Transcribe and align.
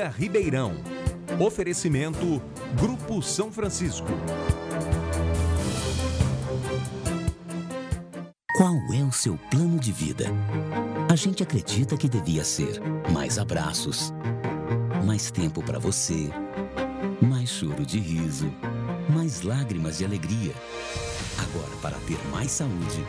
Ribeirão. 0.00 0.72
Oferecimento 1.38 2.40
Grupo 2.80 3.20
São 3.20 3.52
Francisco. 3.52 4.08
Qual 8.56 8.74
é 8.94 9.04
o 9.04 9.12
seu 9.12 9.36
plano 9.50 9.78
de 9.78 9.92
vida? 9.92 10.24
A 11.10 11.14
gente 11.14 11.42
acredita 11.42 11.94
que 11.98 12.08
devia 12.08 12.42
ser 12.42 12.80
mais 13.12 13.38
abraços, 13.38 14.14
mais 15.04 15.30
tempo 15.30 15.62
para 15.62 15.78
você, 15.78 16.30
mais 17.20 17.50
choro 17.50 17.84
de 17.84 18.00
riso, 18.00 18.50
mais 19.14 19.42
lágrimas 19.42 19.98
de 19.98 20.06
alegria. 20.06 20.54
Agora, 21.36 21.76
para 21.82 21.98
ter 22.06 22.18
mais 22.30 22.50
saúde, 22.50 23.04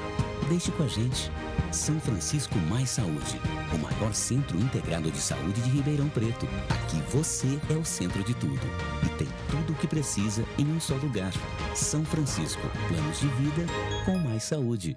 deixe 0.49 0.69
com 0.69 0.83
a 0.83 0.87
gente. 0.87 1.31
São 1.71 1.99
Francisco 1.99 2.57
Mais 2.69 2.89
Saúde, 2.89 3.39
o 3.73 3.77
maior 3.77 4.13
centro 4.13 4.57
integrado 4.59 5.11
de 5.11 5.19
saúde 5.19 5.61
de 5.61 5.69
Ribeirão 5.69 6.09
Preto. 6.09 6.47
Aqui 6.69 6.97
você 7.11 7.59
é 7.69 7.73
o 7.73 7.83
centro 7.83 8.23
de 8.23 8.33
tudo 8.35 8.61
e 9.05 9.09
tem 9.17 9.27
tudo 9.49 9.73
o 9.73 9.75
que 9.75 9.87
precisa 9.87 10.45
em 10.57 10.65
um 10.67 10.79
só 10.79 10.95
lugar. 10.95 11.31
São 11.75 12.05
Francisco, 12.05 12.61
planos 12.87 13.19
de 13.19 13.27
vida 13.27 13.65
com 14.05 14.17
mais 14.17 14.43
saúde. 14.43 14.95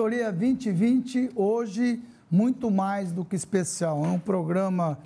Mentoria 0.00 0.32
2020, 0.32 1.32
hoje, 1.36 2.02
muito 2.30 2.70
mais 2.70 3.12
do 3.12 3.22
que 3.22 3.36
especial. 3.36 4.02
É 4.02 4.08
um 4.08 4.18
programa 4.18 4.98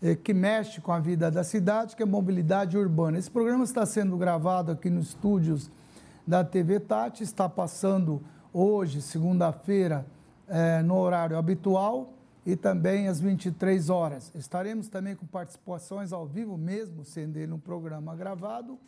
eh, 0.00 0.14
que 0.14 0.32
mexe 0.32 0.80
com 0.80 0.92
a 0.92 1.00
vida 1.00 1.28
da 1.32 1.42
cidade, 1.42 1.96
que 1.96 2.02
é 2.04 2.06
mobilidade 2.06 2.78
urbana. 2.78 3.18
Esse 3.18 3.28
programa 3.28 3.64
está 3.64 3.84
sendo 3.84 4.16
gravado 4.16 4.70
aqui 4.70 4.88
nos 4.88 5.08
estúdios 5.08 5.68
da 6.24 6.44
TV 6.44 6.78
Tati, 6.78 7.24
está 7.24 7.48
passando 7.48 8.22
hoje, 8.52 9.02
segunda-feira, 9.02 10.06
eh, 10.46 10.80
no 10.80 10.94
horário 10.94 11.36
habitual 11.36 12.12
e 12.46 12.54
também 12.54 13.08
às 13.08 13.20
23 13.20 13.90
horas. 13.90 14.30
Estaremos 14.32 14.86
também 14.86 15.16
com 15.16 15.26
participações 15.26 16.12
ao 16.12 16.24
vivo, 16.24 16.56
mesmo 16.56 17.04
sendo 17.04 17.36
ele 17.36 17.52
um 17.52 17.58
programa 17.58 18.14
gravado. 18.14 18.78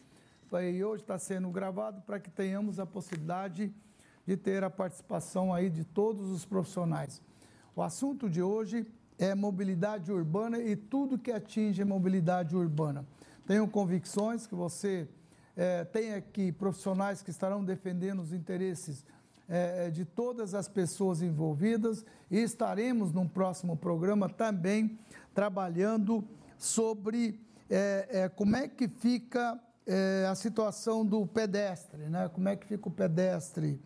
E 0.53 0.85
hoje 0.85 1.03
está 1.03 1.19
sendo 1.19 1.51
gravado 1.51 2.01
para 2.03 2.21
que 2.21 2.31
tenhamos 2.31 2.79
a 2.79 2.87
possibilidade 2.87 3.67
de 3.67 3.88
de 4.29 4.37
ter 4.37 4.63
a 4.63 4.69
participação 4.69 5.55
aí 5.55 5.71
de 5.71 5.85
todos 5.85 6.31
os 6.31 6.45
profissionais. 6.45 7.23
O 7.75 7.81
assunto 7.81 8.29
de 8.29 8.43
hoje 8.43 8.87
é 9.19 9.35
mobilidade 9.35 10.13
urbana 10.13 10.59
e 10.59 10.77
tudo 10.77 11.19
que 11.19 11.33
atinge 11.33 11.81
a 11.81 11.87
mobilidade 11.87 12.55
urbana. 12.55 13.07
Tenho 13.47 13.67
convicções 13.67 14.47
que 14.47 14.55
você 14.55 15.09
é, 15.57 15.83
tem 15.83 16.13
aqui 16.13 16.53
profissionais 16.53 17.23
que 17.23 17.31
estarão 17.31 17.65
defendendo 17.65 18.21
os 18.21 18.35
interesses 18.35 19.03
é, 19.49 19.89
de 19.89 20.05
todas 20.05 20.55
as 20.55 20.69
pessoas 20.69 21.23
envolvidas 21.23 22.05
e 22.31 22.37
estaremos 22.37 23.11
num 23.15 23.27
próximo 23.27 23.79
programa 23.79 24.29
também 24.29 24.99
trabalhando 25.33 26.23
sobre 26.59 27.41
é, 27.71 28.31
como 28.37 28.57
é 28.57 28.69
que 28.69 28.89
fica 28.89 29.59
a 30.31 30.35
situação 30.35 31.03
do 31.03 31.27
pedestre, 31.27 32.11
né? 32.11 32.29
como 32.29 32.47
é 32.47 32.55
que 32.55 32.67
fica 32.67 32.89
o 32.89 32.93
pedestre 32.93 33.81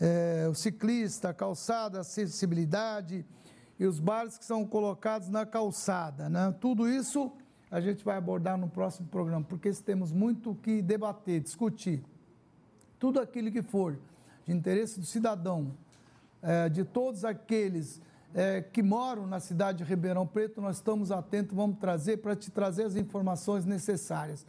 é, 0.00 0.46
o 0.48 0.54
ciclista, 0.54 1.30
a 1.30 1.34
calçada, 1.34 1.98
a 1.98 2.00
acessibilidade 2.02 3.24
e 3.78 3.86
os 3.86 4.00
bares 4.00 4.38
que 4.38 4.44
são 4.44 4.64
colocados 4.64 5.28
na 5.28 5.44
calçada. 5.44 6.28
Né? 6.28 6.54
Tudo 6.60 6.88
isso 6.88 7.32
a 7.70 7.80
gente 7.80 8.04
vai 8.04 8.16
abordar 8.16 8.56
no 8.56 8.68
próximo 8.68 9.08
programa, 9.08 9.44
porque 9.44 9.70
temos 9.72 10.10
muito 10.12 10.54
que 10.54 10.80
debater, 10.80 11.40
discutir. 11.40 12.02
Tudo 12.98 13.20
aquilo 13.20 13.50
que 13.50 13.62
for 13.62 13.98
de 14.46 14.52
interesse 14.52 14.98
do 14.98 15.04
cidadão, 15.04 15.74
é, 16.40 16.68
de 16.68 16.84
todos 16.84 17.24
aqueles 17.24 18.00
é, 18.34 18.62
que 18.62 18.82
moram 18.82 19.26
na 19.26 19.40
cidade 19.40 19.78
de 19.78 19.84
Ribeirão 19.84 20.26
Preto, 20.26 20.60
nós 20.60 20.76
estamos 20.76 21.10
atentos, 21.10 21.54
vamos 21.54 21.78
trazer 21.78 22.18
para 22.18 22.34
te 22.34 22.50
trazer 22.50 22.84
as 22.84 22.96
informações 22.96 23.64
necessárias. 23.64 24.46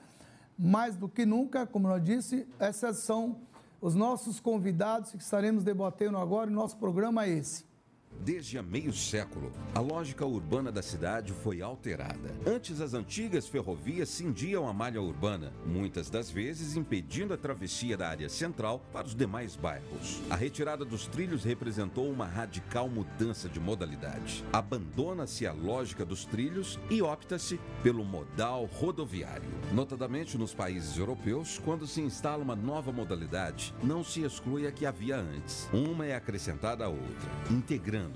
Mais 0.58 0.96
do 0.96 1.08
que 1.08 1.26
nunca, 1.26 1.66
como 1.66 1.88
eu 1.90 2.00
disse, 2.00 2.48
essas 2.58 3.00
são 3.00 3.38
os 3.82 3.96
nossos 3.96 4.40
convidados 4.40 5.12
que 5.12 5.18
estaremos 5.18 5.64
debatendo 5.64 6.18
agora, 6.18 6.50
o 6.50 6.54
nosso 6.54 6.78
programa 6.78 7.26
é 7.26 7.30
esse. 7.30 7.69
Desde 8.24 8.58
há 8.58 8.64
meio 8.64 8.92
século, 8.92 9.52
a 9.74 9.80
lógica 9.80 10.26
urbana 10.26 10.72
da 10.72 10.82
cidade 10.82 11.32
foi 11.32 11.62
alterada. 11.62 12.36
Antes, 12.46 12.82
as 12.82 12.94
antigas 12.94 13.48
ferrovias 13.48 14.10
cindiam 14.10 14.68
a 14.68 14.74
malha 14.74 15.02
urbana, 15.02 15.54
muitas 15.66 16.10
das 16.10 16.30
vezes 16.30 16.76
impedindo 16.76 17.34
a 17.34 17.38
travessia 17.38 17.96
da 17.96 18.10
área 18.10 18.28
central 18.28 18.86
para 18.92 19.08
os 19.08 19.16
demais 19.16 19.56
bairros. 19.56 20.22
A 20.30 20.36
retirada 20.36 20.84
dos 20.84 21.08
trilhos 21.08 21.46
representou 21.46 22.12
uma 22.12 22.26
radical 22.26 22.90
mudança 22.90 23.48
de 23.48 23.60
modalidade. 23.60 24.44
Abandona-se 24.52 25.48
a 25.48 25.54
lógica 25.54 26.06
dos 26.06 26.26
trilhos 26.26 26.78
e 26.90 27.02
opta-se 27.02 27.58
pelo 27.82 28.04
modal 28.04 28.66
rodoviário. 28.66 29.50
Notadamente 29.72 30.38
nos 30.38 30.54
países 30.54 30.98
europeus, 30.98 31.58
quando 31.64 31.88
se 31.88 32.02
instala 32.02 32.44
uma 32.44 32.56
nova 32.56 32.92
modalidade, 32.92 33.74
não 33.82 34.04
se 34.04 34.24
exclui 34.24 34.68
a 34.68 34.72
que 34.72 34.86
havia 34.86 35.18
antes. 35.18 35.70
Uma 35.72 36.06
é 36.06 36.16
acrescentada 36.16 36.84
à 36.84 36.90
outra, 36.90 37.30
integrando 37.50 38.09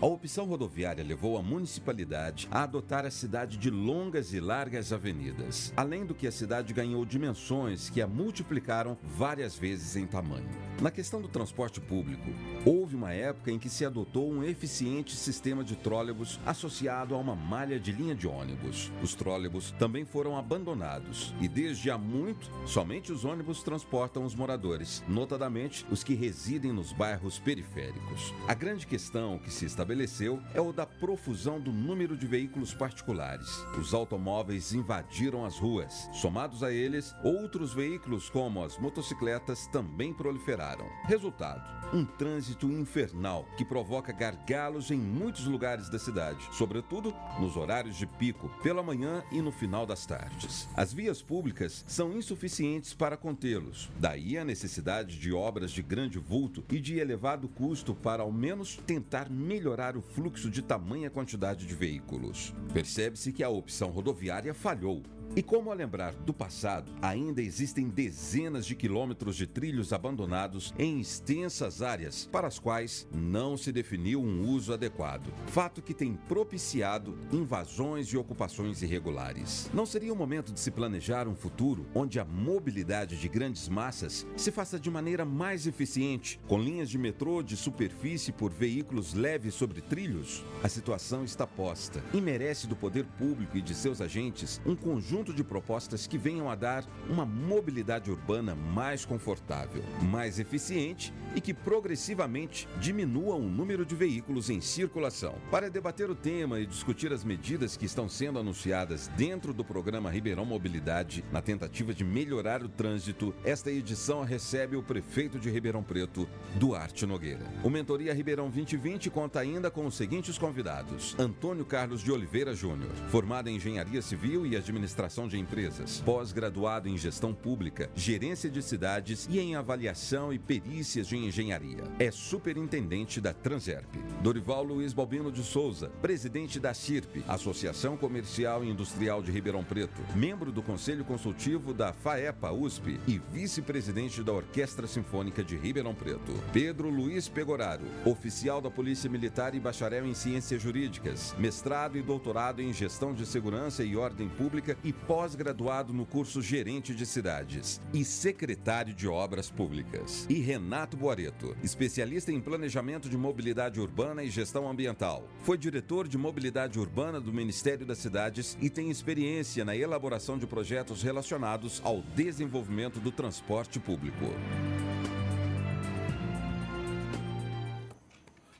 A 0.00 0.06
opção 0.06 0.46
rodoviária 0.46 1.04
levou 1.04 1.36
a 1.36 1.42
municipalidade 1.42 2.48
a 2.50 2.62
adotar 2.62 3.06
a 3.06 3.10
cidade 3.10 3.56
de 3.56 3.70
longas 3.70 4.32
e 4.32 4.40
largas 4.40 4.92
avenidas, 4.92 5.72
além 5.76 6.04
do 6.04 6.14
que 6.14 6.26
a 6.26 6.32
cidade 6.32 6.72
ganhou 6.72 7.04
dimensões 7.04 7.88
que 7.88 8.00
a 8.02 8.06
multiplicaram 8.06 8.96
várias 9.02 9.56
vezes 9.56 9.96
em 9.96 10.06
tamanho. 10.06 10.48
Na 10.80 10.90
questão 10.90 11.22
do 11.22 11.28
transporte 11.28 11.80
público, 11.80 12.28
houve 12.64 12.96
uma 12.96 13.12
época 13.12 13.52
em 13.52 13.58
que 13.58 13.68
se 13.68 13.84
adotou 13.84 14.28
um 14.30 14.42
eficiente 14.42 15.14
sistema 15.14 15.62
de 15.62 15.76
trólebus 15.76 16.40
associado 16.44 17.14
a 17.14 17.18
uma 17.18 17.36
malha 17.36 17.78
de 17.78 17.92
linha 17.92 18.14
de 18.14 18.26
ônibus. 18.26 18.90
Os 19.00 19.14
trólebus 19.14 19.70
também 19.78 20.04
foram 20.04 20.36
abandonados 20.36 21.32
e 21.40 21.46
desde 21.46 21.90
há 21.90 21.96
muito, 21.96 22.50
somente 22.66 23.12
os 23.12 23.24
ônibus 23.24 23.62
transportam 23.62 24.24
os 24.24 24.34
moradores, 24.34 25.04
notadamente 25.06 25.86
os 25.90 26.02
que 26.02 26.14
residem 26.14 26.72
nos 26.72 26.92
bairros 26.92 27.38
periféricos. 27.38 28.34
A 28.48 28.54
grande 28.54 28.86
questão 28.86 29.21
que 29.42 29.50
se 29.50 29.64
estabeleceu 29.64 30.42
é 30.52 30.60
o 30.60 30.72
da 30.72 30.84
profusão 30.84 31.60
do 31.60 31.72
número 31.72 32.16
de 32.16 32.26
veículos 32.26 32.74
particulares. 32.74 33.48
Os 33.78 33.94
automóveis 33.94 34.72
invadiram 34.72 35.44
as 35.44 35.58
ruas. 35.58 36.08
Somados 36.12 36.62
a 36.62 36.72
eles, 36.72 37.14
outros 37.22 37.72
veículos, 37.72 38.28
como 38.28 38.64
as 38.64 38.76
motocicletas, 38.78 39.66
também 39.68 40.12
proliferaram. 40.12 40.86
Resultado: 41.04 41.62
um 41.92 42.04
trânsito 42.04 42.66
infernal 42.70 43.46
que 43.56 43.64
provoca 43.64 44.12
gargalos 44.12 44.90
em 44.90 44.96
muitos 44.98 45.44
lugares 45.44 45.88
da 45.88 45.98
cidade, 45.98 46.48
sobretudo 46.52 47.14
nos 47.38 47.56
horários 47.56 47.96
de 47.96 48.06
pico, 48.06 48.48
pela 48.62 48.82
manhã 48.82 49.22
e 49.30 49.42
no 49.42 49.52
final 49.52 49.84
das 49.84 50.06
tardes. 50.06 50.68
As 50.74 50.92
vias 50.92 51.20
públicas 51.20 51.84
são 51.86 52.12
insuficientes 52.12 52.94
para 52.94 53.16
contê-los, 53.16 53.90
daí 54.00 54.38
a 54.38 54.44
necessidade 54.44 55.18
de 55.18 55.32
obras 55.32 55.70
de 55.70 55.82
grande 55.82 56.18
vulto 56.18 56.64
e 56.70 56.80
de 56.80 56.98
elevado 56.98 57.48
custo 57.48 57.94
para 57.94 58.22
ao 58.22 58.32
menos 58.32 58.76
tentar 58.86 59.11
tentar 59.12 59.28
melhorar 59.28 59.94
o 59.94 60.00
fluxo 60.00 60.50
de 60.50 60.62
tamanha 60.62 61.10
quantidade 61.10 61.66
de 61.66 61.74
veículos. 61.74 62.54
Percebe-se 62.72 63.30
que 63.30 63.44
a 63.44 63.48
opção 63.50 63.90
rodoviária 63.90 64.54
falhou 64.54 65.02
e 65.34 65.42
como 65.42 65.70
a 65.70 65.74
lembrar 65.74 66.12
do 66.12 66.32
passado, 66.34 66.92
ainda 67.00 67.40
existem 67.40 67.88
dezenas 67.88 68.66
de 68.66 68.74
quilômetros 68.74 69.34
de 69.34 69.46
trilhos 69.46 69.92
abandonados 69.92 70.74
em 70.78 71.00
extensas 71.00 71.80
áreas 71.80 72.28
para 72.30 72.46
as 72.46 72.58
quais 72.58 73.08
não 73.10 73.56
se 73.56 73.72
definiu 73.72 74.20
um 74.20 74.46
uso 74.46 74.74
adequado, 74.74 75.32
fato 75.46 75.80
que 75.80 75.94
tem 75.94 76.14
propiciado 76.28 77.18
invasões 77.32 78.08
e 78.08 78.16
ocupações 78.18 78.82
irregulares. 78.82 79.70
Não 79.72 79.86
seria 79.86 80.12
o 80.12 80.16
momento 80.16 80.52
de 80.52 80.60
se 80.60 80.70
planejar 80.70 81.26
um 81.26 81.34
futuro 81.34 81.86
onde 81.94 82.20
a 82.20 82.24
mobilidade 82.24 83.18
de 83.18 83.28
grandes 83.28 83.68
massas 83.68 84.26
se 84.36 84.52
faça 84.52 84.78
de 84.78 84.90
maneira 84.90 85.24
mais 85.24 85.66
eficiente, 85.66 86.38
com 86.46 86.60
linhas 86.60 86.90
de 86.90 86.98
metrô 86.98 87.42
de 87.42 87.56
superfície 87.56 88.32
por 88.32 88.52
veículos 88.52 89.14
leves 89.14 89.54
sobre 89.54 89.80
trilhos? 89.80 90.44
A 90.62 90.68
situação 90.68 91.24
está 91.24 91.46
posta 91.46 92.04
e 92.12 92.20
merece 92.20 92.66
do 92.66 92.76
poder 92.76 93.06
público 93.18 93.56
e 93.56 93.62
de 93.62 93.74
seus 93.74 94.00
agentes 94.02 94.60
um 94.66 94.76
conjunto 94.76 95.21
conjunto 95.22 95.32
de 95.32 95.44
propostas 95.44 96.04
que 96.04 96.18
venham 96.18 96.50
a 96.50 96.56
dar 96.56 96.84
uma 97.08 97.24
mobilidade 97.24 98.10
urbana 98.10 98.56
mais 98.56 99.04
confortável, 99.04 99.82
mais 100.02 100.40
eficiente 100.40 101.14
e 101.36 101.40
que 101.40 101.54
progressivamente 101.54 102.68
diminua 102.80 103.36
o 103.36 103.48
número 103.48 103.86
de 103.86 103.94
veículos 103.94 104.50
em 104.50 104.60
circulação. 104.60 105.36
Para 105.48 105.70
debater 105.70 106.10
o 106.10 106.14
tema 106.14 106.58
e 106.58 106.66
discutir 106.66 107.12
as 107.12 107.22
medidas 107.22 107.76
que 107.76 107.86
estão 107.86 108.08
sendo 108.08 108.40
anunciadas 108.40 109.08
dentro 109.16 109.54
do 109.54 109.64
programa 109.64 110.10
Ribeirão 110.10 110.44
Mobilidade, 110.44 111.24
na 111.30 111.40
tentativa 111.40 111.94
de 111.94 112.04
melhorar 112.04 112.62
o 112.62 112.68
trânsito, 112.68 113.32
esta 113.44 113.70
edição 113.70 114.24
recebe 114.24 114.76
o 114.76 114.82
prefeito 114.82 115.38
de 115.38 115.50
Ribeirão 115.50 115.84
Preto, 115.84 116.28
Duarte 116.56 117.06
Nogueira. 117.06 117.46
O 117.62 117.70
Mentoria 117.70 118.12
Ribeirão 118.12 118.50
2020 118.50 119.08
conta 119.08 119.38
ainda 119.38 119.70
com 119.70 119.86
os 119.86 119.94
seguintes 119.94 120.36
convidados: 120.36 121.14
Antônio 121.16 121.64
Carlos 121.64 122.02
de 122.02 122.10
Oliveira 122.10 122.54
Júnior, 122.54 122.92
formado 123.08 123.48
em 123.48 123.56
Engenharia 123.56 124.02
Civil 124.02 124.44
e 124.46 124.56
Administração 124.56 125.11
de 125.12 125.38
Empresas, 125.38 126.00
pós-graduado 126.06 126.88
em 126.88 126.96
Gestão 126.96 127.34
Pública, 127.34 127.90
Gerência 127.94 128.48
de 128.48 128.62
Cidades 128.62 129.28
e 129.30 129.38
em 129.38 129.54
Avaliação 129.54 130.32
e 130.32 130.38
Perícias 130.38 131.06
de 131.06 131.18
Engenharia. 131.18 131.84
É 131.98 132.10
superintendente 132.10 133.20
da 133.20 133.34
Transerp. 133.34 133.94
Dorival 134.22 134.64
Luiz 134.64 134.94
Balbino 134.94 135.30
de 135.30 135.42
Souza, 135.42 135.90
presidente 136.00 136.58
da 136.58 136.72
CIRP, 136.72 137.22
Associação 137.28 137.94
Comercial 137.94 138.64
e 138.64 138.70
Industrial 138.70 139.22
de 139.22 139.30
Ribeirão 139.30 139.62
Preto, 139.62 140.00
membro 140.16 140.50
do 140.50 140.62
Conselho 140.62 141.04
Consultivo 141.04 141.74
da 141.74 141.92
FAEPA 141.92 142.50
USP 142.50 142.98
e 143.06 143.20
vice-presidente 143.32 144.22
da 144.22 144.32
Orquestra 144.32 144.86
Sinfônica 144.86 145.44
de 145.44 145.56
Ribeirão 145.56 145.94
Preto. 145.94 146.32
Pedro 146.54 146.88
Luiz 146.88 147.28
Pegoraro, 147.28 147.84
oficial 148.06 148.62
da 148.62 148.70
Polícia 148.70 149.10
Militar 149.10 149.54
e 149.54 149.60
bacharel 149.60 150.06
em 150.06 150.14
Ciências 150.14 150.62
Jurídicas, 150.62 151.34
mestrado 151.38 151.98
e 151.98 152.02
doutorado 152.02 152.62
em 152.62 152.72
Gestão 152.72 153.12
de 153.12 153.26
Segurança 153.26 153.84
e 153.84 153.94
Ordem 153.94 154.28
Pública 154.28 154.76
e 154.82 154.91
pós-graduado 154.92 155.92
no 155.92 156.06
curso 156.06 156.40
Gerente 156.40 156.94
de 156.94 157.04
Cidades 157.04 157.80
e 157.92 158.04
secretário 158.04 158.94
de 158.94 159.08
Obras 159.08 159.50
Públicas. 159.50 160.26
E 160.28 160.34
Renato 160.34 160.96
Boareto, 160.96 161.56
especialista 161.62 162.30
em 162.30 162.40
Planejamento 162.40 163.08
de 163.08 163.16
Mobilidade 163.16 163.80
Urbana 163.80 164.22
e 164.22 164.30
Gestão 164.30 164.68
Ambiental. 164.68 165.26
Foi 165.42 165.58
diretor 165.58 166.06
de 166.06 166.16
Mobilidade 166.16 166.78
Urbana 166.78 167.20
do 167.20 167.32
Ministério 167.32 167.84
das 167.84 167.98
Cidades 167.98 168.56
e 168.60 168.70
tem 168.70 168.90
experiência 168.90 169.64
na 169.64 169.74
elaboração 169.74 170.38
de 170.38 170.46
projetos 170.46 171.02
relacionados 171.02 171.80
ao 171.84 172.02
desenvolvimento 172.14 173.00
do 173.00 173.10
transporte 173.10 173.80
público. 173.80 174.26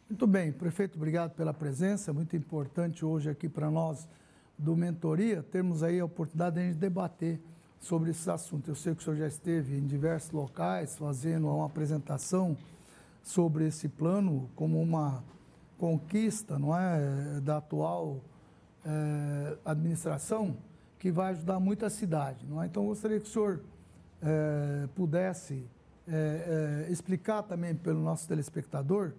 Muito 0.08 0.26
bem, 0.26 0.52
prefeito, 0.52 0.96
obrigado 0.96 1.34
pela 1.34 1.54
presença. 1.54 2.12
Muito 2.12 2.36
importante 2.36 3.02
hoje 3.02 3.30
aqui 3.30 3.48
para 3.48 3.70
nós 3.70 4.06
do 4.62 4.76
Mentoria 4.76 5.42
termos 5.42 5.82
aí 5.82 5.98
a 5.98 6.04
oportunidade 6.04 6.54
de 6.54 6.62
a 6.62 6.64
gente 6.64 6.78
debater 6.78 7.40
sobre 7.80 8.10
esses 8.10 8.28
assuntos. 8.28 8.68
Eu 8.68 8.74
sei 8.76 8.94
que 8.94 9.00
o 9.00 9.04
senhor 9.04 9.16
já 9.16 9.26
esteve 9.26 9.76
em 9.76 9.84
diversos 9.84 10.30
locais 10.30 10.96
fazendo 10.96 11.48
uma 11.48 11.66
apresentação 11.66 12.56
sobre 13.22 13.66
esse 13.66 13.88
plano 13.88 14.48
como 14.54 14.80
uma 14.80 15.24
conquista, 15.76 16.58
não 16.60 16.76
é, 16.76 17.40
da 17.40 17.56
atual 17.56 18.20
é, 18.84 19.58
administração 19.64 20.56
que 20.98 21.10
vai 21.10 21.32
ajudar 21.32 21.58
muito 21.58 21.84
a 21.84 21.90
cidade, 21.90 22.46
não 22.46 22.62
é? 22.62 22.66
Então, 22.66 22.86
gostaria 22.86 23.18
que 23.18 23.26
o 23.26 23.28
senhor 23.28 23.60
é, 24.22 24.86
pudesse 24.94 25.66
é, 26.06 26.86
explicar 26.88 27.42
também 27.42 27.74
pelo 27.74 28.00
nosso 28.00 28.28
telespectador 28.28 29.12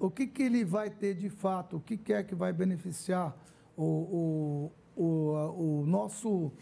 o 0.00 0.10
que, 0.10 0.26
que 0.26 0.42
ele 0.42 0.64
vai 0.64 0.90
ter 0.90 1.14
de 1.14 1.30
fato, 1.30 1.76
o 1.76 1.80
que, 1.80 1.96
que 1.96 2.12
é 2.12 2.24
que 2.24 2.34
vai 2.34 2.52
beneficiar 2.52 3.36
o, 3.78 4.72
o, 4.96 5.02
o, 5.02 5.80
o 5.82 5.86
nosso 5.86 6.52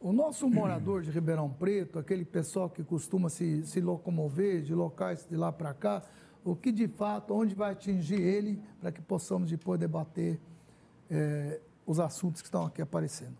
o 0.00 0.12
nosso 0.12 0.48
morador 0.48 1.02
de 1.02 1.10
Ribeirão 1.10 1.50
Preto, 1.50 1.98
aquele 1.98 2.24
pessoal 2.24 2.70
que 2.70 2.84
costuma 2.84 3.28
se, 3.28 3.66
se 3.66 3.80
locomover 3.80 4.62
de 4.62 4.72
locais 4.72 5.26
de 5.28 5.36
lá 5.36 5.50
para 5.50 5.74
cá, 5.74 6.04
o 6.44 6.54
que 6.54 6.70
de 6.70 6.86
fato, 6.86 7.34
onde 7.34 7.52
vai 7.52 7.72
atingir 7.72 8.20
ele, 8.20 8.62
para 8.80 8.92
que 8.92 9.02
possamos 9.02 9.50
depois 9.50 9.80
debater 9.80 10.38
é, 11.10 11.60
os 11.84 11.98
assuntos 11.98 12.40
que 12.40 12.46
estão 12.46 12.64
aqui 12.64 12.80
aparecendo. 12.80 13.36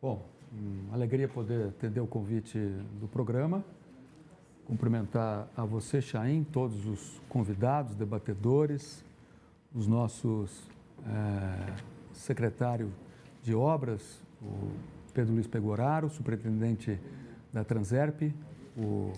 Bom, 0.00 0.24
uma 0.52 0.94
alegria 0.94 1.26
poder 1.26 1.68
atender 1.68 2.00
o 2.00 2.06
convite 2.06 2.56
do 3.00 3.08
programa. 3.08 3.64
Cumprimentar 4.66 5.48
a 5.56 5.64
você, 5.64 6.00
Chaim, 6.00 6.44
todos 6.44 6.86
os 6.86 7.20
convidados, 7.28 7.96
debatedores, 7.96 9.04
os 9.74 9.88
nossos 9.88 10.70
é, 11.04 11.89
secretário 12.20 12.92
de 13.42 13.54
obras, 13.54 14.22
o 14.40 14.70
Pedro 15.12 15.34
Luiz 15.34 15.46
Pegoraro, 15.46 16.08
superintendente 16.08 17.00
da 17.52 17.64
Transerp, 17.64 18.32
o 18.76 19.12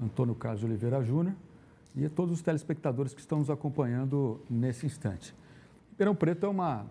Antônio 0.00 0.34
Carlos 0.34 0.62
Oliveira 0.62 1.02
Júnior 1.02 1.34
e 1.94 2.04
a 2.04 2.10
todos 2.10 2.34
os 2.34 2.42
telespectadores 2.42 3.12
que 3.14 3.20
estão 3.20 3.38
nos 3.38 3.50
acompanhando 3.50 4.40
nesse 4.48 4.86
instante. 4.86 5.34
Ribeirão 5.90 6.14
Preto 6.14 6.46
é 6.46 6.48
uma, 6.48 6.86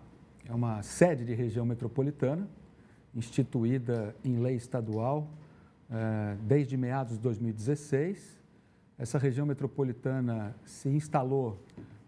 é 0.48 0.54
uma 0.54 0.82
sede 0.82 1.24
de 1.24 1.34
região 1.34 1.64
metropolitana, 1.64 2.48
instituída 3.14 4.14
em 4.24 4.38
lei 4.38 4.56
estadual 4.56 5.28
eh, 5.90 6.36
desde 6.42 6.76
meados 6.76 7.14
de 7.14 7.20
2016. 7.20 8.40
Essa 8.98 9.18
região 9.18 9.44
metropolitana 9.44 10.54
se 10.64 10.88
instalou 10.88 11.58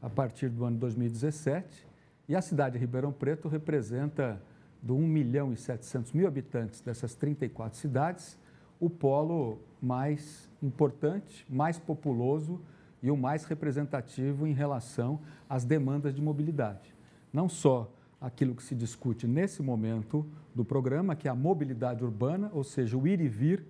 a 0.01 0.09
partir 0.09 0.49
do 0.49 0.65
ano 0.65 0.79
2017 0.79 1.94
e 2.29 2.35
a 2.35 2.41
cidade 2.41 2.75
de 2.75 2.79
Ribeirão 2.79 3.13
Preto 3.13 3.49
representa 3.49 4.41
do 4.83 4.95
1 4.95 5.07
milhão 5.07 5.53
e 5.53 5.57
700 5.57 6.13
mil 6.13 6.27
habitantes 6.27 6.81
dessas 6.81 7.15
34 7.15 7.79
cidades, 7.79 8.39
o 8.81 8.91
polo 8.91 9.59
mais 9.81 10.49
importante, 10.63 11.47
mais 11.49 11.79
populoso 11.79 12.61
e 13.03 13.11
o 13.11 13.17
mais 13.17 13.45
representativo 13.45 14.47
em 14.47 14.53
relação 14.53 15.21
às 15.49 15.65
demandas 15.65 16.15
de 16.15 16.23
mobilidade. 16.23 16.95
Não 17.33 17.49
só 17.49 17.91
aquilo 18.21 18.55
que 18.55 18.63
se 18.63 18.75
discute 18.75 19.27
nesse 19.27 19.63
momento 19.63 20.27
do 20.55 20.65
programa, 20.65 21.15
que 21.15 21.29
é 21.29 21.31
a 21.31 21.35
mobilidade 21.35 22.03
urbana, 22.03 22.51
ou 22.55 22.65
seja, 22.65 22.97
o 22.97 23.07
ir 23.07 23.21
e 23.21 23.29
vir, 23.29 23.65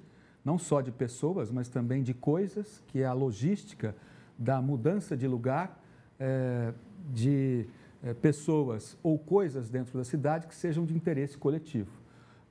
não 0.45 0.59
só 0.59 0.81
de 0.81 0.93
pessoas, 0.93 1.50
mas 1.50 1.69
também 1.69 2.03
de 2.03 2.15
coisas, 2.15 2.83
que 2.89 3.00
é 3.00 3.07
a 3.07 3.12
logística 3.12 3.97
da 4.39 4.61
mudança 4.61 5.17
de 5.17 5.27
lugar, 5.27 5.83
é, 6.21 6.73
de 7.12 7.67
pessoas 8.12 8.99
ou 9.03 9.19
coisas 9.19 9.71
dentro 9.71 9.97
da 9.97 10.05
cidade 10.05 10.47
que 10.47 10.55
sejam 10.55 10.85
de 10.85 10.95
interesse 10.95 11.39
coletivo. 11.39 11.91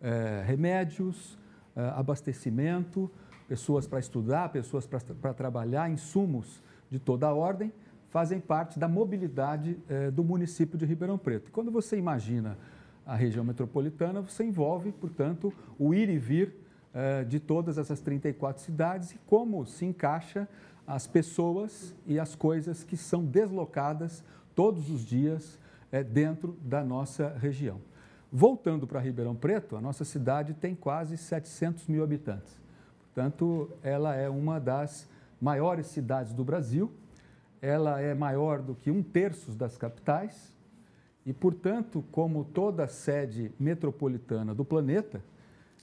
É, 0.02 0.44
remédios, 0.46 1.38
é, 1.76 1.82
abastecimento, 1.90 3.12
pessoas 3.48 3.86
para 3.86 4.00
estudar, 4.00 4.50
pessoas 4.50 4.88
para 4.88 5.34
trabalhar, 5.34 5.90
insumos 5.92 6.64
de 6.90 6.98
toda 6.98 7.28
a 7.28 7.34
ordem, 7.34 7.72
fazem 8.10 8.40
parte 8.40 8.80
da 8.80 8.88
mobilidade 8.88 9.78
do 10.14 10.24
município 10.24 10.78
de 10.78 10.86
Ribeirão 10.86 11.18
Preto. 11.18 11.52
Quando 11.52 11.72
você 11.72 11.98
imagina 11.98 12.58
a 13.06 13.16
região 13.16 13.44
metropolitana, 13.44 14.22
você 14.22 14.44
envolve, 14.44 14.92
portanto, 14.92 15.52
o 15.80 15.96
ir 15.96 16.10
e 16.10 16.18
vir 16.20 16.56
de 17.28 17.40
todas 17.40 17.80
essas 17.80 18.00
34 18.02 18.62
cidades 18.62 19.14
e 19.14 19.18
como 19.26 19.66
se 19.66 19.84
encaixa 19.84 20.48
as 20.86 21.08
pessoas 21.08 21.96
e 22.06 22.20
as 22.20 22.36
coisas 22.36 22.84
que 22.84 22.98
são 22.98 23.24
deslocadas 23.24 24.24
todos 24.56 24.90
os 24.90 25.06
dias 25.06 25.60
é, 25.92 26.04
dentro 26.04 26.58
da 26.62 26.84
nossa 26.84 27.30
região. 27.40 27.80
Voltando 28.32 28.88
para 28.88 29.00
Ribeirão 29.00 29.36
Preto, 29.36 29.76
a 29.76 29.82
nossa 29.82 30.04
cidade 30.04 30.54
tem 30.54 30.74
quase 30.76 31.18
700 31.18 31.88
mil 31.88 32.04
habitantes. 32.04 32.60
Portanto, 33.14 33.70
ela 33.84 34.16
é 34.16 34.28
uma 34.28 34.60
das 34.60 35.08
maiores 35.40 35.88
cidades 35.88 36.34
do 36.34 36.44
Brasil, 36.44 36.92
ela 37.62 38.02
é 38.02 38.14
maior 38.14 38.60
do 38.62 38.76
que 38.76 38.90
um 38.90 39.04
terço 39.04 39.52
das 39.52 39.78
capitais 39.78 40.54
e, 41.26 41.32
portanto, 41.32 42.04
como 42.12 42.44
toda 42.44 42.88
sede 42.88 43.52
metropolitana 43.60 44.54
do 44.54 44.66
planeta, 44.66 45.22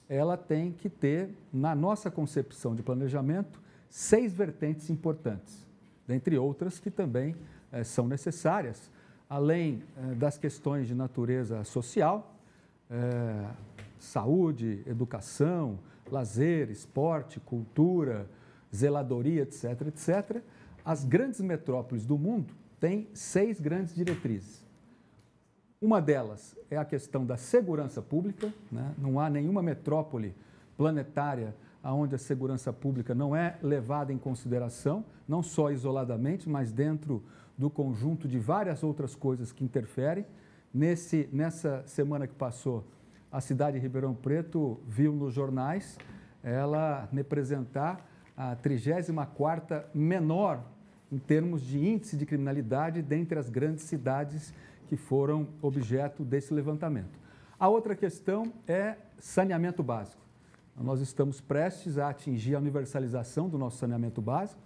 ela 0.09 0.35
tem 0.35 0.71
que 0.71 0.89
ter, 0.89 1.29
na 1.53 1.73
nossa 1.73 2.11
concepção 2.11 2.75
de 2.75 2.83
planejamento, 2.83 3.61
seis 3.91 4.33
vertentes 4.33 4.89
importantes, 4.89 5.67
dentre 6.07 6.37
outras 6.37 6.79
que 6.79 6.89
também 6.89 7.35
eh, 7.73 7.83
são 7.83 8.07
necessárias, 8.07 8.89
além 9.29 9.83
eh, 9.97 10.15
das 10.15 10.37
questões 10.37 10.87
de 10.87 10.95
natureza 10.95 11.61
social, 11.65 12.33
eh, 12.89 13.49
saúde, 13.99 14.81
educação, 14.87 15.77
lazer, 16.09 16.71
esporte, 16.71 17.41
cultura, 17.41 18.29
zeladoria, 18.73 19.43
etc., 19.43 19.87
etc., 19.87 20.41
as 20.85 21.03
grandes 21.03 21.41
metrópoles 21.41 22.05
do 22.05 22.17
mundo 22.17 22.53
têm 22.79 23.09
seis 23.13 23.59
grandes 23.59 23.93
diretrizes. 23.93 24.63
Uma 25.81 26.01
delas 26.01 26.55
é 26.69 26.77
a 26.77 26.85
questão 26.85 27.25
da 27.25 27.35
segurança 27.35 28.01
pública, 28.01 28.51
né? 28.71 28.95
não 28.97 29.19
há 29.19 29.29
nenhuma 29.29 29.61
metrópole 29.61 30.33
planetária 30.77 31.53
onde 31.83 32.15
a 32.15 32.17
segurança 32.17 32.71
pública 32.71 33.15
não 33.15 33.35
é 33.35 33.57
levada 33.61 34.13
em 34.13 34.17
consideração, 34.17 35.03
não 35.27 35.41
só 35.41 35.71
isoladamente, 35.71 36.47
mas 36.47 36.71
dentro 36.71 37.23
do 37.57 37.69
conjunto 37.69 38.27
de 38.27 38.39
várias 38.39 38.83
outras 38.83 39.15
coisas 39.15 39.51
que 39.51 39.63
interferem. 39.63 40.25
Nesse, 40.73 41.27
nessa 41.33 41.83
semana 41.85 42.27
que 42.27 42.35
passou, 42.35 42.85
a 43.31 43.41
cidade 43.41 43.77
de 43.77 43.83
Ribeirão 43.83 44.13
Preto 44.13 44.79
viu 44.87 45.13
nos 45.13 45.33
jornais 45.33 45.97
ela 46.43 47.07
representar 47.11 48.05
a 48.35 48.55
34ª 48.55 49.85
menor 49.93 50.63
em 51.11 51.17
termos 51.17 51.61
de 51.61 51.77
índice 51.77 52.15
de 52.15 52.25
criminalidade 52.25 53.01
dentre 53.01 53.37
as 53.37 53.49
grandes 53.49 53.83
cidades 53.83 54.53
que 54.87 54.95
foram 54.95 55.47
objeto 55.61 56.23
desse 56.23 56.53
levantamento. 56.53 57.19
A 57.59 57.67
outra 57.67 57.95
questão 57.95 58.51
é 58.67 58.95
saneamento 59.19 59.83
básico. 59.83 60.20
Nós 60.81 60.99
estamos 60.99 61.39
prestes 61.39 61.97
a 61.97 62.09
atingir 62.09 62.55
a 62.55 62.59
universalização 62.59 63.47
do 63.47 63.57
nosso 63.57 63.77
saneamento 63.77 64.21
básico 64.21 64.61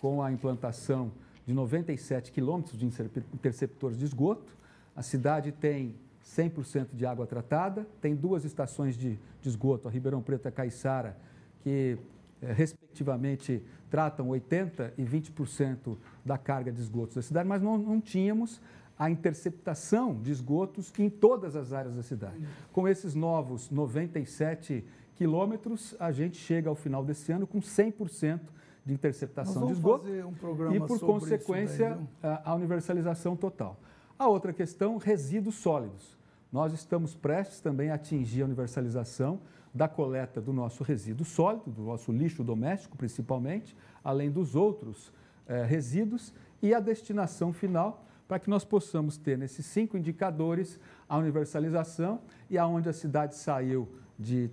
com 0.00 0.22
a 0.22 0.30
implantação 0.30 1.10
de 1.44 1.52
97 1.52 2.32
quilômetros 2.32 2.78
de 2.78 2.86
interceptores 2.86 3.98
de 3.98 4.04
esgoto. 4.04 4.56
A 4.94 5.02
cidade 5.02 5.52
tem 5.52 5.94
100% 6.24 6.88
de 6.92 7.06
água 7.06 7.26
tratada, 7.26 7.86
tem 8.00 8.14
duas 8.14 8.44
estações 8.44 8.96
de, 8.96 9.18
de 9.40 9.48
esgoto, 9.48 9.88
a 9.88 9.90
Ribeirão 9.90 10.22
Preto 10.22 10.46
e 10.46 10.48
a 10.48 10.52
Caiçara, 10.52 11.16
que 11.60 11.98
eh, 12.42 12.52
respectivamente 12.52 13.62
tratam 13.88 14.28
80% 14.28 14.92
e 14.98 15.04
20% 15.04 15.96
da 16.24 16.36
carga 16.36 16.72
de 16.72 16.80
esgotos 16.80 17.14
da 17.14 17.22
cidade, 17.22 17.48
mas 17.48 17.62
não, 17.62 17.78
não 17.78 18.00
tínhamos 18.00 18.60
a 18.98 19.10
interceptação 19.10 20.20
de 20.20 20.32
esgotos 20.32 20.92
em 20.98 21.08
todas 21.08 21.54
as 21.54 21.72
áreas 21.72 21.94
da 21.94 22.02
cidade. 22.02 22.36
Com 22.72 22.88
esses 22.88 23.14
novos 23.14 23.70
97 23.70 24.84
quilômetros, 25.16 25.96
a 25.98 26.12
gente 26.12 26.36
chega 26.36 26.68
ao 26.68 26.74
final 26.74 27.04
desse 27.04 27.32
ano 27.32 27.46
com 27.46 27.58
100% 27.58 28.40
de 28.84 28.92
interceptação 28.94 29.66
de 29.66 29.72
esgoto 29.72 30.06
um 30.08 30.74
e, 30.74 30.78
por 30.78 31.00
consequência, 31.00 31.98
daí, 32.22 32.38
a 32.44 32.54
universalização 32.54 33.34
total. 33.34 33.80
A 34.18 34.28
outra 34.28 34.52
questão, 34.52 34.96
resíduos 34.96 35.56
sólidos. 35.56 36.16
Nós 36.52 36.72
estamos 36.72 37.14
prestes 37.14 37.60
também 37.60 37.90
a 37.90 37.94
atingir 37.94 38.42
a 38.42 38.44
universalização 38.44 39.40
da 39.74 39.88
coleta 39.88 40.40
do 40.40 40.52
nosso 40.52 40.84
resíduo 40.84 41.26
sólido, 41.26 41.70
do 41.70 41.82
nosso 41.82 42.12
lixo 42.12 42.44
doméstico 42.44 42.96
principalmente, 42.96 43.76
além 44.04 44.30
dos 44.30 44.54
outros 44.54 45.12
eh, 45.48 45.64
resíduos, 45.64 46.32
e 46.62 46.72
a 46.72 46.80
destinação 46.80 47.52
final 47.52 48.06
para 48.26 48.38
que 48.38 48.48
nós 48.48 48.64
possamos 48.64 49.16
ter 49.16 49.36
nesses 49.36 49.66
cinco 49.66 49.96
indicadores 49.96 50.80
a 51.08 51.16
universalização 51.18 52.20
e 52.48 52.56
aonde 52.56 52.88
a 52.88 52.92
cidade 52.92 53.36
saiu 53.36 53.88
de 54.18 54.50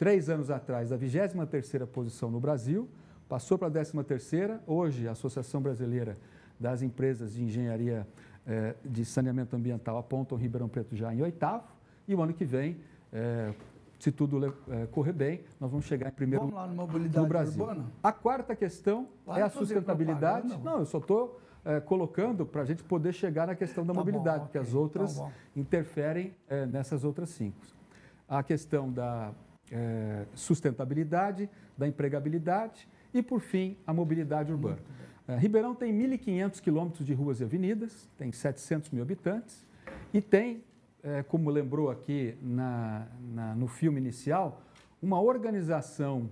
três 0.00 0.30
anos 0.30 0.50
atrás 0.50 0.88
da 0.88 0.98
23ª 0.98 1.86
posição 1.86 2.30
no 2.30 2.40
Brasil, 2.40 2.88
passou 3.28 3.58
para 3.58 3.68
a 3.68 3.70
13ª, 3.70 4.60
hoje 4.66 5.06
a 5.06 5.10
Associação 5.10 5.60
Brasileira 5.60 6.16
das 6.58 6.80
Empresas 6.80 7.34
de 7.34 7.44
Engenharia 7.44 8.08
eh, 8.46 8.74
de 8.82 9.04
Saneamento 9.04 9.54
Ambiental 9.54 9.98
apontam 9.98 10.38
Ribeirão 10.38 10.70
Preto 10.70 10.96
já 10.96 11.12
em 11.12 11.20
oitavo, 11.20 11.66
e 12.08 12.14
o 12.14 12.22
ano 12.22 12.32
que 12.32 12.46
vem, 12.46 12.78
eh, 13.12 13.52
se 13.98 14.10
tudo 14.10 14.56
eh, 14.70 14.86
correr 14.86 15.12
bem, 15.12 15.42
nós 15.60 15.70
vamos 15.70 15.84
chegar 15.84 16.08
em 16.08 16.12
primeiro 16.12 16.46
vamos 16.46 16.56
lá 16.56 16.66
no, 16.66 16.74
mobilidade 16.74 17.28
Brasil. 17.28 17.62
Urbana? 17.62 17.84
A 18.02 18.10
quarta 18.10 18.56
questão 18.56 19.06
é 19.26 19.42
a 19.42 19.50
sustentabilidade. 19.50 20.58
Não, 20.64 20.78
eu 20.78 20.86
só 20.86 20.96
estou 20.96 21.38
colocando 21.84 22.46
para 22.46 22.62
a 22.62 22.64
gente 22.64 22.82
poder 22.82 23.12
chegar 23.12 23.48
na 23.48 23.54
questão 23.54 23.84
da 23.84 23.92
tá 23.92 23.98
mobilidade, 24.00 24.38
bom, 24.38 24.44
porque 24.44 24.58
okay, 24.58 24.70
as 24.70 24.74
outras 24.74 25.18
tá 25.18 25.30
interferem 25.54 26.34
nessas 26.72 27.04
outras 27.04 27.28
cinco. 27.28 27.58
A 28.26 28.42
questão 28.42 28.90
da 28.90 29.34
sustentabilidade, 30.34 31.48
da 31.76 31.86
empregabilidade 31.86 32.88
e, 33.14 33.22
por 33.22 33.40
fim, 33.40 33.76
a 33.86 33.92
mobilidade 33.92 34.52
urbana. 34.52 34.78
É, 35.30 35.36
Ribeirão 35.36 35.74
tem 35.74 35.96
1.500 35.96 36.60
quilômetros 36.60 37.06
de 37.06 37.14
ruas 37.14 37.40
e 37.40 37.44
avenidas, 37.44 38.08
tem 38.18 38.32
700 38.32 38.90
mil 38.90 39.02
habitantes 39.02 39.64
e 40.12 40.20
tem, 40.20 40.64
é, 41.02 41.22
como 41.22 41.50
lembrou 41.50 41.90
aqui 41.90 42.36
na, 42.42 43.06
na, 43.32 43.54
no 43.54 43.68
filme 43.68 44.00
inicial, 44.00 44.60
uma 45.00 45.20
organização 45.20 46.28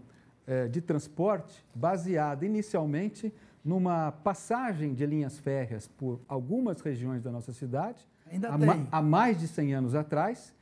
é, 0.46 0.66
de 0.66 0.80
transporte 0.80 1.64
baseada 1.74 2.44
inicialmente 2.44 3.32
numa 3.64 4.10
passagem 4.10 4.94
de 4.94 5.06
linhas 5.06 5.38
férreas 5.38 5.86
por 5.86 6.20
algumas 6.26 6.80
regiões 6.80 7.22
da 7.22 7.30
nossa 7.30 7.52
cidade, 7.52 8.04
há, 8.48 8.58
ma, 8.58 8.86
há 8.90 9.02
mais 9.02 9.38
de 9.38 9.46
100 9.46 9.74
anos 9.74 9.94
atrás, 9.94 10.54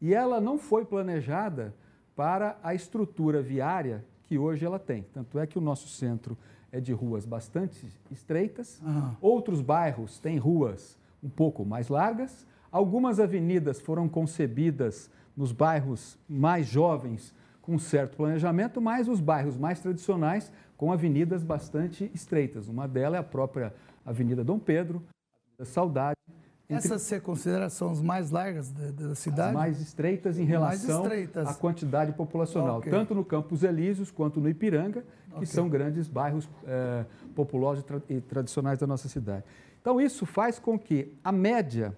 e 0.00 0.12
ela 0.12 0.40
não 0.40 0.58
foi 0.58 0.84
planejada 0.84 1.74
para 2.16 2.58
a 2.62 2.74
estrutura 2.74 3.42
viária 3.42 4.04
que 4.24 4.38
hoje 4.38 4.64
ela 4.64 4.78
tem. 4.78 5.04
Tanto 5.12 5.38
é 5.38 5.46
que 5.46 5.58
o 5.58 5.60
nosso 5.60 5.88
centro 5.88 6.36
é 6.72 6.80
de 6.80 6.92
ruas 6.92 7.24
bastante 7.24 7.86
estreitas, 8.10 8.80
uhum. 8.82 9.12
outros 9.20 9.60
bairros 9.60 10.18
têm 10.18 10.38
ruas 10.38 10.98
um 11.22 11.28
pouco 11.28 11.64
mais 11.64 11.88
largas, 11.88 12.46
algumas 12.70 13.20
avenidas 13.20 13.80
foram 13.80 14.08
concebidas 14.08 15.08
nos 15.36 15.52
bairros 15.52 16.18
mais 16.28 16.66
jovens 16.66 17.32
com 17.62 17.78
certo 17.78 18.16
planejamento, 18.16 18.80
mas 18.80 19.08
os 19.08 19.20
bairros 19.20 19.56
mais 19.56 19.80
tradicionais 19.80 20.52
com 20.76 20.92
avenidas 20.92 21.42
bastante 21.42 22.10
estreitas. 22.12 22.68
Uma 22.68 22.86
delas 22.86 23.16
é 23.16 23.20
a 23.20 23.22
própria 23.22 23.72
Avenida 24.04 24.44
Dom 24.44 24.58
Pedro, 24.58 25.02
Avenida 25.54 25.64
Saudade, 25.64 26.18
entre... 26.68 26.86
Essas 26.86 27.02
você 27.02 27.20
considera 27.20 27.68
são 27.68 27.90
as 27.90 28.00
mais 28.00 28.30
largas 28.30 28.70
da, 28.70 28.90
da 28.90 29.14
cidade? 29.14 29.48
As 29.48 29.54
mais 29.54 29.80
estreitas 29.80 30.38
em 30.38 30.44
relação 30.44 31.02
estreitas. 31.02 31.46
à 31.46 31.54
quantidade 31.54 32.12
populacional, 32.12 32.78
okay. 32.78 32.90
tanto 32.90 33.14
no 33.14 33.24
Campos 33.24 33.62
Elíseos 33.62 34.10
quanto 34.10 34.40
no 34.40 34.48
Ipiranga, 34.48 35.04
que 35.28 35.36
okay. 35.36 35.46
são 35.46 35.68
grandes 35.68 36.08
bairros 36.08 36.48
é, 36.66 37.04
populosos 37.34 37.82
e, 37.82 37.86
tra 37.86 38.02
e, 38.08 38.20
tradicionais 38.20 38.78
da 38.78 38.86
nossa 38.86 39.08
cidade. 39.08 39.44
Então, 39.80 40.00
isso 40.00 40.24
faz 40.24 40.58
com 40.58 40.78
que 40.78 41.12
a 41.22 41.30
média 41.30 41.96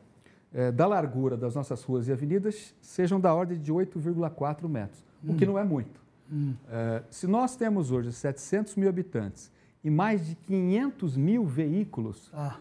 é, 0.53 0.73
da 0.73 0.87
largura 0.87 1.37
das 1.37 1.55
nossas 1.55 1.85
ruas 1.85 2.09
e 2.09 2.13
avenidas 2.13 2.75
sejam 2.81 3.21
da 3.21 3.33
ordem 3.33 3.59
de 3.61 3.73
8,4 3.73 4.69
metros, 4.69 5.05
hum. 5.25 5.33
o 5.33 5.37
que 5.37 5.45
hum. 5.45 5.49
não 5.49 5.59
é 5.59 5.65
muito. 5.65 6.01
Hum. 6.33 6.55
É, 6.69 7.03
se 7.09 7.29
nós 7.29 7.55
temos 7.55 7.93
hoje 7.93 8.13
700 8.13 8.75
mil 8.75 8.89
habitantes 8.89 9.53
e 9.85 9.91
mais 9.91 10.27
de 10.27 10.35
500 10.35 11.17
mil 11.17 11.45
veículos, 11.45 12.33
ah 12.35 12.57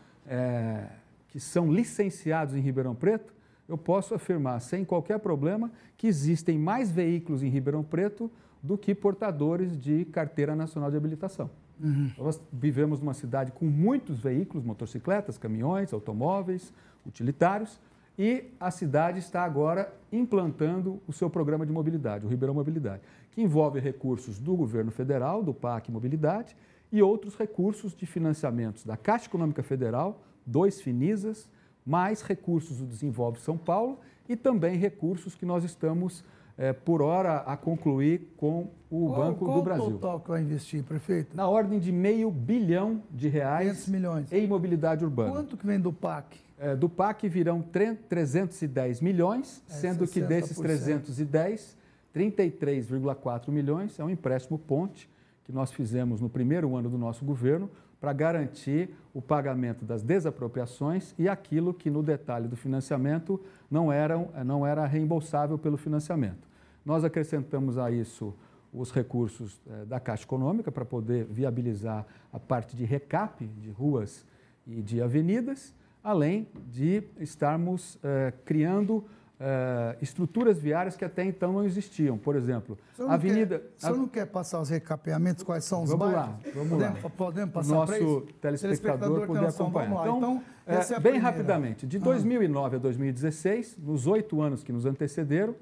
que 1.36 1.40
são 1.42 1.70
licenciados 1.70 2.56
em 2.56 2.62
Ribeirão 2.62 2.96
Preto, 2.96 3.34
eu 3.68 3.78
posso 3.78 4.16
afirmar 4.16 4.62
sem 4.62 4.86
qualquer 4.86 5.20
problema 5.20 5.70
que 5.98 6.08
existem 6.08 6.58
mais 6.58 6.90
veículos 6.90 7.44
em 7.44 7.50
Ribeirão 7.50 7.84
Preto 7.84 8.32
do 8.64 8.78
que 8.78 8.96
portadores 8.96 9.78
de 9.78 10.06
carteira 10.06 10.56
nacional 10.56 10.90
de 10.90 10.96
habilitação. 10.96 11.50
Uhum. 11.78 12.10
Nós 12.18 12.40
vivemos 12.54 13.02
numa 13.02 13.14
cidade 13.14 13.52
com 13.52 13.66
muitos 13.66 14.22
veículos, 14.22 14.64
motocicletas, 14.64 15.38
caminhões, 15.38 15.92
automóveis, 15.92 16.72
utilitários, 17.06 17.82
e 18.18 18.46
a 18.58 18.72
cidade 18.72 19.20
está 19.20 19.44
agora 19.44 19.94
implantando 20.14 21.02
o 21.06 21.12
seu 21.12 21.30
programa 21.30 21.66
de 21.66 21.74
mobilidade, 21.74 22.26
o 22.26 22.30
Ribeirão 22.30 22.56
Mobilidade, 22.56 23.02
que 23.32 23.42
envolve 23.42 23.82
recursos 23.82 24.40
do 24.40 24.56
governo 24.56 24.90
federal, 24.90 25.44
do 25.44 25.54
PAC 25.54 25.92
Mobilidade, 25.92 26.56
e 26.94 27.02
outros 27.02 27.36
recursos 27.36 27.94
de 27.94 28.06
financiamentos 28.06 28.86
da 28.86 28.96
Caixa 28.96 29.26
Econômica 29.26 29.62
Federal, 29.62 30.25
dois 30.46 30.82
Finisas, 30.82 31.50
mais 31.86 32.22
recursos 32.22 32.78
do 32.78 32.86
Desenvolve 32.86 33.40
São 33.40 33.58
Paulo 33.58 34.00
e 34.28 34.36
também 34.36 34.78
recursos 34.78 35.36
que 35.36 35.46
nós 35.46 35.64
estamos, 35.64 36.24
é, 36.58 36.74
por 36.74 37.02
hora, 37.02 37.38
a 37.40 37.56
concluir 37.56 38.34
com 38.38 38.70
o 38.90 39.08
qual, 39.08 39.20
Banco 39.20 39.46
qual 39.46 39.58
do 39.58 39.64
Brasil. 39.64 39.84
Qual 39.84 39.92
o 39.92 40.00
total 40.00 40.20
que 40.20 40.30
vai 40.30 40.42
investir, 40.42 40.84
prefeito? 40.84 41.36
Na 41.36 41.48
ordem 41.48 41.80
de 41.80 41.92
meio 41.92 42.32
bilhão 42.32 43.04
de 43.12 43.28
reais 43.28 43.88
milhões. 43.88 44.32
em 44.32 44.48
mobilidade 44.48 45.04
urbana. 45.04 45.32
Quanto 45.32 45.58
que 45.58 45.66
vem 45.66 45.80
do 45.80 45.94
PAC? 45.94 46.38
É, 46.58 46.76
do 46.76 46.88
PAC 46.88 47.28
virão 47.28 47.62
310 47.62 49.02
milhões, 49.02 49.62
é, 49.70 49.74
sendo 49.74 50.06
60%. 50.06 50.12
que 50.12 50.22
desses 50.22 50.58
310, 50.58 51.78
33,4 52.16 53.50
milhões 53.50 54.00
é 54.00 54.04
um 54.04 54.10
empréstimo 54.10 54.58
ponte 54.58 55.10
que 55.44 55.52
nós 55.52 55.72
fizemos 55.72 56.22
no 56.22 56.30
primeiro 56.30 56.76
ano 56.76 56.90
do 56.90 56.98
nosso 56.98 57.24
governo 57.24 57.70
para 58.06 58.14
garantir 58.14 58.92
o 59.16 59.20
pagamento 59.20 59.84
das 59.84 60.04
desapropriações 60.04 61.16
e 61.18 61.28
aquilo 61.28 61.74
que 61.74 61.90
no 61.90 62.04
detalhe 62.04 62.48
do 62.48 62.56
financiamento 62.56 63.42
não, 63.70 63.92
eram, 63.92 64.30
não 64.46 64.64
era 64.64 64.86
reembolsável 64.86 65.58
pelo 65.58 65.76
financiamento. 65.76 66.48
Nós 66.86 67.04
acrescentamos 67.04 67.80
a 67.80 67.90
isso 67.90 68.32
os 68.72 68.92
recursos 68.92 69.60
eh, 69.68 69.86
da 69.86 70.00
Caixa 70.00 70.24
Econômica 70.24 70.72
para 70.72 70.86
poder 70.86 71.26
viabilizar 71.26 72.06
a 72.32 72.40
parte 72.40 72.76
de 72.76 72.86
recap 72.86 73.44
de 73.44 73.72
ruas 73.72 74.24
e 74.68 74.84
de 74.84 75.02
avenidas, 75.02 75.74
além 76.04 76.48
de 76.72 77.02
estarmos 77.20 77.98
eh, 78.04 78.32
criando 78.46 79.04
Uh, 79.38 79.98
estruturas 80.02 80.58
viárias 80.62 80.96
que 80.96 81.04
até 81.04 81.26
então 81.26 81.52
não 81.52 81.66
existiam. 81.66 82.18
Por 82.18 82.38
exemplo, 82.38 82.78
a 82.98 83.16
Avenida. 83.16 83.60
Quer, 83.60 83.66
o 83.66 83.82
senhor 83.82 83.98
não 83.98 84.08
quer 84.08 84.26
passar 84.28 84.62
os 84.62 84.70
recapeamentos, 84.70 85.44
quais 85.44 85.66
são 85.66 85.84
os 85.84 85.90
vamos 85.90 86.06
bairros? 86.06 86.30
Lá, 86.30 86.40
vamos 86.54 86.70
podemos, 86.70 87.04
lá. 87.04 87.10
Podemos 87.10 87.54
passar 87.54 87.76
Nosso 87.76 88.22
telespectador, 88.40 88.60
telespectador 88.60 89.28
poder 89.28 89.48
acompanhar. 89.48 89.92
Então, 89.92 90.18
então 90.18 90.44
é, 90.66 90.94
é 90.94 91.00
bem 91.02 91.18
rapidamente, 91.18 91.86
de 91.86 92.00
2009 92.00 92.76
ah. 92.76 92.80
a 92.80 92.82
2016, 92.82 93.78
nos 93.78 94.08
oito 94.08 94.42
anos 94.42 94.64
que 94.64 94.72
nos 94.72 94.86
antecederam, 94.86 95.54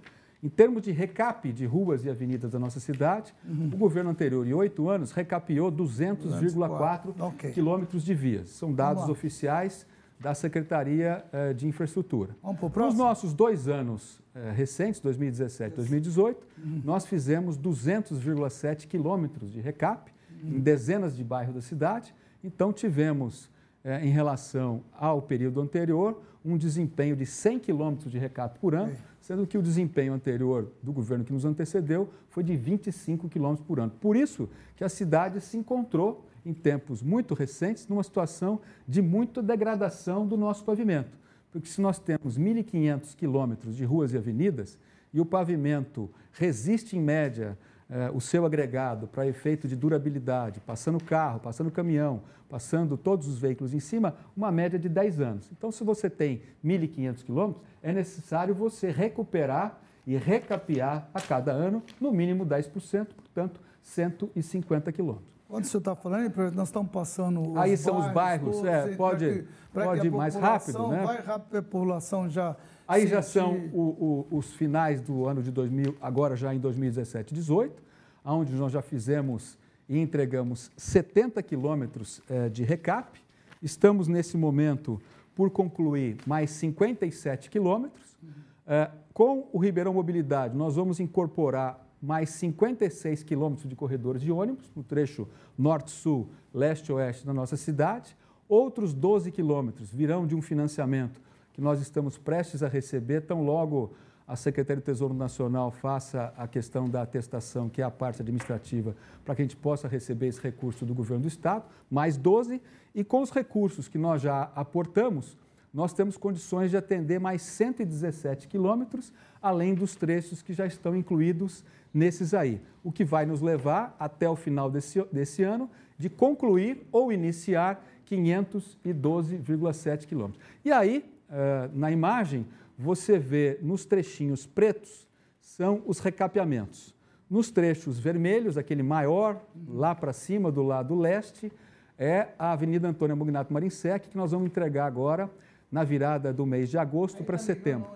em 0.44 0.50
termos 0.50 0.84
de 0.84 0.92
recap 0.92 1.52
de 1.52 1.66
ruas 1.66 2.06
e 2.06 2.10
avenidas 2.10 2.52
da 2.52 2.60
nossa 2.60 2.80
cidade, 2.80 3.34
uhum. 3.44 3.72
o 3.74 3.78
governo 3.78 4.12
anterior, 4.12 4.46
em 4.46 4.54
oito 4.54 4.88
anos, 4.88 5.12
recapeou 5.12 5.72
200,4 5.72 7.14
okay. 7.18 7.52
quilômetros 7.54 8.04
de 8.04 8.14
vias. 8.14 8.50
São 8.50 8.72
dados 8.72 9.10
oficiais 9.10 9.88
da 10.24 10.34
Secretaria 10.34 11.26
eh, 11.34 11.54
de 11.54 11.68
Infraestrutura. 11.68 12.34
Vamos 12.42 12.58
para 12.58 12.66
o 12.66 12.70
Nos 12.70 12.74
próximo? 12.74 13.04
nossos 13.04 13.34
dois 13.34 13.68
anos 13.68 14.22
eh, 14.34 14.54
recentes, 14.56 15.02
2017 15.02 15.74
e 15.74 15.76
2018, 15.76 16.48
nós 16.82 17.06
fizemos 17.06 17.58
200,7 17.58 18.88
quilômetros 18.88 19.52
de 19.52 19.60
recap 19.60 20.10
em 20.42 20.62
dezenas 20.62 21.16
de 21.18 21.26
bairros 21.26 21.54
da 21.54 21.62
cidade. 21.62 22.16
Então, 22.42 22.72
tivemos, 22.72 23.50
eh, 23.84 24.06
em 24.06 24.12
relação 24.12 24.82
ao 24.94 25.22
período 25.22 25.60
anterior, 25.60 26.22
um 26.44 26.58
desempenho 26.58 27.18
de 27.18 27.26
100 27.26 27.60
quilômetros 27.60 28.10
de 28.10 28.18
recap 28.18 28.58
por 28.60 28.74
ano, 28.76 28.96
sendo 29.20 29.46
que 29.46 29.58
o 29.58 29.62
desempenho 29.62 30.14
anterior 30.14 30.72
do 30.82 30.94
governo 30.94 31.26
que 31.26 31.34
nos 31.34 31.44
antecedeu 31.44 32.10
foi 32.30 32.44
de 32.44 32.56
25 32.56 33.28
quilômetros 33.28 33.68
por 33.68 33.78
ano. 33.78 33.92
Por 34.00 34.16
isso 34.16 34.50
que 34.78 34.86
a 34.86 34.90
cidade 34.90 35.42
se 35.42 35.58
encontrou, 35.58 36.26
em 36.46 36.54
tempos 36.54 37.02
muito 37.02 37.34
recentes, 37.34 37.88
numa 37.88 38.04
situação 38.04 38.60
de 38.88 39.02
muita 39.02 39.42
degradação 39.42 40.28
do 40.28 40.38
nosso 40.38 40.64
pavimento. 40.64 41.18
Porque 41.52 41.68
se 41.68 41.80
nós 41.80 42.00
temos 42.00 42.38
1.500 42.38 43.16
quilômetros 43.16 43.76
de 43.76 43.86
ruas 43.86 44.14
e 44.14 44.18
avenidas 44.18 44.78
e 45.14 45.22
o 45.22 45.26
pavimento 45.26 46.10
resiste, 46.32 46.98
em 46.98 47.02
média, 47.02 47.58
eh, 47.90 48.10
o 48.14 48.20
seu 48.20 48.46
agregado 48.46 49.08
para 49.08 49.28
efeito 49.28 49.68
de 49.68 49.76
durabilidade, 49.76 50.60
passando 50.60 51.04
carro, 51.04 51.40
passando 51.40 51.70
caminhão, 51.70 52.22
passando 52.50 52.98
todos 52.98 53.28
os 53.28 53.38
veículos 53.38 53.74
em 53.74 53.80
cima, 53.80 54.16
uma 54.36 54.52
média 54.52 54.80
de 54.80 54.90
10 54.90 55.22
anos. 55.22 55.52
Então, 55.52 55.72
se 55.72 55.84
você 55.84 56.10
tem 56.10 56.42
1.500 56.66 57.24
quilômetros, 57.24 57.64
é 57.84 57.94
necessário 57.94 58.56
você 58.56 58.90
recuperar 58.90 59.80
e 60.06 60.18
recapear 60.18 61.08
a 61.14 61.22
cada 61.22 61.52
ano, 61.52 61.84
no 62.00 62.12
mínimo 62.12 62.46
10%, 62.46 63.08
portanto, 63.16 63.60
150 63.82 64.92
quilômetros. 64.92 65.33
Quando 65.54 65.66
o 65.66 65.68
senhor 65.68 65.82
está 65.82 65.96
falando, 65.96 66.52
nós 66.56 66.70
estamos 66.70 66.92
passando 66.92 67.52
os 67.52 67.58
Aí 67.58 67.78
são 67.78 68.00
os 68.00 68.12
bairros, 68.12 68.56
todos, 68.56 68.66
é, 68.68 68.96
pode- 68.96 69.26
que- 69.26 69.48
pode 69.72 70.02
que 70.02 70.08
a 70.08 70.10
ir 70.10 70.12
mais 70.12 70.34
rápido, 70.34 70.88
né? 70.88 71.04
Vai 71.06 71.22
rápido, 71.22 71.58
a 71.58 71.62
população 71.62 72.28
já... 72.28 72.56
Aí 72.88 73.06
já 73.06 73.22
sentir- 73.22 73.34
são 73.40 73.70
o- 73.72 74.26
o- 74.32 74.38
os 74.38 74.52
finais 74.54 75.00
do 75.00 75.28
ano 75.28 75.44
de 75.44 75.52
2000, 75.52 75.96
agora 76.02 76.36
já 76.36 76.56
em 76.56 76.60
2017 76.60 77.36
18, 77.36 77.84
onde 78.26 78.52
nós 78.56 78.72
já 78.72 78.82
fizemos 78.82 79.56
e 79.88 80.00
entregamos 80.00 80.72
70 80.76 81.44
quilômetros 81.44 82.20
eh, 82.28 82.50
de 82.50 82.64
recap. 82.64 83.22
Estamos, 83.62 84.08
nesse 84.08 84.36
momento, 84.36 85.00
por 85.36 85.52
concluir 85.52 86.18
mais 86.26 86.50
57 86.50 87.52
quilômetros. 87.52 88.18
Eh, 88.66 88.90
com 89.14 89.48
o 89.54 89.60
Ribeirão 89.60 89.94
Mobilidade, 89.94 90.58
nós 90.58 90.76
vamos 90.78 91.00
incorporar 91.00 91.83
mais 92.04 92.32
56 92.32 93.24
quilômetros 93.24 93.70
de 93.70 93.78
corredores 93.78 94.22
de 94.22 94.30
ônibus, 94.30 94.70
no 94.76 94.84
trecho 94.84 95.26
norte-sul, 95.58 96.30
leste-oeste 96.54 97.26
da 97.26 97.34
nossa 97.34 97.56
cidade. 97.56 98.18
Outros 98.50 98.94
12 98.94 99.32
quilômetros 99.32 99.90
virão 99.90 100.28
de 100.28 100.36
um 100.36 100.42
financiamento 100.42 101.22
que 101.54 101.62
nós 101.62 101.80
estamos 101.80 102.18
prestes 102.18 102.62
a 102.62 102.68
receber, 102.68 103.22
tão 103.22 103.46
logo 103.46 103.94
a 104.28 104.36
Secretaria 104.36 104.82
do 104.82 104.86
Tesouro 104.86 105.14
Nacional 105.14 105.72
faça 105.72 106.34
a 106.36 106.46
questão 106.46 106.90
da 106.90 107.02
atestação, 107.02 107.70
que 107.70 107.82
é 107.82 107.86
a 107.86 107.92
parte 107.92 108.22
administrativa, 108.22 108.96
para 109.24 109.36
que 109.36 109.42
a 109.42 109.46
gente 109.46 109.56
possa 109.56 109.88
receber 109.88 110.28
esse 110.28 110.42
recurso 110.42 110.86
do 110.86 110.94
governo 110.94 111.22
do 111.22 111.28
Estado, 111.30 111.64
mais 111.90 112.18
12, 112.18 112.62
e 112.94 113.04
com 113.04 113.22
os 113.22 113.32
recursos 113.32 113.88
que 113.88 113.98
nós 113.98 114.22
já 114.22 114.52
aportamos, 114.56 115.38
nós 115.74 115.92
temos 115.92 116.18
condições 116.18 116.70
de 116.70 116.78
atender 116.78 117.20
mais 117.20 117.42
117 117.42 118.48
quilômetros, 118.48 119.12
além 119.42 119.74
dos 119.74 119.96
trechos 119.96 120.42
que 120.42 120.54
já 120.54 120.68
estão 120.68 120.96
incluídos 120.96 121.66
nesses 121.94 122.34
aí. 122.34 122.62
O 122.84 122.92
que 122.92 123.06
vai 123.06 123.26
nos 123.26 123.42
levar, 123.42 123.96
até 124.00 124.30
o 124.30 124.36
final 124.36 124.70
desse, 124.70 125.04
desse 125.12 125.44
ano, 125.44 125.70
de 125.98 126.10
concluir 126.10 126.88
ou 126.92 127.12
iniciar 127.12 127.86
512,7 128.10 130.06
quilômetros. 130.06 130.44
E 130.66 130.72
aí, 130.72 131.06
eh, 131.30 131.70
na 131.74 131.92
imagem, 131.92 132.46
você 132.78 133.18
vê 133.20 133.60
nos 133.62 133.86
trechinhos 133.86 134.46
pretos, 134.46 135.08
são 135.40 135.82
os 135.86 136.00
recapeamentos. 136.00 136.94
Nos 137.30 137.52
trechos 137.52 137.98
vermelhos, 138.00 138.58
aquele 138.58 138.84
maior, 138.84 139.42
lá 139.68 139.96
para 139.96 140.12
cima, 140.14 140.52
do 140.52 140.62
lado 140.64 140.96
leste, 140.96 141.52
é 141.98 142.30
a 142.38 142.52
Avenida 142.52 142.88
Antônio 142.88 143.16
Mugnato 143.16 143.54
Marinsec, 143.54 144.10
que 144.10 144.18
nós 144.18 144.32
vamos 144.32 144.48
entregar 144.48 144.86
agora 144.86 145.30
na 145.72 145.84
virada 145.84 146.34
do 146.34 146.46
mês 146.46 146.70
de 146.70 146.78
agosto 146.78 147.24
para 147.24 147.38
setembro. 147.38 147.90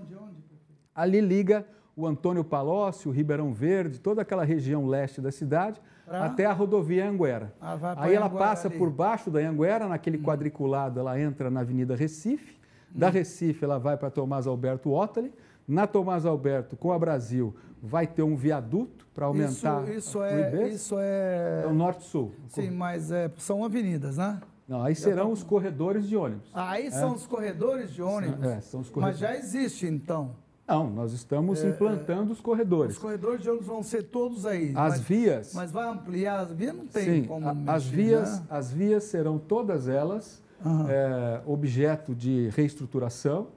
Ali 0.96 1.22
liga 1.22 1.66
o 1.98 2.06
Antônio 2.06 2.44
Palócio, 2.44 3.10
o 3.10 3.14
Ribeirão 3.14 3.52
Verde, 3.52 4.00
toda 4.00 4.22
aquela 4.22 4.46
região 4.46 4.86
leste 4.86 5.20
da 5.20 5.32
cidade, 5.32 5.82
Pra? 6.06 6.26
até 6.26 6.46
a 6.46 6.54
rodovia 6.54 7.10
Anguera. 7.10 7.54
Ah, 7.60 7.74
Aí 7.98 8.14
ela 8.16 8.28
Anhanguera 8.28 8.30
passa 8.30 8.68
ali. 8.70 8.78
por 8.78 8.90
baixo 8.92 9.32
da 9.32 9.40
Anguera, 9.40 9.88
naquele 9.90 10.20
quadriculado, 10.20 11.00
ela 11.00 11.20
entra 11.20 11.50
na 11.50 11.62
Avenida 11.62 11.96
Recife. 11.96 12.56
Da 12.90 13.10
Recife, 13.10 13.66
ela 13.66 13.78
vai 13.78 13.98
para 13.98 14.10
Tomás 14.12 14.46
Alberto 14.48 14.92
Ottoli. 14.92 15.34
Na 15.68 15.86
Tomás 15.86 16.26
Alberto, 16.26 16.78
com 16.78 16.94
a 16.94 17.00
Brasil, 17.00 17.54
vai 17.82 18.08
ter 18.08 18.22
um 18.24 18.38
viaduto 18.38 19.06
para 19.14 19.26
aumentar 19.26 19.84
Isso, 19.90 19.92
isso 19.98 20.22
a 20.22 20.28
é... 20.28 20.50
fluidez. 20.52 20.76
Isso 20.76 20.96
é... 21.00 21.64
É 21.66 21.68
o 21.68 21.74
norte-sul. 21.74 22.32
Sim, 22.48 22.70
mas 22.72 23.12
é, 23.12 23.30
são 23.38 23.66
avenidas, 23.66 24.16
né? 24.18 24.40
Não, 24.68 24.84
aí 24.84 24.96
serão 24.96 25.32
os 25.32 25.44
corredores 25.44 26.08
de 26.08 26.16
ônibus. 26.16 26.50
Aí 26.54 26.92
são 26.92 27.14
os 27.14 27.26
corredores 27.26 27.92
de 27.92 28.02
ônibus. 28.02 28.46
É, 28.46 28.62
são 28.62 28.82
os 28.82 28.88
Mas 28.88 28.94
corredores. 28.94 29.20
já 29.20 29.36
existe, 29.36 29.88
então. 29.88 30.36
Não, 30.68 30.90
nós 30.90 31.14
estamos 31.14 31.64
implantando 31.64 32.34
os 32.34 32.42
corredores. 32.42 32.96
Os 32.96 33.02
corredores 33.02 33.42
de 33.42 33.50
ônibus 33.50 33.68
vão 33.68 33.82
ser 33.82 34.04
todos 34.04 34.46
aí. 34.46 34.70
As 34.76 34.94
mas, 34.96 35.00
vias. 35.02 35.54
Mas 35.54 35.72
vai 35.72 35.88
ampliar 35.88 36.42
as 36.42 36.52
vias? 36.52 36.76
Não 36.76 36.86
tem 36.86 37.22
Sim, 37.22 37.24
como 37.28 37.48
a- 37.48 37.54
mexer, 37.54 37.72
as, 37.72 37.84
vias, 37.86 38.40
né? 38.40 38.46
as 38.50 38.72
vias 38.72 39.04
serão 39.06 39.40
todas 39.40 39.88
elas 39.88 40.42
Aham. 40.66 40.88
é, 40.90 41.42
objeto 41.46 42.14
de 42.14 42.50
reestruturação, 42.50 43.48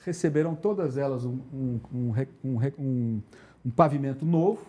receberão 0.00 0.54
todas 0.54 0.98
elas 0.98 1.24
um, 1.24 1.38
um- 1.52 1.80
um 1.94 2.12
um 2.44 2.58
um- 2.78 3.22
um 3.64 3.70
pavimento 3.70 4.26
novo. 4.26 4.60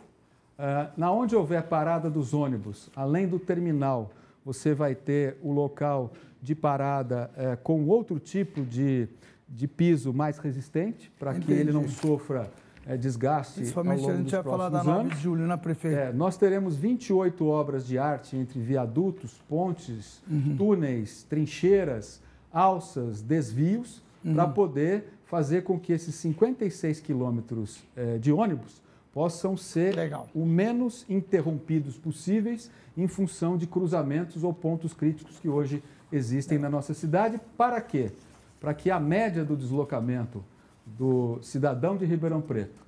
É, 0.57 0.87
na 0.95 1.11
onde 1.11 1.35
houver 1.35 1.63
parada 1.63 2.09
dos 2.09 2.33
ônibus, 2.33 2.89
além 2.95 3.27
do 3.27 3.39
terminal, 3.39 4.11
você 4.45 4.73
vai 4.73 4.95
ter 4.95 5.37
o 5.43 5.51
local 5.51 6.11
de 6.41 6.55
parada 6.55 7.29
é, 7.35 7.55
com 7.57 7.85
outro 7.87 8.19
tipo 8.19 8.61
de, 8.61 9.07
de 9.49 9.67
piso 9.67 10.13
mais 10.13 10.37
resistente, 10.37 11.11
para 11.17 11.33
que 11.33 11.51
ele 11.51 11.71
não 11.71 11.87
sofra 11.87 12.51
é, 12.85 12.97
desgaste 12.97 13.51
ao 13.51 13.61
Principalmente 13.61 13.99
longo 14.01 14.11
a 14.11 14.15
gente 14.15 14.23
dos 14.23 14.31
vai 14.31 14.43
falar 14.43 14.69
da 14.69 14.81
próximos 14.81 14.95
9 14.95 14.99
anos. 15.01 15.17
de 15.17 15.23
julho, 15.23 15.47
né, 15.47 15.57
prefeito? 15.57 15.97
É, 15.97 16.13
nós 16.13 16.37
teremos 16.37 16.75
28 16.75 17.45
obras 17.45 17.85
de 17.85 17.97
arte 17.97 18.35
entre 18.35 18.59
viadutos, 18.59 19.33
pontes, 19.47 20.21
túneis, 20.57 21.23
trincheiras, 21.29 22.21
alças, 22.51 23.21
desvios, 23.21 24.01
para 24.33 24.47
poder 24.47 25.05
fazer 25.25 25.61
com 25.61 25.79
que 25.79 25.93
esses 25.93 26.15
56 26.15 26.99
quilômetros 26.99 27.83
eh, 27.95 28.17
de 28.17 28.31
ônibus 28.31 28.81
possam 29.13 29.55
ser 29.55 29.95
Legal. 29.95 30.27
o 30.33 30.45
menos 30.45 31.05
interrompidos 31.07 31.97
possíveis 31.97 32.69
em 32.97 33.07
função 33.07 33.57
de 33.57 33.65
cruzamentos 33.65 34.43
ou 34.43 34.53
pontos 34.53 34.93
críticos 34.93 35.39
que 35.39 35.47
hoje 35.47 35.83
existem 36.11 36.57
na 36.57 36.69
nossa 36.69 36.93
cidade. 36.93 37.39
Para 37.55 37.79
quê? 37.79 38.11
Para 38.59 38.73
que 38.73 38.91
a 38.91 38.99
média 38.99 39.43
do 39.43 39.55
deslocamento 39.55 40.43
do 40.85 41.39
cidadão 41.41 41.95
de 41.95 42.05
Ribeirão 42.05 42.41
Preto, 42.41 42.81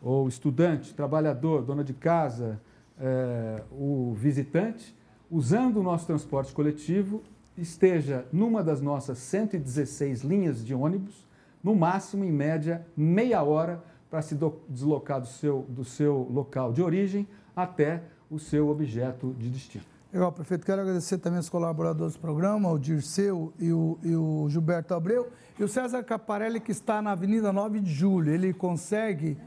ou 0.00 0.26
estudante, 0.28 0.94
trabalhador, 0.94 1.62
dona 1.62 1.84
de 1.84 1.92
casa, 1.92 2.60
eh, 3.00 3.62
o 3.70 4.14
visitante, 4.16 4.96
usando 5.30 5.78
o 5.78 5.82
nosso 5.82 6.06
transporte 6.06 6.52
coletivo, 6.52 7.22
esteja 7.56 8.26
numa 8.32 8.64
das 8.64 8.80
nossas 8.80 9.18
116 9.18 10.22
linhas 10.22 10.64
de 10.64 10.74
ônibus, 10.74 11.26
no 11.62 11.76
máximo, 11.76 12.24
em 12.24 12.32
média, 12.32 12.84
meia 12.96 13.42
hora 13.42 13.82
para 14.10 14.20
se 14.20 14.36
deslocar 14.68 15.20
do 15.20 15.26
seu, 15.26 15.64
do 15.68 15.84
seu 15.84 16.28
local 16.30 16.72
de 16.72 16.82
origem 16.82 17.26
até 17.54 18.02
o 18.30 18.38
seu 18.38 18.68
objeto 18.68 19.34
de 19.38 19.48
destino. 19.48 19.91
Legal, 20.12 20.30
prefeito. 20.30 20.66
Quero 20.66 20.82
agradecer 20.82 21.16
também 21.16 21.40
os 21.40 21.48
colaboradores 21.48 22.12
do 22.12 22.20
programa, 22.20 22.70
o 22.70 22.78
Dirceu 22.78 23.50
e 23.58 23.72
o, 23.72 23.98
e 24.02 24.14
o 24.14 24.46
Gilberto 24.50 24.92
Abreu. 24.92 25.32
E 25.58 25.64
o 25.64 25.68
César 25.68 26.02
Caparelli, 26.02 26.60
que 26.60 26.70
está 26.70 27.00
na 27.00 27.12
Avenida 27.12 27.50
9 27.50 27.80
de 27.80 27.90
Julho. 27.90 28.30
Ele 28.30 28.52
consegue, 28.52 29.38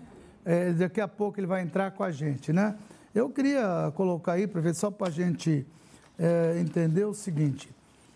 eh, 0.43 0.73
daqui 0.73 0.99
a 0.99 1.08
pouco 1.08 1.39
ele 1.39 1.45
vai 1.45 1.62
entrar 1.62 1.91
com 1.91 2.04
a 2.04 2.10
gente, 2.10 2.51
né? 2.51 2.75
Eu 3.13 3.30
queria 3.30 3.93
colocar 3.93 4.32
aí, 4.32 4.47
prefeito, 4.47 4.80
só 4.80 4.89
para 4.89 5.06
a 5.06 5.12
gente 5.12 5.67
eh, 6.17 6.58
entender 6.60 7.06
o 7.06 7.13
seguinte. 7.13 7.69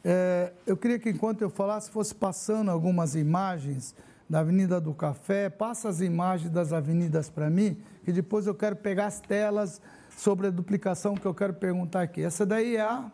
Eh, 0.04 0.52
eu 0.66 0.76
queria 0.76 0.98
que 0.98 1.12
enquanto 1.12 1.44
eu 1.44 1.52
falasse, 1.52 1.92
fosse 1.92 2.16
passando 2.16 2.72
algumas 2.72 3.14
imagens 3.14 3.94
da 4.28 4.40
Avenida 4.40 4.82
do 4.82 4.96
Café. 4.96 5.52
Passa 5.52 5.88
as 5.88 6.02
imagens 6.02 6.52
das 6.52 6.74
avenidas 6.74 7.30
para 7.30 7.48
mim, 7.48 7.78
que 8.04 8.12
depois 8.12 8.48
eu 8.48 8.56
quero 8.56 8.76
pegar 8.76 9.06
as 9.06 9.20
telas 9.20 9.80
sobre 10.20 10.48
a 10.48 10.50
duplicação 10.52 11.16
que 11.16 11.26
eu 11.26 11.34
quero 11.34 11.54
perguntar 11.54 12.02
aqui. 12.02 12.22
Essa 12.22 12.46
daí 12.46 12.76
é 12.76 12.82
a. 12.82 13.10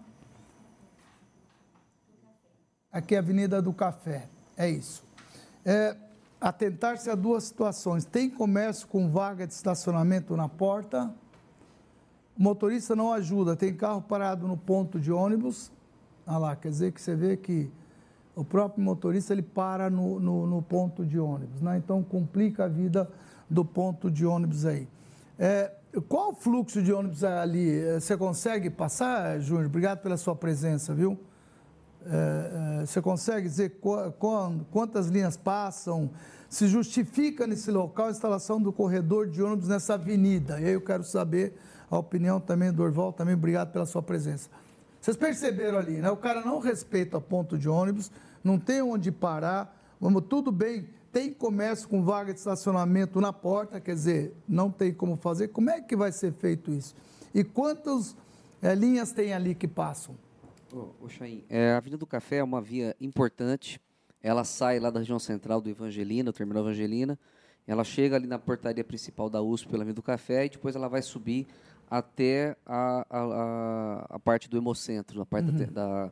Aqui 2.91 3.13
é 3.13 3.17
a 3.17 3.21
Avenida 3.21 3.61
do 3.61 3.71
Café. 3.71 4.27
É 4.57 4.67
isso. 4.67 5.05
É, 5.63 5.95
atentar-se 6.41 7.07
a 7.07 7.13
duas 7.13 7.43
situações. 7.43 8.05
Tem 8.05 8.27
comércio 8.27 8.87
com 8.87 9.07
vaga 9.07 9.45
de 9.45 9.53
estacionamento 9.53 10.35
na 10.35 10.49
porta. 10.49 11.13
O 12.35 12.41
motorista 12.41 12.95
não 12.95 13.13
ajuda. 13.13 13.55
Tem 13.55 13.71
carro 13.75 14.01
parado 14.01 14.47
no 14.47 14.57
ponto 14.57 14.99
de 14.99 15.11
ônibus. 15.11 15.71
Olha 16.25 16.37
lá, 16.39 16.55
quer 16.55 16.69
dizer 16.69 16.91
que 16.91 16.99
você 16.99 17.15
vê 17.15 17.37
que 17.37 17.69
o 18.35 18.43
próprio 18.43 18.83
motorista 18.83 19.31
ele 19.31 19.43
para 19.43 19.91
no, 19.91 20.19
no, 20.19 20.47
no 20.47 20.61
ponto 20.63 21.05
de 21.05 21.19
ônibus, 21.19 21.61
né? 21.61 21.77
Então 21.77 22.01
complica 22.01 22.65
a 22.65 22.67
vida 22.67 23.07
do 23.47 23.63
ponto 23.63 24.09
de 24.09 24.25
ônibus 24.25 24.65
aí. 24.65 24.87
É, 25.37 25.71
qual 26.01 26.31
o 26.31 26.33
fluxo 26.33 26.81
de 26.81 26.91
ônibus 26.91 27.23
ali? 27.23 27.79
É, 27.79 27.99
você 27.99 28.17
consegue 28.17 28.69
passar, 28.69 29.39
Júnior? 29.39 29.67
Obrigado 29.67 29.99
pela 29.99 30.17
sua 30.17 30.35
presença, 30.35 30.93
viu? 30.93 31.17
É, 32.05 32.81
é, 32.81 32.85
você 32.85 33.01
consegue 33.01 33.47
dizer 33.47 33.79
quantas 34.71 35.07
linhas 35.07 35.37
passam? 35.37 36.11
Se 36.49 36.67
justifica 36.67 37.47
nesse 37.47 37.71
local 37.71 38.07
a 38.07 38.11
instalação 38.11 38.61
do 38.61 38.71
corredor 38.71 39.27
de 39.27 39.41
ônibus 39.41 39.67
nessa 39.67 39.95
avenida? 39.95 40.59
E 40.59 40.65
aí 40.65 40.73
eu 40.73 40.81
quero 40.81 41.03
saber 41.03 41.57
a 41.89 41.97
opinião 41.97 42.39
também 42.39 42.71
do 42.71 42.83
Orval, 42.83 43.11
também 43.11 43.33
obrigado 43.33 43.71
pela 43.71 43.85
sua 43.85 44.01
presença. 44.01 44.49
Vocês 45.01 45.17
perceberam 45.17 45.77
ali, 45.77 45.97
né? 45.97 46.09
O 46.09 46.17
cara 46.17 46.41
não 46.41 46.59
respeita 46.59 47.19
ponto 47.21 47.57
de 47.57 47.69
ônibus, 47.69 48.11
não 48.43 48.59
tem 48.59 48.81
onde 48.81 49.11
parar, 49.11 49.75
vamos, 49.99 50.23
tudo 50.27 50.51
bem, 50.51 50.87
tem 51.15 51.31
comércio 51.31 51.87
com 51.87 52.03
vaga 52.03 52.33
de 52.33 52.39
estacionamento 52.39 53.21
na 53.21 53.31
porta, 53.31 53.79
quer 53.79 53.95
dizer, 53.95 54.33
não 54.45 54.69
tem 54.69 54.93
como 54.93 55.15
fazer. 55.15 55.47
Como 55.47 55.69
é 55.69 55.79
que 55.79 55.95
vai 55.95 56.11
ser 56.11 56.33
feito 56.33 56.73
isso? 56.73 56.93
E 57.33 57.41
quantas 57.41 58.17
é, 58.61 58.75
linhas 58.75 59.13
tem 59.13 59.31
ali 59.31 59.55
que 59.55 59.65
passam? 59.65 60.13
Ô, 60.73 60.89
ô 60.99 61.07
Chaim, 61.07 61.41
é, 61.49 61.71
a 61.71 61.77
Avenida 61.77 61.97
do 61.97 62.05
Café 62.05 62.39
é 62.39 62.43
uma 62.43 62.61
via 62.61 62.93
importante. 62.99 63.79
Ela 64.21 64.43
sai 64.43 64.77
lá 64.77 64.89
da 64.89 64.99
região 64.99 65.17
central 65.17 65.61
do 65.61 65.69
Evangelina, 65.69 66.31
o 66.31 66.33
terminal 66.33 66.63
Evangelina. 66.63 67.17
Ela 67.65 67.85
chega 67.85 68.17
ali 68.17 68.27
na 68.27 68.37
portaria 68.37 68.83
principal 68.83 69.29
da 69.29 69.41
USP 69.41 69.69
pela 69.69 69.83
Avenida 69.83 69.95
do 69.95 70.03
Café 70.03 70.47
e 70.47 70.49
depois 70.49 70.75
ela 70.75 70.89
vai 70.89 71.01
subir 71.01 71.47
até 71.89 72.57
a, 72.65 73.05
a, 73.09 74.05
a 74.15 74.19
parte 74.19 74.49
do 74.49 74.57
Hemocentro, 74.57 75.21
a 75.21 75.25
parte 75.25 75.49
uhum. 75.49 75.59
da, 75.59 75.65
da 75.67 76.11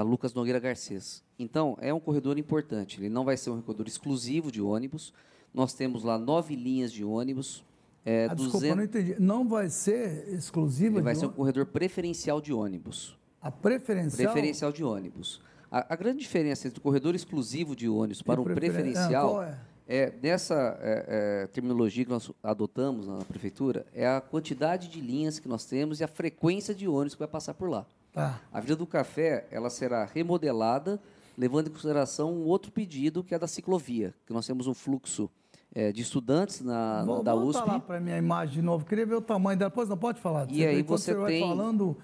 Lucas 0.00 0.32
Nogueira 0.32 0.58
Garcês. 0.58 1.22
Então, 1.38 1.76
é 1.78 1.92
um 1.92 2.00
corredor 2.00 2.38
importante. 2.38 2.98
Ele 2.98 3.10
não 3.10 3.24
vai 3.26 3.36
ser 3.36 3.50
um 3.50 3.60
corredor 3.60 3.86
exclusivo 3.86 4.50
de 4.50 4.62
ônibus. 4.62 5.12
Nós 5.52 5.74
temos 5.74 6.02
lá 6.02 6.18
nove 6.18 6.56
linhas 6.56 6.90
de 6.90 7.04
ônibus. 7.04 7.62
É, 8.02 8.24
ah, 8.24 8.34
200... 8.34 8.52
Desculpa, 8.52 8.76
não 8.76 8.84
entendi. 8.84 9.16
Não 9.20 9.46
vai 9.46 9.68
ser 9.68 10.28
exclusivo 10.32 10.96
Ele 10.96 11.02
vai 11.02 11.14
ser 11.14 11.26
um 11.26 11.32
corredor 11.32 11.66
preferencial 11.66 12.40
de 12.40 12.54
ônibus. 12.54 13.18
A 13.40 13.50
preferencial? 13.50 14.32
Preferencial 14.32 14.72
de 14.72 14.82
ônibus. 14.82 15.42
A, 15.70 15.92
a 15.92 15.96
grande 15.96 16.20
diferença 16.20 16.66
entre 16.66 16.78
o 16.78 16.82
corredor 16.82 17.14
exclusivo 17.14 17.76
de 17.76 17.86
ônibus 17.86 18.22
para 18.22 18.40
um 18.40 18.44
preferencial... 18.44 19.40
Ah, 19.40 19.48
é? 19.48 19.72
É, 19.94 20.12
nessa 20.22 20.78
é, 20.80 21.42
é, 21.42 21.46
terminologia 21.48 22.04
que 22.04 22.10
nós 22.10 22.30
adotamos 22.42 23.08
na 23.08 23.18
prefeitura, 23.24 23.84
é 23.92 24.06
a 24.06 24.20
quantidade 24.20 24.88
de 24.88 25.00
linhas 25.00 25.38
que 25.38 25.48
nós 25.48 25.66
temos 25.66 26.00
e 26.00 26.04
a 26.04 26.08
frequência 26.08 26.74
de 26.74 26.88
ônibus 26.88 27.14
que 27.14 27.18
vai 27.18 27.28
passar 27.28 27.52
por 27.52 27.68
lá. 27.68 27.84
Tá. 28.12 28.40
A 28.52 28.60
Vila 28.60 28.76
do 28.76 28.86
Café 28.86 29.46
ela 29.50 29.70
será 29.70 30.04
remodelada, 30.04 31.00
levando 31.36 31.68
em 31.68 31.70
consideração 31.70 32.32
um 32.32 32.44
outro 32.44 32.70
pedido, 32.70 33.24
que 33.24 33.34
é 33.34 33.38
da 33.38 33.46
ciclovia, 33.46 34.14
que 34.26 34.32
nós 34.32 34.46
temos 34.46 34.66
um 34.66 34.74
fluxo 34.74 35.30
é, 35.74 35.90
de 35.90 36.02
estudantes 36.02 36.60
na, 36.60 37.04
Vou, 37.04 37.22
da 37.22 37.34
USP. 37.34 37.66
Vou 37.66 37.80
para 37.80 37.96
a 37.96 38.00
minha 38.00 38.18
imagem 38.18 38.56
de 38.56 38.62
novo. 38.62 38.84
Queria 38.84 39.06
ver 39.06 39.14
o 39.14 39.22
tamanho 39.22 39.58
dela. 39.58 39.70
Depois 39.70 39.88
não 39.88 39.96
pode 39.96 40.20
falar. 40.20 40.46
E 40.50 40.64
aí 40.64 40.82
você, 40.82 41.14
você 41.14 41.26
tem... 41.26 41.40
Vai 41.40 41.48
falando, 41.48 41.96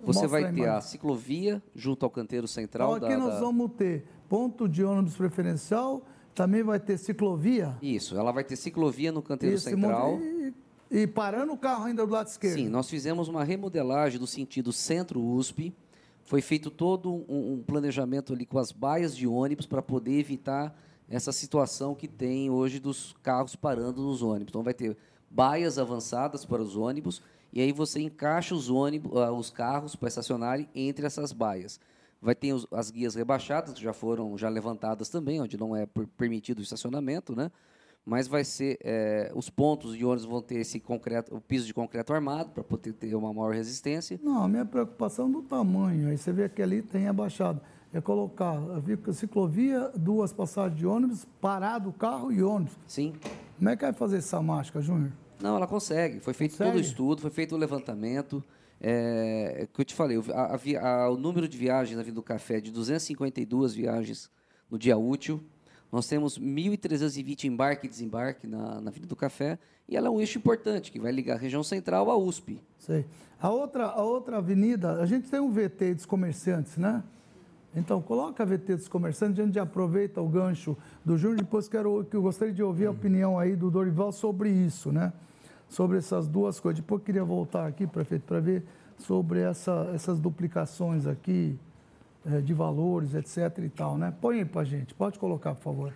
você 0.00 0.26
vai 0.26 0.52
ter 0.52 0.68
a, 0.68 0.76
a, 0.76 0.80
ciclovia 0.80 1.60
junto 1.74 2.04
ao 2.04 2.10
canteiro 2.10 2.46
central. 2.46 2.96
Então, 2.96 3.08
aqui 3.08 3.16
da, 3.16 3.22
nós 3.22 3.34
da... 3.34 3.40
vamos 3.40 3.72
ter 3.72 4.06
ponto 4.28 4.68
de 4.68 4.84
ônibus 4.84 5.16
preferencial 5.16 6.02
também 6.36 6.62
vai 6.62 6.78
ter 6.78 6.98
ciclovia? 6.98 7.74
Isso, 7.80 8.16
ela 8.16 8.30
vai 8.30 8.44
ter 8.44 8.56
ciclovia 8.56 9.10
no 9.10 9.22
canteiro 9.22 9.58
central. 9.58 10.20
E, 10.20 10.35
e, 10.90 11.06
parando 11.06 11.52
o 11.52 11.58
carro 11.58 11.84
ainda 11.84 12.06
do 12.06 12.12
lado 12.12 12.28
esquerdo? 12.28 12.54
Sim, 12.54 12.68
nós 12.68 12.88
fizemos 12.88 13.28
uma 13.28 13.42
remodelagem 13.42 14.18
do 14.18 14.26
sentido 14.26 14.72
centro-USP. 14.72 15.74
Foi 16.24 16.40
feito 16.40 16.70
todo 16.70 17.12
um, 17.12 17.54
um, 17.54 17.62
planejamento 17.64 18.32
ali 18.32 18.44
com 18.46 18.58
as 18.58 18.72
baias 18.72 19.16
de 19.16 19.26
ônibus 19.26 19.66
para 19.66 19.82
poder 19.82 20.18
evitar 20.18 20.76
essa 21.08 21.30
situação 21.32 21.94
que 21.94 22.08
tem 22.08 22.50
hoje 22.50 22.80
dos 22.80 23.14
carros 23.22 23.54
parando 23.54 24.02
nos 24.02 24.22
ônibus. 24.22 24.50
Então 24.50 24.62
vai 24.62 24.74
ter 24.74 24.96
baias 25.30 25.78
avançadas 25.78 26.44
para 26.44 26.62
os 26.62 26.76
ônibus 26.76 27.22
e 27.52 27.60
aí 27.60 27.72
você 27.72 28.00
encaixa 28.00 28.54
os 28.54 28.68
ônibus, 28.68 29.12
uh, 29.12 29.32
os 29.32 29.50
carros 29.50 29.96
para 29.96 30.08
estacionarem 30.08 30.68
entre 30.74 31.06
essas 31.06 31.32
baias. 31.32 31.80
Vai 32.20 32.34
ter 32.34 32.52
os, 32.52 32.66
as 32.72 32.90
guias 32.90 33.14
rebaixadas, 33.14 33.72
que 33.72 33.82
já 33.82 33.92
foram 33.92 34.36
já 34.36 34.48
levantadas 34.48 35.08
também, 35.08 35.40
onde 35.40 35.56
não 35.56 35.76
é 35.76 35.86
permitido 36.16 36.58
o 36.58 36.62
estacionamento, 36.62 37.36
né? 37.36 37.50
Mas 38.06 38.28
vai 38.28 38.44
ser 38.44 38.78
é, 38.84 39.32
os 39.34 39.50
pontos 39.50 39.96
de 39.96 40.04
ônibus 40.04 40.24
vão 40.24 40.40
ter 40.40 40.58
esse 40.60 40.78
concreto, 40.78 41.34
o 41.34 41.40
piso 41.40 41.66
de 41.66 41.74
concreto 41.74 42.12
armado 42.12 42.50
para 42.50 42.62
poder 42.62 42.92
ter 42.92 43.12
uma 43.16 43.34
maior 43.34 43.52
resistência. 43.52 44.20
Não, 44.22 44.44
a 44.44 44.48
minha 44.48 44.64
preocupação 44.64 45.28
é 45.28 45.32
do 45.32 45.42
tamanho. 45.42 46.08
Aí 46.08 46.16
você 46.16 46.32
vê 46.32 46.48
que 46.48 46.62
ali 46.62 46.82
tem 46.82 47.08
abaixado. 47.08 47.60
É 47.92 48.00
colocar 48.00 48.58
a 48.58 49.12
ciclovia, 49.12 49.90
duas 49.96 50.32
passagens 50.32 50.78
de 50.78 50.86
ônibus, 50.86 51.26
parado 51.40 51.90
o 51.90 51.92
carro 51.92 52.30
e 52.30 52.44
ônibus. 52.44 52.78
Sim. 52.86 53.12
Como 53.58 53.70
é 53.70 53.76
que 53.76 53.82
vai 53.82 53.92
fazer 53.92 54.18
essa 54.18 54.40
mágica, 54.40 54.80
Júnior? 54.80 55.10
Não, 55.40 55.56
ela 55.56 55.66
consegue. 55.66 56.20
Foi 56.20 56.32
feito 56.32 56.52
consegue? 56.52 56.70
todo 56.70 56.78
o 56.78 56.80
estudo, 56.80 57.20
foi 57.22 57.30
feito 57.30 57.56
o 57.56 57.58
levantamento. 57.58 58.42
É, 58.80 59.62
é, 59.62 59.66
que 59.66 59.80
eu 59.80 59.84
te 59.84 59.94
falei, 59.94 60.18
a, 60.32 60.54
a, 60.54 61.04
a, 61.04 61.10
o 61.10 61.16
número 61.16 61.48
de 61.48 61.56
viagens 61.56 61.96
na 61.96 62.02
Vida 62.04 62.14
do 62.14 62.22
Café 62.22 62.58
é 62.58 62.60
de 62.60 62.70
252 62.70 63.74
viagens 63.74 64.30
no 64.70 64.78
dia 64.78 64.96
útil. 64.96 65.42
Nós 65.90 66.06
temos 66.06 66.38
1.320 66.38 67.44
embarque 67.44 67.86
e 67.86 67.88
desembarque 67.88 68.46
na, 68.46 68.80
na 68.80 68.90
Vida 68.90 69.06
do 69.06 69.16
Café. 69.16 69.58
E 69.88 69.96
ela 69.96 70.08
é 70.08 70.10
um 70.10 70.20
eixo 70.20 70.38
importante, 70.38 70.90
que 70.90 70.98
vai 70.98 71.12
ligar 71.12 71.34
a 71.34 71.38
região 71.38 71.62
central 71.62 72.10
à 72.10 72.16
USP. 72.16 72.60
Sei. 72.78 73.04
A 73.40 73.50
outra, 73.50 73.84
a 73.86 74.02
outra 74.02 74.38
avenida, 74.38 75.00
a 75.00 75.06
gente 75.06 75.28
tem 75.28 75.38
um 75.38 75.50
VT 75.50 75.94
dos 75.94 76.06
comerciantes, 76.06 76.76
né? 76.76 77.02
Então, 77.74 78.00
coloca 78.00 78.42
a 78.42 78.46
VT 78.46 78.76
dos 78.76 78.88
comerciantes, 78.88 79.38
a 79.38 79.44
gente 79.44 79.58
aproveita 79.58 80.20
o 80.20 80.28
gancho 80.28 80.76
do 81.04 81.18
Júnior, 81.18 81.38
depois 81.38 81.68
quero, 81.68 82.04
que 82.04 82.16
eu 82.16 82.22
gostaria 82.22 82.54
de 82.54 82.62
ouvir 82.62 82.86
a 82.86 82.90
opinião 82.90 83.38
aí 83.38 83.54
do 83.54 83.70
Dorival 83.70 84.10
sobre 84.12 84.48
isso, 84.48 84.90
né? 84.90 85.12
sobre 85.68 85.98
essas 85.98 86.28
duas 86.28 86.60
coisas. 86.60 86.80
Depois 86.80 87.00
eu 87.00 87.04
queria 87.04 87.24
voltar 87.24 87.66
aqui, 87.66 87.86
prefeito, 87.86 88.22
para 88.22 88.40
ver 88.40 88.64
sobre 88.98 89.40
essa, 89.40 89.90
essas 89.94 90.18
duplicações 90.18 91.06
aqui 91.06 91.58
de 92.42 92.52
valores, 92.52 93.14
etc. 93.14 93.58
e 93.64 93.68
tal, 93.68 93.96
né? 93.96 94.12
Põe 94.20 94.38
aí 94.38 94.44
para 94.44 94.64
gente, 94.64 94.94
pode 94.94 95.18
colocar, 95.18 95.54
por 95.54 95.62
favor. 95.62 95.94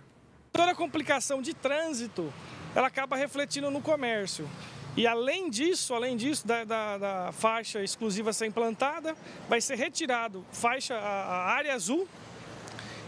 Toda 0.51 0.71
a 0.71 0.75
complicação 0.75 1.41
de 1.41 1.53
trânsito, 1.53 2.31
ela 2.75 2.87
acaba 2.87 3.15
refletindo 3.15 3.71
no 3.71 3.81
comércio. 3.81 4.47
E 4.95 5.07
além 5.07 5.49
disso, 5.49 5.93
além 5.93 6.17
disso, 6.17 6.45
da, 6.45 6.65
da, 6.65 6.97
da 6.97 7.31
faixa 7.31 7.81
exclusiva 7.81 8.33
ser 8.33 8.47
implantada, 8.47 9.15
vai 9.47 9.61
ser 9.61 9.75
retirado 9.75 10.45
faixa, 10.51 10.95
a, 10.95 10.99
a 10.99 11.51
área 11.51 11.73
azul 11.73 12.05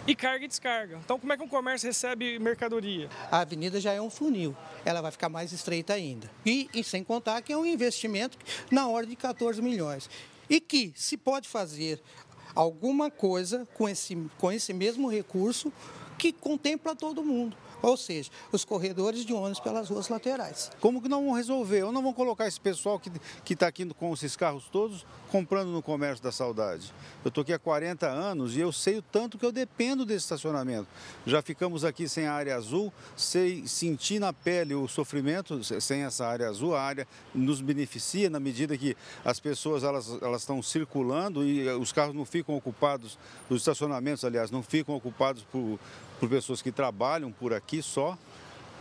e 0.08 0.16
carga 0.16 0.46
e 0.46 0.48
descarga. 0.48 1.00
Então, 1.04 1.20
como 1.20 1.34
é 1.34 1.38
que 1.38 1.44
um 1.44 1.48
comércio 1.48 1.88
recebe 1.88 2.40
mercadoria? 2.40 3.10
A 3.30 3.40
avenida 3.40 3.80
já 3.80 3.92
é 3.92 4.02
um 4.02 4.10
funil, 4.10 4.56
ela 4.86 5.02
vai 5.02 5.12
ficar 5.12 5.28
mais 5.28 5.52
estreita 5.52 5.94
ainda. 5.94 6.30
E, 6.46 6.70
e 6.74 6.84
sem 6.84 7.04
contar 7.04 7.42
que 7.42 7.52
é 7.52 7.58
um 7.58 7.66
investimento 7.66 8.38
na 8.72 8.88
ordem 8.88 9.12
de 9.12 9.16
14 9.18 9.62
milhões. 9.62 10.10
E 10.50 10.62
que 10.62 10.94
se 10.96 11.18
pode 11.18 11.48
fazer 11.48 12.02
alguma 12.56 13.10
coisa 13.10 13.68
com 13.74 13.88
esse, 13.88 14.16
com 14.38 14.52
esse 14.52 14.74
mesmo 14.74 15.10
recurso 15.10 15.72
que 16.18 16.32
contempla 16.32 16.96
todo 16.96 17.24
mundo 17.24 17.56
ou 17.84 17.98
seja, 17.98 18.32
os 18.50 18.64
corredores 18.64 19.26
de 19.26 19.34
ônibus 19.34 19.60
pelas 19.60 19.90
ruas 19.90 20.08
laterais. 20.08 20.72
Como 20.80 21.02
que 21.02 21.10
não 21.10 21.26
vão 21.26 21.34
resolver? 21.34 21.84
Ou 21.84 21.92
não 21.92 22.02
vão 22.02 22.14
colocar 22.14 22.48
esse 22.48 22.60
pessoal 22.60 22.98
que 22.98 23.54
está 23.54 23.68
aqui 23.68 23.86
com 23.94 24.14
esses 24.14 24.38
carros 24.38 24.70
todos 24.72 25.06
comprando 25.30 25.68
no 25.68 25.82
comércio 25.82 26.24
da 26.24 26.32
saudade? 26.32 26.94
Eu 27.26 27.28
estou 27.28 27.42
aqui 27.42 27.52
há 27.52 27.60
40 27.60 28.08
anos 28.08 28.56
e 28.56 28.62
eu 28.62 28.72
sei 28.72 29.00
o 29.00 29.02
tanto 29.02 29.38
que 29.38 29.46
eu 29.46 29.52
dependo 29.52 30.06
desse 30.06 30.24
estacionamento. 30.24 30.88
Já 31.28 31.42
ficamos 31.42 31.84
aqui 31.84 32.08
sem 32.08 32.26
a 32.26 32.34
área 32.34 32.56
azul, 32.56 32.92
sei 33.18 33.68
sentir 33.68 34.18
na 34.18 34.32
pele 34.32 34.74
o 34.74 34.88
sofrimento 34.88 35.62
sem 35.82 36.04
essa 36.04 36.26
área 36.26 36.48
azul. 36.48 36.76
A 36.76 36.82
área 36.82 37.06
nos 37.36 37.60
beneficia 37.60 38.30
na 38.30 38.40
medida 38.40 38.78
que 38.78 38.96
as 39.26 39.42
pessoas 39.42 39.84
elas, 39.84 40.22
elas 40.22 40.44
estão 40.44 40.64
circulando 40.64 41.46
e 41.46 41.68
os 41.68 41.92
carros 41.92 42.16
não 42.16 42.24
ficam 42.24 42.56
ocupados, 42.56 43.20
os 43.50 43.58
estacionamentos, 43.58 44.24
aliás, 44.24 44.50
não 44.50 44.64
ficam 44.64 44.96
ocupados 44.96 45.44
por 45.52 45.78
por 46.20 46.30
pessoas 46.30 46.62
que 46.62 46.72
trabalham 46.72 47.32
por 47.32 47.54
aqui 47.54 47.82
só. 47.82 48.18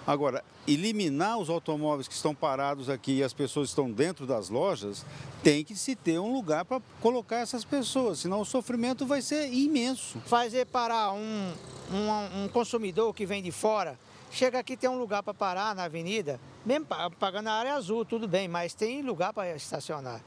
Agora, 0.06 0.42
eliminar 0.66 1.38
os 1.38 1.48
automóveis 1.48 2.08
que 2.08 2.14
estão 2.14 2.34
parados 2.34 2.88
aqui 2.88 3.18
e 3.18 3.22
as 3.22 3.32
pessoas 3.32 3.68
estão 3.68 3.90
dentro 3.90 4.26
das 4.26 4.48
lojas, 4.48 5.04
tem 5.42 5.64
que 5.64 5.76
se 5.76 5.94
ter 5.94 6.18
um 6.18 6.32
lugar 6.32 6.64
para 6.64 6.80
colocar 7.00 7.38
essas 7.38 7.64
pessoas, 7.64 8.20
senão 8.20 8.40
o 8.40 8.44
sofrimento 8.44 9.06
vai 9.06 9.22
ser 9.22 9.52
imenso. 9.52 10.18
Fazer 10.26 10.66
parar 10.66 11.12
um, 11.12 11.52
um, 11.90 12.44
um 12.44 12.48
consumidor 12.48 13.14
que 13.14 13.26
vem 13.26 13.42
de 13.42 13.52
fora, 13.52 13.98
chega 14.30 14.58
aqui 14.58 14.76
tem 14.76 14.90
um 14.90 14.98
lugar 14.98 15.22
para 15.22 15.34
parar 15.34 15.74
na 15.74 15.84
avenida, 15.84 16.40
mesmo 16.64 16.86
pagando 17.18 17.48
a 17.48 17.52
área 17.52 17.74
azul, 17.74 18.04
tudo 18.04 18.26
bem, 18.28 18.48
mas 18.48 18.74
tem 18.74 19.02
lugar 19.02 19.32
para 19.32 19.54
estacionar. 19.54 20.20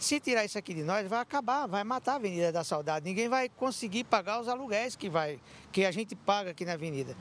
Se 0.00 0.18
tirar 0.18 0.46
isso 0.46 0.56
aqui 0.56 0.72
de 0.72 0.82
nós, 0.82 1.06
vai 1.06 1.20
acabar, 1.20 1.66
vai 1.66 1.84
matar 1.84 2.12
a 2.12 2.14
Avenida 2.16 2.50
da 2.50 2.64
Saudade. 2.64 3.04
Ninguém 3.04 3.28
vai 3.28 3.50
conseguir 3.50 4.04
pagar 4.04 4.40
os 4.40 4.48
aluguéis 4.48 4.96
que, 4.96 5.10
vai, 5.10 5.38
que 5.70 5.84
a 5.84 5.90
gente 5.90 6.16
paga 6.16 6.52
aqui 6.52 6.64
na 6.64 6.72
avenida. 6.72 7.14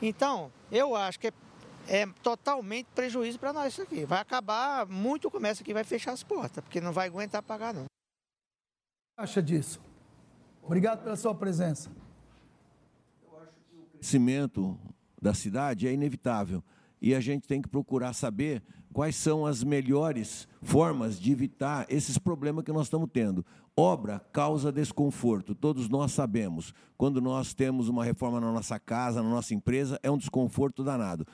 Então, 0.00 0.52
eu 0.70 0.94
acho 0.94 1.18
que 1.18 1.26
é, 1.26 1.32
é 1.88 2.06
totalmente 2.22 2.86
prejuízo 2.94 3.36
para 3.36 3.52
nós 3.52 3.72
isso 3.72 3.82
aqui. 3.82 4.04
Vai 4.04 4.20
acabar, 4.20 4.86
muito 4.86 5.28
comércio 5.28 5.64
aqui 5.64 5.74
vai 5.74 5.82
fechar 5.82 6.12
as 6.12 6.22
portas, 6.22 6.62
porque 6.62 6.80
não 6.80 6.92
vai 6.92 7.08
aguentar 7.08 7.42
pagar, 7.42 7.74
não. 7.74 7.86
acha 9.16 9.42
disso? 9.42 9.80
Obrigado 10.62 11.02
pela 11.02 11.16
sua 11.16 11.34
presença. 11.34 11.90
crescimento 13.94 14.78
da 15.20 15.34
cidade 15.34 15.88
é 15.88 15.92
inevitável 15.92 16.62
e 17.02 17.12
a 17.12 17.18
gente 17.18 17.48
tem 17.48 17.60
que 17.60 17.68
procurar 17.68 18.12
saber 18.12 18.62
quais 18.92 19.16
são 19.16 19.46
as 19.46 19.62
melhores 19.62 20.48
formas 20.62 21.18
de 21.18 21.32
evitar 21.32 21.86
esses 21.88 22.18
problemas 22.18 22.64
que 22.64 22.72
nós 22.72 22.86
estamos 22.86 23.08
tendo. 23.12 23.44
Obra 23.76 24.20
causa 24.32 24.72
desconforto, 24.72 25.54
todos 25.54 25.88
nós 25.88 26.12
sabemos. 26.12 26.74
Quando 26.96 27.20
nós 27.20 27.54
temos 27.54 27.88
uma 27.88 28.04
reforma 28.04 28.40
na 28.40 28.52
nossa 28.52 28.78
casa, 28.78 29.22
na 29.22 29.30
nossa 29.30 29.54
empresa, 29.54 29.98
é 30.02 30.10
um 30.10 30.18
desconforto 30.18 30.82
danado. 30.82 31.26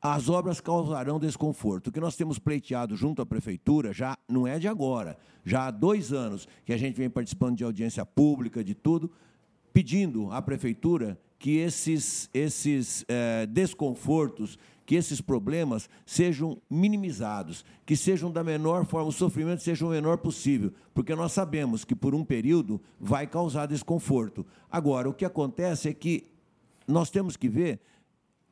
As 0.00 0.28
obras 0.28 0.60
causarão 0.60 1.20
desconforto. 1.20 1.88
O 1.88 1.92
que 1.92 2.00
nós 2.00 2.16
temos 2.16 2.38
pleiteado 2.38 2.96
junto 2.96 3.22
à 3.22 3.26
prefeitura 3.26 3.92
já 3.92 4.16
não 4.28 4.46
é 4.46 4.58
de 4.58 4.66
agora, 4.66 5.16
já 5.44 5.66
há 5.66 5.70
dois 5.70 6.12
anos 6.12 6.48
que 6.64 6.72
a 6.72 6.76
gente 6.76 6.96
vem 6.96 7.10
participando 7.10 7.56
de 7.56 7.64
audiência 7.64 8.04
pública, 8.04 8.64
de 8.64 8.74
tudo, 8.74 9.10
pedindo 9.72 10.30
à 10.32 10.42
prefeitura 10.42 11.18
que 11.38 11.56
esses, 11.56 12.30
esses 12.32 13.04
eh, 13.08 13.46
desconfortos, 13.46 14.56
que 14.84 14.94
esses 14.94 15.20
problemas 15.20 15.88
sejam 16.04 16.60
minimizados, 16.68 17.64
que 17.86 17.96
sejam 17.96 18.30
da 18.30 18.42
menor 18.42 18.84
forma, 18.84 19.08
o 19.08 19.12
sofrimento 19.12 19.62
seja 19.62 19.86
o 19.86 19.90
menor 19.90 20.18
possível, 20.18 20.72
porque 20.92 21.14
nós 21.14 21.32
sabemos 21.32 21.84
que 21.84 21.94
por 21.94 22.14
um 22.14 22.24
período 22.24 22.80
vai 22.98 23.26
causar 23.26 23.66
desconforto. 23.66 24.44
Agora, 24.70 25.08
o 25.08 25.14
que 25.14 25.24
acontece 25.24 25.88
é 25.88 25.94
que 25.94 26.30
nós 26.86 27.10
temos 27.10 27.36
que 27.36 27.48
ver 27.48 27.80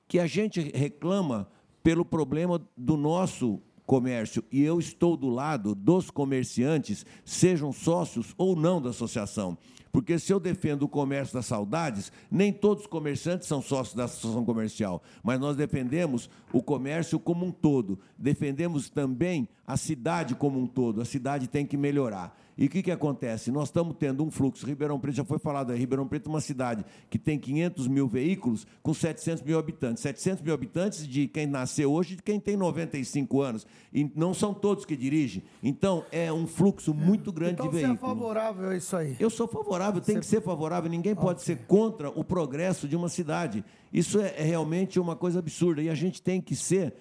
que 0.07 0.19
a 0.19 0.27
gente 0.27 0.61
reclama 0.75 1.49
pelo 1.83 2.05
problema 2.05 2.61
do 2.77 2.97
nosso 2.97 3.61
comércio 3.91 4.45
e 4.53 4.63
eu 4.63 4.79
estou 4.79 5.17
do 5.17 5.29
lado 5.29 5.75
dos 5.75 6.13
comerciantes, 6.13 7.05
sejam 7.25 7.73
sócios 7.73 8.33
ou 8.39 8.55
não 8.55 8.81
da 8.81 8.91
associação. 8.91 9.59
Porque 9.91 10.17
se 10.17 10.33
eu 10.33 10.39
defendo 10.39 10.85
o 10.85 10.89
comércio 10.89 11.35
das 11.35 11.47
saudades, 11.47 12.13
nem 12.31 12.53
todos 12.53 12.85
os 12.85 12.87
comerciantes 12.87 13.49
são 13.49 13.61
sócios 13.61 13.97
da 13.97 14.05
associação 14.05 14.45
comercial, 14.45 15.03
mas 15.25 15.41
nós 15.41 15.57
defendemos 15.57 16.31
o 16.53 16.63
comércio 16.63 17.19
como 17.19 17.45
um 17.45 17.51
todo. 17.51 17.99
Defendemos 18.17 18.89
também 18.89 19.49
a 19.67 19.77
cidade 19.77 20.37
como 20.37 20.61
um 20.61 20.69
todo. 20.69 21.01
A 21.01 21.05
cidade 21.05 21.49
tem 21.49 21.67
que 21.67 21.77
melhorar. 21.77 22.39
E 22.61 22.67
o 22.67 22.69
que, 22.69 22.83
que 22.83 22.91
acontece? 22.91 23.51
Nós 23.51 23.69
estamos 23.69 23.97
tendo 23.99 24.23
um 24.23 24.31
fluxo. 24.31 24.67
Ribeirão 24.67 25.01
Preto 25.01 25.15
já 25.15 25.25
foi 25.25 25.39
falado 25.39 25.73
aí. 25.73 25.79
Ribeirão 25.79 26.07
Preto 26.07 26.27
é 26.27 26.29
uma 26.29 26.43
cidade 26.43 26.85
que 27.09 27.19
tem 27.19 27.39
500 27.39 27.89
mil 27.89 28.07
veículos 28.07 28.67
com 28.83 28.93
700 28.93 29.43
mil 29.43 29.59
habitantes. 29.59 30.03
700 30.03 30.43
mil 30.45 30.53
habitantes 30.53 31.09
de 31.09 31.27
quem 31.27 31.47
nasceu 31.47 31.91
hoje 31.91 32.13
e 32.13 32.17
de 32.17 32.23
quem 32.23 32.39
tem 32.39 32.59
95 32.59 33.41
anos. 33.41 33.67
E 33.91 34.13
não 34.15 34.35
são 34.35 34.53
todos 34.53 34.85
que 34.85 34.95
dirigem. 34.95 35.43
Então, 35.63 36.05
é 36.13 36.31
um 36.31 36.47
fluxo 36.47 36.93
muito 36.93 37.33
grande 37.33 37.55
então, 37.55 37.69
de 37.69 37.73
veículos. 37.73 37.97
Então, 37.97 38.09
você 38.09 38.13
é 38.13 38.15
favorável 38.15 38.69
a 38.69 38.77
isso 38.77 38.95
aí? 38.95 39.17
Eu 39.19 39.31
sou 39.31 39.49
favorável, 39.49 40.03
tem 40.03 40.17
você... 40.17 40.21
que 40.21 40.27
ser 40.27 40.43
favorável. 40.43 40.91
Ninguém 40.91 41.13
okay. 41.13 41.25
pode 41.25 41.41
ser 41.41 41.61
contra 41.67 42.11
o 42.11 42.23
progresso 42.23 42.87
de 42.87 42.95
uma 42.95 43.09
cidade. 43.09 43.65
Isso 43.91 44.21
é, 44.21 44.35
é 44.37 44.43
realmente 44.43 45.01
uma 45.01 45.17
coisa 45.17 45.39
absurda. 45.39 45.81
E 45.81 45.89
a 45.89 45.95
gente 45.95 46.21
tem 46.21 46.43
que 46.43 46.55
ser, 46.55 46.93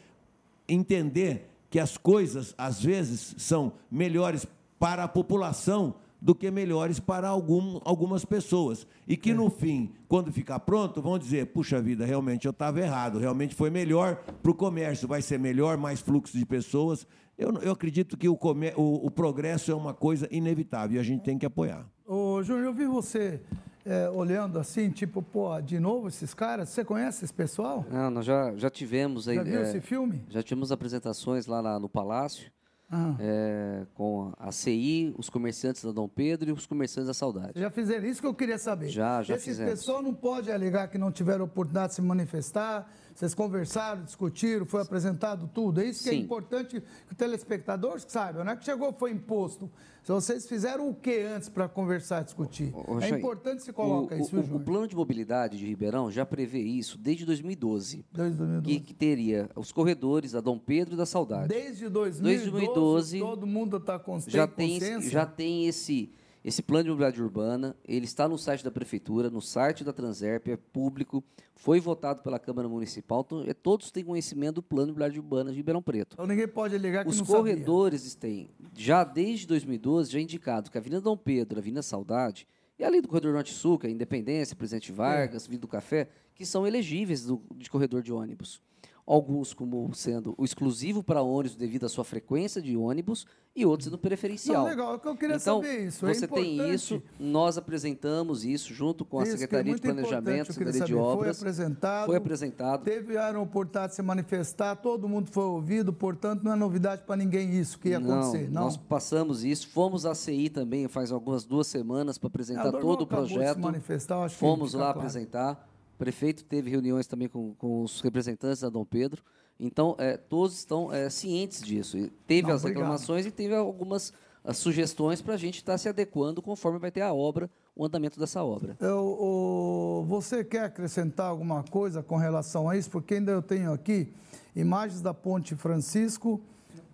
entender 0.69 1.49
que 1.69 1.79
as 1.79 1.97
coisas, 1.97 2.55
às 2.57 2.81
vezes, 2.81 3.35
são 3.37 3.73
melhores 3.91 4.47
para 4.79 5.03
a 5.03 5.07
população 5.07 5.95
do 6.21 6.35
que 6.35 6.49
melhores 6.51 6.99
para 6.99 7.27
algum, 7.27 7.79
algumas 7.83 8.25
pessoas. 8.25 8.85
E 9.07 9.15
que, 9.15 9.33
no 9.33 9.49
fim, 9.49 9.91
quando 10.07 10.31
ficar 10.31 10.59
pronto, 10.59 11.01
vão 11.01 11.17
dizer: 11.17 11.47
puxa 11.47 11.81
vida, 11.81 12.05
realmente 12.05 12.45
eu 12.45 12.51
estava 12.51 12.79
errado, 12.79 13.19
realmente 13.19 13.55
foi 13.55 13.69
melhor 13.69 14.15
para 14.41 14.51
o 14.51 14.55
comércio, 14.55 15.07
vai 15.07 15.21
ser 15.21 15.39
melhor, 15.39 15.77
mais 15.77 15.99
fluxo 15.99 16.37
de 16.37 16.45
pessoas. 16.45 17.07
Eu, 17.37 17.53
eu 17.61 17.71
acredito 17.71 18.17
que 18.17 18.27
o, 18.27 18.37
o, 18.75 19.05
o 19.05 19.11
progresso 19.11 19.71
é 19.71 19.75
uma 19.75 19.93
coisa 19.93 20.27
inevitável 20.29 20.97
e 20.97 20.99
a 20.99 21.03
gente 21.03 21.23
tem 21.23 21.37
que 21.37 21.45
apoiar. 21.45 21.85
Ô, 22.05 22.43
Júnior, 22.43 22.65
eu 22.65 22.73
vi 22.73 22.85
você 22.85 23.39
é, 23.85 24.09
olhando 24.09 24.59
assim, 24.59 24.89
tipo, 24.89 25.21
pô, 25.21 25.59
de 25.61 25.79
novo 25.79 26.09
esses 26.09 26.33
caras? 26.33 26.67
Você 26.67 26.83
conhece 26.83 27.23
esse 27.23 27.33
pessoal? 27.33 27.85
Não, 27.89 28.11
nós 28.11 28.25
já, 28.25 28.53
já 28.57 28.69
tivemos 28.69 29.29
aí. 29.29 29.35
Já 29.35 29.43
viu 29.43 29.59
é, 29.59 29.63
esse 29.63 29.79
filme? 29.79 30.21
Já 30.27 30.43
tivemos 30.43 30.69
apresentações 30.69 31.47
lá 31.47 31.61
na, 31.61 31.79
no 31.79 31.87
Palácio 31.87 32.51
ah. 32.91 33.15
é, 33.19 33.86
com 33.93 34.34
a 34.38 34.52
CI, 34.52 35.13
os 35.17 35.30
comerciantes 35.30 35.84
da 35.84 35.91
Dom 35.91 36.08
Pedro 36.08 36.49
e 36.49 36.54
os 36.54 36.65
comerciantes 36.65 37.08
da 37.08 37.13
Saudade. 37.13 37.60
Já 37.60 37.69
fizeram 37.69 38.06
isso 38.08 38.21
que 38.21 38.28
eu 38.28 38.34
queria 38.34 38.58
saber. 38.58 38.89
Já, 38.89 39.21
já 39.21 39.36
Esse 39.36 39.45
fizemos. 39.45 39.71
pessoal 39.71 40.02
não 40.02 40.13
pode 40.13 40.52
alegar 40.52 40.88
que 40.88 40.97
não 40.97 41.12
tiveram 41.12 41.45
oportunidade 41.45 41.89
de 41.89 41.95
se 41.95 42.02
manifestar, 42.02 42.91
vocês 43.13 43.34
conversaram, 43.34 44.04
discutiram, 44.04 44.65
foi 44.65 44.82
apresentado 44.82 45.49
tudo. 45.54 45.82
É 45.82 45.86
isso 45.86 46.04
que 46.04 46.10
é 46.10 46.13
Sim. 46.13 46.19
é 46.19 46.21
importante 46.21 46.80
que 46.80 47.12
o 47.12 47.15
telespectador 47.15 47.99
saiba, 47.99 48.43
não 48.43 48.54
é 48.54 48.56
que 48.56 48.65
chegou, 48.65 48.93
foi 48.93 49.12
imposto. 49.12 49.69
Se 50.09 50.13
vocês 50.13 50.47
fizeram 50.47 50.89
o 50.89 50.95
que 50.95 51.19
antes 51.19 51.49
para 51.49 51.69
conversar, 51.69 52.23
discutir? 52.23 52.73
O, 52.73 52.99
é 52.99 53.09
importante 53.09 53.61
se 53.61 53.71
colocar 53.71 54.15
o, 54.15 54.19
isso, 54.19 54.35
o, 54.35 54.55
o, 54.55 54.59
plano 54.59 54.87
de 54.87 54.95
mobilidade 54.95 55.55
de 55.59 55.67
Ribeirão 55.67 56.09
já 56.09 56.25
prevê 56.25 56.57
isso 56.57 56.97
desde 56.97 57.27
2012. 57.27 58.03
Desde 58.11 58.37
2012. 58.39 58.79
Que, 58.79 58.87
que 58.87 58.93
teria 58.95 59.47
os 59.55 59.71
corredores 59.71 60.31
da 60.31 60.41
Dom 60.41 60.57
Pedro 60.57 60.95
e 60.95 60.97
da 60.97 61.05
Saudade. 61.05 61.49
Desde 61.49 61.87
2012, 61.89 62.23
desde 62.23 62.49
2012 62.49 63.19
todo 63.19 63.45
mundo 63.45 63.77
está 63.77 63.99
com 63.99 64.19
já 64.21 64.47
tem, 64.47 64.79
já 65.01 65.27
tem 65.27 65.67
esse 65.67 66.11
esse 66.43 66.62
plano 66.62 66.86
de 66.86 66.89
mobilidade 66.89 67.21
urbana, 67.21 67.75
ele 67.86 68.06
está 68.06 68.28
no 68.28 68.38
site 68.38 68.63
da 68.63 68.71
prefeitura, 68.71 69.30
no 69.30 69.41
site 69.41 69.84
da 69.84 69.91
Transerp, 69.91 70.47
é 70.47 70.58
público, 70.58 71.23
foi 71.56 71.80
votado 71.80 72.21
pela 72.21 72.39
Câmara 72.39 72.69
Municipal, 72.69 73.23
então, 73.25 73.43
é, 73.45 73.54
todos 73.54 73.91
têm 73.91 74.04
conhecimento 74.04 74.56
do 74.56 74.63
plano 74.63 74.88
de 74.88 74.91
mobilidade 74.93 75.19
urbana 75.19 75.52
de 75.52 75.58
Ribeirão 75.58 75.82
Preto. 75.82 76.13
Então 76.13 76.25
ninguém 76.25 76.47
pode 76.47 76.78
ligar 76.78 77.04
que 77.04 77.12
Os 77.12 77.17
não 77.17 77.25
corredores 77.25 78.02
sabia. 78.02 78.19
têm, 78.19 78.49
já 78.75 79.04
desde 79.04 79.45
2012, 79.47 80.12
já 80.12 80.19
é 80.19 80.21
indicado 80.21 80.71
que 80.71 80.78
a 80.78 80.82
Avenida 80.82 81.02
Dom 81.02 81.17
Pedro, 81.17 81.58
a 81.58 81.62
Avenida 81.62 81.82
Saudade, 81.82 82.47
e 82.78 82.84
além 82.84 83.02
do 83.02 83.10
corredor 83.10 83.34
Norte-Sul, 83.34 83.78
que 83.78 83.88
é 83.88 83.89
Independência, 83.89 84.56
Presidente 84.56 84.91
Vargas, 84.91 85.45
é. 85.45 85.49
Vida 85.49 85.62
do 85.62 85.67
Café, 85.67 86.08
que 86.34 86.45
são 86.45 86.65
elegíveis 86.65 87.25
do, 87.25 87.41
de 87.56 87.69
corredor 87.69 88.02
de 88.02 88.13
ônibus 88.13 88.62
alguns 89.09 89.55
como 89.55 89.89
sendo 89.95 90.35
o 90.37 90.45
exclusivo 90.45 91.01
para 91.01 91.23
ônibus 91.23 91.55
devido 91.55 91.87
à 91.87 91.89
sua 91.89 92.03
frequência 92.03 92.61
de 92.61 92.77
ônibus 92.77 93.25
e 93.55 93.65
outros 93.65 93.85
sendo 93.85 93.97
preferencial. 93.97 94.61
Não, 94.61 94.69
legal, 94.69 94.93
é 94.93 94.99
que 94.99 95.07
eu 95.07 95.15
queria 95.15 95.35
então, 95.37 95.63
saber 95.63 95.87
isso. 95.87 96.05
É 96.05 96.13
você 96.13 96.27
tem 96.27 96.71
isso, 96.71 97.01
nós 97.19 97.57
apresentamos 97.57 98.45
isso 98.45 98.71
junto 98.71 99.03
com 99.03 99.19
a 99.19 99.23
isso, 99.23 99.33
é 99.33 99.37
Secretaria 99.37 99.73
é 99.73 99.75
de 99.75 99.81
Planejamento, 99.81 100.53
Secretaria 100.53 100.85
de 100.85 100.93
Obras. 100.93 101.39
Foi 101.39 101.49
apresentado. 101.49 102.05
Foi 102.05 102.15
apresentado. 102.17 102.83
Teve 102.83 103.17
a 103.17 103.31
oportunidade 103.39 103.89
de 103.89 103.95
se 103.95 104.01
manifestar, 104.03 104.75
todo 104.75 105.09
mundo 105.09 105.31
foi 105.31 105.43
ouvido, 105.43 105.91
portanto 105.91 106.43
não 106.43 106.53
é 106.53 106.55
novidade 106.55 107.01
para 107.01 107.15
ninguém 107.15 107.59
isso 107.59 107.79
que 107.79 107.89
ia 107.89 107.99
não, 107.99 108.19
acontecer. 108.19 108.47
Não, 108.51 108.65
nós 108.65 108.77
passamos 108.77 109.43
isso, 109.43 109.67
fomos 109.69 110.05
à 110.05 110.13
CI 110.13 110.49
também 110.49 110.87
faz 110.87 111.11
algumas 111.11 111.43
duas 111.45 111.65
semanas 111.65 112.19
para 112.19 112.27
apresentar 112.27 112.71
todo 112.73 113.01
o 113.01 113.07
projeto. 113.07 113.55
Se 113.55 113.59
manifestar, 113.59 114.23
acho 114.23 114.35
fomos 114.35 114.75
lá 114.75 114.81
claro. 114.81 114.99
apresentar 114.99 115.68
prefeito 115.99 116.45
teve 116.45 116.71
reuniões 116.71 117.05
também 117.05 117.27
com, 117.27 117.53
com 117.55 117.83
os 117.83 117.99
representantes 117.99 118.62
da 118.62 118.69
Dom 118.69 118.85
Pedro. 118.85 119.21
Então, 119.59 119.95
é, 119.99 120.15
todos 120.15 120.57
estão 120.57 120.91
é, 120.91 121.09
cientes 121.09 121.62
disso. 121.62 121.97
E 121.97 122.09
teve 122.25 122.47
Não, 122.47 122.55
as 122.55 122.62
obrigado. 122.62 122.83
reclamações 122.83 123.25
e 123.25 123.31
teve 123.31 123.53
algumas 123.53 124.13
as 124.41 124.57
sugestões 124.57 125.21
para 125.21 125.33
a 125.33 125.38
gente 125.38 125.57
estar 125.57 125.73
tá 125.73 125.77
se 125.77 125.89
adequando 125.89 126.41
conforme 126.41 126.79
vai 126.79 126.89
ter 126.89 127.01
a 127.01 127.13
obra, 127.13 127.51
o 127.75 127.85
andamento 127.85 128.17
dessa 128.17 128.41
obra. 128.41 128.77
Eu, 128.79 130.05
você 130.07 130.45
quer 130.45 130.63
acrescentar 130.63 131.27
alguma 131.27 131.62
coisa 131.62 132.01
com 132.01 132.15
relação 132.15 132.69
a 132.69 132.77
isso? 132.77 132.89
Porque 132.89 133.15
ainda 133.15 133.33
eu 133.33 133.41
tenho 133.41 133.73
aqui 133.73 134.13
imagens 134.55 135.01
da 135.01 135.13
Ponte 135.13 135.55
Francisco. 135.55 136.41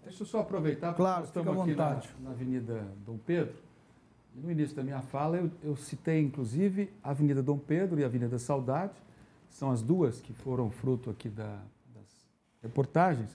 Deixa 0.03 0.23
eu 0.23 0.27
só 0.27 0.39
aproveitar, 0.39 0.87
porque 0.87 1.03
claro, 1.03 1.19
nós 1.19 1.27
estamos 1.27 1.61
aqui 1.61 1.75
na, 1.75 2.01
na, 2.23 2.31
Avenida 2.31 2.87
Dom 3.05 3.17
Pedro. 3.17 3.55
No 4.35 4.51
início 4.51 4.75
da 4.75 4.83
minha 4.83 5.01
fala, 5.01 5.37
eu, 5.37 5.51
eu 5.63 5.75
citei, 5.75 6.21
inclusive, 6.21 6.91
a 7.01 7.11
Avenida 7.11 7.41
Dom 7.41 7.57
Pedro 7.57 7.99
e 7.99 8.03
a 8.03 8.07
Avenida 8.07 8.37
Saudade. 8.37 8.93
São 9.49 9.71
as 9.71 9.81
duas 9.81 10.19
que 10.19 10.33
foram 10.33 10.69
fruto 10.69 11.09
aqui 11.09 11.29
da, 11.29 11.61
reportagens, 12.65 13.29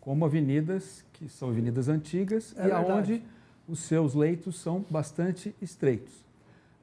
como 0.00 0.24
avenidas 0.24 1.04
que 1.12 1.28
são 1.28 1.48
avenidas 1.48 1.88
antigas 1.88 2.54
é 2.58 2.68
e 2.68 2.72
aonde 2.72 3.22
os 3.66 3.80
seus 3.80 4.14
leitos 4.14 4.60
são 4.60 4.84
bastante 4.90 5.54
estreitos. 5.62 6.22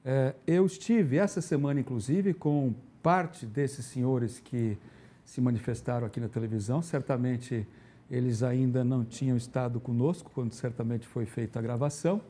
É, 0.04 0.34
eu 0.48 0.66
estive 0.66 1.18
essa 1.18 1.42
semana, 1.42 1.80
inclusive, 1.80 2.34
com 2.34 2.74
parte 3.04 3.46
desses 3.46 3.86
senhores 3.86 4.40
que 4.40 4.78
se 5.24 5.40
manifestaram 5.40 6.08
aqui 6.08 6.20
na 6.20 6.28
televisão. 6.28 6.82
Certamente 6.82 7.68
eles 8.10 8.42
ainda 8.42 8.84
não 8.84 9.06
tinham 9.06 9.38
estado 9.38 9.80
conosco 9.80 10.32
quando 10.34 10.54
certamente 10.54 11.08
foi 11.08 11.26
feita 11.26 11.60
a 11.60 11.62
gravação, 11.62 12.22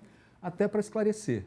até 0.42 0.68
para 0.68 0.80
esclarecer. 0.80 1.46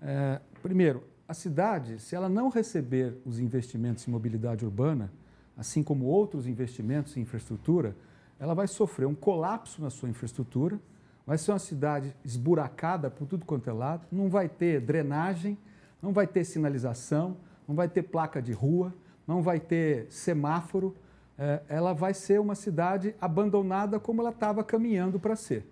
É, 0.00 0.40
primeiro, 0.62 1.02
a 1.26 1.34
cidade, 1.34 2.00
se 2.00 2.14
ela 2.14 2.28
não 2.28 2.48
receber 2.48 3.16
os 3.24 3.38
investimentos 3.40 4.06
em 4.06 4.10
mobilidade 4.10 4.64
urbana, 4.64 5.12
assim 5.56 5.82
como 5.82 6.04
outros 6.04 6.46
investimentos 6.46 7.16
em 7.16 7.20
infraestrutura, 7.20 7.96
ela 8.38 8.54
vai 8.54 8.68
sofrer 8.68 9.06
um 9.06 9.14
colapso 9.14 9.80
na 9.80 9.90
sua 9.90 10.08
infraestrutura, 10.08 10.78
vai 11.26 11.38
ser 11.38 11.52
uma 11.52 11.58
cidade 11.58 12.14
esburacada 12.24 13.10
por 13.10 13.26
tudo 13.26 13.44
quanto 13.44 13.68
é 13.68 13.72
lado, 13.72 14.06
não 14.12 14.28
vai 14.28 14.48
ter 14.48 14.80
drenagem, 14.80 15.58
não 16.00 16.12
vai 16.12 16.26
ter 16.26 16.44
sinalização, 16.44 17.36
não 17.66 17.74
vai 17.74 17.88
ter 17.88 18.02
placa 18.02 18.40
de 18.40 18.52
rua, 18.52 18.94
não 19.26 19.42
vai 19.42 19.58
ter 19.58 20.06
semáforo, 20.10 20.94
é, 21.38 21.62
ela 21.68 21.92
vai 21.92 22.14
ser 22.14 22.40
uma 22.40 22.54
cidade 22.54 23.14
abandonada 23.20 23.98
como 23.98 24.20
ela 24.20 24.30
estava 24.30 24.62
caminhando 24.62 25.18
para 25.18 25.34
ser. 25.34 25.66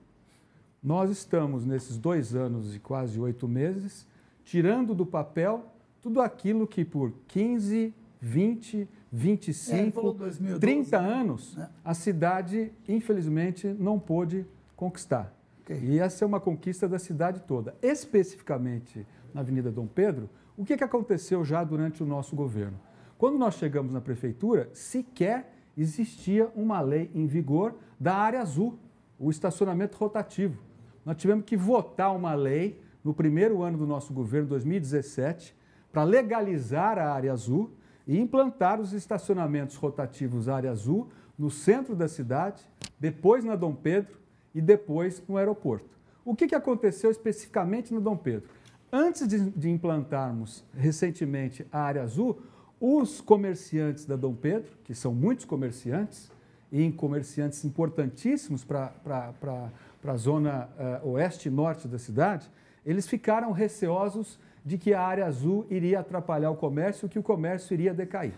Nós 0.85 1.11
estamos, 1.11 1.65
nesses 1.65 1.97
dois 1.97 2.35
anos 2.35 2.77
e 2.77 2.79
quase 2.79 3.19
oito 3.19 3.49
meses, 3.49 4.07
tirando 4.45 4.95
do 4.95 5.07
papel 5.07 5.65
tudo 6.03 6.21
aquilo 6.21 6.67
que 6.67 6.85
por 6.85 7.11
15, 7.27 7.95
20, 8.21 8.87
25, 9.11 9.99
é, 9.99 10.13
2012, 10.13 10.61
30 10.61 11.01
né? 11.01 11.09
anos, 11.09 11.57
é. 11.57 11.69
a 11.83 11.95
cidade, 11.95 12.71
infelizmente, 12.87 13.67
não 13.67 13.99
pôde 13.99 14.45
conquistar. 14.77 15.35
Okay. 15.63 15.81
E 15.83 15.99
essa 15.99 16.23
é 16.23 16.27
uma 16.27 16.39
conquista 16.39 16.87
da 16.87 16.99
cidade 16.99 17.41
toda. 17.41 17.75
Especificamente 17.81 19.07
na 19.33 19.41
Avenida 19.41 19.73
Dom 19.73 19.87
Pedro, 19.87 20.29
o 20.55 20.67
que, 20.67 20.77
que 20.77 20.85
aconteceu 20.85 21.43
já 21.47 21.65
durante 21.65 22.03
o 22.03 22.07
nosso 22.07 22.37
governo? 22.37 22.79
Quando 23.17 23.39
nós 23.39 23.55
chegamos 23.55 23.91
na 23.91 24.03
prefeitura, 24.03 24.69
sequer 24.75 25.51
existia 25.79 26.51
uma 26.55 26.83
lei 26.83 27.11
em 27.15 27.27
vigor 27.27 27.75
da 27.99 28.15
área 28.15 28.43
azul, 28.43 28.79
o 29.19 29.31
estacionamento 29.31 29.97
rotativo. 29.97 30.74
Nós 31.05 31.17
tivemos 31.17 31.45
que 31.45 31.57
votar 31.57 32.15
uma 32.15 32.35
lei 32.35 32.81
no 33.03 33.13
primeiro 33.13 33.63
ano 33.63 33.77
do 33.77 33.87
nosso 33.87 34.13
governo, 34.13 34.49
2017, 34.49 35.55
para 35.93 36.03
legalizar 36.03 36.99
a 36.99 37.13
área 37.13 37.33
azul 37.33 37.71
e 38.07 38.19
implantar 38.19 38.81
os 38.81 38.93
estacionamentos 38.93 39.77
rotativos 39.77 40.49
área 40.49 40.71
azul 40.71 41.09
no 41.39 41.51
centro 41.51 41.95
da 41.95 42.09
cidade, 42.09 42.63
depois 42.99 43.45
na 43.45 43.55
Dom 43.55 43.75
Pedro 43.75 44.17
e 44.55 44.61
depois 44.61 45.23
no 45.29 45.37
aeroporto. 45.37 45.89
O 46.25 46.35
que, 46.35 46.47
que 46.47 46.55
aconteceu 46.55 47.11
especificamente 47.11 47.93
no 47.93 48.01
Dom 48.01 48.17
Pedro? 48.17 48.49
Antes 48.91 49.29
de, 49.29 49.51
de 49.51 49.69
implantarmos 49.69 50.65
recentemente 50.75 51.67
a 51.71 51.81
área 51.81 52.03
azul, 52.03 52.41
os 52.81 53.21
comerciantes 53.21 54.07
da 54.07 54.17
Dom 54.17 54.35
Pedro, 54.35 54.71
que 54.85 54.95
são 54.95 55.13
muitos 55.15 55.45
comerciantes, 55.45 56.31
e 56.75 56.91
comerciantes 56.91 57.65
importantíssimos 57.65 58.65
para 58.65 59.71
a 60.13 60.17
zona 60.17 60.69
uh, 61.03 61.09
oeste 61.11 61.49
e 61.49 61.51
norte 61.51 61.89
da 61.89 61.99
cidade, 61.99 62.51
eles 62.85 63.07
ficaram 63.07 63.53
receosos 63.53 64.39
de 64.65 64.79
que 64.79 64.95
a 64.95 65.01
área 65.01 65.27
azul 65.27 65.67
iria 65.71 66.01
atrapalhar 66.01 66.51
o 66.51 66.57
comércio, 66.57 67.09
que 67.09 67.19
o 67.19 67.23
comércio 67.23 67.75
iria 67.75 67.93
decair. 67.93 68.35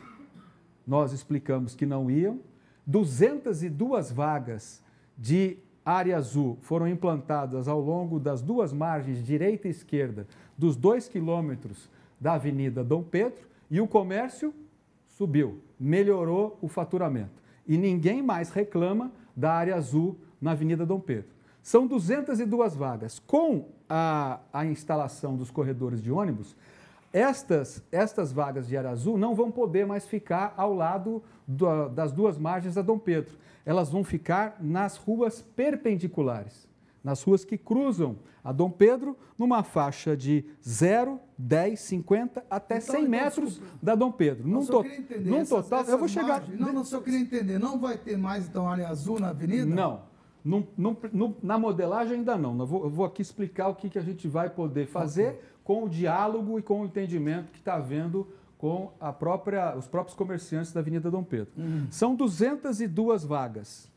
Nós 0.87 1.13
explicamos 1.13 1.75
que 1.75 1.87
não 1.87 2.11
iam. 2.11 2.41
202 2.87 4.13
vagas 4.13 4.83
de 5.19 5.59
área 5.85 6.17
azul 6.17 6.59
foram 6.63 6.87
implantadas 6.89 7.69
ao 7.69 7.81
longo 7.81 8.19
das 8.19 8.43
duas 8.43 8.73
margens, 8.73 9.25
direita 9.25 9.69
e 9.69 9.71
esquerda, 9.71 10.27
dos 10.57 10.77
dois 10.77 11.09
quilômetros 11.09 11.89
da 12.21 12.35
Avenida 12.35 12.83
Dom 12.83 13.03
Pedro, 13.03 13.47
e 13.71 13.81
o 13.81 13.87
comércio 13.87 14.55
subiu, 15.09 15.61
melhorou 15.79 16.59
o 16.61 16.69
faturamento. 16.69 17.43
E 17.67 17.77
ninguém 17.77 18.23
mais 18.23 18.51
reclama 18.51 19.13
da 19.35 19.53
área 19.53 19.75
azul 19.75 20.17
na 20.41 20.53
Avenida 20.53 20.87
Dom 20.87 21.01
Pedro. 21.01 21.36
São 21.67 21.85
202 21.85 22.77
vagas. 22.77 23.19
Com 23.19 23.71
a, 23.89 24.39
a 24.53 24.65
instalação 24.65 25.35
dos 25.35 25.51
corredores 25.51 26.01
de 26.01 26.13
ônibus, 26.13 26.55
estas, 27.13 27.83
estas 27.91 28.31
vagas 28.31 28.69
de 28.69 28.77
área 28.77 28.91
azul 28.91 29.19
não 29.19 29.35
vão 29.35 29.51
poder 29.51 29.85
mais 29.85 30.07
ficar 30.07 30.55
ao 30.57 30.73
lado 30.73 31.25
do, 31.45 31.89
das 31.89 32.13
duas 32.13 32.39
margens 32.39 32.77
da 32.77 32.83
Dom 32.83 33.01
Pedro. 33.01 33.37
Elas 33.65 33.91
vão 33.91 34.05
ficar 34.05 34.59
nas 34.61 34.97
ruas 34.97 35.43
perpendiculares, 35.43 36.69
nas 37.03 37.21
ruas 37.25 37.45
que 37.45 37.59
cruzam 37.59 38.15
a 38.45 38.53
Dom 38.53 38.71
Pedro, 38.71 39.17
numa 39.37 39.65
faixa 39.65 40.17
de 40.17 40.45
0, 40.65 41.19
10, 41.37 41.81
50 41.81 42.45
até 42.49 42.77
então, 42.77 42.95
100 42.95 43.01
então, 43.01 43.11
metros 43.11 43.55
desculpa. 43.55 43.79
da 43.83 43.97
Dom 43.97 44.13
Pedro. 44.13 44.47
Num, 44.47 44.65
to, 44.65 44.85
num 45.21 45.39
essas, 45.39 45.65
total, 45.65 45.81
essas 45.81 45.93
eu 45.93 45.99
vou 45.99 46.07
chegar. 46.07 46.43
Margens, 46.43 46.61
não, 46.61 46.73
não, 46.73 46.85
só 46.85 47.01
queria 47.01 47.19
entender. 47.19 47.59
Não 47.59 47.77
vai 47.77 47.99
ter 47.99 48.17
mais 48.17 48.47
então 48.47 48.69
área 48.69 48.87
azul 48.87 49.19
na 49.19 49.31
avenida? 49.31 49.67
Não. 49.67 50.15
Na 51.43 51.59
modelagem 51.59 52.19
ainda 52.19 52.39
não. 52.39 52.57
Eu 52.59 52.67
vou, 52.67 52.85
eu 52.85 52.91
vou, 52.91 53.05
aqui 53.05 53.21
explicar 53.21 53.69
o 53.69 53.75
que, 53.75 53.91
que 53.91 53.99
a 53.99 54.03
gente 54.03 54.29
vai 54.29 54.49
poder 54.49 54.87
fazer 54.87 55.31
okay. 55.31 55.41
com 55.65 55.85
o 55.85 55.89
diálogo 55.89 56.57
e 56.59 56.63
com 56.63 56.83
o 56.83 56.85
entendimento 56.85 57.51
que 57.51 57.59
está 57.59 57.75
havendo 57.75 58.29
com 58.57 58.93
a 59.01 59.13
própria, 59.13 59.77
os 59.77 59.87
próprios 59.87 60.17
comerciantes 60.17 60.73
da 60.73 60.81
Avenida 60.81 61.11
Dom 61.11 61.25
Pedro. 61.25 61.53
Uhum. 61.57 61.87
São 61.91 62.15
202 62.15 63.25
vagas. 63.25 63.91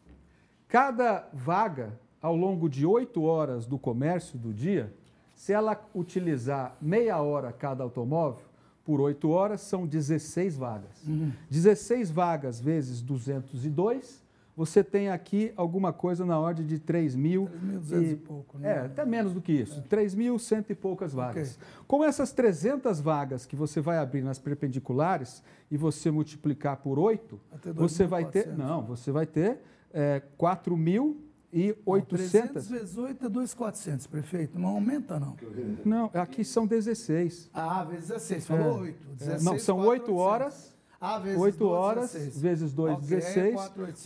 Cada 0.67 1.27
vaga, 1.31 1.97
ao 2.21 2.35
longo 2.35 2.67
de 2.67 2.85
oito 2.85 3.23
horas 3.23 3.65
do 3.65 3.77
comércio 3.77 4.37
do 4.37 4.53
dia, 4.53 4.93
se 5.35 5.53
ela 5.53 5.79
utilizar 5.95 6.75
meia 6.81 7.21
hora 7.21 7.53
cada 7.53 7.83
automóvel, 7.83 8.43
por 8.83 8.99
oito 8.99 9.29
horas, 9.29 9.61
são 9.61 9.85
16 9.85 10.57
vagas. 10.57 11.07
Uhum. 11.07 11.31
16 11.49 12.09
vagas 12.09 12.59
vezes 12.59 13.01
202 13.01 14.27
você 14.59 14.83
tem 14.83 15.09
aqui 15.09 15.53
alguma 15.55 15.93
coisa 15.93 16.25
na 16.25 16.37
ordem 16.37 16.65
de 16.65 16.79
3 16.79 17.15
mil. 17.15 17.49
3.200 17.79 18.01
e, 18.01 18.11
e 18.11 18.15
pouco, 18.17 18.57
né? 18.57 18.69
É, 18.69 18.79
até 18.87 19.05
menos 19.05 19.33
do 19.33 19.39
que 19.39 19.53
isso. 19.53 19.79
É. 19.79 19.95
3.100 19.95 20.65
e 20.67 20.75
poucas 20.75 21.13
vagas. 21.13 21.55
Okay. 21.55 21.67
Com 21.87 22.03
essas 22.03 22.33
300 22.33 22.99
vagas 22.99 23.45
que 23.45 23.55
você 23.55 23.79
vai 23.79 23.99
abrir 23.99 24.21
nas 24.21 24.37
perpendiculares 24.37 25.41
e 25.71 25.77
você 25.77 26.11
multiplicar 26.11 26.75
por 26.75 26.99
8, 26.99 27.39
você 27.73 28.05
vai 28.05 28.25
ter. 28.25 28.47
Não, 28.47 28.83
você 28.83 29.13
vai 29.13 29.25
ter 29.25 29.61
é, 29.93 30.21
4 30.37 30.75
mil 30.75 31.23
e 31.53 31.73
800. 31.85 32.29
300 32.29 32.67
vezes 32.67 32.97
8 32.97 33.27
é 33.27 33.29
2,400, 33.29 34.07
prefeito. 34.07 34.59
Não 34.59 34.71
aumenta, 34.71 35.17
não. 35.21 35.37
Não, 35.85 36.11
aqui 36.15 36.43
são 36.43 36.67
16. 36.67 37.49
Ah, 37.53 37.85
vezes 37.85 38.09
16. 38.09 38.45
Falou 38.45 38.79
é. 38.79 38.81
8. 38.81 39.07
16, 39.19 39.43
não, 39.45 39.57
são 39.57 39.77
4, 39.77 39.89
8 39.89 40.15
horas 40.17 40.77
ah, 41.01 41.17
vezes 41.17 41.39
8 41.39 41.57
12, 41.57 41.73
horas 41.73 42.13
16. 42.13 42.41
vezes 42.41 42.73
2, 42.73 42.93
okay, 42.93 43.07
16, 43.07 43.55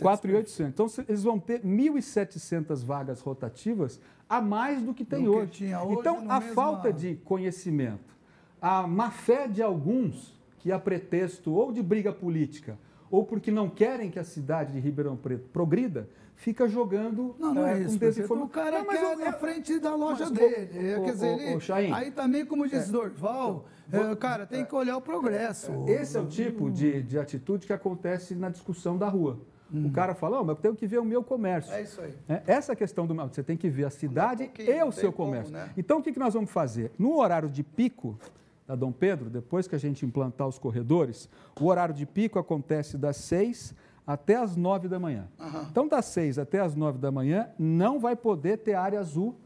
4,800. 0.00 0.60
Então, 0.60 0.86
eles 1.08 1.22
vão 1.24 1.38
ter 1.38 1.60
1.700 1.62 2.84
vagas 2.84 3.20
rotativas 3.20 4.00
a 4.28 4.40
mais 4.40 4.82
do 4.82 4.94
que 4.94 5.04
tem 5.04 5.24
do 5.24 5.34
hoje. 5.34 5.50
Que 5.50 5.74
hoje. 5.74 5.98
Então, 5.98 6.30
a 6.30 6.40
falta 6.40 6.92
de 6.92 7.16
conhecimento, 7.16 8.14
a 8.60 8.86
má 8.86 9.10
fé 9.10 9.48
de 9.48 9.62
alguns, 9.62 10.34
que 10.58 10.70
a 10.70 10.78
pretexto 10.78 11.52
ou 11.52 11.72
de 11.72 11.82
briga 11.82 12.12
política, 12.12 12.78
ou 13.10 13.24
porque 13.24 13.50
não 13.50 13.68
querem 13.68 14.10
que 14.10 14.18
a 14.18 14.24
cidade 14.24 14.72
de 14.72 14.80
Ribeirão 14.80 15.16
Preto 15.16 15.48
progrida, 15.52 16.08
fica 16.36 16.68
jogando 16.68 17.34
não, 17.38 17.54
não 17.54 17.66
é, 17.66 17.74
é 17.74 17.82
isso, 17.82 17.98
desinformação. 17.98 18.46
O 18.46 18.48
cara 18.48 18.78
não, 18.78 18.86
mas 18.86 19.00
quer 19.00 19.12
eu, 19.12 19.18
na 19.18 19.32
frente 19.32 19.78
da 19.78 19.94
loja 19.94 20.30
dele. 20.30 20.96
O, 20.96 21.04
quer 21.04 21.12
dizer, 21.12 21.38
ele, 21.38 21.56
o, 21.56 21.94
aí 21.94 22.10
também, 22.10 22.44
como 22.44 22.68
diz 22.68 22.88
é, 22.88 22.92
Dorval, 22.92 23.66
é, 23.92 24.16
cara, 24.16 24.46
tem 24.46 24.64
que 24.64 24.74
olhar 24.74 24.96
o 24.96 25.00
progresso. 25.00 25.72
Esse 25.86 26.16
é 26.16 26.20
o 26.20 26.26
tipo 26.26 26.70
de, 26.70 27.02
de 27.02 27.18
atitude 27.18 27.66
que 27.66 27.72
acontece 27.72 28.34
na 28.34 28.48
discussão 28.48 28.96
da 28.96 29.08
rua. 29.08 29.40
Hum. 29.72 29.86
O 29.86 29.90
cara 29.90 30.14
fala, 30.14 30.40
oh, 30.40 30.44
mas 30.44 30.56
eu 30.56 30.62
tenho 30.62 30.76
que 30.76 30.86
ver 30.86 30.98
o 30.98 31.04
meu 31.04 31.22
comércio. 31.22 31.72
É 31.72 31.82
isso 31.82 32.00
aí. 32.00 32.14
É, 32.28 32.42
essa 32.46 32.76
questão 32.76 33.06
do 33.06 33.14
você 33.14 33.42
tem 33.42 33.56
que 33.56 33.68
ver 33.68 33.86
a 33.86 33.90
cidade 33.90 34.50
e 34.58 34.82
o 34.84 34.92
seu 34.92 35.12
comércio. 35.12 35.52
Como, 35.52 35.64
né? 35.64 35.72
Então, 35.76 35.98
o 35.98 36.02
que, 36.02 36.12
que 36.12 36.18
nós 36.18 36.34
vamos 36.34 36.50
fazer? 36.50 36.92
No 36.98 37.18
horário 37.18 37.48
de 37.48 37.62
pico 37.62 38.18
da 38.66 38.74
Dom 38.74 38.92
Pedro, 38.92 39.28
depois 39.28 39.66
que 39.66 39.74
a 39.74 39.78
gente 39.78 40.06
implantar 40.06 40.46
os 40.46 40.58
corredores, 40.58 41.28
o 41.60 41.66
horário 41.66 41.94
de 41.94 42.06
pico 42.06 42.38
acontece 42.38 42.96
das 42.96 43.16
6 43.16 43.74
até 44.06 44.36
as 44.36 44.56
9 44.56 44.88
da 44.88 44.98
manhã. 44.98 45.28
Uhum. 45.38 45.62
Então, 45.70 45.88
das 45.88 46.06
6 46.06 46.38
até 46.38 46.60
as 46.60 46.74
9 46.74 46.98
da 46.98 47.10
manhã, 47.10 47.48
não 47.58 47.98
vai 47.98 48.14
poder 48.14 48.58
ter 48.58 48.74
área 48.74 49.00
azul 49.00 49.36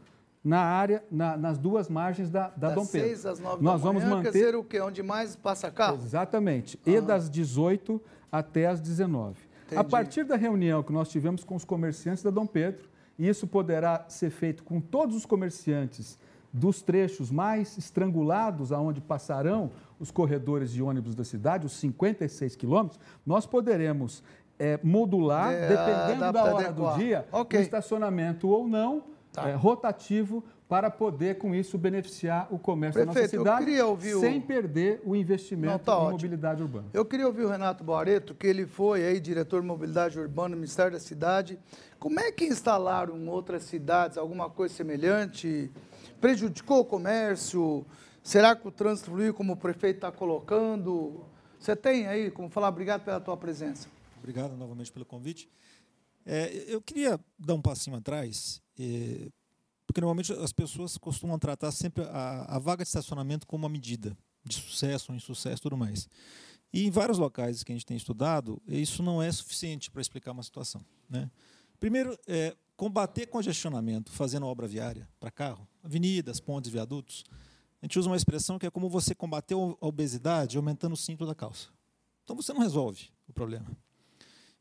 na 0.43 0.59
área, 0.59 1.03
na, 1.11 1.35
nas 1.37 1.57
duas 1.57 1.89
margens 1.89 2.29
da, 2.29 2.49
da 2.49 2.69
Dom 2.69 2.85
Pedro. 2.85 3.09
Das 3.09 3.19
6 3.19 3.25
às 3.25 3.39
9 3.39 3.63
Nós 3.63 3.81
da 3.81 3.87
manhã, 3.87 3.99
vamos 3.99 4.03
manter... 4.03 4.31
quer 4.31 4.37
dizer 4.37 4.55
o 4.55 4.63
quê? 4.63 4.79
Onde 4.81 5.03
mais 5.03 5.35
passa 5.35 5.69
carro? 5.69 5.95
Exatamente. 5.95 6.79
Uhum. 6.85 6.93
E 6.93 7.01
das 7.01 7.29
18 7.29 8.01
até 8.31 8.67
as 8.67 8.79
19. 8.79 9.37
Entendi. 9.65 9.79
A 9.79 9.83
partir 9.83 10.23
da 10.23 10.35
reunião 10.35 10.81
que 10.81 10.91
nós 10.91 11.09
tivemos 11.09 11.43
com 11.43 11.55
os 11.55 11.65
comerciantes 11.65 12.23
da 12.23 12.29
Dom 12.29 12.45
Pedro, 12.45 12.89
e 13.17 13.27
isso 13.27 13.45
poderá 13.45 14.05
ser 14.07 14.29
feito 14.29 14.63
com 14.63 14.79
todos 14.79 15.15
os 15.15 15.25
comerciantes 15.25 16.17
dos 16.51 16.81
trechos 16.81 17.29
mais 17.29 17.77
estrangulados, 17.77 18.71
aonde 18.71 19.01
passarão 19.01 19.71
os 19.99 20.09
corredores 20.09 20.71
de 20.71 20.81
ônibus 20.81 21.13
da 21.13 21.23
cidade, 21.23 21.65
os 21.65 21.73
56 21.73 22.55
quilômetros, 22.55 22.99
nós 23.25 23.45
poderemos 23.45 24.23
é, 24.59 24.77
modular, 24.83 25.53
é, 25.53 25.67
dependendo 25.69 26.33
da 26.33 26.43
hora 26.43 26.67
adequar. 26.67 26.93
do 26.93 26.99
dia, 26.99 27.25
okay. 27.31 27.59
o 27.59 27.63
estacionamento 27.63 28.49
ou 28.49 28.67
não, 28.67 29.03
tá. 29.31 29.49
é, 29.49 29.55
rotativo, 29.55 30.43
para 30.67 30.91
poder, 30.91 31.39
com 31.39 31.55
isso, 31.55 31.79
beneficiar 31.79 32.47
o 32.51 32.59
comércio 32.59 33.03
Prefeito, 33.03 33.43
da 33.43 33.51
nossa 33.53 33.65
cidade, 33.65 34.19
sem 34.19 34.39
perder 34.39 35.01
o 35.03 35.15
investimento 35.15 35.71
não, 35.71 35.79
tá 35.79 35.93
em 35.93 35.95
ótimo. 35.95 36.11
mobilidade 36.11 36.61
urbana. 36.61 36.85
Eu 36.93 37.03
queria 37.03 37.25
ouvir 37.25 37.45
o 37.45 37.49
Renato 37.49 37.83
Barreto, 37.83 38.35
que 38.35 38.45
ele 38.45 38.67
foi 38.67 39.03
aí 39.03 39.19
diretor 39.19 39.61
de 39.61 39.67
mobilidade 39.67 40.19
urbana 40.19 40.49
no 40.49 40.57
Ministério 40.57 40.91
da 40.91 40.99
Cidade. 40.99 41.57
Como 41.97 42.19
é 42.19 42.31
que 42.31 42.45
instalaram 42.45 43.27
outras 43.29 43.63
cidades, 43.63 44.15
alguma 44.15 44.47
coisa 44.47 44.71
semelhante? 44.75 45.71
Prejudicou 46.21 46.81
o 46.81 46.85
comércio? 46.85 47.83
Será 48.21 48.55
que 48.55 48.67
o 48.67 48.71
trânsito 48.71 49.09
fluiu 49.09 49.33
como 49.33 49.53
o 49.53 49.57
prefeito 49.57 49.95
está 49.95 50.11
colocando? 50.11 51.25
Você 51.59 51.75
tem 51.75 52.05
aí 52.05 52.29
como 52.29 52.47
falar? 52.47 52.69
Obrigado 52.69 53.03
pela 53.03 53.19
tua 53.19 53.35
presença. 53.35 53.87
Obrigado 54.19 54.55
novamente 54.55 54.91
pelo 54.91 55.05
convite. 55.05 55.49
É, 56.25 56.65
eu 56.67 56.81
queria 56.81 57.19
dar 57.37 57.55
um 57.55 57.61
passinho 57.61 57.95
atrás, 57.95 58.61
é, 58.77 59.29
porque 59.87 60.01
normalmente 60.01 60.31
as 60.33 60.51
pessoas 60.51 60.97
costumam 60.97 61.39
tratar 61.39 61.71
sempre 61.71 62.03
a, 62.03 62.55
a, 62.55 62.59
vaga 62.59 62.83
de 62.83 62.87
estacionamento 62.87 63.47
como 63.47 63.63
uma 63.63 63.69
medida 63.69 64.15
de 64.43 64.55
sucesso 64.55 65.11
ou 65.11 65.15
insucesso 65.15 65.61
tudo 65.61 65.77
mais. 65.77 66.07
E 66.71 66.85
em 66.85 66.91
vários 66.91 67.17
locais 67.17 67.63
que 67.63 67.71
a 67.71 67.75
gente 67.75 67.85
tem 67.85 67.97
estudado, 67.97 68.61
isso 68.67 69.01
não 69.01 69.21
é 69.23 69.31
suficiente 69.31 69.89
para 69.89 70.01
explicar 70.01 70.31
uma 70.31 70.43
situação. 70.43 70.85
Né? 71.09 71.31
Primeiro, 71.79 72.15
é, 72.27 72.55
combater 72.77 73.25
congestionamento 73.27 74.11
fazendo 74.11 74.45
obra 74.45 74.67
viária 74.67 75.09
para 75.19 75.31
carro, 75.31 75.67
avenidas, 75.81 76.39
pontes, 76.39 76.69
viadutos, 76.69 77.23
a 77.81 77.85
gente 77.85 77.97
usa 77.97 78.09
uma 78.09 78.17
expressão 78.17 78.59
que 78.59 78.65
é 78.65 78.69
como 78.69 78.89
você 78.89 79.15
combater 79.15 79.55
a 79.55 79.87
obesidade 79.87 80.57
aumentando 80.57 80.93
o 80.93 80.97
cinto 80.97 81.25
da 81.25 81.33
calça. 81.33 81.69
Então 82.23 82.35
você 82.35 82.53
não 82.53 82.61
resolve 82.61 83.09
o 83.27 83.33
problema. 83.33 83.65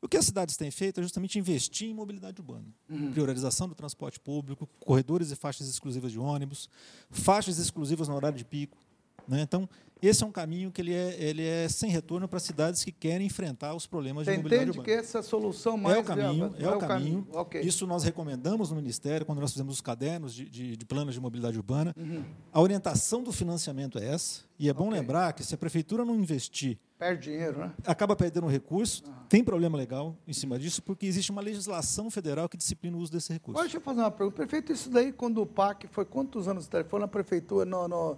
O 0.01 0.09
que 0.09 0.17
as 0.17 0.25
cidades 0.25 0.57
têm 0.57 0.71
feito 0.71 1.01
é 1.01 1.03
justamente 1.03 1.39
investir 1.39 1.89
em 1.89 1.95
mobilidade 1.95 2.41
urbana. 2.41 2.67
Uhum. 2.89 3.11
Priorização 3.11 3.69
do 3.69 3.75
transporte 3.75 4.21
público, 4.21 4.69
corredores 4.79 5.31
e 5.31 5.37
faixas 5.37 5.69
exclusivas 5.69 6.13
de 6.13 6.19
ônibus, 6.19 6.69
faixas 7.11 7.59
exclusivas 7.59 8.07
no 8.07 8.15
horário 8.15 8.39
de 8.39 8.45
pico. 8.45 8.79
Né? 9.27 9.43
Então, 9.43 9.69
esse 10.01 10.23
é 10.23 10.27
um 10.27 10.31
caminho 10.33 10.71
que 10.71 10.81
ele 10.81 10.93
é, 10.95 11.17
ele 11.19 11.43
é 11.45 11.69
sem 11.69 11.91
retorno 11.91 12.29
para 12.29 12.39
cidades 12.39 12.85
que 12.85 12.93
querem 12.93 13.27
enfrentar 13.27 13.75
os 13.75 13.87
problemas 13.87 14.25
Você 14.25 14.33
de 14.33 14.37
mobilidade 14.39 14.63
entende 14.71 14.79
urbana. 14.81 14.99
que 14.99 15.05
essa 15.07 15.19
é 15.19 15.23
solução 15.23 15.77
mais 15.77 15.97
É 15.97 16.01
o 16.01 16.05
caminho, 16.05 16.51
viável? 16.51 16.71
é, 16.73 16.77
o 16.77 16.79
caminho. 16.79 17.27
Ok. 17.33 17.61
Isso 17.61 17.87
nós 17.87 18.05
recomendamos 18.05 18.71
no 18.71 18.77
Ministério, 18.77 19.27
quando 19.27 19.41
nós 19.41 19.53
fizemos 19.53 19.75
os 19.75 19.81
cadernos 19.81 20.35
de, 20.35 20.49
de, 20.49 20.77
de 20.77 20.85
planos 20.85 21.15
de 21.15 21.21
mobilidade 21.21 21.57
urbana. 21.57 21.95
Uhum. 21.97 22.25
A 22.53 22.61
orientação 22.61 23.23
do 23.23 23.33
financiamento 23.33 23.99
é 23.99 24.07
essa. 24.07 24.43
E 24.59 24.69
é 24.69 24.73
bom 24.73 24.91
lembrar 24.91 25.33
que 25.35 25.45
se 25.45 25.55
a 25.55 25.59
prefeitura 25.59 26.05
não 26.05 26.17
investir, 26.17 26.79
Perde 26.99 27.31
dinheiro, 27.31 27.61
né? 27.61 27.73
acaba 27.87 28.17
perdendo 28.17 28.49
recurso, 28.49 29.05
tem 29.29 29.45
problema 29.45 29.79
legal 29.79 30.17
em 30.27 30.33
cima 30.33 30.59
disso, 30.59 30.83
porque 30.83 31.07
existe 31.07 31.31
uma 31.31 31.41
legislação 31.41 32.11
federal 32.11 32.49
que 32.49 32.57
disciplina 32.57 32.97
o 32.97 33.01
uso 33.01 33.13
desse 33.13 33.33
recurso. 33.33 33.53
Agora, 33.57 33.67
deixa 33.67 33.77
eu 33.77 33.81
fazer 33.81 34.01
uma 34.01 34.11
pergunta. 34.11 34.35
Prefeito, 34.37 34.73
isso 34.73 34.91
daí, 34.91 35.13
quando 35.13 35.41
o 35.41 35.47
PAC 35.47 35.87
foi 35.87 36.05
quantos 36.05 36.49
anos? 36.49 36.69
Foi 36.89 36.99
na 36.99 37.07
prefeitura, 37.07 37.65
no, 37.65 37.87
no- 37.87 38.17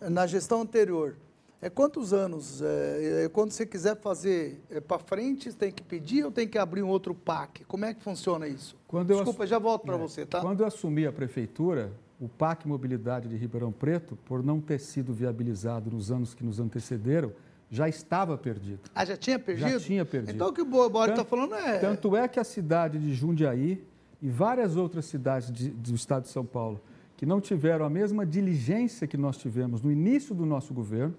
na 0.00 0.26
gestão 0.26 0.60
anterior. 0.62 1.16
É 1.60 1.70
quantos 1.70 2.12
anos? 2.12 2.60
É, 2.60 3.24
é, 3.24 3.28
quando 3.30 3.50
você 3.50 3.64
quiser 3.64 3.96
fazer 3.96 4.60
para 4.86 4.98
frente, 4.98 5.52
tem 5.54 5.72
que 5.72 5.82
pedir 5.82 6.24
ou 6.24 6.30
tem 6.30 6.46
que 6.46 6.58
abrir 6.58 6.82
um 6.82 6.88
outro 6.88 7.14
PAC? 7.14 7.64
Como 7.64 7.84
é 7.84 7.94
que 7.94 8.02
funciona 8.02 8.46
isso? 8.46 8.76
Quando 8.86 9.08
Desculpa, 9.14 9.46
já 9.46 9.58
volto 9.58 9.84
para 9.84 9.94
É, 9.94 9.98
você, 9.98 10.26
tá? 10.26 10.40
Quando 10.42 10.60
eu 10.60 10.66
assumi 10.66 11.06
a 11.06 11.12
prefeitura, 11.12 11.90
o 12.20 12.28
PAC 12.28 12.68
Mobilidade 12.68 13.26
de 13.28 13.36
Ribeirão 13.36 13.72
Preto, 13.72 14.16
por 14.26 14.42
não 14.44 14.60
ter 14.60 14.78
sido 14.78 15.14
viabilizado 15.14 15.90
nos 15.90 16.12
anos 16.12 16.34
que 16.34 16.44
nos 16.44 16.60
antecederam, 16.60 17.32
já 17.70 17.88
estava 17.88 18.36
perdido. 18.38 18.80
Ah, 18.94 19.04
já 19.04 19.16
tinha 19.16 19.38
perdido? 19.38 19.68
Já 19.70 19.80
tinha 19.80 20.04
perdido. 20.04 20.34
Então 20.34 20.48
o 20.48 20.52
que 20.52 20.60
o 20.60 20.88
Bora 20.90 21.12
está 21.12 21.24
falando 21.24 21.54
é. 21.54 21.78
Tanto 21.78 22.14
é 22.14 22.28
que 22.28 22.38
a 22.38 22.44
cidade 22.44 22.98
de 22.98 23.12
Jundiaí 23.14 23.82
e 24.22 24.28
várias 24.28 24.76
outras 24.76 25.06
cidades 25.06 25.50
de- 25.50 25.70
do 25.70 25.94
estado 25.94 26.24
de 26.24 26.28
São 26.28 26.44
Paulo, 26.44 26.80
que 27.16 27.24
não 27.24 27.40
tiveram 27.40 27.84
a 27.84 27.90
mesma 27.90 28.26
diligência 28.26 29.06
que 29.06 29.16
nós 29.16 29.38
tivemos 29.38 29.80
no 29.82 29.90
início 29.90 30.34
do 30.34 30.44
nosso 30.44 30.74
governo, 30.74 31.14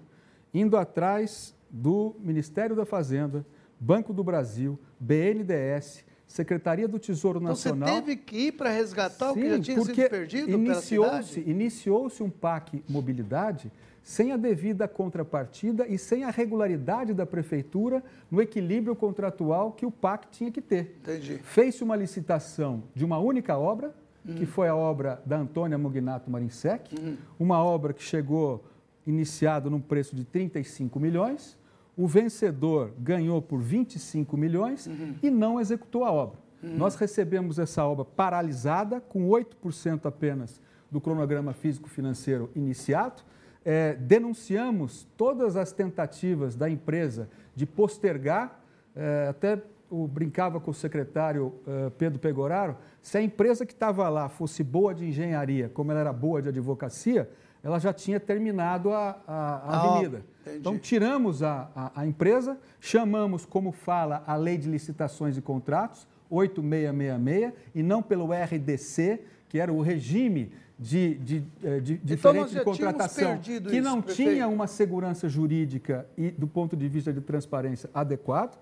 indo 0.54 0.76
atrás 0.76 1.54
do 1.70 2.14
Ministério 2.20 2.74
da 2.76 2.86
Fazenda, 2.86 3.44
Banco 3.80 4.12
do 4.12 4.24
Brasil, 4.24 4.78
BNDES, 4.98 6.04
Secretaria 6.26 6.86
do 6.86 6.98
Tesouro 6.98 7.38
Então 7.40 7.54
você 7.54 7.70
Nacional. 7.70 8.02
teve 8.02 8.16
que 8.16 8.36
ir 8.48 8.52
para 8.52 8.70
resgatar 8.70 9.32
o 9.32 9.34
que 9.34 9.40
Sim, 9.40 9.48
já 9.48 9.60
tinha 9.60 9.80
sido 9.82 10.10
perdido 10.10 10.50
iniciou-se 10.50 11.40
iniciou-se 11.40 12.22
um 12.22 12.28
PAC 12.28 12.84
mobilidade 12.86 13.72
sem 14.02 14.32
a 14.32 14.36
devida 14.36 14.86
contrapartida 14.86 15.86
e 15.86 15.98
sem 15.98 16.24
a 16.24 16.30
regularidade 16.30 17.14
da 17.14 17.24
prefeitura 17.26 18.02
no 18.30 18.40
equilíbrio 18.42 18.94
contratual 18.94 19.72
que 19.72 19.84
o 19.86 19.90
PAC 19.90 20.28
tinha 20.30 20.50
que 20.50 20.60
ter. 20.62 20.98
Entendi. 21.02 21.38
Fez-se 21.42 21.82
uma 21.82 21.96
licitação 21.96 22.82
de 22.94 23.04
uma 23.04 23.18
única 23.18 23.56
obra, 23.58 23.94
Uhum. 24.26 24.34
que 24.34 24.46
foi 24.46 24.68
a 24.68 24.74
obra 24.76 25.22
da 25.24 25.38
Antônia 25.38 25.78
Mugnato 25.78 26.30
Marinsec, 26.30 26.94
Uhum. 26.98 27.16
uma 27.38 27.62
obra 27.62 27.92
que 27.92 28.02
chegou 28.02 28.64
iniciado 29.06 29.70
num 29.70 29.80
preço 29.80 30.14
de 30.14 30.24
35 30.24 31.00
milhões. 31.00 31.56
O 31.96 32.06
vencedor 32.06 32.92
ganhou 32.98 33.40
por 33.40 33.58
25 33.60 34.36
milhões 34.36 34.86
Uhum. 34.86 35.14
e 35.22 35.30
não 35.30 35.58
executou 35.60 36.04
a 36.04 36.12
obra. 36.12 36.38
Nós 36.60 36.96
recebemos 36.96 37.58
essa 37.58 37.84
obra 37.86 38.04
paralisada, 38.04 39.00
com 39.00 39.28
8% 39.28 40.06
apenas 40.06 40.60
do 40.90 41.00
cronograma 41.00 41.52
físico-financeiro 41.52 42.50
iniciado. 42.54 43.22
É, 43.64 43.94
denunciamos 43.94 45.06
todas 45.16 45.56
as 45.56 45.70
tentativas 45.72 46.56
da 46.56 46.68
empresa 46.68 47.28
de 47.54 47.64
postergar, 47.64 48.60
é, 48.96 49.28
até 49.28 49.62
o, 49.90 50.06
brincava 50.06 50.60
com 50.60 50.70
o 50.70 50.74
secretário 50.74 51.54
eh, 51.66 51.90
Pedro 51.96 52.18
Pegoraro, 52.18 52.76
se 53.02 53.16
a 53.18 53.22
empresa 53.22 53.64
que 53.64 53.72
estava 53.72 54.08
lá 54.08 54.28
fosse 54.28 54.62
boa 54.62 54.94
de 54.94 55.06
engenharia, 55.06 55.68
como 55.68 55.90
ela 55.90 56.00
era 56.00 56.12
boa 56.12 56.42
de 56.42 56.48
advocacia, 56.48 57.28
ela 57.62 57.78
já 57.78 57.92
tinha 57.92 58.20
terminado 58.20 58.92
a, 58.92 59.10
a- 59.10 59.16
a 59.26 59.60
Ah, 59.66 59.90
avenida. 59.94 60.22
entendi. 60.42 60.58
Então, 60.58 60.78
tiramos 60.78 61.42
a, 61.42 61.70
a- 61.74 61.92
a 62.02 62.06
empresa, 62.06 62.58
chamamos, 62.80 63.44
como 63.44 63.72
fala 63.72 64.22
a 64.26 64.36
Lei 64.36 64.56
de 64.58 64.68
Licitações 64.70 65.36
e 65.36 65.42
Contratos, 65.42 66.06
8666, 66.30 67.52
e 67.74 67.82
não 67.82 68.02
pelo 68.02 68.28
RDC, 68.32 69.20
que 69.48 69.58
era 69.58 69.72
o 69.72 69.80
regime 69.80 70.52
de, 70.78 71.14
de, 71.16 71.44
eh, 71.64 71.80
de- 71.80 71.92
Então, 71.94 72.00
diferente 72.04 72.54
de 72.54 72.60
contratação, 72.62 73.38
que 73.38 73.52
isso, 73.54 73.82
não 73.82 74.00
prefeito. 74.02 74.30
tinha 74.32 74.46
uma 74.46 74.66
segurança 74.66 75.28
jurídica 75.28 76.06
e, 76.16 76.30
do 76.30 76.46
ponto 76.46 76.76
de 76.76 76.88
vista 76.88 77.12
de 77.12 77.20
transparência, 77.20 77.90
adequado. 77.92 78.56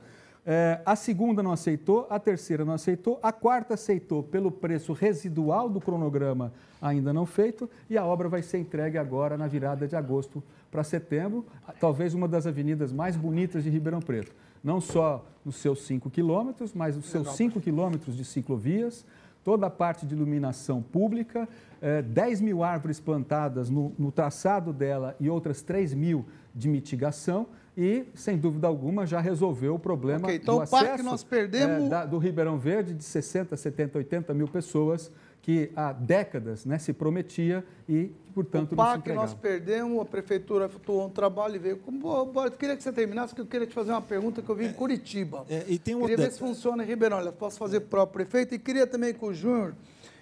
Eh, 0.48 0.80
a 0.86 0.94
segunda 0.94 1.42
não 1.42 1.50
aceitou, 1.50 2.06
a 2.08 2.20
terceira 2.20 2.64
não 2.64 2.74
aceitou, 2.74 3.18
a 3.20 3.32
quarta 3.32 3.74
aceitou 3.74 4.22
pelo 4.22 4.52
preço 4.52 4.92
residual 4.92 5.68
do 5.68 5.80
cronograma 5.80 6.52
ainda 6.80 7.12
não 7.12 7.26
feito 7.26 7.68
e 7.90 7.98
a 7.98 8.04
obra 8.04 8.28
vai 8.28 8.42
ser 8.42 8.58
entregue 8.58 8.96
agora 8.96 9.36
na 9.36 9.48
virada 9.48 9.88
de 9.88 9.96
agosto 9.96 10.40
para 10.70 10.84
setembro, 10.84 11.44
talvez 11.80 12.14
uma 12.14 12.28
das 12.28 12.46
avenidas 12.46 12.92
mais 12.92 13.16
bonitas 13.16 13.64
de 13.64 13.70
Ribeirão 13.70 14.00
Preto. 14.00 14.32
Não 14.62 14.80
só 14.80 15.26
nos 15.44 15.56
seus 15.56 15.82
5 15.82 16.10
quilômetros, 16.10 16.72
mas 16.72 16.94
nos 16.94 17.06
seus 17.06 17.32
5 17.32 17.60
quilômetros 17.60 18.16
de 18.16 18.24
ciclovias, 18.24 19.04
toda 19.42 19.66
a 19.66 19.70
parte 19.70 20.06
de 20.06 20.14
iluminação 20.14 20.80
pública, 20.80 21.48
eh, 21.82 22.02
10 22.02 22.40
mil 22.40 22.62
árvores 22.62 23.00
plantadas 23.00 23.68
no, 23.68 23.92
no 23.98 24.12
traçado 24.12 24.72
dela 24.72 25.16
e 25.18 25.28
outras 25.28 25.60
3 25.62 25.92
mil 25.94 26.24
de 26.54 26.68
mitigação 26.68 27.46
e, 27.76 28.04
sem 28.14 28.38
dúvida 28.38 28.66
alguma, 28.66 29.06
já 29.06 29.20
resolveu 29.20 29.74
o 29.74 29.78
problema 29.78 30.24
Ok, 30.24 30.36
então 30.36 30.56
do 30.58 30.64
o 30.64 30.66
parque 30.68 30.88
acesso 30.92 31.04
nós 31.04 31.22
perdemos- 31.22 31.86
eh, 31.86 31.88
da- 31.88 32.06
do 32.06 32.16
Ribeirão 32.18 32.58
Verde 32.58 32.94
de 32.94 33.04
60, 33.04 33.56
70, 33.56 33.98
80 33.98 34.32
mil 34.32 34.48
pessoas 34.48 35.10
que 35.42 35.70
há 35.76 35.92
décadas 35.92 36.64
né, 36.64 36.76
se 36.78 36.92
prometia 36.92 37.64
e, 37.88 38.10
portanto, 38.34 38.72
o 38.72 38.76
não 38.76 38.96
entregava. 38.96 39.26
nós 39.26 39.34
perdemos, 39.34 40.00
a 40.00 40.04
prefeitura 40.04 40.64
atuou 40.64 41.06
um 41.06 41.10
trabalho 41.10 41.54
e 41.54 41.58
veio. 41.58 41.80
Eu 42.44 42.50
queria 42.50 42.76
que 42.76 42.82
você 42.82 42.92
terminasse, 42.92 43.28
porque 43.28 43.42
eu 43.42 43.46
queria 43.46 43.66
te 43.66 43.74
fazer 43.74 43.92
uma 43.92 44.02
pergunta 44.02 44.42
que 44.42 44.48
eu 44.48 44.56
vi 44.56 44.66
em 44.66 44.72
Curitiba. 44.72 45.44
É, 45.48 45.64
e 45.68 45.78
tem 45.78 45.94
um 45.94 46.00
queria 46.00 46.16
ver 46.16 46.32
se 46.32 46.38
funciona 46.40 46.82
em 46.82 46.86
Ribeirão. 46.86 47.20
Eu 47.20 47.32
posso 47.32 47.58
fazer 47.58 47.80
para 47.80 47.86
o 47.86 47.90
próprio 48.06 48.26
prefeito. 48.26 48.54
E 48.56 48.58
queria 48.58 48.86
também 48.88 49.14
que 49.14 49.24
o 49.24 49.32
Júnior, 49.32 49.74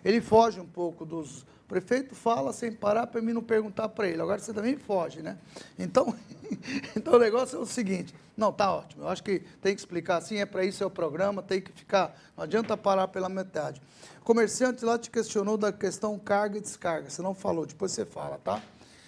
ele 0.04 0.20
foge 0.20 0.60
um 0.60 0.66
pouco 0.66 1.06
dos... 1.06 1.46
O 1.74 1.76
prefeito 1.76 2.14
fala 2.14 2.52
sem 2.52 2.70
parar 2.70 3.08
para 3.08 3.20
mim 3.20 3.32
não 3.32 3.42
perguntar 3.42 3.88
para 3.88 4.06
ele. 4.06 4.22
Agora 4.22 4.38
você 4.38 4.54
também 4.54 4.76
foge, 4.76 5.22
né? 5.22 5.36
Então, 5.76 6.14
então 6.94 7.14
o 7.14 7.18
negócio 7.18 7.56
é 7.56 7.58
o 7.58 7.66
seguinte. 7.66 8.14
Não, 8.36 8.52
tá 8.52 8.72
ótimo. 8.72 9.02
Eu 9.02 9.08
acho 9.08 9.24
que 9.24 9.40
tem 9.60 9.74
que 9.74 9.80
explicar 9.80 10.18
assim, 10.18 10.36
é 10.36 10.46
para 10.46 10.64
isso 10.64 10.84
é 10.84 10.86
o 10.86 10.90
programa, 10.90 11.42
tem 11.42 11.60
que 11.60 11.72
ficar... 11.72 12.16
Não 12.36 12.44
adianta 12.44 12.76
parar 12.76 13.08
pela 13.08 13.28
metade. 13.28 13.82
O 14.20 14.24
comerciante 14.24 14.84
lá 14.84 14.96
te 14.96 15.10
questionou 15.10 15.56
da 15.56 15.72
questão 15.72 16.16
carga 16.16 16.58
e 16.58 16.60
descarga. 16.60 17.10
Você 17.10 17.20
não 17.20 17.34
falou, 17.34 17.66
depois 17.66 17.90
você 17.90 18.06
fala, 18.06 18.38
tá? 18.38 18.62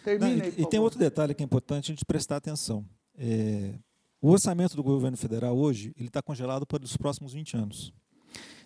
Termina 0.04 0.34
Não, 0.34 0.44
aí, 0.46 0.54
e, 0.58 0.62
e 0.62 0.66
tem 0.66 0.80
outro 0.80 0.98
detalhe 0.98 1.36
que 1.36 1.44
é 1.44 1.46
importante 1.46 1.92
a 1.92 1.94
gente 1.94 2.04
prestar 2.04 2.34
atenção. 2.34 2.84
É, 3.16 3.74
o 4.20 4.28
orçamento 4.28 4.74
do 4.74 4.82
governo 4.82 5.16
federal 5.16 5.56
hoje 5.56 5.92
ele 5.96 6.08
está 6.08 6.20
congelado 6.20 6.66
para 6.66 6.82
os 6.82 6.96
próximos 6.96 7.32
20 7.32 7.58
anos. 7.58 7.94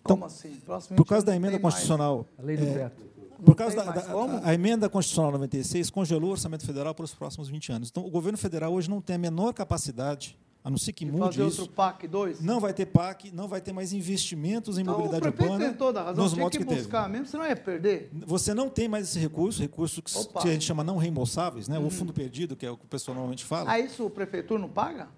Como 0.02 0.24
assim? 0.24 0.54
Próximo 0.64 0.96
Por 0.96 1.04
20 1.04 1.08
causa 1.10 1.26
da 1.26 1.36
emenda 1.36 1.52
tem 1.52 1.62
mais. 1.62 1.74
constitucional. 1.74 2.26
A 2.38 2.42
lei 2.42 2.56
do 2.56 2.64
é, 2.64 2.72
teto. 2.72 3.19
Por 3.44 3.54
causa 3.54 3.76
da, 3.76 3.82
da- 3.92 4.40
a, 4.44 4.54
emenda 4.54 4.88
constitucional 4.88 5.32
96 5.32 5.90
congelou 5.90 6.28
o 6.30 6.32
orçamento 6.32 6.64
federal 6.66 6.94
para 6.94 7.04
os 7.04 7.14
próximos 7.14 7.48
20 7.48 7.72
anos. 7.72 7.88
Então, 7.90 8.04
o 8.04 8.10
governo 8.10 8.36
federal 8.38 8.72
hoje 8.72 8.88
não 8.90 9.00
tem 9.00 9.16
a 9.16 9.18
menor 9.18 9.52
capacidade, 9.52 10.38
a 10.62 10.68
não 10.70 10.76
ser 10.76 10.92
que 10.92 11.04
De 11.06 11.10
mude 11.10 11.36
fazer 11.36 11.46
isso. 11.48 11.62
outro 11.62 11.74
PAC 11.74 12.06
2? 12.06 12.40
Não 12.42 12.60
vai 12.60 12.74
ter 12.74 12.84
PAC, 12.86 13.30
não 13.32 13.48
vai 13.48 13.60
ter 13.60 13.72
mais 13.72 13.92
investimentos 13.94 14.76
em 14.76 14.82
Então, 14.82 14.94
o 14.94 14.98
mobilidade 14.98 15.22
prefeito 15.22 15.52
urbana 15.52 15.70
tem 15.70 15.78
toda 15.78 16.00
a 16.00 16.04
razão. 16.04 16.24
nos 16.24 16.32
Tinha 16.34 16.50
que 16.50 16.58
que, 16.58 16.64
teve. 16.64 16.80
buscar 16.82 17.08
mesmo, 17.08 17.26
senão 17.26 17.46
ia 17.46 17.56
perder. 17.56 18.10
Você 18.26 18.52
não 18.52 18.68
tem 18.68 18.86
mais 18.88 19.08
esse 19.08 19.18
recurso, 19.18 19.60
recurso 19.62 20.02
que, 20.02 20.16
Opa. 20.18 20.40
a 20.42 20.46
gente 20.52 20.64
chama 20.64 20.84
não 20.84 20.98
reembolsáveis, 20.98 21.66
né? 21.68 21.78
Uhum. 21.78 21.84
ou 21.84 21.90
fundo 21.90 22.12
perdido, 22.12 22.54
que 22.56 22.66
é 22.66 22.70
o 22.70 22.76
que 22.76 22.84
o 22.84 22.88
pessoal 22.88 23.14
normalmente 23.14 23.44
fala. 23.44 23.70
Ah, 23.70 23.80
isso 23.80 24.04
o 24.04 24.10
prefeitura 24.10 24.60
não 24.60 24.68
paga? 24.68 25.08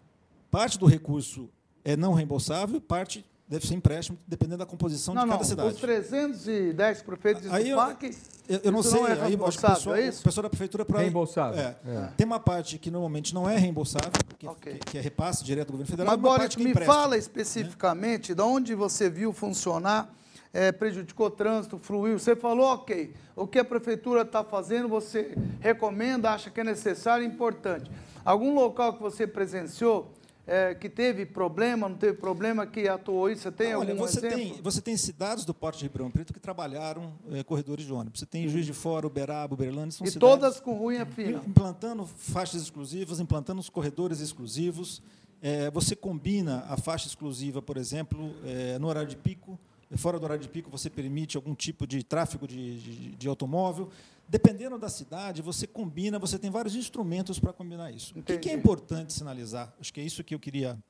Parte 0.51 0.79
do 0.79 0.87
recurso 0.87 1.49
é 1.85 1.97
não 1.97 2.13
reembolsável, 2.15 2.81
parte 2.81 3.25
deve 3.53 3.67
ser 3.67 3.75
empréstimo, 3.75 4.19
dependendo 4.27 4.59
da 4.59 4.67
composição 4.67 5.15
não, 5.15 5.23
de 5.23 5.29
não. 5.29 5.35
cada 5.37 5.45
cidade. 5.49 5.69
Os 5.75 5.81
310 5.81 7.03
prefeitos 7.03 7.53
Aí 7.53 7.65
do 7.65 7.71
eu- 7.71 7.77
PAC, 7.77 8.17
Eu, 8.49 8.61
eu 8.65 8.73
não 8.73 8.83
sei, 8.83 9.01
não 9.01 9.07
é 9.07 9.11
aí 9.11 9.13
acho 9.13 9.19
que 9.21 9.25
o 9.25 9.29
reembolsável, 9.29 9.77
pessoal, 9.77 9.97
é 9.97 10.09
isso? 10.09 10.21
o 10.21 10.25
pessoal 10.25 10.43
da 10.43 10.49
prefeitura 10.51 10.85
para 10.85 10.99
Reembolsável. 11.01 11.61
É. 11.61 11.77
É. 11.87 12.09
Tem 12.17 12.27
uma 12.27 12.41
parte 12.41 12.79
que 12.79 12.91
normalmente 12.91 13.35
não 13.35 13.49
é 13.49 13.57
reembolsável, 13.57 14.11
que, 14.39 14.47
Ok. 14.49 14.73
que- 14.75 14.91
que 14.93 14.99
é 14.99 15.01
repasse 15.01 15.45
direto 15.45 15.69
do 15.69 15.73
governo 15.73 15.91
federal, 15.91 16.13
Mas, 16.13 16.17
uma 16.19 16.23
Boris, 16.29 16.39
parte 16.43 16.57
que 16.57 16.63
é 16.63 16.65
me 16.65 16.71
empréstimo. 16.71 16.95
fala 16.95 17.17
especificamente 17.17 18.35
de 18.35 18.43
onde 18.43 18.75
você 18.75 19.09
viu 19.11 19.33
funcionar, 19.33 20.13
eh, 20.53 20.73
prejudicou 20.73 21.27
o 21.27 21.31
trânsito, 21.31 21.79
fluiu. 21.79 22.19
Você 22.19 22.35
falou, 22.35 22.67
ok, 22.73 23.13
o 23.37 23.47
que 23.47 23.59
a 23.59 23.65
prefeitura 23.65 24.23
está 24.23 24.43
fazendo, 24.43 24.89
você 24.89 25.35
recomenda, 25.61 26.31
acha 26.31 26.51
que 26.51 26.61
é 26.61 26.65
necessário 26.65 27.25
e 27.25 27.27
importante. 27.29 27.91
Algum 28.25 28.55
local 28.55 28.95
que 28.95 29.03
você 29.03 29.27
presenciou 29.27 30.11
eh, 30.47 30.75
que 30.75 30.89
teve 30.89 31.25
problema, 31.25 31.89
não 31.89 31.97
teve 31.97 32.15
problema, 32.19 32.67
que 32.67 32.89
atuou 32.89 33.31
isso? 33.31 33.43
Você 33.43 33.53
tem 33.53 33.75
Olha, 33.75 33.93
algum 33.93 34.07
você 34.07 34.19
exemplo? 34.19 34.37
tem, 34.37 34.63
você 34.63 34.81
tem 34.81 34.97
cidades 34.97 35.45
do 35.45 35.55
Porto 35.55 35.79
de 35.79 35.85
Ribeirão 35.85 36.11
Preto 36.11 36.33
que 36.33 36.41
trabalharam 36.41 37.13
eh, 37.31 37.43
corredores 37.45 37.85
de 37.85 37.93
ônibus. 37.93 38.21
Você 38.21 38.27
tem 38.27 38.49
Juiz 38.49 38.67
de 38.67 38.73
Fora, 38.73 39.07
Uberaba, 39.07 39.55
Uberlândia, 39.55 39.93
são 39.93 40.07
E 40.07 40.11
cidades 40.11 40.21
todas 40.41 40.61
com 40.61 40.75
ruim 40.75 41.05
fina. 41.07 41.43
implantando 41.47 42.05
faixas 42.07 42.63
exclusivas, 42.63 43.21
implantando 43.21 43.61
os 43.61 43.69
corredores 43.69 44.21
exclusivos. 44.21 45.03
É, 45.41 45.71
você 45.71 45.97
combina 45.97 46.65
a 46.69 46.77
faixa 46.77 47.09
exclusiva, 47.09 47.61
por 47.61 47.77
exemplo, 47.77 48.33
é, 48.45 48.79
no 48.79 48.87
horário 48.87 49.09
de 49.09 49.17
pico, 49.17 49.59
fora 49.97 50.19
do 50.19 50.25
horário 50.25 50.43
de 50.43 50.49
pico 50.49 50.71
você 50.71 50.89
permite 50.89 51.37
algum 51.37 51.55
tipo 51.55 51.87
de 51.87 52.03
tráfego 52.03 52.47
de, 52.47 52.79
de, 52.81 53.17
de 53.17 53.29
automóvel. 53.29 53.91
Dependendo 54.33 54.79
da 54.79 54.89
cidade, 54.89 55.43
você 55.43 55.67
combina, 55.67 56.19
você 56.19 56.39
tem 56.39 56.51
vários 56.51 56.75
instrumentos 56.75 57.39
para 57.39 57.53
combinar 57.53 57.91
isso. 57.91 58.19
Entendi. 58.19 58.39
O 58.39 58.41
que 58.41 58.49
é 58.49 58.55
importante 58.55 59.13
sinalizar, 59.13 59.75
acho 59.79 59.93
que 59.93 60.01
é 60.01 60.03
isso 60.03 60.25
que 60.25 60.35
eu 60.35 60.41
queria, 60.41 60.83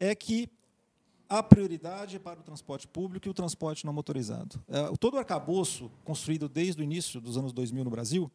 é 0.00 0.12
que 0.12 0.48
a 1.28 1.40
prioridade 1.40 2.16
é 2.16 2.18
para 2.18 2.40
o 2.40 2.42
transporte 2.42 2.88
público 2.88 3.28
e 3.28 3.30
o 3.30 3.32
transporte 3.32 3.86
não 3.86 3.92
motorizado. 3.92 4.60
É, 4.66 4.90
todo 4.98 5.14
o 5.14 5.18
arcabouço 5.18 5.88
construído 6.02 6.48
desde 6.48 6.82
o 6.82 6.82
início 6.82 7.20
dos 7.20 7.36
anos 7.36 7.52
2000 7.52 7.84
no 7.84 7.90
Brasil 7.90 8.28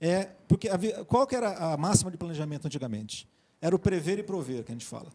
é 0.00 0.26
porque 0.46 0.68
havia, 0.68 1.04
qual 1.04 1.26
que 1.26 1.34
era 1.34 1.72
a 1.72 1.76
máxima 1.76 2.12
de 2.12 2.16
planejamento 2.16 2.66
antigamente? 2.66 3.28
Era 3.60 3.74
o 3.74 3.78
prever 3.78 4.20
e 4.20 4.22
prover 4.22 4.62
que 4.62 4.70
a 4.70 4.74
gente 4.74 4.86
fala. 4.86 5.10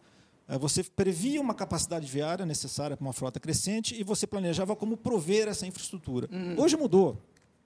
É, 0.50 0.58
você 0.58 0.84
previa 0.84 1.40
uma 1.40 1.54
capacidade 1.54 2.06
viária 2.06 2.46
necessária 2.46 2.98
para 2.98 3.06
uma 3.06 3.14
frota 3.14 3.40
crescente 3.40 3.98
e 3.98 4.04
você 4.04 4.28
planejava 4.28 4.76
como 4.76 4.98
prover 4.98 5.48
essa 5.48 5.66
infraestrutura. 5.66 6.28
Uhum. 6.30 6.60
Hoje 6.60 6.76
mudou. 6.76 7.22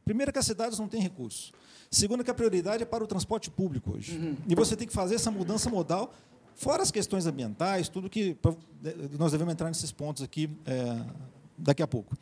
Primeiro, 0.05 0.31
que 0.31 0.39
as 0.39 0.45
cidades 0.45 0.79
não 0.79 0.87
têm 0.87 1.01
recursos. 1.01 1.51
Segundo, 1.91 2.23
que 2.23 2.31
a 2.31 2.33
prioridade 2.33 2.83
é 2.83 2.85
para 2.85 3.03
o 3.03 3.07
transporte 3.07 3.49
público 3.49 3.95
hoje. 3.95 4.17
Uhum. 4.17 4.37
E 4.47 4.55
você 4.55 4.75
tem 4.75 4.87
que 4.87 4.93
fazer 4.93 5.15
essa 5.15 5.31
mudança 5.31 5.69
modal, 5.69 6.13
fora 6.55 6.83
as 6.83 6.91
questões 6.91 7.25
ambientais, 7.25 7.89
tudo 7.89 8.09
que. 8.09 8.37
Nós 9.17 9.31
devemos 9.31 9.53
entrar 9.53 9.67
nesses 9.67 9.91
pontos 9.91 10.21
aqui 10.21 10.49
é, 10.65 11.05
daqui 11.57 11.81
a 11.81 11.87
pouco. 11.87 12.15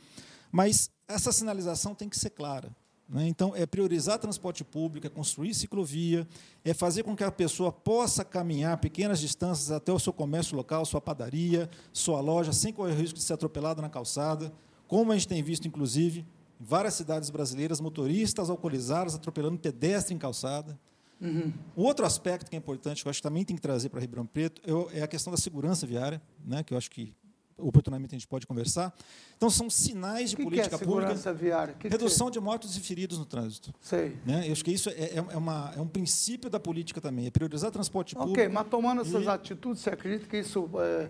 Mas 0.51 0.89
essa 1.07 1.31
sinalização 1.31 1.93
tem 1.93 2.07
que 2.07 2.17
ser 2.17 2.29
clara. 2.29 2.69
Né? 3.09 3.27
Então, 3.27 3.53
é 3.55 3.65
priorizar 3.65 4.19
transporte 4.19 4.63
público, 4.63 5.07
é 5.07 5.09
construir 5.09 5.53
ciclovia, 5.53 6.27
é 6.63 6.73
fazer 6.73 7.03
com 7.03 7.15
que 7.15 7.23
a 7.23 7.31
pessoa 7.31 7.71
possa 7.71 8.25
caminhar 8.25 8.77
pequenas 8.77 9.19
distâncias 9.19 9.71
até 9.71 9.91
o 9.91 9.99
seu 9.99 10.11
comércio 10.11 10.55
local, 10.55 10.85
sua 10.85 10.99
padaria, 10.99 11.69
sua 11.93 12.19
loja, 12.19 12.51
sem 12.51 12.73
correr 12.73 12.95
risco 12.95 13.17
de 13.17 13.23
ser 13.23 13.33
atropelado 13.33 13.81
na 13.81 13.89
calçada, 13.89 14.51
como 14.87 15.11
a 15.11 15.15
gente 15.15 15.27
tem 15.27 15.41
visto, 15.41 15.67
inclusive, 15.67 16.25
em 16.59 16.63
várias 16.63 16.93
cidades 16.93 17.29
brasileiras, 17.29 17.79
motoristas 17.79 18.49
alcoolizados 18.49 19.15
atropelando 19.15 19.57
pedestre 19.57 20.13
em 20.13 20.17
calçada. 20.17 20.77
Uhum. 21.19 21.51
Outro 21.75 22.05
aspecto 22.05 22.49
que 22.49 22.55
é 22.55 22.59
importante, 22.59 23.01
que 23.01 23.07
eu 23.07 23.09
acho 23.09 23.19
que 23.19 23.27
também 23.27 23.43
tem 23.43 23.55
que 23.55 23.61
trazer 23.61 23.89
para 23.89 23.99
Ribeirão 23.99 24.25
Preto, 24.25 24.61
é 24.93 25.01
a 25.01 25.07
questão 25.07 25.31
da 25.31 25.37
segurança 25.37 25.85
viária, 25.85 26.21
né, 26.45 26.63
que 26.63 26.73
eu 26.73 26.77
acho 26.77 26.91
que 26.91 27.13
oportunamente 27.57 28.11
a 28.11 28.17
gente 28.17 28.27
pode 28.27 28.45
conversar. 28.45 28.93
Então, 29.35 29.49
são 29.49 29.69
sinais 29.69 30.29
de 30.29 30.35
que 30.35 30.43
política 30.43 30.77
que 30.77 30.83
é 30.83 30.87
pública. 30.87 31.33
Viária? 31.33 31.73
Que 31.73 31.87
redução 31.87 32.27
que... 32.27 32.33
de 32.33 32.39
mortos 32.39 32.77
e 32.77 32.79
feridos 32.79 33.17
no 33.17 33.25
trânsito. 33.25 33.73
Sei. 33.81 34.17
Né? 34.25 34.47
Eu 34.47 34.51
acho 34.51 34.63
que 34.63 34.71
isso 34.71 34.89
é, 34.89 34.93
é, 34.93 35.15
é, 35.15 35.37
uma, 35.37 35.73
é 35.75 35.81
um 35.81 35.87
princípio 35.87 36.49
da 36.49 36.59
política 36.59 37.01
também, 37.01 37.25
é 37.25 37.31
priorizar 37.31 37.71
transporte 37.71 38.15
okay, 38.15 38.27
público. 38.27 38.41
Ok, 38.41 38.53
mas 38.53 38.67
tomando 38.67 39.01
essas 39.01 39.23
e... 39.23 39.27
atitudes, 39.27 39.81
você 39.81 39.89
acredita 39.89 40.27
que 40.27 40.37
isso. 40.37 40.69
É... 40.75 41.09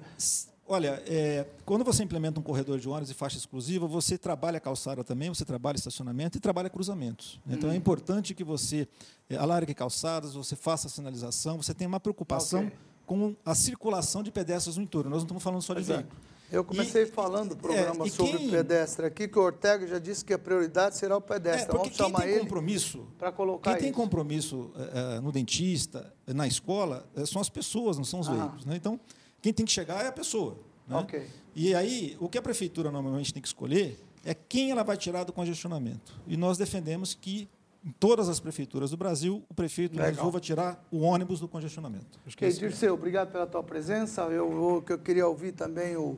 Olha, 0.70 1.02
é, 1.08 1.46
quando 1.66 1.86
você 1.86 2.04
implementa 2.04 2.40
um 2.42 2.44
corredor 2.44 2.78
de 2.78 2.90
ônibus 2.90 3.10
e 3.10 3.14
faixa 3.14 3.38
exclusiva, 3.38 3.88
você 3.88 4.18
trabalha 4.18 4.60
calçada 4.60 5.02
também, 5.02 5.30
você 5.30 5.46
trabalha 5.46 5.78
estacionamento 5.78 6.38
e 6.38 6.42
trabalha 6.42 6.70
cruzamentos. 6.70 7.40
Então, 7.48 7.70
é 7.70 7.72
uhum. 7.72 7.78
importante 7.78 8.36
que 8.36 8.44
você 8.44 8.86
é, 9.30 9.38
alargue 9.38 9.74
calçadas, 9.74 10.34
você 10.34 10.58
faça 10.58 10.90
sinalização, 10.90 11.56
você 11.56 11.74
tenha 11.74 11.88
uma 11.88 12.02
preocupação 12.02 12.66
okay. 12.66 12.78
com 13.06 13.34
a 13.46 13.56
circulação 13.56 14.22
de 14.22 14.30
pedestres 14.30 14.76
no 14.76 14.84
entorno. 14.84 15.10
Nós 15.10 15.20
não 15.20 15.26
estamos 15.26 15.44
falando 15.44 15.62
só 15.62 15.74
de 15.74 15.80
Exato. 15.80 16.00
veículo. 16.02 16.22
Eu 16.52 16.64
comecei 16.64 17.04
e, 17.04 17.06
falando 17.06 17.50
do 17.50 17.58
programa 17.58 18.06
é, 18.06 18.10
sobre 18.10 18.38
quem, 18.38 18.50
pedestre 18.50 19.06
aqui, 19.06 19.28
que 19.28 19.38
o 19.38 19.42
Ortega 19.42 19.86
já 19.86 20.00
disse 20.00 20.24
que 20.24 20.34
a 20.34 20.40
prioridade 20.40 20.98
será 20.98 21.18
o 21.18 21.22
pedestre. 21.22 21.64
É, 21.64 21.66
porque 21.66 21.90
Vamos 21.90 22.22
quem 22.22 22.30
tem 22.30 22.40
compromisso 22.40 23.08
para 23.18 23.32
colocar 23.32 23.74
Quem 23.74 23.84
tem 23.84 23.92
compromisso 23.92 24.72
é, 24.94 25.20
no 25.20 25.32
dentista, 25.32 26.14
na 26.26 26.48
escola, 26.48 27.06
é, 27.16 27.26
são 27.26 27.42
as 27.42 27.50
pessoas, 27.50 27.98
não 27.98 28.06
são 28.06 28.22
os 28.22 28.28
veículos. 28.28 28.66
Né? 28.66 28.78
Então, 28.78 28.98
quem 29.42 29.54
tem 29.54 29.66
que 29.66 29.72
chegar 29.72 30.04
é 30.04 30.08
a 30.08 30.12
pessoa. 30.12 30.58
Né? 30.88 30.98
Okay. 31.00 31.28
E 31.56 31.76
aí, 31.76 32.18
o 32.20 32.30
que 32.30 32.38
a 32.38 32.42
prefeitura 32.42 32.92
normalmente 32.92 33.34
tem 33.34 33.42
que 33.42 33.48
escolher 33.48 34.00
é 34.24 34.34
quem 34.34 34.72
ela 34.72 34.84
vai 34.84 34.98
tirar 34.98 35.24
do 35.24 35.34
congestionamento. 35.34 36.20
E 36.28 36.36
nós 36.38 36.58
defendemos 36.58 37.14
que 37.14 37.50
em 37.86 37.92
todas 37.92 38.28
as 38.28 38.40
prefeituras 38.40 38.92
do 38.92 38.98
Brasil, 38.98 39.44
o 39.50 39.54
prefeito 39.54 39.94
Legal. 39.94 40.10
resolva 40.10 40.40
tirar 40.40 40.86
o 40.92 41.00
ônibus 41.00 41.40
do 41.40 41.48
congestionamento. 41.48 42.20
Acho 42.26 42.36
que 42.36 42.46
okay, 42.46 42.58
é 42.58 42.60
Dirceu, 42.60 42.94
obrigado 42.94 43.32
pela 43.32 43.48
tua 43.48 43.64
presença. 43.64 44.24
Eu, 44.24 44.52
eu, 44.52 44.86
eu 44.90 45.00
queria 45.00 45.28
ouvir 45.28 45.54
também 45.54 45.96
o 45.96 46.18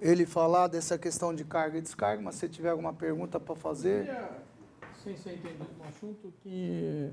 ele 0.00 0.26
falar 0.26 0.68
dessa 0.68 0.96
questão 0.96 1.34
de 1.34 1.44
carga 1.44 1.78
e 1.78 1.80
descarga, 1.80 2.22
mas 2.22 2.36
se 2.36 2.48
tiver 2.48 2.70
alguma 2.70 2.92
pergunta 2.92 3.38
para 3.38 3.54
fazer. 3.54 4.10
Sem 5.02 5.16
ser 5.16 5.34
entendido 5.34 5.66
no 5.78 5.84
assunto, 5.84 6.32
que 6.42 7.10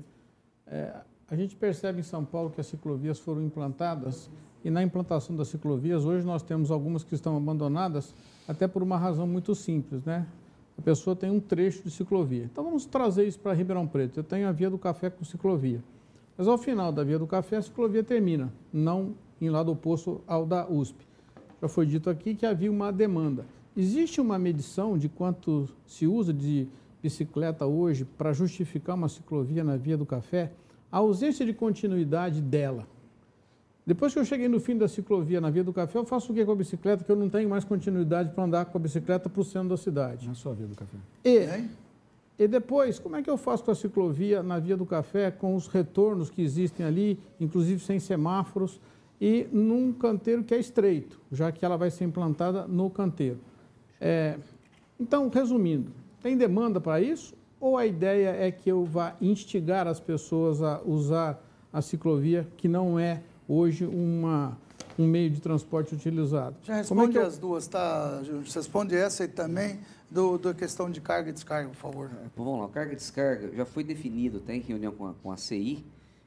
é, 0.66 0.92
a 1.28 1.36
gente 1.36 1.54
percebe 1.56 2.00
em 2.00 2.02
São 2.02 2.24
Paulo 2.24 2.50
que 2.50 2.60
as 2.60 2.66
ciclovias 2.66 3.18
foram 3.18 3.42
implantadas 3.42 4.28
e 4.66 4.70
na 4.70 4.82
implantação 4.82 5.36
das 5.36 5.46
ciclovias, 5.46 6.04
hoje 6.04 6.26
nós 6.26 6.42
temos 6.42 6.72
algumas 6.72 7.04
que 7.04 7.14
estão 7.14 7.36
abandonadas, 7.36 8.12
até 8.48 8.66
por 8.66 8.82
uma 8.82 8.98
razão 8.98 9.26
muito 9.26 9.54
simples, 9.54 10.04
né? 10.04 10.26
A 10.76 10.82
pessoa 10.82 11.14
tem 11.14 11.30
um 11.30 11.38
trecho 11.38 11.84
de 11.84 11.90
ciclovia. 11.90 12.44
Então 12.44 12.64
vamos 12.64 12.84
trazer 12.84 13.26
isso 13.26 13.38
para 13.38 13.52
Ribeirão 13.52 13.86
Preto. 13.86 14.18
Eu 14.18 14.24
tenho 14.24 14.48
a 14.48 14.52
Via 14.52 14.68
do 14.68 14.76
Café 14.76 15.08
com 15.08 15.24
ciclovia. 15.24 15.82
Mas 16.36 16.48
ao 16.48 16.58
final 16.58 16.90
da 16.90 17.04
Via 17.04 17.18
do 17.18 17.28
Café, 17.28 17.58
a 17.58 17.62
ciclovia 17.62 18.02
termina, 18.02 18.52
não 18.72 19.14
em 19.40 19.48
lado 19.48 19.70
oposto 19.70 20.20
ao 20.26 20.44
da 20.44 20.68
USP 20.68 21.06
já 21.60 21.68
foi 21.68 21.86
dito 21.86 22.10
aqui 22.10 22.34
que 22.34 22.44
havia 22.44 22.70
uma 22.70 22.92
demanda. 22.92 23.46
Existe 23.76 24.20
uma 24.20 24.38
medição 24.38 24.98
de 24.98 25.08
quanto 25.08 25.68
se 25.86 26.06
usa 26.06 26.32
de 26.32 26.68
bicicleta 27.02 27.66
hoje 27.66 28.04
para 28.04 28.32
justificar 28.32 28.96
uma 28.96 29.08
ciclovia 29.08 29.62
na 29.62 29.76
Via 29.76 29.96
do 29.96 30.06
Café? 30.06 30.52
A 30.90 30.98
ausência 30.98 31.44
de 31.44 31.52
continuidade 31.52 32.40
dela. 32.40 32.86
Depois 33.86 34.12
que 34.12 34.18
eu 34.18 34.24
cheguei 34.24 34.48
no 34.48 34.58
fim 34.58 34.76
da 34.76 34.88
ciclovia 34.88 35.40
na 35.40 35.48
Via 35.48 35.62
do 35.62 35.72
Café, 35.72 35.98
eu 35.98 36.04
faço 36.04 36.32
o 36.32 36.34
que 36.34 36.44
com 36.44 36.52
a 36.52 36.56
bicicleta? 36.56 37.04
Que 37.04 37.10
eu 37.10 37.16
não 37.16 37.28
tenho 37.28 37.48
mais 37.48 37.64
continuidade 37.64 38.30
para 38.30 38.44
andar 38.44 38.64
com 38.64 38.76
a 38.76 38.80
bicicleta 38.80 39.28
para 39.28 39.40
o 39.40 39.44
centro 39.44 39.68
da 39.68 39.76
cidade. 39.76 40.26
Na 40.26 40.34
sua 40.34 40.54
Via 40.54 40.66
do 40.66 40.74
Café. 40.74 40.96
E, 41.24 41.68
e 42.36 42.48
depois, 42.48 42.98
como 42.98 43.14
é 43.14 43.22
que 43.22 43.30
eu 43.30 43.36
faço 43.36 43.62
com 43.62 43.70
a 43.70 43.74
ciclovia 43.74 44.42
na 44.42 44.58
Via 44.58 44.76
do 44.76 44.84
Café, 44.84 45.30
com 45.30 45.54
os 45.54 45.68
retornos 45.68 46.28
que 46.28 46.42
existem 46.42 46.84
ali, 46.84 47.20
inclusive 47.38 47.80
sem 47.80 48.00
semáforos? 48.00 48.80
e 49.20 49.46
num 49.52 49.92
canteiro 49.92 50.44
que 50.44 50.54
é 50.54 50.58
estreito, 50.58 51.20
já 51.32 51.50
que 51.50 51.64
ela 51.64 51.76
vai 51.76 51.90
ser 51.90 52.04
implantada 52.04 52.66
no 52.66 52.90
canteiro. 52.90 53.38
É, 54.00 54.36
então, 55.00 55.28
resumindo, 55.28 55.90
tem 56.22 56.36
demanda 56.36 56.80
para 56.80 57.00
isso 57.00 57.34
ou 57.58 57.76
a 57.78 57.86
ideia 57.86 58.28
é 58.28 58.50
que 58.50 58.70
eu 58.70 58.84
vá 58.84 59.16
instigar 59.20 59.86
as 59.86 59.98
pessoas 59.98 60.62
a 60.62 60.82
usar 60.84 61.42
a 61.72 61.80
ciclovia, 61.80 62.46
que 62.56 62.68
não 62.68 62.98
é 62.98 63.22
hoje 63.48 63.84
uma, 63.84 64.56
um 64.98 65.06
meio 65.06 65.30
de 65.30 65.40
transporte 65.40 65.94
utilizado? 65.94 66.56
Já 66.62 66.76
responde 66.76 67.16
é 67.16 67.22
eu... 67.22 67.26
as 67.26 67.38
duas, 67.38 67.66
tá? 67.66 68.22
Responde 68.54 68.94
essa 68.94 69.24
e 69.24 69.28
também 69.28 69.80
do, 70.10 70.38
da 70.38 70.54
questão 70.54 70.90
de 70.90 71.00
carga 71.00 71.30
e 71.30 71.32
descarga, 71.32 71.68
por 71.68 71.76
favor. 71.76 72.10
Vamos 72.36 72.60
lá, 72.60 72.68
carga 72.68 72.92
e 72.92 72.96
descarga 72.96 73.54
já 73.54 73.64
foi 73.64 73.84
definido, 73.84 74.40
tem 74.40 74.60
reunião 74.60 74.92
com 74.92 75.06
a, 75.06 75.14
com 75.14 75.30
a 75.30 75.36
CI, 75.36 75.84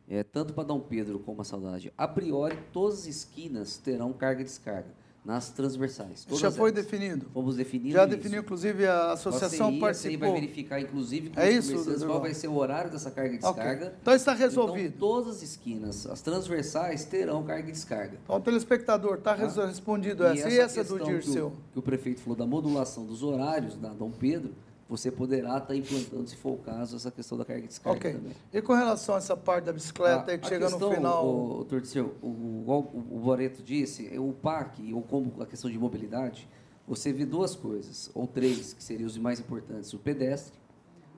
é, 0.10 0.24
tanto 0.24 0.54
para 0.54 0.64
Dom 0.64 0.80
Pedro 0.80 1.20
como 1.20 1.42
a 1.42 1.46
Saudade, 1.46 1.94
a 1.98 2.08
priori, 2.08 2.58
todas 2.74 3.00
as 3.00 3.06
esquinas 3.06 3.78
terão 3.78 4.12
carga 4.12 4.42
e 4.42 4.44
descarga 4.44 5.00
nas 5.24 5.50
transversais. 5.50 6.26
Todas 6.26 6.40
já 6.40 6.52
foi 6.52 6.72
elas. 6.72 6.84
definido? 6.84 7.28
Fomos 7.34 7.56
definindo 7.56 7.92
Já 7.92 8.06
definiu, 8.06 8.42
inclusive, 8.42 8.88
a 8.88 9.14
associação 9.14 9.76
a 9.76 9.80
participou. 9.80 10.28
A 10.28 10.32
vai 10.32 10.42
verificar, 10.42 10.82
inclusive, 10.82 11.30
com 11.30 11.40
é 11.40 11.52
isso, 11.52 12.06
qual 12.06 12.22
vai 12.22 12.34
ser 12.34 12.48
o 12.48 12.56
horário 12.56 12.90
dessa 12.92 13.12
carga 13.12 13.36
e 13.36 13.38
descarga. 13.38 13.86
Okay. 13.88 13.98
Então 14.02 14.14
está 14.14 14.34
resolvido. 14.34 14.96
Então, 14.96 15.00
todas 15.00 15.36
as 15.36 15.44
esquinas, 15.44 16.06
as 16.06 16.22
transversais, 16.22 17.06
terão 17.06 17.44
carga 17.44 17.70
e 17.70 17.72
descarga. 17.72 18.18
Então, 18.24 18.36
o 18.36 18.40
telespectador, 18.40 19.16
está 19.16 19.36
tá? 19.36 19.66
respondido 19.66 20.26
essa. 20.26 20.50
E, 20.50 20.54
e 20.54 20.60
essa, 20.60 20.82
essa 20.82 20.98
do 20.98 21.04
Dirceu? 21.04 21.52
Que 21.52 21.58
o, 21.58 21.62
que 21.74 21.80
o 21.80 21.82
prefeito 21.82 22.22
falou 22.22 22.38
da 22.38 22.46
modulação 22.46 23.06
dos 23.06 23.22
horários 23.22 23.76
da 23.76 23.90
Dom 23.90 24.12
Pedro, 24.12 24.54
você 24.90 25.12
poderá 25.12 25.60
estar 25.60 25.76
implantando, 25.76 26.28
se 26.28 26.36
for 26.36 26.54
o 26.54 26.58
caso, 26.58 26.96
essa 26.96 27.12
questão 27.12 27.38
da 27.38 27.46
carga 27.46 27.64
e 27.64 27.68
descarga 27.68 28.00
okay. 28.00 28.14
também. 28.14 28.34
E 28.52 28.60
com 28.60 28.74
relação 28.74 29.14
a 29.14 29.20
essa 29.20 29.38
parte 29.38 29.66
da 29.66 29.72
bicicleta 29.72 30.34
a, 30.34 30.38
que 30.38 30.48
chega 30.48 30.66
questão, 30.66 30.90
no 30.90 30.96
final... 30.96 31.28
O, 31.28 31.62
o, 31.62 32.28
o, 32.28 32.28
o, 32.28 33.18
o 33.18 33.20
Boreto 33.20 33.62
disse, 33.62 34.18
o 34.18 34.34
PAC, 34.34 34.92
ou 34.92 35.04
como 35.04 35.44
a 35.44 35.46
questão 35.46 35.70
de 35.70 35.78
mobilidade, 35.78 36.50
você 36.88 37.14
vê 37.14 37.24
duas 37.24 37.56
coisas, 37.56 38.10
ou 38.16 38.26
três, 38.26 38.74
que 38.74 38.84
seriam 38.84 39.06
os 39.06 39.16
mais 39.16 39.40
importantes. 39.40 39.94
O 39.94 40.00
pedestre, 40.00 40.58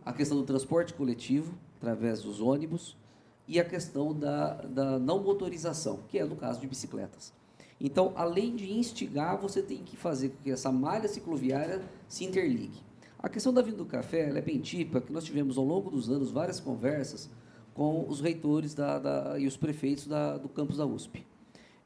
a 0.06 0.12
questão 0.12 0.38
do 0.38 0.44
transporte 0.44 0.94
coletivo, 0.94 1.54
através 1.78 2.22
dos 2.22 2.42
ônibus, 2.42 2.98
e 3.48 3.58
a 3.58 3.64
questão 3.64 4.14
da, 4.14 4.56
da 4.64 5.00
não 5.00 5.24
motorização, 5.24 6.02
que 6.10 6.20
é 6.20 6.26
no 6.26 6.36
caso 6.36 6.60
de 6.60 6.68
bicicletas. 6.68 7.32
Então, 7.80 8.12
além 8.18 8.54
de 8.54 8.72
instigar, 8.72 9.38
você 9.38 9.62
tem 9.64 9.78
que 9.78 9.96
fazer 9.96 10.30
com 10.30 10.44
que 10.44 10.52
essa 10.52 10.72
malha 10.72 11.08
cicloviária 11.08 11.82
se 12.08 12.26
interligue. 12.26 12.91
A 13.24 13.30
questão 13.30 13.54
da 13.54 13.62
vinda 13.62 13.78
do 13.78 13.86
café 13.86 14.30
é 14.36 14.42
bem 14.42 14.60
típica, 14.60 15.00
que 15.00 15.14
nós 15.14 15.24
tivemos 15.24 15.56
ao 15.56 15.64
longo 15.64 15.92
dos 15.92 16.10
anos 16.10 16.32
várias 16.32 16.60
conversas 16.60 17.30
com 17.72 18.08
os 18.10 18.20
reitores 18.20 18.74
da, 18.74 18.98
da, 18.98 19.40
e 19.40 19.46
os 19.46 19.56
prefeitos 19.56 20.08
da, 20.08 20.38
do 20.38 20.50
campus 20.50 20.78
da 20.78 20.88
USP. 20.88 21.24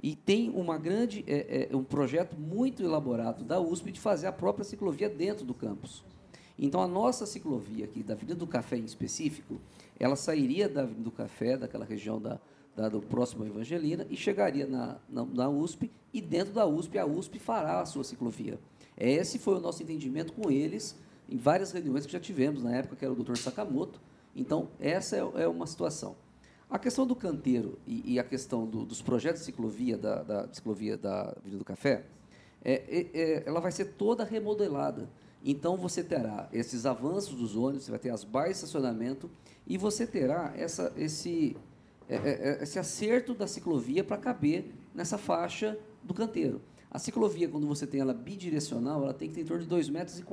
E 0.01 0.15
tem 0.15 0.49
uma 0.49 0.77
grande, 0.77 1.25
é, 1.27 1.67
é, 1.69 1.75
um 1.75 1.83
projeto 1.83 2.37
muito 2.37 2.81
elaborado 2.81 3.43
da 3.43 3.59
USP 3.59 3.91
de 3.91 3.99
fazer 3.99 4.27
a 4.27 4.31
própria 4.31 4.63
ciclovia 4.63 5.09
dentro 5.09 5.45
do 5.45 5.53
campus. 5.53 6.05
Então, 6.57 6.81
a 6.81 6.87
nossa 6.87 7.25
ciclovia 7.25 7.83
aqui, 7.83 8.01
da 8.01 8.13
Avenida 8.13 8.35
do 8.35 8.47
Café 8.47 8.77
em 8.77 8.85
específico, 8.85 9.59
ela 9.99 10.15
sairia 10.15 10.69
da 10.69 10.83
Avenida 10.83 11.03
do 11.03 11.11
Café, 11.11 11.57
daquela 11.57 11.83
região 11.83 12.21
da, 12.21 12.39
da, 12.77 12.87
do 12.87 13.01
próximo 13.01 13.45
Evangelina, 13.45 14.07
e 14.09 14.15
chegaria 14.15 14.65
na, 14.65 14.97
na, 15.09 15.25
na, 15.25 15.49
USP, 15.49 15.91
e 16.13 16.21
dentro 16.21 16.53
da 16.53 16.65
USP, 16.65 16.97
a 16.97 17.05
USP 17.05 17.39
fará 17.39 17.81
a 17.81 17.85
sua 17.85 18.05
ciclovia. 18.05 18.57
Esse 18.97 19.37
foi 19.37 19.55
o 19.55 19.59
nosso 19.59 19.83
entendimento 19.83 20.31
com 20.31 20.49
eles, 20.49 20.95
em 21.29 21.37
várias 21.37 21.71
reuniões 21.71 22.05
que 22.05 22.11
já 22.11 22.19
tivemos, 22.19 22.63
na 22.63 22.75
época 22.75 22.95
que 22.95 23.05
era 23.05 23.13
o 23.13 23.15
doutor 23.15 23.37
Sakamoto. 23.37 23.99
Então, 24.35 24.69
essa 24.79 25.15
é, 25.15 25.43
é 25.43 25.47
uma 25.47 25.65
situação. 25.65 26.15
A 26.69 26.79
questão 26.79 27.05
do 27.05 27.15
canteiro 27.15 27.77
e, 27.85 28.13
e 28.13 28.19
a 28.19 28.23
questão 28.23 28.65
do, 28.65 28.85
dos 28.85 29.01
projetos 29.01 29.41
de 29.41 29.45
ciclovia 29.45 29.97
da, 29.97 30.23
da 30.23 30.53
ciclovia 30.53 30.97
da 30.97 31.29
Avenida 31.29 31.57
do 31.57 31.65
Café, 31.65 32.05
é, 32.63 32.73
é, 32.73 33.21
é, 33.21 33.43
ela 33.45 33.59
vai 33.59 33.71
ser 33.71 33.93
toda 33.93 34.23
remodelada. 34.23 35.07
Então 35.43 35.77
você 35.77 36.03
terá 36.03 36.49
esses 36.51 36.87
avanços 36.87 37.35
dos 37.35 37.55
ônibus, 37.55 37.83
você 37.83 37.91
vai 37.91 37.99
ter 37.99 38.09
as 38.09 38.23
barras 38.23 38.49
de 38.49 38.55
estacionamento 38.55 39.29
e 39.67 39.77
você 39.77 40.07
terá 40.07 40.51
essa, 40.57 40.91
esse, 40.97 41.55
é, 42.09 42.63
esse 42.63 42.79
acerto 42.79 43.35
da 43.35 43.45
ciclovia 43.45 44.03
para 44.03 44.17
caber 44.17 44.73
nessa 44.93 45.19
faixa 45.19 45.77
do 46.03 46.15
canteiro. 46.15 46.59
A 46.89 46.97
ciclovia, 46.97 47.47
quando 47.47 47.67
você 47.67 47.85
tem 47.85 48.01
ela 48.01 48.13
bidirecional, 48.13 49.03
ela 49.03 49.13
tem 49.13 49.29
que 49.29 49.35
ter 49.35 49.41
em 49.41 49.45
torno 49.45 49.63
de 49.63 49.69
2,40 49.69 49.91
metros 49.91 50.23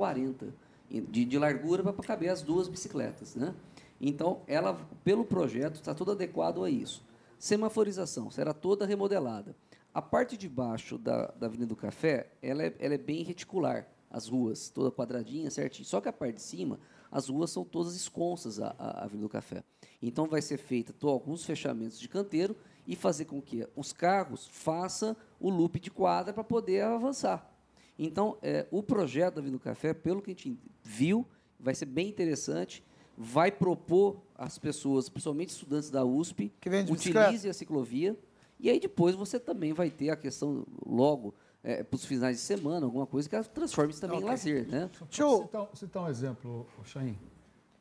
de, 0.89 1.25
de 1.25 1.37
largura 1.37 1.83
para 1.83 2.03
caber 2.03 2.29
as 2.29 2.41
duas 2.41 2.67
bicicletas. 2.67 3.35
Né? 3.35 3.53
Então, 3.99 4.41
ela, 4.47 4.79
pelo 5.03 5.25
projeto, 5.25 5.75
está 5.75 5.93
tudo 5.93 6.11
adequado 6.11 6.63
a 6.63 6.69
isso. 6.69 7.03
Semaforização 7.39 8.29
será 8.29 8.53
toda 8.53 8.85
remodelada. 8.85 9.55
A 9.93 10.01
parte 10.01 10.35
de 10.37 10.49
baixo 10.49 10.97
da, 10.97 11.27
da 11.27 11.47
Avenida 11.47 11.67
do 11.67 11.75
Café, 11.75 12.31
ela 12.41 12.63
é, 12.63 12.75
ela 12.79 12.93
é 12.93 12.97
bem 12.97 13.23
reticular, 13.23 13.87
as 14.09 14.27
ruas, 14.27 14.69
toda 14.69 14.91
quadradinha, 14.91 15.49
certinho. 15.49 15.85
Só 15.85 15.99
que 15.99 16.07
a 16.07 16.13
parte 16.13 16.35
de 16.35 16.41
cima, 16.41 16.79
as 17.11 17.29
ruas 17.29 17.49
são 17.51 17.63
todas 17.63 17.95
esconsas 17.95 18.59
a, 18.59 18.75
a 18.77 19.03
Avenida 19.03 19.27
do 19.27 19.29
Café. 19.29 19.63
Então, 20.01 20.27
vai 20.27 20.41
ser 20.41 20.57
feita 20.57 20.93
alguns 21.07 21.43
fechamentos 21.43 21.99
de 21.99 22.07
canteiro 22.07 22.55
e 22.85 22.95
fazer 22.95 23.25
com 23.25 23.41
que 23.41 23.67
os 23.75 23.93
carros 23.93 24.47
façam 24.51 25.15
o 25.39 25.49
loop 25.49 25.79
de 25.79 25.89
quadra 25.89 26.33
para 26.33 26.43
poder 26.43 26.81
avançar. 26.81 27.52
Então, 27.97 28.37
é, 28.41 28.67
o 28.71 28.81
projeto 28.81 29.35
da 29.35 29.41
Avenida 29.41 29.57
do 29.57 29.63
Café, 29.63 29.93
pelo 29.93 30.21
que 30.21 30.31
a 30.31 30.33
gente 30.33 30.57
viu, 30.83 31.27
vai 31.59 31.75
ser 31.75 31.85
bem 31.85 32.09
interessante 32.09 32.83
vai 33.17 33.51
propor 33.51 34.21
às 34.35 34.57
pessoas, 34.57 35.09
principalmente 35.09 35.49
estudantes 35.49 35.89
da 35.89 36.03
USP, 36.03 36.51
que 36.59 36.69
utilize 36.91 37.47
a 37.47 37.53
ciclovia. 37.53 38.17
E 38.59 38.69
aí 38.69 38.79
depois 38.79 39.15
você 39.15 39.39
também 39.39 39.73
vai 39.73 39.89
ter 39.89 40.09
a 40.09 40.15
questão 40.15 40.65
logo 40.85 41.33
é, 41.63 41.83
para 41.83 41.95
os 41.95 42.05
finais 42.05 42.37
de 42.37 42.41
semana, 42.41 42.85
alguma 42.85 43.05
coisa 43.05 43.29
que 43.29 43.49
transforme 43.49 43.91
isso 43.91 44.01
também 44.01 44.17
okay. 44.17 44.27
em 44.27 44.31
lazer. 44.31 44.67
Né? 44.67 44.89
Deixa 45.01 45.23
eu 45.23 45.43
citar, 45.43 45.69
citar 45.73 46.03
um 46.03 46.09
exemplo, 46.09 46.65
Chain. 46.85 47.17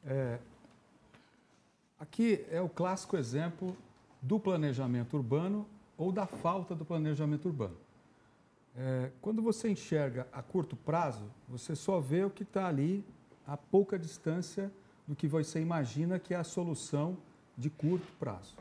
É, 0.04 0.38
aqui 1.98 2.44
é 2.50 2.60
o 2.60 2.68
clássico 2.68 3.16
exemplo 3.16 3.76
do 4.20 4.38
planejamento 4.38 5.16
urbano 5.16 5.66
ou 5.96 6.12
da 6.12 6.26
falta 6.26 6.74
do 6.74 6.84
planejamento 6.84 7.46
urbano. 7.46 7.76
É, 8.76 9.10
quando 9.20 9.42
você 9.42 9.70
enxerga 9.70 10.26
a 10.32 10.42
curto 10.42 10.76
prazo, 10.76 11.30
você 11.48 11.74
só 11.76 12.00
vê 12.00 12.24
o 12.24 12.30
que 12.30 12.42
está 12.42 12.66
ali 12.66 13.04
a 13.46 13.56
pouca 13.56 13.98
distância 13.98 14.72
do 15.06 15.14
que 15.14 15.26
você 15.26 15.60
imagina 15.60 16.18
que 16.18 16.32
é 16.32 16.36
a 16.36 16.44
solução 16.44 17.16
de 17.56 17.68
curto 17.68 18.10
prazo. 18.18 18.56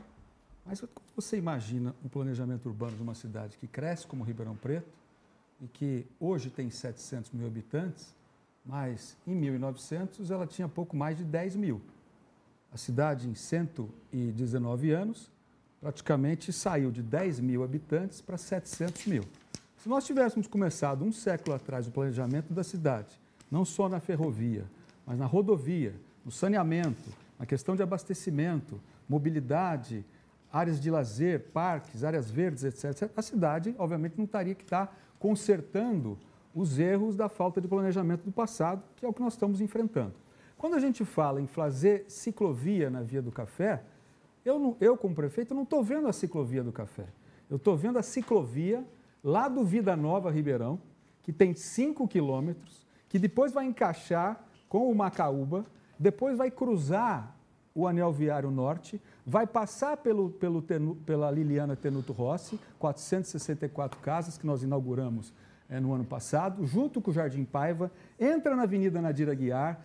Mas 0.66 0.80
quando 0.80 1.14
você 1.16 1.36
imagina 1.36 1.94
um 2.04 2.08
planejamento 2.08 2.66
urbano 2.66 2.96
de 2.96 3.02
uma 3.02 3.14
cidade 3.14 3.56
que 3.56 3.66
cresce 3.66 4.06
como 4.06 4.22
Ribeirão 4.22 4.54
Preto 4.54 4.92
e 5.60 5.66
que 5.66 6.06
hoje 6.20 6.50
tem 6.50 6.70
700 6.70 7.30
mil 7.32 7.46
habitantes, 7.46 8.14
mas 8.64 9.16
em 9.26 9.34
1900 9.34 10.30
ela 10.30 10.46
tinha 10.46 10.68
pouco 10.68 10.96
mais 10.96 11.16
de 11.16 11.24
10 11.24 11.56
mil. 11.56 11.80
A 12.72 12.76
cidade, 12.76 13.28
em 13.28 13.34
119 13.34 14.90
anos, 14.92 15.30
praticamente 15.80 16.52
saiu 16.52 16.90
de 16.90 17.02
10 17.02 17.40
mil 17.40 17.64
habitantes 17.64 18.20
para 18.20 18.38
700 18.38 19.06
mil. 19.06 19.24
Se 19.82 19.88
nós 19.88 20.06
tivéssemos 20.06 20.46
começado 20.46 21.04
um 21.04 21.10
século 21.10 21.56
atrás 21.56 21.88
o 21.88 21.90
planejamento 21.90 22.54
da 22.54 22.62
cidade, 22.62 23.20
não 23.50 23.64
só 23.64 23.88
na 23.88 23.98
ferrovia, 23.98 24.64
mas 25.04 25.18
na 25.18 25.26
rodovia, 25.26 25.92
no 26.24 26.30
saneamento, 26.30 27.10
na 27.36 27.44
questão 27.44 27.74
de 27.74 27.82
abastecimento, 27.82 28.80
mobilidade, 29.08 30.04
áreas 30.52 30.80
de 30.80 30.88
lazer, 30.88 31.46
parques, 31.52 32.04
áreas 32.04 32.30
verdes, 32.30 32.62
etc., 32.62 33.10
a 33.16 33.22
cidade, 33.22 33.74
obviamente, 33.76 34.14
não 34.16 34.24
estaria 34.24 34.54
que 34.54 34.62
estar 34.62 34.96
consertando 35.18 36.16
os 36.54 36.78
erros 36.78 37.16
da 37.16 37.28
falta 37.28 37.60
de 37.60 37.66
planejamento 37.66 38.22
do 38.22 38.30
passado, 38.30 38.84
que 38.94 39.04
é 39.04 39.08
o 39.08 39.12
que 39.12 39.20
nós 39.20 39.32
estamos 39.32 39.60
enfrentando. 39.60 40.14
Quando 40.56 40.74
a 40.74 40.78
gente 40.78 41.04
fala 41.04 41.40
em 41.40 41.48
fazer 41.48 42.04
ciclovia 42.06 42.88
na 42.88 43.02
Via 43.02 43.20
do 43.20 43.32
Café, 43.32 43.82
eu, 44.44 44.60
não, 44.60 44.76
eu 44.80 44.96
como 44.96 45.12
prefeito, 45.12 45.52
não 45.52 45.64
estou 45.64 45.82
vendo 45.82 46.06
a 46.06 46.12
ciclovia 46.12 46.62
do 46.62 46.70
Café. 46.70 47.06
Eu 47.50 47.56
estou 47.56 47.76
vendo 47.76 47.98
a 47.98 48.02
ciclovia 48.04 48.84
lá 49.22 49.48
do 49.48 49.64
Vida 49.64 49.96
Nova 49.96 50.30
Ribeirão, 50.30 50.80
que 51.22 51.32
tem 51.32 51.54
5 51.54 52.08
quilômetros, 52.08 52.86
que 53.08 53.18
depois 53.18 53.52
vai 53.52 53.64
encaixar 53.64 54.44
com 54.68 54.90
o 54.90 54.94
Macaúba, 54.94 55.64
depois 55.98 56.36
vai 56.36 56.50
cruzar 56.50 57.36
o 57.74 57.86
anel 57.86 58.12
viário 58.12 58.50
norte, 58.50 59.00
vai 59.24 59.46
passar 59.46 59.96
pelo, 59.98 60.30
pelo 60.30 60.62
pela 61.06 61.30
Liliana 61.30 61.76
Tenuto 61.76 62.12
Rossi, 62.12 62.58
464 62.78 64.00
casas 64.00 64.36
que 64.36 64.46
nós 64.46 64.62
inauguramos 64.62 65.32
é, 65.68 65.80
no 65.80 65.92
ano 65.92 66.04
passado, 66.04 66.66
junto 66.66 67.00
com 67.00 67.10
o 67.10 67.14
Jardim 67.14 67.44
Paiva, 67.44 67.90
entra 68.20 68.54
na 68.54 68.64
Avenida 68.64 69.00
Nadira 69.00 69.34
Guiar, 69.34 69.80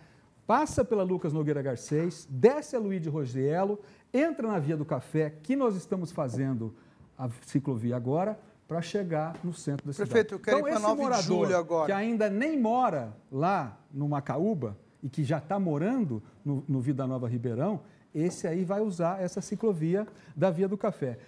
passa 0.46 0.84
pela 0.84 1.02
Lucas 1.02 1.32
Nogueira 1.32 1.62
Garcês, 1.62 2.26
desce 2.30 2.76
a 2.76 2.78
Luiz 2.78 3.00
de 3.00 3.08
Rogelo, 3.08 3.78
entra 4.12 4.48
na 4.48 4.58
Via 4.58 4.76
do 4.76 4.84
Café, 4.84 5.30
que 5.42 5.56
nós 5.56 5.76
estamos 5.76 6.12
fazendo 6.12 6.74
a 7.16 7.28
ciclovia 7.46 7.96
agora, 7.96 8.38
para 8.68 8.82
chegar 8.82 9.34
no 9.42 9.54
centro 9.54 9.86
da 9.86 9.92
cidade. 9.94 10.10
Prefeito, 10.10 10.34
eu 10.34 10.38
quero 10.38 10.58
então, 10.58 10.68
ir 10.68 10.72
para 10.72 10.94
9 10.94 11.16
de 11.16 11.22
julho 11.22 11.56
agora. 11.56 11.86
que 11.86 11.92
ainda 11.92 12.28
nem 12.28 12.60
mora 12.60 13.16
lá 13.32 13.80
no 13.90 14.06
Macaúba, 14.06 14.76
e 15.02 15.08
que 15.08 15.24
já 15.24 15.38
está 15.38 15.58
morando 15.58 16.22
no, 16.44 16.64
no 16.68 16.80
Vida 16.80 17.06
Nova 17.06 17.28
Ribeirão, 17.28 17.80
esse 18.14 18.46
aí 18.46 18.64
vai 18.64 18.80
usar 18.80 19.22
essa 19.22 19.40
ciclovia 19.40 20.06
da 20.36 20.50
Via 20.50 20.68
do 20.68 20.76
Café. 20.76 21.18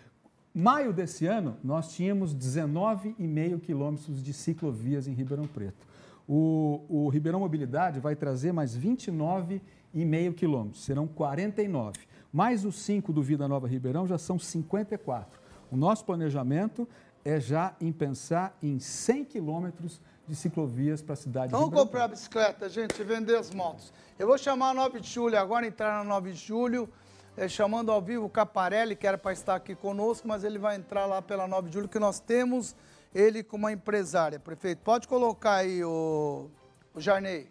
Maio 0.53 0.93
desse 0.93 1.27
ano, 1.27 1.57
nós 1.63 1.93
tínhamos 1.93 2.35
19,5 2.35 3.61
quilômetros 3.61 4.23
de 4.23 4.33
ciclovias 4.33 5.07
em 5.07 5.13
Ribeirão 5.13 5.47
Preto. 5.47 5.87
O, 6.27 6.85
o 6.89 7.09
Ribeirão 7.09 7.41
Mobilidade 7.41 8.01
vai 8.01 8.17
trazer 8.17 8.53
mais 8.53 8.77
29,5 8.77 10.35
quilômetros, 10.35 10.85
serão 10.85 11.07
49. 11.07 11.99
Mais 12.33 12.65
os 12.65 12.77
5 12.77 13.13
do 13.13 13.23
Vida 13.23 13.47
Nova 13.47 13.69
Ribeirão 13.69 14.07
já 14.07 14.19
são 14.19 14.39
54. 14.39 15.41
O 15.71 15.77
nosso 15.77 16.05
planejamento 16.05 16.89
é 17.25 17.39
já 17.39 17.75
em 17.81 17.93
pensar 17.93 18.57
em 18.63 18.79
100 18.79 19.25
quilômetros 19.25 20.01
de 20.27 20.37
ciclovias 20.37 21.03
para 21.03 21.15
a 21.15 21.17
cidade 21.17 21.51
Vamos 21.53 21.75
comprar 21.75 22.09
bicicleta, 22.09 22.69
gente, 22.69 23.03
vender 23.03 23.37
as 23.37 23.53
motos. 23.53 23.93
Eu 24.19 24.27
vou 24.27 24.39
chamar 24.39 24.71
a 24.71 24.75
9 24.75 25.01
de 25.01 25.09
julho 25.09 25.39
agora, 25.39 25.67
entrar 25.67 25.99
na 25.99 26.05
9 26.05 26.33
de 26.33 26.39
julho, 26.39 26.89
é, 27.37 27.49
chamando 27.49 27.91
ao 27.91 28.01
vivo 28.01 28.27
o 28.27 28.31
Caparelli, 28.31 28.95
que 28.95 29.07
era 29.07 29.19
para 29.19 29.33
estar 29.33 29.57
aqui 29.57 29.75
conosco, 29.75 30.29
mas 30.29 30.45
ele 30.45 30.59
vai 30.59 30.77
entrar 30.77 31.07
lá 31.07 31.21
pela 31.21 31.49
9 31.49 31.69
de 31.69 31.75
julho, 31.75 31.89
que 31.89 31.99
nós 31.99 32.21
temos 32.21 32.77
ele 33.15 33.43
como 33.43 33.65
uma 33.65 33.73
empresária. 33.73 34.39
Prefeito, 34.39 34.83
pode 34.83 35.09
colocar 35.09 35.57
aí 35.57 35.83
o, 35.83 36.49
o 36.95 37.01
Jarnei. 37.01 37.51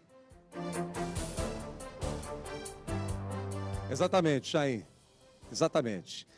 Exatamente, 3.90 4.48
Chain. 4.48 4.86
Exatamente. 5.52 6.29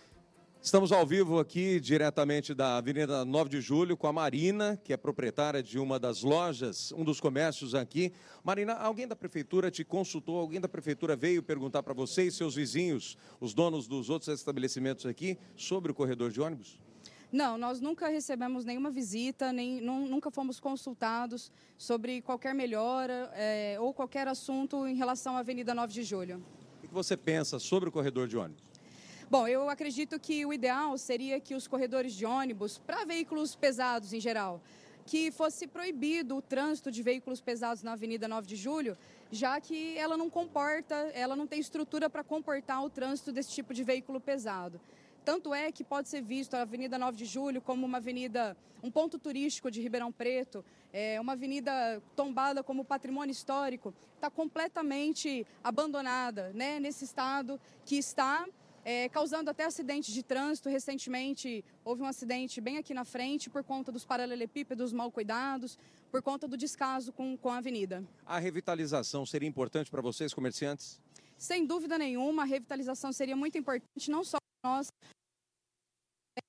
Estamos 0.64 0.92
ao 0.92 1.08
vivo 1.08 1.40
aqui, 1.40 1.80
diretamente 1.80 2.54
da 2.54 2.78
Avenida 2.78 3.26
9 3.26 3.50
de 3.50 3.60
Julho, 3.60 3.98
com 3.98 4.06
a 4.06 4.14
Marina, 4.14 4.80
que 4.84 4.94
é 4.94 4.98
proprietária 4.98 5.64
de 5.64 5.80
uma 5.80 5.98
das 5.98 6.22
lojas, 6.22 6.92
um 6.92 7.04
dos 7.04 7.20
comércios 7.20 7.74
aqui. 7.74 8.14
Marina, 8.44 8.74
alguém 8.74 9.08
da 9.08 9.16
prefeitura 9.16 9.72
te 9.72 9.84
consultou? 9.84 10.38
Alguém 10.38 10.62
da 10.62 10.70
prefeitura 10.70 11.16
veio 11.16 11.42
perguntar 11.42 11.82
para 11.82 11.96
você 11.96 12.28
e 12.28 12.32
seus 12.32 12.54
vizinhos, 12.54 13.18
os 13.40 13.56
donos 13.56 13.88
dos 13.88 14.08
outros 14.12 14.32
estabelecimentos 14.32 15.08
aqui, 15.08 15.36
sobre 15.56 15.92
o 15.92 15.96
corredor 15.96 16.30
de 16.30 16.40
ônibus? 16.40 16.80
Não, 17.32 17.58
nós 17.58 17.82
nunca 17.82 18.08
recebemos 18.10 18.64
nenhuma 18.64 18.92
visita, 18.92 19.52
nem, 19.52 19.82
nunca 19.82 20.30
fomos 20.30 20.60
consultados 20.60 21.52
sobre 21.76 22.22
qualquer 22.22 22.54
melhora 22.54 23.32
é, 23.34 23.78
ou 23.80 23.92
qualquer 23.96 24.28
assunto 24.28 24.86
em 24.86 24.94
relação 24.94 25.36
à 25.36 25.40
Avenida 25.40 25.74
9 25.74 25.92
de 25.92 26.04
Julho. 26.04 26.46
O 26.84 26.88
que 26.88 26.94
você 26.94 27.18
pensa 27.18 27.58
sobre 27.58 27.90
o 27.90 27.92
corredor 27.92 28.28
de 28.28 28.38
ônibus? 28.38 28.71
Bom, 29.32 29.48
eu 29.48 29.70
acredito 29.70 30.20
que 30.20 30.46
o 30.46 30.52
ideal 30.52 30.98
seria 30.98 31.40
que 31.40 31.56
os 31.56 31.66
corredores 31.66 32.12
de 32.12 32.26
ônibus, 32.26 32.78
para 32.80 33.06
veículos 33.06 33.56
pesados 33.56 34.12
em 34.12 34.20
geral, 34.20 34.62
que 35.06 35.32
fosse 35.32 35.66
proibido 35.68 36.36
o 36.36 36.42
trânsito 36.42 36.92
de 36.92 37.02
veículos 37.02 37.40
pesados 37.40 37.82
na 37.82 37.94
Avenida 37.94 38.28
9 38.28 38.46
de 38.46 38.58
Julho, 38.58 38.98
já 39.32 39.62
que 39.62 39.98
ela 39.98 40.18
não 40.18 40.30
comporta, 40.30 40.96
ela 41.14 41.34
não 41.34 41.48
tem 41.48 41.62
estrutura 41.62 42.10
para 42.10 42.26
comportar 42.26 42.84
o 42.84 42.90
trânsito 42.90 43.32
desse 43.32 43.52
tipo 43.52 43.74
de 43.74 43.86
veículo 43.86 44.20
pesado. 44.20 44.82
Tanto 45.24 45.54
é 45.54 45.72
que 45.72 45.86
pode 45.86 46.10
ser 46.10 46.22
visto 46.22 46.56
a 46.56 46.64
Avenida 46.64 46.98
9 46.98 47.16
de 47.16 47.24
Julho 47.24 47.62
como 47.62 47.86
uma 47.86 48.00
avenida, 48.00 48.58
um 48.84 48.92
ponto 48.92 49.18
turístico 49.18 49.72
de 49.72 49.80
Ribeirão 49.80 50.12
Preto, 50.12 50.62
é 50.92 51.22
uma 51.22 51.32
avenida 51.32 52.04
tombada 52.18 52.62
como 52.62 52.84
patrimônio 52.84 53.32
histórico, 53.32 53.94
está 54.14 54.30
completamente 54.30 55.48
abandonada, 55.64 56.52
né, 56.54 56.82
nesse 56.82 57.06
estado 57.06 57.58
que 57.86 57.96
está 57.96 58.46
é, 58.84 59.10
causando 59.10 59.50
até 59.50 59.66
acidentes 59.66 60.14
de 60.14 60.24
trânsito. 60.24 60.70
Recentemente 60.70 61.64
houve 61.84 62.02
um 62.02 62.06
acidente 62.06 62.60
bem 62.60 62.78
aqui 62.78 62.94
na 62.94 63.06
frente 63.06 63.50
por 63.50 63.64
conta 63.64 63.92
dos 63.92 64.06
paralelepípedos 64.06 64.92
mal 64.94 65.12
cuidados, 65.12 65.78
por 66.12 66.22
conta 66.22 66.48
do 66.48 66.58
descaso 66.58 67.12
com, 67.12 67.38
com 67.38 67.50
a 67.50 67.58
avenida. 67.58 68.04
A 68.26 68.40
revitalização 68.40 69.26
seria 69.26 69.48
importante 69.48 69.90
para 69.90 70.02
vocês, 70.02 70.34
comerciantes? 70.34 71.02
Sem 71.38 71.66
dúvida 71.66 71.98
nenhuma, 71.98 72.44
a 72.44 72.46
revitalização 72.46 73.12
seria 73.12 73.36
muito 73.36 73.58
importante, 73.58 74.12
não 74.12 74.24
só 74.24 74.38
para 74.62 74.72
nós, 74.72 74.88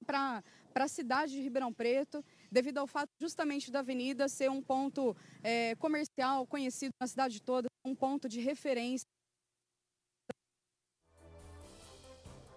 para 0.07 0.43
a 0.75 0.89
cidade 0.89 1.33
de 1.33 1.41
Ribeirão 1.41 1.73
Preto, 1.73 2.25
devido 2.51 2.79
ao 2.79 2.87
fato 2.87 3.09
justamente 3.21 3.71
da 3.71 3.79
avenida 3.79 4.29
ser 4.29 4.51
um 4.51 4.61
ponto 4.61 5.17
é, 5.43 5.75
comercial 5.77 6.47
conhecido 6.47 6.91
na 7.01 7.07
cidade 7.07 7.41
toda, 7.41 7.69
um 7.87 7.95
ponto 7.95 8.29
de 8.29 8.41
referência 8.41 9.07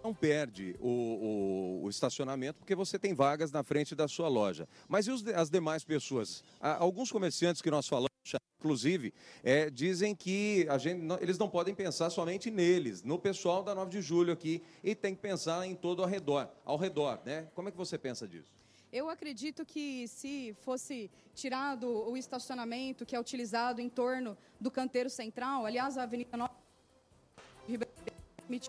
não 0.06 0.14
perde 0.14 0.76
o, 0.80 0.88
o, 0.88 1.84
o, 1.84 1.90
estacionamento 1.90 2.60
porque 2.60 2.76
você 2.76 3.00
tem 3.00 3.12
vagas 3.12 3.52
na 3.52 3.64
frente 3.64 3.96
da 3.96 4.08
sua 4.08 4.28
loja. 4.28 4.68
Mas 4.88 5.08
e 5.08 5.12
os, 5.12 5.26
as 5.30 5.50
demais 5.50 5.84
pessoas? 5.84 6.44
Há 6.62 6.76
alguns 6.76 7.12
comerciantes 7.12 7.60
que 7.60 7.72
nós 7.72 7.88
falamos, 7.88 8.12
inclusive, 8.60 9.12
é, 9.44 9.68
dizem 9.68 10.16
que 10.16 10.68
a 10.70 10.78
gente, 10.78 11.02
eles 11.22 11.40
não 11.40 11.50
podem 11.50 11.74
pensar 11.74 12.12
somente 12.12 12.52
neles, 12.52 13.02
no 13.02 13.18
pessoal 13.18 13.64
da 13.64 13.74
9 13.74 13.90
de 13.90 14.02
julho 14.02 14.32
aqui, 14.32 14.62
e 14.84 14.94
tem 14.94 15.16
que 15.16 15.22
pensar 15.22 15.66
em 15.66 15.74
todo 15.74 16.04
ao 16.04 16.08
redor, 16.08 16.50
ao 16.64 16.78
redor, 16.78 17.20
né? 17.26 17.48
Como 17.56 17.68
é 17.68 17.72
que 17.72 17.78
você 17.78 17.98
pensa 17.98 18.28
disso? 18.28 18.54
Eu 18.94 19.10
acredito 19.10 19.66
que 19.66 20.08
se 20.08 20.56
fosse 20.62 21.10
tirado 21.34 21.88
o 21.88 22.16
estacionamento 22.16 23.08
que 23.08 23.16
é 23.16 23.20
utilizado 23.20 23.82
em 23.82 23.90
torno 23.90 24.38
do 24.62 24.70
canteiro 24.70 25.10
central, 25.10 25.66
aliás, 25.66 25.98
a 25.98 26.04
Avenida 26.04 26.38
9 26.38 26.54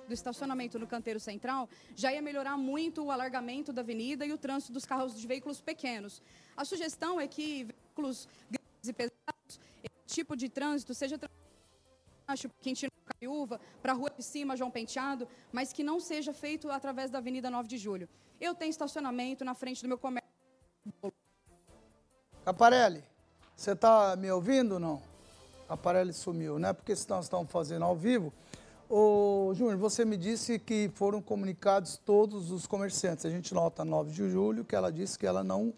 do 0.06 0.12
estacionamento 0.12 0.78
no 0.78 0.86
canteiro 0.86 1.20
central, 1.20 1.68
já 1.94 2.12
ia 2.12 2.22
melhorar 2.22 2.56
muito 2.56 3.04
o 3.04 3.10
alargamento 3.10 3.72
da 3.72 3.82
avenida 3.82 4.24
e 4.26 4.32
o 4.32 4.38
trânsito 4.38 4.72
dos 4.72 4.84
carros 4.84 5.18
de 5.18 5.26
veículos 5.26 5.60
pequenos. 5.60 6.22
A 6.56 6.64
sugestão 6.64 7.20
é 7.20 7.26
que 7.26 7.64
veículos 7.64 8.28
grandes 8.50 8.88
e 8.88 8.92
pesados, 8.92 9.60
esse 9.82 10.14
tipo 10.14 10.36
de 10.36 10.48
trânsito 10.48 10.94
seja 10.94 11.18
Quintino 12.60 12.90
Caiúva, 13.04 13.60
para 13.80 13.92
a 13.92 13.94
Rua 13.94 14.10
de 14.10 14.22
Cima, 14.22 14.56
João 14.56 14.70
Penteado, 14.70 15.28
mas 15.52 15.72
que 15.72 15.84
não 15.84 16.00
seja 16.00 16.32
feito 16.32 16.70
através 16.70 17.10
da 17.10 17.18
Avenida 17.18 17.48
9 17.48 17.68
de 17.68 17.78
Julho. 17.78 18.08
Eu 18.40 18.54
tenho 18.54 18.70
estacionamento 18.70 19.44
na 19.44 19.54
frente 19.54 19.80
do 19.82 19.88
meu 19.88 19.96
comércio. 19.96 20.28
Caparelli, 22.44 23.02
você 23.56 23.72
está 23.72 24.16
me 24.16 24.30
ouvindo 24.30 24.72
ou 24.72 24.80
não? 24.80 25.02
Caparelli 25.68 26.12
sumiu, 26.12 26.58
né? 26.58 26.72
Porque 26.72 26.94
se 26.94 27.08
nós 27.08 27.26
estamos 27.26 27.50
fazendo 27.50 27.84
ao 27.84 27.96
vivo, 27.96 28.32
Ô, 28.88 29.52
Júnior, 29.52 29.76
você 29.78 30.04
me 30.04 30.16
disse 30.16 30.60
que 30.60 30.88
foram 30.94 31.20
comunicados 31.20 31.96
todos 31.96 32.52
os 32.52 32.68
comerciantes. 32.68 33.26
A 33.26 33.30
gente 33.30 33.52
nota 33.52 33.84
9 33.84 34.12
de 34.12 34.30
julho 34.30 34.64
que 34.64 34.76
ela 34.76 34.92
disse 34.92 35.18
que 35.18 35.26
ela 35.26 35.42
não, 35.42 35.74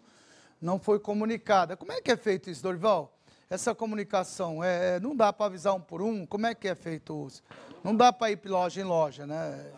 não 0.61 0.77
foi 0.77 0.99
comunicada. 0.99 1.75
Como 1.75 1.91
é 1.91 1.99
que 2.01 2.11
é 2.11 2.17
feito 2.17 2.51
isso, 2.51 2.61
Dorival? 2.61 3.17
Essa 3.49 3.73
comunicação, 3.73 4.63
é, 4.63 4.97
é 4.97 4.99
não 4.99 5.15
dá 5.15 5.33
para 5.33 5.47
avisar 5.47 5.73
um 5.73 5.81
por 5.81 6.03
um? 6.03 6.23
Como 6.23 6.45
é 6.45 6.53
que 6.53 6.67
é 6.67 6.75
feito 6.75 7.25
isso? 7.25 7.41
Não 7.83 7.95
dá 7.95 8.13
para 8.13 8.31
ir 8.31 8.39
loja 8.45 8.79
em 8.79 8.83
loja, 8.83 9.25
né? 9.25 9.73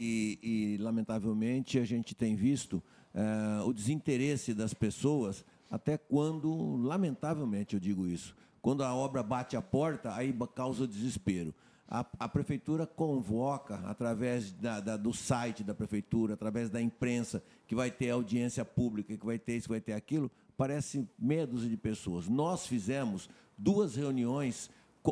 E, 0.00 0.38
e, 0.42 0.82
lamentavelmente, 0.82 1.78
a 1.78 1.84
gente 1.84 2.16
tem 2.16 2.34
visto 2.34 2.82
é, 3.14 3.62
o 3.62 3.72
desinteresse 3.72 4.54
das 4.54 4.74
pessoas, 4.74 5.44
até 5.70 5.96
quando, 5.96 6.76
lamentavelmente 6.78 7.74
eu 7.74 7.80
digo 7.80 8.08
isso, 8.08 8.34
quando 8.60 8.82
a 8.82 8.92
obra 8.92 9.22
bate 9.22 9.56
a 9.56 9.62
porta, 9.62 10.12
aí 10.14 10.34
causa 10.56 10.86
desespero 10.86 11.54
a, 11.88 12.04
a 12.18 12.28
prefeitura 12.28 12.86
convoca, 12.86 13.76
através 13.86 14.52
da, 14.52 14.78
da, 14.78 14.96
do 14.96 15.12
site 15.12 15.64
da 15.64 15.74
prefeitura, 15.74 16.34
através 16.34 16.68
da 16.68 16.80
imprensa, 16.82 17.42
que 17.66 17.74
vai 17.74 17.90
ter 17.90 18.10
audiência 18.10 18.64
pública, 18.64 19.16
que 19.16 19.24
vai 19.24 19.38
ter 19.38 19.56
isso, 19.56 19.68
vai 19.68 19.80
ter 19.80 19.94
aquilo, 19.94 20.30
parece 20.56 21.08
meia 21.18 21.46
dúzia 21.46 21.70
de 21.70 21.76
pessoas. 21.76 22.28
Nós 22.28 22.66
fizemos 22.66 23.30
duas 23.56 23.96
reuniões 23.96 24.70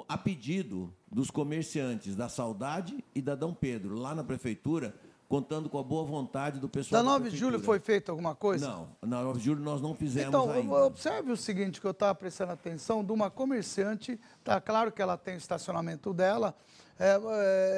a 0.08 0.18
pedido 0.18 0.92
dos 1.10 1.30
comerciantes 1.30 2.14
da 2.14 2.28
Saudade 2.28 3.02
e 3.14 3.22
da 3.22 3.34
Dom 3.34 3.54
Pedro, 3.54 3.94
lá 3.94 4.14
na 4.14 4.22
prefeitura, 4.22 4.94
contando 5.28 5.68
com 5.68 5.78
a 5.78 5.82
boa 5.82 6.04
vontade 6.04 6.60
do 6.60 6.68
pessoal. 6.68 7.02
Da 7.02 7.10
9 7.10 7.30
de 7.30 7.36
julho 7.36 7.58
foi 7.58 7.80
feito 7.80 8.10
alguma 8.10 8.34
coisa? 8.34 8.68
Não, 8.68 8.88
na 9.02 9.22
9 9.22 9.38
de 9.38 9.44
julho 9.44 9.62
nós 9.62 9.80
não 9.80 9.94
fizemos 9.94 10.28
então, 10.28 10.50
ainda. 10.50 10.84
observe 10.84 11.32
o 11.32 11.36
seguinte, 11.36 11.80
que 11.80 11.86
eu 11.86 11.90
estava 11.90 12.14
prestando 12.14 12.52
atenção, 12.52 13.04
de 13.04 13.12
uma 13.12 13.30
comerciante, 13.30 14.20
tá 14.44 14.60
claro 14.60 14.92
que 14.92 15.02
ela 15.02 15.16
tem 15.16 15.34
o 15.34 15.38
estacionamento 15.38 16.12
dela, 16.12 16.54
é, 16.98 17.20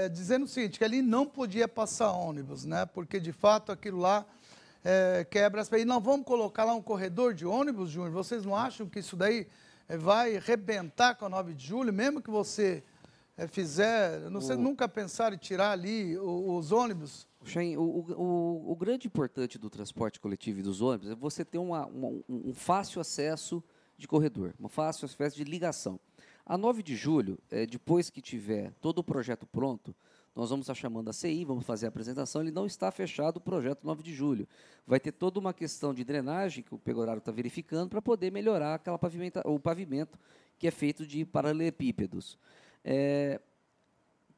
é, 0.05 0.09
dizendo 0.09 0.45
o 0.45 0.49
seguinte, 0.49 0.79
que 0.79 0.85
ali 0.85 1.03
não 1.03 1.27
podia 1.27 1.67
passar 1.67 2.13
ônibus, 2.13 2.65
né? 2.65 2.87
Porque, 2.87 3.19
de 3.19 3.33
fato, 3.33 3.73
aquilo 3.73 3.99
lá 3.99 4.25
é, 4.85 5.27
quebra 5.29 5.61
as... 5.61 5.73
E 5.73 5.85
não 5.85 6.01
vamos 6.01 6.27
colocar 6.27 6.65
lá 6.65 6.75
um 6.75 6.83
corredor 6.83 7.35
de 7.35 7.47
ônibus, 7.47 7.91
Júnior? 7.91 8.13
Vocês 8.13 8.45
não 8.45 8.55
acham 8.55 8.87
que 8.87 9.01
isso 9.01 9.17
daí 9.17 9.49
é, 9.89 9.97
vai 9.97 10.39
rebentar 10.39 11.17
com 11.17 11.25
a 11.25 11.29
9 11.29 11.55
de 11.55 11.67
julho, 11.67 11.93
mesmo 11.93 12.23
que 12.23 12.31
você 12.31 12.85
é, 13.37 13.49
fizer... 13.49 14.31
Não 14.31 14.41
sei, 14.41 14.57
nunca 14.57 14.87
pensar 14.87 15.33
em 15.33 15.39
tirar 15.39 15.73
ali 15.73 16.17
os, 16.19 16.67
os 16.67 16.73
ônibus? 16.73 17.27
O, 17.77 17.83
o, 17.83 18.73
o, 18.73 18.77
grande 18.77 19.07
importante 19.07 19.59
do 19.59 19.71
transporte 19.71 20.19
coletivo 20.21 20.59
e 20.59 20.63
dos 20.63 20.81
ônibus 20.81 21.11
é 21.11 21.15
você 21.15 21.45
ter 21.45 21.59
uma, 21.59 21.87
uma, 21.87 22.23
um 22.29 22.53
fácil 22.53 23.01
acesso 23.01 23.63
de 23.97 24.07
corredor, 24.07 24.55
uma 24.59 24.69
fácil 24.69 25.07
acesso 25.07 25.37
de 25.37 25.45
ligação. 25.45 25.99
A 26.45 26.57
9 26.57 26.83
de 26.83 26.97
julho, 26.97 27.39
é, 27.51 27.67
depois 27.67 28.11
que 28.11 28.21
tiver 28.21 28.73
todo 28.81 29.01
o 29.01 29.05
projeto 29.05 29.47
pronto, 29.47 29.95
nós 30.35 30.51
vamos 30.51 30.65
estar 30.65 30.75
chamando 30.75 31.11
a 31.11 31.13
CI, 31.13 31.45
vamos 31.45 31.67
fazer 31.67 31.87
a 31.87 31.89
apresentação. 31.89 32.41
Ele 32.41 32.53
não 32.53 32.65
está 32.65 32.91
fechado 32.93 33.39
o 33.39 33.41
projeto 33.41 33.85
9 33.85 34.03
de 34.03 34.15
julho. 34.15 34.47
Vai 34.87 35.01
ter 35.01 35.13
toda 35.13 35.39
uma 35.39 35.53
questão 35.53 35.93
de 35.93 36.05
drenagem 36.05 36.63
que 36.63 36.75
o 36.75 36.79
Pegorário 36.79 37.19
está 37.19 37.33
verificando 37.33 37.91
para 37.91 38.01
poder 38.01 38.31
melhorar 38.31 38.77
aquela 38.77 38.99
pavimenta, 38.99 39.43
o 39.45 39.59
pavimento 39.59 40.17
que 40.59 40.69
é 40.69 40.71
feito 40.71 41.07
de 41.07 41.25
paralelepípedos. 41.25 42.39
É, 42.85 43.41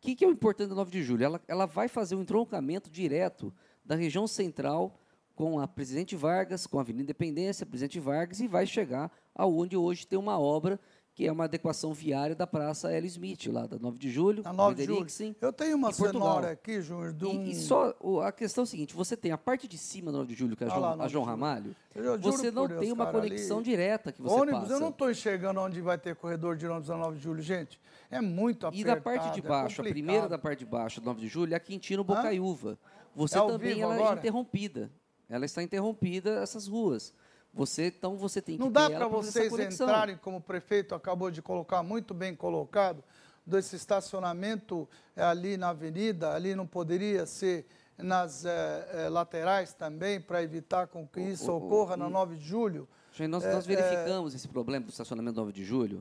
que, 0.01 0.15
que, 0.15 0.25
é 0.25 0.29
o 0.29 0.33
importante 0.33 0.71
da 0.71 0.75
9 0.75 0.91
de 0.91 1.03
julho? 1.03 1.25
Ela, 1.25 1.41
ela 1.47 1.67
vai 1.67 1.89
fazer 1.89 2.15
um 2.15 2.23
entroncamento 2.23 2.91
direto 2.91 3.53
da 3.85 3.95
região 3.95 4.27
central 4.27 4.99
com 5.35 5.59
a 5.59 5.67
Presidente 5.67 6.17
Vargas, 6.17 6.67
com 6.67 6.79
a 6.79 6.83
Avenida 6.83 7.03
Independência, 7.03 7.67
Presidente 7.67 8.01
Vargas, 8.01 8.41
e 8.41 8.47
vai 8.47 8.67
chegar 8.67 9.11
aonde 9.35 9.77
hoje 9.77 10.07
tem 10.07 10.19
uma 10.19 10.39
obra 10.39 10.79
que 11.21 11.27
é 11.27 11.31
uma 11.31 11.45
adequação 11.45 11.93
viária 11.93 12.35
da 12.35 12.47
Praça 12.47 12.91
L. 12.91 13.07
Smith, 13.07 13.47
lá 13.49 13.67
da 13.67 13.79
9 13.79 13.99
de 13.99 14.11
julho. 14.11 14.43
A 14.47 14.55
9 14.55 14.75
de 14.75 14.85
julho. 14.87 15.37
Eu 15.39 15.53
tenho 15.53 15.77
uma 15.77 15.93
cenoura 15.93 16.53
aqui, 16.53 16.81
Júnior. 16.81 17.15
Um... 17.23 17.45
E, 17.45 17.51
e, 17.51 17.55
só 17.57 17.95
a 18.25 18.33
questão 18.33 18.63
é 18.63 18.65
a 18.65 18.67
seguinte: 18.67 18.95
você 18.95 19.15
tem 19.19 19.31
a 19.31 19.37
parte 19.37 19.69
de 19.69 19.77
cima 19.77 20.11
da 20.11 20.17
9 20.17 20.33
de 20.33 20.39
julho, 20.39 20.57
que 20.57 20.65
é 20.65 20.67
a, 20.67 20.71
ah 20.71 20.75
João, 20.75 20.97
lá, 20.97 21.05
a 21.05 21.09
João 21.09 21.25
Ramalho, 21.25 21.77
você 22.23 22.51
não 22.51 22.67
Deus, 22.67 22.81
tem 22.81 22.91
uma 22.91 23.05
cara, 23.05 23.19
conexão 23.19 23.59
ali... 23.59 23.67
direta 23.67 24.13
que 24.13 24.23
você 24.23 24.35
ônibus, 24.35 24.61
passa. 24.61 24.73
eu 24.73 24.81
não 24.81 24.89
estou 24.89 25.11
enxergando 25.11 25.61
onde 25.61 25.79
vai 25.83 25.99
ter 25.99 26.17
corredor 26.17 26.57
de 26.57 26.67
ônibus 26.67 26.89
na 26.89 26.97
9 26.97 27.19
de 27.19 27.23
julho, 27.23 27.43
gente. 27.43 27.79
É 28.11 28.23
muito 28.23 28.67
apertado. 28.67 28.81
E 28.81 28.95
da 28.95 28.99
parte 28.99 29.35
de 29.35 29.41
é 29.41 29.49
baixo, 29.49 29.83
é 29.83 29.85
a 29.87 29.89
primeira 29.91 30.27
da 30.27 30.39
parte 30.39 30.61
de 30.61 30.67
baixo, 30.67 31.03
9 31.05 31.21
de 31.21 31.29
julho, 31.29 31.53
é 31.53 31.57
a 31.57 31.61
Quintino 31.61 32.03
Bocaiúva. 32.03 32.79
Você 33.15 33.39
é 33.39 33.47
também 33.47 33.79
ela 33.79 33.95
é 33.95 34.15
interrompida. 34.15 34.91
Ela 35.29 35.45
está 35.45 35.63
interrompida, 35.63 36.41
essas 36.41 36.67
ruas. 36.67 37.13
Você, 37.53 37.87
então 37.89 38.17
você 38.17 38.41
tem 38.41 38.57
que 38.57 38.63
Não 38.63 38.71
dá 38.71 38.89
para 38.89 39.09
vocês 39.09 39.53
entrarem, 39.53 40.17
como 40.17 40.37
o 40.37 40.41
prefeito 40.41 40.95
acabou 40.95 41.31
de 41.31 41.43
colocar, 41.43 41.83
muito 41.83 42.15
bem 42.15 42.35
colocado, 42.35 43.03
desse 43.45 43.77
estacionamento 43.77 44.89
é, 45.17 45.23
ali 45.23 45.57
na 45.57 45.71
avenida, 45.71 46.33
ali 46.33 46.55
não 46.55 46.67
poderia 46.67 47.27
ser 47.27 47.67
nas 47.99 48.45
é, 48.45 48.89
é, 48.93 49.09
laterais 49.09 49.73
também, 49.75 50.21
para 50.21 50.43
evitar 50.43 50.87
com 50.87 51.07
que 51.07 51.21
isso 51.21 51.51
o, 51.51 51.57
ocorra 51.57 51.95
o, 51.95 51.99
na 51.99 52.09
9 52.09 52.37
de 52.37 52.45
julho? 52.45 52.89
Nós, 53.29 53.45
nós 53.45 53.67
verificamos 53.67 54.35
esse 54.35 54.49
problema 54.49 54.87
do 54.87 54.91
estacionamento 54.91 55.39
9 55.39 55.53
de 55.53 55.63
julho. 55.63 56.01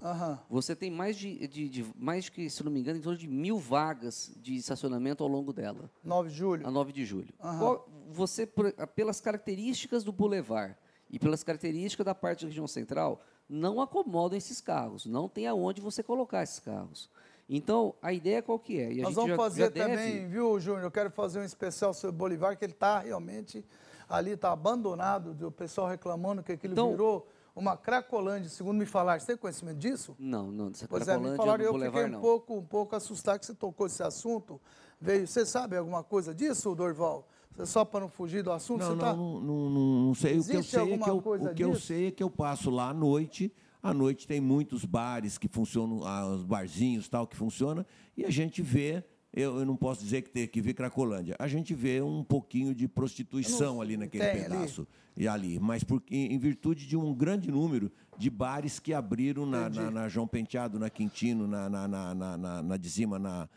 Você 0.49 0.73
tem 0.73 0.89
mais 0.89 1.17
de, 1.17 1.47
de, 1.47 1.67
de, 1.67 1.85
mais 1.97 2.29
que, 2.29 2.49
se 2.49 2.63
não 2.63 2.71
me 2.71 2.79
engano, 2.79 2.97
em 2.97 3.01
torno 3.01 3.17
de 3.17 3.27
mil 3.27 3.57
vagas 3.57 4.31
de 4.37 4.55
estacionamento 4.55 5.21
ao 5.21 5.27
longo 5.27 5.51
dela. 5.51 5.89
9 6.03 6.29
de 6.29 6.35
julho? 6.35 6.67
A 6.67 6.71
9 6.71 6.93
de 6.93 7.03
julho. 7.03 7.33
Você, 8.11 8.47
pelas 8.95 9.19
características 9.19 10.03
do 10.03 10.13
bulevar, 10.13 10.77
e 11.10 11.18
pelas 11.18 11.43
características 11.43 12.05
da 12.05 12.14
parte 12.14 12.41
da 12.41 12.49
região 12.49 12.68
central, 12.68 13.22
não 13.49 13.82
acomodam 13.82 14.38
esses 14.38 14.62
carros, 14.62 15.05
não 15.05 15.28
tem 15.28 15.47
aonde 15.47 15.82
você 15.82 16.03
colocar 16.03 16.43
esses 16.43 16.60
carros. 16.60 17.10
Então, 17.49 17.95
a 17.99 18.14
ideia 18.14 18.43
qual 18.43 18.60
que 18.60 18.80
é? 18.80 18.93
Nós 19.01 19.16
vamos 19.16 19.32
já, 19.32 19.36
fazer 19.36 19.62
já 19.64 19.72
também, 19.72 20.20
deve... 20.20 20.28
viu, 20.28 20.60
Júnior? 20.60 20.84
Eu 20.84 20.91
quero 20.91 21.10
fazer 21.10 21.39
um 21.39 21.43
especial 21.43 21.95
sobre 21.95 22.16
o 22.16 22.18
Bolivar, 22.18 22.55
que 22.55 22.64
ele 22.64 22.74
está 22.74 22.99
realmente 22.99 23.66
ali, 24.07 24.32
está 24.32 24.51
abandonado, 24.51 25.36
o 25.47 25.51
pessoal 25.51 25.88
reclamando 25.88 26.43
que 26.43 26.51
aquilo 26.51 26.74
então, 26.74 26.91
virou 26.91 27.28
uma 27.55 27.76
Cracolândia, 27.76 28.49
segundo 28.49 28.78
me 28.78 28.86
falaram. 28.86 29.20
Você 29.20 29.28
tem 29.28 29.38
conhecimento 29.38 29.78
disso? 29.78 30.16
Não, 30.20 30.51
não, 30.51 30.70
dessa 30.70 30.88
pois 30.88 31.03
Cracolândia 31.03 31.30
é, 31.30 31.32
me 31.32 31.38
falaram, 31.38 31.66
eu 31.66 31.74
fiquei 31.74 32.05
um 32.05 32.22
pouco, 32.22 32.53
um 32.55 32.66
pouco 32.66 32.95
assustado 32.95 33.39
que 33.39 33.47
você 33.47 33.55
tocou 33.55 33.88
esse 33.88 34.03
assunto. 34.03 34.62
Veio, 35.01 35.28
você 35.28 35.43
sabe 35.43 35.76
alguma 35.76 36.03
coisa 36.03 36.36
disso, 36.36 36.76
Dorval? 36.76 37.28
Só 37.66 37.86
para 37.86 38.01
não 38.01 38.10
fugir 38.10 38.43
do 38.43 38.51
assunto? 38.51 38.82
Não, 38.82 38.97
tá... 38.97 39.14
não, 39.14 39.39
não, 39.39 39.70
não, 39.70 40.03
não, 40.07 40.16
sei. 40.16 40.34
Existe 40.34 40.49
o 40.49 40.51
que 40.51 40.57
eu 40.57 40.64
sei 40.64 40.93
é 40.93 40.97
que 40.97 41.10
eu, 41.10 41.18
o 41.18 41.53
que 41.55 41.64
eu 41.64 41.76
sei 41.76 42.07
é 42.07 42.12
que 42.12 42.24
eu 42.24 42.30
passo 42.30 42.70
lá 42.70 42.89
à 42.89 42.93
noite. 42.93 43.51
À 43.82 43.93
noite 43.93 44.28
tem 44.28 44.41
muitos 44.41 44.84
bares 44.84 45.38
que 45.38 45.47
funcionam, 45.47 46.05
ah, 46.05 46.28
os 46.28 46.43
barzinhos 46.43 47.07
tal 47.07 47.26
que 47.26 47.38
funcionam, 47.38 47.86
e 48.18 48.26
a 48.26 48.30
gente 48.30 48.62
vê 48.62 49.05
eu, 49.32 49.60
eu 49.60 49.66
não 49.66 49.76
posso 49.76 50.03
dizer 50.03 50.24
que 50.24 50.30
tem 50.32 50.47
que 50.47 50.60
ver 50.60 50.74
Cracolândia. 50.74 51.36
A 51.38 51.47
gente 51.47 51.74
vê 51.74 52.01
um 52.01 52.24
pouquinho 52.24 52.74
de 52.74 52.88
prostituição 52.88 53.76
Não, 53.76 53.82
ali 53.82 53.95
naquele 53.95 54.24
tem 54.24 54.41
ali. 54.45 54.49
pedaço. 54.49 54.88
E 55.16 55.28
ali, 55.28 55.60
mas 55.60 55.84
por, 55.84 56.01
em, 56.10 56.34
em 56.34 56.39
virtude 56.39 56.88
de 56.88 56.97
um 56.97 57.14
grande 57.14 57.51
número 57.51 57.91
de 58.18 58.30
bares 58.30 58.80
que 58.80 58.93
abriram 58.93 59.45
na, 59.45 59.70
na, 59.70 59.91
na 59.91 60.07
João 60.07 60.28
Penteado, 60.28 60.80
na 60.80 60.89
Quintino, 60.89 61.47
na, 61.47 61.70
na, 61.70 61.88
na, 61.88 62.16
na, 62.16 62.38
na, 62.38 62.64
na 62.64 62.78
de 62.78 62.89
cima, 62.89 63.20
na, 63.20 63.47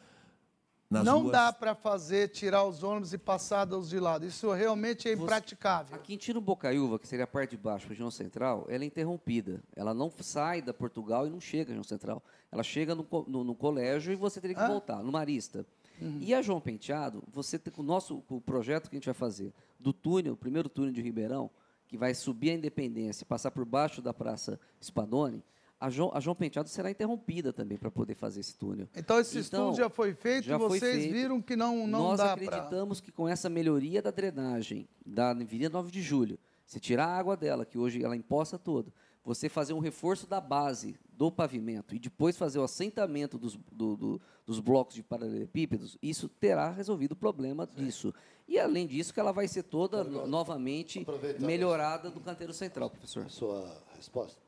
nas 0.93 1.05
não 1.05 1.21
ruas. 1.21 1.33
dá 1.33 1.53
para 1.53 1.75
fazer, 1.75 2.29
tirar 2.29 2.65
os 2.65 2.83
ônibus 2.83 3.13
e 3.13 3.19
passar 3.19 3.65
dos 3.65 3.89
de 3.89 3.99
lado. 3.99 4.27
Isso 4.27 4.51
realmente 4.53 5.09
é 5.09 5.13
impraticável. 5.13 5.95
A 5.97 5.99
Quintino 5.99 6.41
Bocaiúva, 6.41 6.99
que 6.99 7.09
seria 7.09 7.25
a 7.25 7.27
parte 7.27 7.51
de 7.53 7.57
baixo 7.57 7.89
região 7.89 8.11
central, 8.11 8.67
ela 8.69 8.85
é 8.85 8.87
interrompida. 8.87 9.63
Ela 9.75 9.93
não 9.95 10.11
sai 10.21 10.61
da 10.63 10.73
Portugal 10.75 11.27
e 11.27 11.31
não 11.31 11.41
chega 11.41 11.65
à 11.65 11.75
região 11.75 11.85
central. 11.85 12.23
Ela 12.51 12.63
chega 12.63 12.95
no, 12.95 13.07
no- 13.27 13.45
no 13.45 13.55
colégio 13.55 14.13
e 14.13 14.17
você 14.17 14.41
teria 14.41 14.55
que 14.57 14.63
Ah. 14.63 14.69
voltar, 14.69 15.03
no 15.03 15.11
Marista. 15.11 15.67
Uhum. 16.01 16.19
E 16.21 16.35
a 16.35 16.43
João 16.43 16.61
Penteado, 16.61 17.23
você 17.33 17.59
tem, 17.59 17.73
o 17.77 17.83
nosso 17.83 18.23
o 18.29 18.41
projeto 18.41 18.91
que 18.91 18.97
a 18.97 18.99
gente 18.99 19.07
vai 19.07 19.15
fazer 19.15 19.53
do 19.79 19.93
túnel, 19.93 20.35
o 20.35 20.37
primeiro 20.37 20.69
túnel 20.69 20.93
de 20.93 21.01
Ribeirão, 21.01 21.51
que 21.89 21.97
vai 21.97 22.15
subir 22.15 22.51
a 22.51 22.55
Independência 22.55 23.25
passar 23.27 23.51
por 23.51 23.65
baixo 23.65 24.01
da 24.03 24.13
Praça 24.15 24.59
Spadoni, 24.83 25.43
a 25.85 25.91
João, 25.91 26.11
a 26.15 26.21
João 26.21 26.35
Penteado 26.37 26.69
será 26.69 26.91
interrompida 26.91 27.53
também 27.53 27.77
para 27.77 27.91
poder 27.91 28.15
fazer 28.15 28.41
esse 28.41 28.57
túnel. 28.57 28.89
Então, 28.97 29.19
esse 29.19 29.39
estudo 29.39 29.75
já 29.77 29.91
foi 29.91 30.15
feito 30.15 30.45
já 30.45 30.57
e 30.57 30.59
foi 30.59 30.69
vocês 30.79 30.97
feito. 31.03 31.13
viram 31.13 31.41
que 31.43 31.57
não, 31.57 31.87
não 31.87 32.01
Nós 32.03 32.19
dá 32.19 32.37
para... 32.37 32.47
acreditamos 32.47 33.01
que 33.01 33.11
com 33.11 33.29
essa 33.29 33.49
melhoria 33.49 34.01
da 34.01 34.11
drenagem 34.11 34.89
da 35.05 35.31
Avenida 35.31 35.69
9 35.71 35.91
de 35.91 36.01
Julho, 36.01 36.39
você 36.65 36.79
tirar 36.79 37.07
a 37.07 37.17
água 37.19 37.37
dela, 37.37 37.65
que 37.67 37.77
hoje 37.79 38.03
ela 38.03 38.17
empoça 38.17 38.59
todo, 38.59 38.93
você 39.25 39.49
fazer 39.49 39.73
um 39.73 39.79
reforço 39.79 40.27
da 40.27 40.41
base 40.41 40.97
do 41.17 41.31
pavimento 41.31 41.95
e 41.95 41.99
depois 41.99 42.37
fazer 42.37 42.59
o 42.59 42.65
assentamento 42.65 43.39
dos, 43.39 43.57
do- 43.71 43.97
do- 43.97 44.21
dos 44.45 44.59
blocos 44.59 44.95
de 44.95 45.03
paralelepípedos, 45.03 45.97
isso 46.03 46.29
terá 46.29 46.71
resolvido 46.71 47.13
o 47.13 47.17
problema 47.17 47.67
disso. 47.67 48.13
E, 48.49 48.59
além 48.59 48.87
disso, 48.87 49.15
que 49.15 49.21
ela 49.21 49.33
vai 49.33 49.47
ser 49.47 49.63
toda 49.63 50.03
no- 50.03 50.27
novamente 50.27 51.07
melhorada 51.39 52.11
do 52.11 52.21
canteiro 52.21 52.53
central, 52.53 52.91
professor. 52.91 53.29
Sua 53.31 53.83
resposta. 53.97 54.41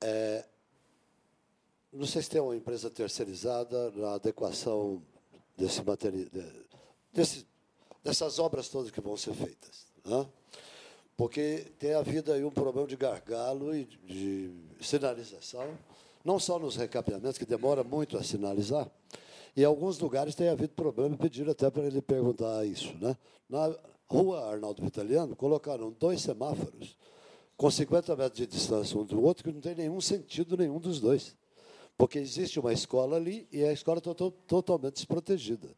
É, 0.00 0.44
não 1.92 2.06
sei 2.06 2.22
se 2.22 2.30
tem 2.30 2.40
uma 2.40 2.54
empresa 2.54 2.90
terceirizada 2.90 3.90
na 3.92 4.14
adequação 4.14 5.02
desse 5.56 5.82
material, 5.82 6.28
desse, 7.12 7.46
dessas 8.04 8.38
obras 8.38 8.68
todas 8.68 8.90
que 8.90 9.00
vão 9.00 9.16
ser 9.16 9.34
feitas. 9.34 9.86
Né? 10.04 10.26
Porque 11.16 11.66
tem 11.78 11.94
havido 11.94 12.32
aí 12.32 12.44
um 12.44 12.50
problema 12.50 12.86
de 12.86 12.96
gargalo 12.96 13.74
e 13.74 13.84
de 13.84 14.52
sinalização, 14.80 15.76
não 16.24 16.38
só 16.38 16.58
nos 16.58 16.76
recapeamentos, 16.76 17.38
que 17.38 17.44
demora 17.44 17.82
muito 17.82 18.16
a 18.16 18.22
sinalizar, 18.22 18.88
e 19.56 19.62
em 19.62 19.64
alguns 19.64 19.98
lugares 19.98 20.36
tem 20.36 20.48
havido 20.48 20.74
problema, 20.74 21.16
pediram 21.16 21.50
até 21.50 21.68
para 21.68 21.82
ele 21.82 22.00
perguntar 22.00 22.64
isso. 22.64 22.94
Né? 23.00 23.16
Na 23.48 23.74
rua 24.08 24.52
Arnaldo 24.52 24.82
Vitaliano, 24.82 25.34
colocaram 25.34 25.90
dois 25.98 26.20
semáforos 26.20 26.96
com 27.58 27.68
50 27.70 28.14
metros 28.16 28.38
de 28.38 28.46
distância 28.46 28.96
um 28.98 29.04
do 29.04 29.20
outro, 29.22 29.42
que 29.44 29.52
não 29.52 29.60
tem 29.60 29.74
nenhum 29.74 30.00
sentido 30.00 30.56
nenhum 30.56 30.78
dos 30.78 31.00
dois. 31.00 31.36
Porque 31.96 32.18
existe 32.20 32.60
uma 32.60 32.72
escola 32.72 33.16
ali 33.16 33.48
e 33.50 33.64
a 33.64 33.72
escola 33.72 33.98
está 33.98 34.14
to- 34.14 34.30
totalmente 34.30 34.94
desprotegida. 34.94 35.68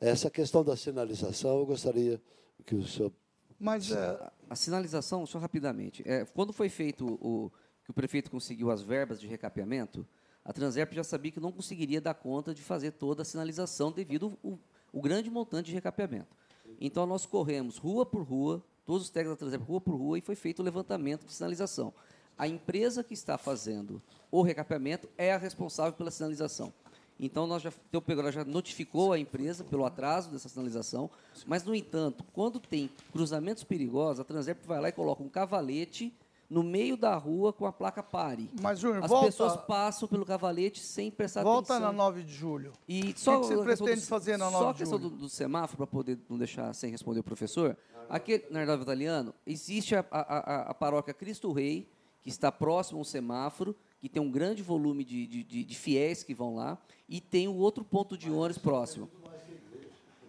Essa 0.00 0.30
questão 0.30 0.64
da 0.64 0.74
sinalização, 0.74 1.58
eu 1.58 1.66
gostaria 1.66 2.20
que 2.64 2.74
o 2.74 2.86
senhor 2.86 3.12
Mas 3.60 3.92
é, 3.92 4.32
A 4.48 4.56
sinalização, 4.56 5.26
só 5.26 5.38
rapidamente. 5.38 6.02
É, 6.06 6.24
quando 6.24 6.52
foi 6.54 6.70
feito 6.70 7.18
o 7.20 7.52
que 7.84 7.90
o 7.90 7.94
prefeito 7.94 8.30
conseguiu 8.30 8.70
as 8.70 8.82
verbas 8.82 9.20
de 9.20 9.26
recapeamento, 9.26 10.06
a 10.42 10.52
Transerp 10.52 10.92
já 10.94 11.04
sabia 11.04 11.30
que 11.30 11.38
não 11.40 11.52
conseguiria 11.52 12.00
dar 12.00 12.14
conta 12.14 12.54
de 12.54 12.62
fazer 12.62 12.92
toda 12.92 13.20
a 13.20 13.24
sinalização 13.24 13.92
devido 13.92 14.38
ao 14.42 14.58
o 14.92 15.02
grande 15.02 15.28
montante 15.28 15.66
de 15.66 15.74
recapeamento. 15.74 16.34
Então 16.80 17.04
nós 17.04 17.26
corremos 17.26 17.76
rua 17.76 18.06
por 18.06 18.22
rua, 18.22 18.64
todos 18.86 19.02
os 19.02 19.10
técnicos 19.10 19.36
da 19.36 19.40
Transerp 19.40 19.68
rua 19.68 19.80
por 19.80 19.96
rua 19.96 20.18
e 20.18 20.22
foi 20.22 20.36
feito 20.36 20.60
o 20.60 20.62
levantamento 20.62 21.26
de 21.26 21.32
sinalização. 21.32 21.92
A 22.38 22.46
empresa 22.46 23.02
que 23.02 23.14
está 23.14 23.36
fazendo 23.36 24.00
o 24.30 24.42
recapeamento 24.42 25.08
é 25.18 25.32
a 25.32 25.38
responsável 25.38 25.92
pela 25.92 26.10
sinalização. 26.10 26.72
Então, 27.18 27.46
nós 27.46 27.62
já, 27.62 27.72
o 27.94 28.00
Pegorá 28.00 28.30
já 28.30 28.44
notificou 28.44 29.12
a 29.12 29.18
empresa 29.18 29.64
pelo 29.64 29.86
atraso 29.86 30.30
dessa 30.30 30.50
sinalização, 30.50 31.10
mas, 31.46 31.64
no 31.64 31.74
entanto, 31.74 32.22
quando 32.32 32.60
tem 32.60 32.90
cruzamentos 33.10 33.64
perigosos, 33.64 34.20
a 34.20 34.24
Transerp 34.24 34.64
vai 34.66 34.80
lá 34.80 34.90
e 34.90 34.92
coloca 34.92 35.22
um 35.22 35.28
cavalete 35.28 36.14
no 36.48 36.62
meio 36.62 36.96
da 36.96 37.14
rua 37.16 37.52
com 37.52 37.66
a 37.66 37.72
placa 37.72 38.02
pare. 38.02 38.48
Mas, 38.60 38.78
Júnior, 38.78 39.02
As 39.04 39.10
volta- 39.10 39.26
pessoas 39.26 39.56
passam 39.66 40.08
pelo 40.08 40.24
cavalete 40.24 40.80
sem 40.80 41.10
prestar 41.10 41.42
volta 41.42 41.74
atenção. 41.74 41.92
na 41.92 41.96
9 41.96 42.22
de 42.22 42.32
julho. 42.32 42.72
E 42.88 43.10
O 43.10 43.18
só 43.18 43.40
que, 43.40 43.48
que 43.48 43.52
a 43.52 43.56
você 43.56 43.64
questão 43.66 43.84
pretende 43.86 44.00
do- 44.06 44.08
fazer 44.08 44.36
na 44.36 44.44
Só 44.46 44.50
9 44.52 44.66
a 44.68 44.72
de 44.72 44.78
questão 44.78 44.98
julho? 44.98 45.10
do, 45.10 45.16
do 45.16 45.28
semáforo, 45.28 45.76
para 45.78 45.86
poder 45.86 46.18
não 46.28 46.38
deixar 46.38 46.72
sem 46.74 46.90
responder 46.90 47.20
o 47.20 47.24
professor. 47.24 47.76
Aqui 48.08 48.44
na 48.50 48.60
Herdade 48.60 48.82
Italiano, 48.82 49.34
existe 49.46 49.96
a, 49.96 50.04
a, 50.10 50.20
a, 50.20 50.60
a 50.70 50.74
paróquia 50.74 51.12
Cristo 51.12 51.50
Rei, 51.52 51.88
que 52.22 52.28
está 52.28 52.52
próximo 52.52 52.98
ao 53.00 53.04
semáforo, 53.04 53.74
que 54.00 54.08
tem 54.08 54.22
um 54.22 54.30
grande 54.30 54.62
volume 54.62 55.02
de, 55.04 55.26
de, 55.26 55.42
de- 55.42 55.64
de 55.64 55.74
fiéis 55.74 56.22
que 56.22 56.32
vão 56.34 56.54
lá, 56.54 56.78
e 57.08 57.20
tem 57.20 57.48
o 57.48 57.54
outro 57.56 57.84
ponto 57.84 58.16
de 58.16 58.30
ônibus 58.30 58.58
próximo. 58.58 59.10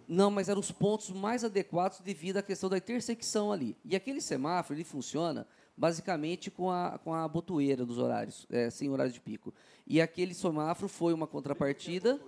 Não, 0.08 0.30
mas 0.30 0.48
eram 0.48 0.60
os 0.60 0.72
pontos 0.72 1.10
mais 1.10 1.44
adequados 1.44 2.00
devido 2.00 2.38
à 2.38 2.42
questão 2.42 2.70
da 2.70 2.78
intersecção 2.78 3.52
ali. 3.52 3.76
E 3.84 3.94
aquele 3.94 4.20
semáforo, 4.22 4.74
ele 4.76 4.84
funciona 4.84 5.46
basicamente 5.78 6.50
com 6.50 6.70
a, 6.70 6.98
com 6.98 7.14
a 7.14 7.26
botoeira 7.28 7.86
dos 7.86 7.98
horários, 7.98 8.46
é, 8.50 8.68
sem 8.68 8.90
horário 8.90 9.12
de 9.12 9.20
pico. 9.20 9.54
E 9.86 10.00
aquele 10.00 10.34
semáforo 10.34 10.88
foi 10.88 11.14
uma 11.14 11.26
contrapartida, 11.26 12.20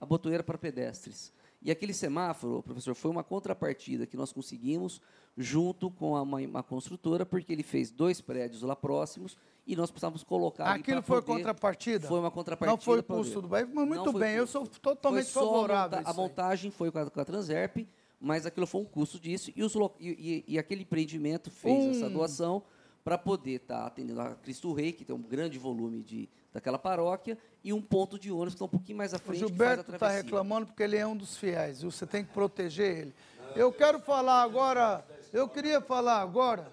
a 0.00 0.04
botoeira 0.06 0.44
para 0.44 0.58
pedestres. 0.58 1.32
E 1.60 1.70
aquele 1.72 1.92
semáforo, 1.92 2.62
professor, 2.62 2.94
foi 2.94 3.10
uma 3.10 3.24
contrapartida 3.24 4.06
que 4.06 4.16
nós 4.16 4.30
conseguimos 4.32 5.00
junto 5.36 5.90
com 5.90 6.14
a- 6.14 6.22
uma, 6.22 6.38
uma 6.38 6.62
construtora, 6.62 7.24
porque 7.26 7.52
ele 7.52 7.64
fez 7.64 7.90
dois 7.90 8.20
prédios 8.20 8.62
lá 8.62 8.76
próximos 8.76 9.36
e 9.66 9.74
nós 9.74 9.90
precisávamos 9.90 10.22
colocar 10.22 10.66
Aquilo 10.72 11.02
foi 11.02 11.20
poder- 11.20 11.38
contrapartida? 11.38 12.06
Foi 12.06 12.20
uma 12.20 12.30
contrapartida. 12.30 12.70
Não 12.76 12.80
foi 12.80 13.02
pra 13.02 13.16
custo 13.16 13.42
do 13.42 13.48
bairro, 13.48 13.70
mas 13.74 13.88
muito 13.88 14.12
bem, 14.12 14.34
eu 14.36 14.46
sou 14.46 14.66
totalmente 14.68 15.26
só 15.26 15.40
a 15.40 15.44
favorável 15.44 15.98
monta- 15.98 16.10
a 16.10 16.12
montagem 16.14 16.70
foi 16.70 16.92
com 16.92 16.98
a, 17.00 17.10
com 17.10 17.20
a 17.20 17.24
Transerp, 17.24 17.78
mas 18.20 18.46
aquilo 18.46 18.66
foi 18.66 18.80
um 18.82 18.84
custo 18.84 19.18
disso 19.18 19.50
e, 19.56 19.62
os 19.62 19.74
e- 19.74 20.08
e- 20.08 20.44
e 20.46 20.58
aquele 20.58 20.82
empreendimento 20.82 21.50
fez 21.50 21.96
essa 21.96 22.06
Um- 22.06 22.12
doação 22.12 22.62
para 23.08 23.16
poder 23.16 23.52
estar 23.52 23.86
atendendo 23.86 24.20
a 24.20 24.34
Cristo 24.34 24.70
Rei, 24.74 24.92
que 24.92 25.02
tem 25.02 25.16
um 25.16 25.22
grande 25.22 25.58
volume 25.58 26.02
de, 26.02 26.28
daquela 26.52 26.78
paróquia, 26.78 27.38
e 27.64 27.72
um 27.72 27.80
ponto 27.80 28.18
de 28.18 28.30
ônibus 28.30 28.52
que 28.52 28.56
está 28.56 28.66
um 28.66 28.68
pouquinho 28.68 28.98
mais 28.98 29.14
à 29.14 29.16
O 29.16 29.20
frente, 29.20 29.44
a 29.44 29.46
Gilberto 29.46 29.94
está 29.94 30.10
reclamando 30.10 30.66
porque 30.66 30.82
ele 30.82 30.98
é 30.98 31.06
um 31.06 31.16
dos 31.16 31.34
fiéis, 31.38 31.80
viu? 31.80 31.90
Você 31.90 32.06
tem 32.06 32.22
que 32.22 32.34
proteger 32.34 32.98
ele. 32.98 33.14
Eu 33.56 33.72
quero 33.72 33.98
falar 33.98 34.42
agora, 34.42 35.02
eu 35.32 35.48
queria 35.48 35.80
falar 35.80 36.20
agora. 36.20 36.70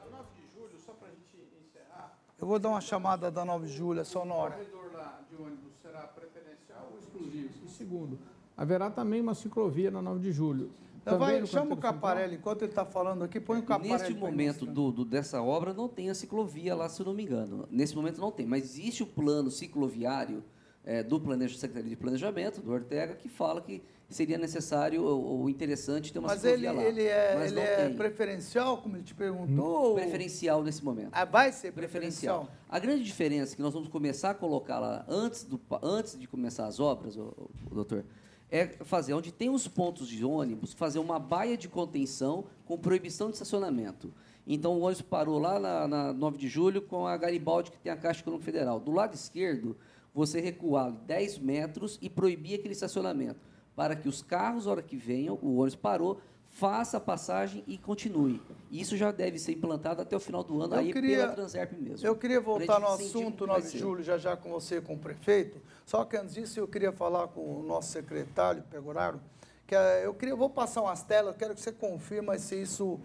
Eu 2.38 2.46
vou 2.46 2.60
dar 2.60 2.68
uma 2.68 2.82
chamada 2.82 3.32
da 3.32 3.46
9 3.46 3.68
de 3.68 3.74
julho, 3.74 4.02
é 4.02 4.04
sonora. 4.04 4.56
corredor 4.56 4.92
lá 4.94 5.22
de 5.30 5.42
ônibus 5.42 5.72
será 5.82 6.02
preferencial 6.02 6.90
ou 6.92 7.00
exclusivo? 7.00 7.66
E 7.66 7.70
segundo, 7.70 8.20
haverá 8.58 8.92
também 8.92 9.22
uma 9.22 9.36
ciclovia 9.36 9.90
na 9.90 10.02
9 10.02 10.20
de 10.20 10.34
julho. 10.34 10.70
Então 11.06 11.20
vai, 11.20 11.46
chama 11.46 11.76
o? 11.76 11.78
Caparelli, 11.78 12.36
enquanto 12.36 12.64
ele 12.64 12.72
está 12.72 12.84
falando 12.84 13.24
aqui, 13.24 13.40
põe 13.40 13.60
o 13.60 13.64
Caparelli. 13.64 13.92
Neste 13.94 14.14
momento 14.16 14.66
do, 14.66 14.92
do- 14.92 15.06
dessa 15.06 15.42
obra 15.42 15.72
não 15.74 15.88
tem 15.88 16.10
a 16.10 16.16
ciclovia 16.16 16.74
lá, 16.76 16.90
se 16.90 17.00
eu 17.02 17.06
não 17.06 17.14
me 17.14 17.24
engano. 17.24 17.68
Nesse 17.70 17.96
momento 17.96 18.20
não 18.20 18.32
tem, 18.32 18.46
mas 18.48 18.64
existe 18.64 19.04
o 19.04 19.06
plano 19.06 19.52
cicloviário 19.52 20.44
eh, 20.84 21.04
do 21.04 21.20
planeja, 21.20 21.58
Secretaria 21.60 21.90
de 21.92 21.96
Planejamento, 21.96 22.60
do 22.60 22.72
Ortega, 22.72 23.14
que 23.14 23.30
fala 23.30 23.62
que 23.62 23.84
seria 24.10 24.38
necessário 24.40 25.04
ou, 25.04 25.24
ou 25.42 25.50
interessante 25.50 26.12
ter 26.12 26.18
uma 26.20 26.28
Mas 26.30 26.44
ele, 26.44 26.58
ciclovia 26.58 26.82
lá. 26.82 26.88
ele 26.90 27.04
é, 27.04 27.36
mas 27.38 27.52
ele 27.52 27.60
é 27.60 27.86
tem. 27.88 27.96
preferencial, 27.96 28.78
como 28.80 28.96
ele 28.96 29.04
te 29.04 29.14
perguntou? 29.14 29.66
ou- 29.90 29.96
Preferencial 29.96 30.64
nesse 30.64 30.84
momento. 30.84 31.10
Ah, 31.12 31.26
vai 31.26 31.52
ser 31.52 31.72
preferencial. 31.72 32.40
preferencial. 32.46 32.66
A 32.70 32.80
grande 32.80 33.04
diferença 33.04 33.54
é 33.54 33.56
que 33.56 33.62
nós 33.62 33.74
vamos 33.74 33.90
começar 33.90 34.32
a 34.32 34.34
colocar 34.34 34.80
lá 34.80 35.06
antes, 35.08 35.44
do, 35.44 35.60
antes 35.84 36.20
de 36.20 36.28
começar 36.28 36.66
as 36.66 36.80
obras, 36.80 37.16
ô- 37.16 37.34
ô, 37.70 37.76
doutor, 37.76 38.04
é 38.52 38.68
fazer 38.68 39.14
onde 39.14 39.32
tem 39.32 39.50
os 39.50 39.68
pontos 39.68 40.08
de 40.08 40.24
ônibus, 40.24 40.74
fazer 40.74 41.00
uma 41.00 41.20
baia 41.20 41.58
de 41.58 41.68
contenção 41.68 42.46
com 42.66 42.78
proibição 42.78 43.28
de 43.28 43.34
estacionamento. 43.34 44.14
Então 44.48 44.74
o 44.74 44.82
ônibus 44.82 45.02
parou 45.02 45.40
lá 45.40 45.60
na, 45.60 45.88
na 45.88 46.14
9 46.14 46.38
de 46.38 46.48
julho 46.48 46.82
com 46.82 47.08
a 47.08 47.18
Garibaldi, 47.18 47.72
que 47.72 47.80
tem 47.80 47.92
a 47.92 47.98
Caixa 47.98 48.22
Econômica 48.22 48.46
Federal. 48.46 48.80
Do 48.80 48.92
lado 48.92 49.16
esquerdo, 49.16 49.76
você 50.14 50.40
recuar 50.40 50.92
10 50.92 51.40
metros 51.40 51.98
e 52.02 52.10
proibir 52.10 52.60
aquele 52.60 52.74
estacionamento, 52.74 53.40
para 53.76 53.96
que 53.96 54.08
os 54.08 54.22
carros, 54.22 54.66
na 54.66 54.72
hora 54.72 54.82
que 54.82 54.96
venham, 54.96 55.38
o 55.42 55.58
ônibus 55.58 55.76
parou, 55.76 56.22
faça 56.56 56.96
a 56.96 57.00
passagem 57.02 57.66
e 57.68 57.78
continue. 57.78 58.42
Isso 58.72 58.96
já 58.96 59.12
deve 59.12 59.38
ser 59.38 59.52
implantado 59.52 60.02
até 60.02 60.16
o 60.16 60.22
final 60.22 60.42
do 60.42 60.62
ano, 60.62 60.76
Eu 60.76 60.80
aí 60.80 60.94
queria- 60.94 61.18
pela 61.18 61.34
Transerp 61.34 61.74
mesmo. 61.74 62.08
Eu 62.08 62.16
queria 62.16 62.40
voltar 62.40 62.80
no 62.80 62.88
assunto 62.88 63.40
como 63.40 63.52
vai 63.52 63.58
9 63.60 63.72
de 63.72 63.78
julho, 63.78 64.02
já 64.02 64.18
já 64.18 64.38
com 64.38 64.50
você, 64.52 64.80
com 64.80 64.94
o 64.94 64.98
prefeito. 64.98 65.62
Só 65.86 66.06
que 66.06 66.16
antes 66.16 66.34
disso, 66.34 66.58
eu 66.58 66.66
queria 66.66 66.94
falar 66.94 67.28
com 67.28 67.42
o 67.42 67.62
nosso 67.62 67.90
secretário, 67.92 68.64
Pegoraro, 68.72 69.20
que 69.68 69.76
eh, 69.76 70.06
eu 70.06 70.14
queria, 70.14 70.32
eu 70.32 70.38
vou 70.38 70.50
passar 70.50 70.82
umas 70.82 71.04
telas, 71.04 71.36
quero 71.36 71.54
que 71.54 71.60
você 71.60 71.74
confirme 71.74 72.40
se 72.40 72.56
isso 72.62 73.02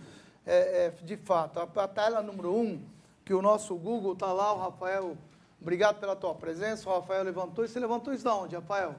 é, 0.47 0.87
é 0.87 0.91
de 1.03 1.17
fato. 1.17 1.59
A, 1.59 1.65
a 1.65 1.89
tela 1.89 2.23
número 2.23 2.55
um, 2.55 2.81
que 3.25 3.35
o 3.35 3.43
nosso 3.43 3.75
Google 3.75 4.13
está 4.13 4.33
lá, 4.33 4.53
o 4.53 4.59
Rafael, 4.59 5.19
obrigado 5.61 5.99
pela 5.99 6.15
tua 6.15 6.37
presença, 6.37 6.89
o 6.89 6.93
Rafael 6.93 7.25
levantou. 7.25 7.65
E 7.65 7.69
você 7.69 7.81
levantou 7.81 8.15
isso 8.15 8.23
da 8.23 8.33
onde, 8.37 8.55
Rafael? 8.55 8.95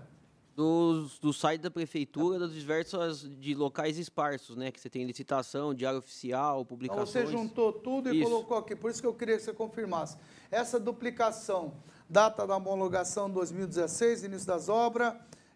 Dos, 0.56 1.18
do 1.20 1.32
site 1.32 1.62
da 1.62 1.72
prefeitura, 1.72 2.38
das 2.40 2.54
diversas 2.54 3.22
de 3.40 3.56
locais 3.56 3.98
esparsos, 3.98 4.56
né? 4.56 4.72
Que 4.72 4.80
você 4.80 4.90
tem 4.90 5.06
licitação, 5.06 5.74
diário 5.74 6.00
oficial, 6.00 6.56
Então 6.62 6.66
publicações. 6.66 7.10
você 7.10 7.26
juntou 7.26 7.72
tudo 7.72 8.14
e 8.14 8.20
Isso. 8.20 8.30
colocou 8.30 8.58
aqui. 8.58 8.76
Por 8.76 8.92
isso 8.92 9.02
que 9.02 9.08
eu 9.08 9.14
queria 9.14 9.38
que 9.38 9.44
você 9.44 9.54
confirmasse. 9.54 10.18
Essa 10.52 10.80
duplicação, 10.80 11.74
data 12.10 12.46
da 12.46 12.56
homologação 12.58 13.30
2016, 13.30 14.24
início 14.24 14.48
das 14.48 14.68
obras, 14.70 15.14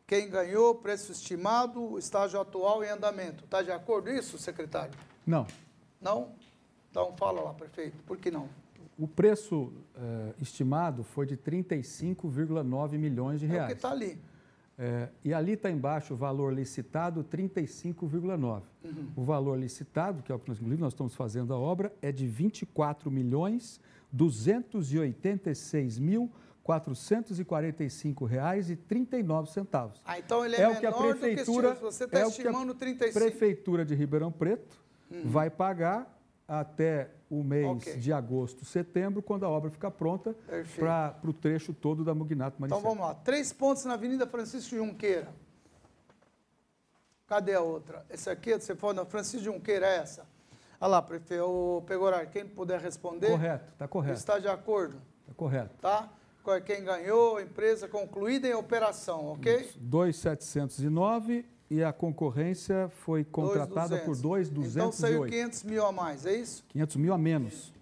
quem 0.08 0.30
ganhou, 0.30 0.76
preço 0.76 1.12
estimado, 1.12 1.98
estágio 2.00 2.40
atual 2.40 2.84
e 2.84 2.88
andamento. 2.90 3.44
Está 3.44 3.62
de 3.62 3.72
acordo 3.72 4.10
isso, 4.10 4.38
secretário? 4.38 4.94
Não. 5.26 5.46
Não? 6.00 6.32
Então 6.92 7.14
fala 7.18 7.42
lá, 7.42 7.54
prefeito. 7.54 8.02
Por 8.04 8.16
que 8.18 8.32
não? 8.32 8.48
O 8.98 9.08
preço 9.08 9.74
eh, 9.96 10.34
estimado 10.42 11.04
foi 11.04 11.26
de 11.26 11.36
35,9 11.36 12.98
milhões 12.98 13.40
de 13.42 13.46
É 13.46 13.50
o 13.50 13.52
reais. 13.52 13.68
que 13.68 13.74
está 13.74 13.92
ali. 13.92 14.18
É, 14.78 15.10
e 15.24 15.34
ali 15.34 15.54
está 15.54 15.72
embaixo 15.72 16.14
o 16.14 16.18
valor 16.18 16.54
licitado 16.54 17.24
35,9. 17.24 18.64
Uhum. 18.84 19.08
O 19.16 19.24
valor 19.24 19.58
licitado, 19.58 20.22
que 20.22 20.32
é 20.32 20.36
o 20.36 20.40
que 20.40 20.50
nós, 20.50 20.60
nós 20.60 20.94
estamos 20.94 21.16
fazendo 21.16 21.54
a 21.54 21.58
obra, 21.58 21.94
é 22.02 22.12
de 22.12 22.28
24 22.28 23.10
milhões 23.10 23.80
286 24.12 26.00
mil 26.00 26.30
445 26.64 28.26
reais 28.26 28.70
e 28.70 28.76
39 28.76 29.52
centavos. 29.52 30.02
Ah, 30.04 30.18
então 30.18 30.44
ele 30.44 30.56
é, 30.56 30.62
é 30.62 30.70
o 30.70 30.80
que 30.80 30.86
a 30.86 30.92
prefeitura 30.92 31.70
do 31.70 31.76
que 31.76 31.82
você 31.84 32.06
está 32.06 32.20
é 32.20 32.26
o 32.26 32.32
que 32.32 32.42
a 32.42 32.46
estimando 32.46 32.74
35. 32.74 33.20
prefeitura 33.20 33.86
de 33.86 33.94
Ribeirão 33.94 34.32
Preto 34.32 34.84
Uhum. 35.10 35.22
vai 35.26 35.50
pagar 35.50 36.15
até 36.48 37.10
o 37.30 37.44
mês 37.44 37.66
Ok. 37.68 37.98
de 37.98 38.14
agosto, 38.14 38.64
setembro, 38.66 39.22
quando 39.22 39.46
a 39.46 39.50
obra 39.50 39.70
ficar 39.72 39.92
pronta 39.92 40.36
para 40.78 41.18
o 41.24 41.34
trecho 41.34 41.74
todo 41.74 42.04
da 42.04 42.14
Mugnato 42.14 42.58
Então 42.64 42.70
Maricel. 42.80 42.82
vamos 42.96 43.08
lá. 43.08 43.16
Três 43.16 43.52
pontos 43.52 43.84
na 43.86 43.94
Avenida 43.96 44.28
Francisco 44.28 44.76
Junqueira. 44.76 45.30
Cadê 47.28 47.56
a 47.56 47.62
outra? 47.62 48.06
Esse 48.10 48.30
aqui, 48.30 48.54
você 48.54 48.76
falou 48.76 48.94
na 48.96 49.06
Francisco 49.06 49.44
Junqueira, 49.46 49.88
é 49.88 49.98
essa? 49.98 50.28
Olha 50.80 50.90
lá, 50.92 51.02
prefeito, 51.02 51.44
o 51.44 51.82
Pegorar, 51.82 52.30
quem 52.30 52.46
puder 52.48 52.80
responder. 52.80 53.32
Correto, 53.32 53.72
está 53.74 53.88
correto. 53.88 54.18
Está 54.20 54.38
de 54.38 54.48
acordo, 54.48 55.02
Está 55.22 55.34
correto. 55.34 55.76
tá? 55.82 56.10
Qual 56.44 56.56
é 56.56 56.62
Quem 56.62 56.84
ganhou, 56.84 57.42
empresa 57.42 57.88
concluída 57.88 58.48
em 58.48 58.54
operação, 58.54 59.30
ok? 59.34 59.72
2,709 59.78 61.44
e 61.70 61.84
a 61.84 61.92
concorrência 61.92 62.90
foi 63.04 63.24
contratada 63.24 63.98
por 64.00 64.16
2,208. 64.16 64.78
Então 64.78 64.92
saiu 64.92 65.26
500 65.26 65.64
mil 65.64 65.86
a 65.86 65.92
mais, 65.92 66.26
é 66.26 66.36
isso? 66.36 66.64
500 66.70 66.96
mil 66.98 67.14
a 67.14 67.18
menos. 67.18 67.74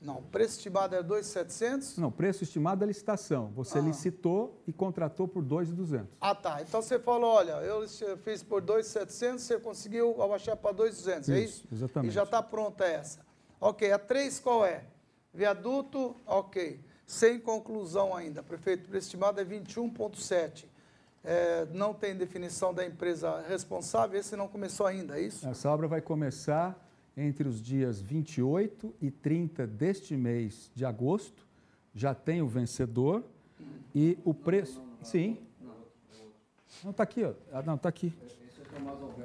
Não, 0.00 0.18
o 0.18 0.22
preço 0.22 0.58
estimado 0.58 0.94
é 0.94 1.02
2,700? 1.02 1.98
Não, 1.98 2.08
preço 2.10 2.44
estimado 2.44 2.80
da 2.80 2.86
licitação. 2.86 3.48
Você 3.56 3.78
Ah. 3.78 3.82
licitou 3.82 4.62
e 4.64 4.72
contratou 4.72 5.26
por 5.26 5.42
2,200. 5.42 6.06
Ah, 6.20 6.36
tá. 6.36 6.62
Então 6.62 6.80
você 6.80 7.00
falou, 7.00 7.32
olha, 7.34 7.52
eu 7.62 7.84
fiz 8.18 8.42
por 8.44 8.60
2,700, 8.62 9.42
você 9.42 9.58
conseguiu 9.58 10.22
abaixar 10.22 10.56
para 10.56 10.70
2,200, 10.72 11.28
é 11.28 11.40
Isso, 11.40 11.64
isso? 11.64 11.68
exatamente. 11.74 12.12
E 12.12 12.14
já 12.14 12.22
está 12.22 12.40
pronta 12.40 12.84
essa. 12.84 13.26
Ok, 13.60 13.90
a 13.90 13.98
3 13.98 14.38
qual 14.38 14.64
é? 14.64 14.84
Viaduto, 15.34 16.14
ok. 16.26 16.80
Sem 17.04 17.40
conclusão 17.40 18.14
ainda. 18.14 18.40
Prefeito, 18.42 18.86
o 18.86 18.88
preço 18.90 19.06
estimado 19.08 19.40
é 19.40 19.44
21,7. 19.44 20.66
É, 21.24 21.66
não 21.72 21.92
tem 21.92 22.16
definição 22.16 22.72
da 22.72 22.86
empresa 22.86 23.44
responsável, 23.48 24.18
esse 24.18 24.36
não 24.36 24.48
começou 24.48 24.86
ainda, 24.86 25.18
é 25.18 25.22
isso? 25.22 25.46
Essa 25.46 25.70
obra 25.70 25.86
vai 25.88 26.00
começar 26.00 26.78
entre 27.16 27.48
os 27.48 27.60
dias 27.60 28.00
28 28.00 28.94
e 29.00 29.10
30 29.10 29.66
deste 29.66 30.16
mês 30.16 30.70
de 30.74 30.84
agosto. 30.84 31.46
Já 31.92 32.14
tem 32.14 32.40
o 32.40 32.46
vencedor 32.46 33.24
e 33.94 34.16
o 34.24 34.32
preço. 34.32 34.80
Sim. 35.02 35.36
Não, 36.84 36.92
está 36.92 37.02
aqui, 37.02 37.24
ó. 37.24 37.32
Ah, 37.52 37.62
não, 37.62 37.74
está 37.74 37.88
aqui. 37.88 38.14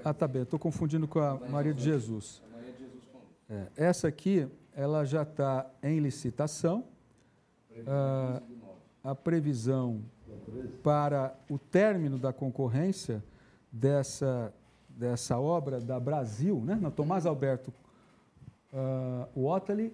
Ah, 0.03 0.13
tá 0.13 0.27
bem. 0.27 0.41
Estou 0.41 0.57
confundindo 0.57 1.07
com 1.07 1.19
a 1.19 1.35
Maria 1.35 1.73
de 1.73 1.83
Jesus. 1.83 2.41
É, 3.47 3.67
essa 3.75 4.07
aqui, 4.07 4.47
ela 4.75 5.05
já 5.05 5.21
está 5.21 5.69
em 5.83 5.99
licitação. 5.99 6.83
Ah, 7.85 8.41
a 9.03 9.13
previsão 9.13 10.01
para 10.81 11.35
o 11.49 11.57
término 11.57 12.17
da 12.17 12.33
concorrência 12.33 13.23
dessa, 13.71 14.53
dessa 14.89 15.39
obra 15.39 15.79
da 15.79 15.99
Brasil, 15.99 16.61
né? 16.65 16.77
na 16.81 16.91
Tomás 16.91 17.25
Alberto 17.25 17.73
uh, 18.71 19.41
Watley, 19.45 19.93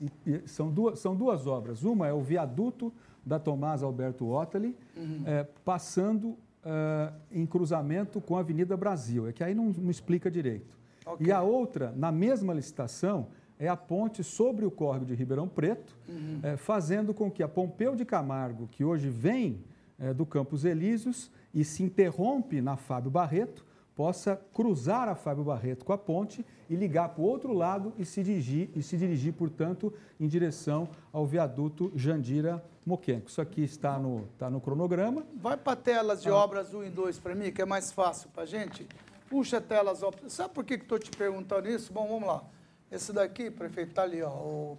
e, 0.00 0.10
e 0.26 0.48
são, 0.48 0.70
duas, 0.70 0.98
são 0.98 1.14
duas 1.14 1.46
obras. 1.46 1.82
Uma 1.84 2.06
é 2.06 2.12
o 2.12 2.20
viaduto 2.20 2.92
da 3.24 3.38
Tomás 3.38 3.82
Alberto 3.82 4.30
Watley, 4.30 4.76
Uhum. 4.96 5.22
é, 5.26 5.44
passando 5.64 6.36
ah, 6.66 7.12
em 7.30 7.44
cruzamento 7.44 8.22
com 8.22 8.38
a 8.38 8.40
Avenida 8.40 8.74
Brasil. 8.74 9.28
É 9.28 9.32
que 9.32 9.44
aí 9.44 9.54
não, 9.54 9.66
não 9.66 9.90
explica 9.90 10.30
direito. 10.30 10.74
Ok. 11.04 11.26
E 11.26 11.30
a 11.30 11.42
outra, 11.42 11.92
na 11.94 12.10
mesma 12.10 12.54
licitação, 12.54 13.26
é 13.58 13.68
a 13.68 13.76
ponte 13.76 14.22
sobre 14.24 14.64
o 14.64 14.70
córrego 14.70 15.04
de 15.06 15.14
Ribeirão 15.14 15.48
Preto, 15.48 15.96
Uhum. 16.08 16.40
eh, 16.42 16.56
fazendo 16.56 17.14
com 17.14 17.30
que 17.30 17.42
a 17.42 17.48
Pompeu 17.48 17.94
de 17.94 18.04
Camargo, 18.04 18.66
que 18.68 18.84
hoje 18.84 19.08
vem 19.08 19.62
eh, 19.98 20.12
do 20.12 20.26
Campos 20.26 20.64
Elíseos 20.64 21.30
e 21.54 21.64
se 21.64 21.82
interrompe 21.82 22.60
na 22.60 22.76
Fábio 22.76 23.10
Barreto, 23.10 23.64
possa 23.94 24.34
cruzar 24.52 25.08
a 25.08 25.14
Fábio 25.14 25.44
Barreto 25.44 25.84
com 25.84 25.92
a 25.92 25.98
ponte 25.98 26.44
e 26.68 26.74
ligar 26.74 27.10
para 27.10 27.22
o 27.22 27.26
outro 27.26 27.52
lado 27.52 27.92
e 27.96 28.04
se 28.04 28.24
dirigir, 28.24 28.68
e 28.74 28.82
se 28.82 28.96
dirigir, 28.96 29.32
portanto, 29.34 29.92
em 30.18 30.26
direção 30.26 30.88
ao 31.12 31.24
viaduto 31.24 31.92
Jandira 31.94 32.60
Moquenco. 32.84 33.28
Isso 33.30 33.40
aqui 33.40 33.62
está 33.62 33.96
no, 33.96 34.24
está 34.32 34.50
no 34.50 34.60
cronograma. 34.60 35.24
Vai 35.36 35.56
para 35.56 35.76
telas 35.76 36.20
de 36.22 36.28
Ah. 36.28 36.34
obras 36.34 36.74
1 36.74 36.82
e 36.82 36.90
2 36.90 37.20
para 37.20 37.36
mim, 37.36 37.52
que 37.52 37.62
é 37.62 37.64
mais 37.64 37.92
fácil 37.92 38.28
para 38.30 38.42
a 38.42 38.46
gente. 38.46 38.84
Puxa 39.30 39.60
telas 39.60 40.02
obras. 40.02 40.32
Sabe 40.32 40.52
por 40.52 40.64
que 40.64 40.74
estou 40.74 40.98
te 40.98 41.10
perguntando 41.12 41.68
isso? 41.68 41.92
Bom, 41.92 42.08
vamos 42.08 42.26
lá. 42.26 42.42
Esse 42.90 43.12
daqui, 43.12 43.50
prefeito, 43.50 43.90
está 43.90 44.02
ali, 44.02 44.22
ó, 44.22 44.30
o. 44.30 44.78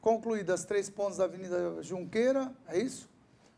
Concluídas 0.00 0.64
três 0.64 0.88
pontos 0.88 1.18
da 1.18 1.24
Avenida 1.24 1.82
Junqueira, 1.82 2.52
é 2.68 2.78
isso? 2.78 3.08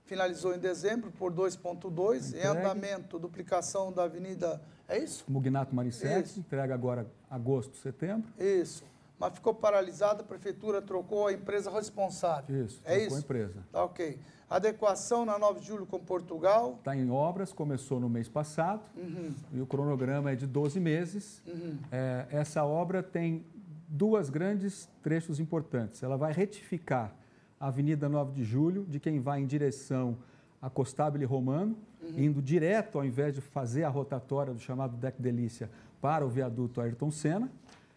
Finalizou 0.04 0.54
em 0.54 0.58
dezembro 0.58 1.10
por 1.12 1.32
2,2. 1.32 2.34
Em 2.34 2.46
andamento, 2.46 3.18
duplicação 3.18 3.92
da 3.92 4.04
Avenida, 4.04 4.60
é 4.88 4.98
isso? 4.98 5.24
Mugnato 5.28 5.74
Maricete, 5.74 6.30
Isso. 6.30 6.40
entrega 6.40 6.74
agora 6.74 7.06
agosto, 7.30 7.76
setembro. 7.76 8.28
Isso. 8.38 8.82
Mas 9.18 9.34
ficou 9.34 9.54
paralisada, 9.54 10.22
a 10.22 10.24
prefeitura 10.24 10.80
trocou 10.80 11.26
a 11.26 11.32
empresa 11.32 11.70
responsável. 11.70 12.64
Isso, 12.64 12.80
é 12.84 13.04
isso? 13.04 13.14
a 13.14 13.18
empresa. 13.18 13.60
Tá 13.70 13.84
ok. 13.84 14.18
Adequação 14.48 15.24
na 15.26 15.38
9 15.38 15.60
de 15.60 15.66
julho 15.66 15.86
com 15.86 16.00
Portugal. 16.00 16.76
Está 16.78 16.96
em 16.96 17.08
obras, 17.10 17.52
começou 17.52 18.00
no 18.00 18.08
mês 18.08 18.28
passado 18.28 18.82
Uhum. 18.96 19.32
e 19.52 19.60
o 19.60 19.66
cronograma 19.66 20.32
é 20.32 20.34
de 20.34 20.46
12 20.46 20.80
meses. 20.80 21.40
Uhum. 21.46 21.78
É, 21.92 22.26
essa 22.30 22.64
obra 22.64 23.02
tem 23.02 23.44
duas 23.90 24.30
grandes 24.30 24.88
trechos 25.02 25.40
importantes. 25.40 26.02
Ela 26.02 26.16
vai 26.16 26.32
retificar 26.32 27.12
a 27.58 27.66
Avenida 27.66 28.08
9 28.08 28.32
de 28.32 28.44
Julho, 28.44 28.86
de 28.88 29.00
quem 29.00 29.18
vai 29.20 29.40
em 29.40 29.46
direção 29.46 30.16
a 30.62 30.70
Costábile 30.70 31.24
Romano, 31.24 31.76
Uhum. 32.02 32.18
indo 32.18 32.40
direto, 32.40 32.96
ao 32.96 33.04
invés 33.04 33.34
de 33.34 33.42
fazer 33.42 33.84
a 33.84 33.88
rotatória 33.90 34.54
do 34.54 34.58
chamado 34.60 34.96
Deck 34.96 35.20
Delícia, 35.20 35.70
para 36.00 36.24
o 36.24 36.30
viaduto 36.30 36.80
Ayrton 36.80 37.10
Senna. 37.10 37.50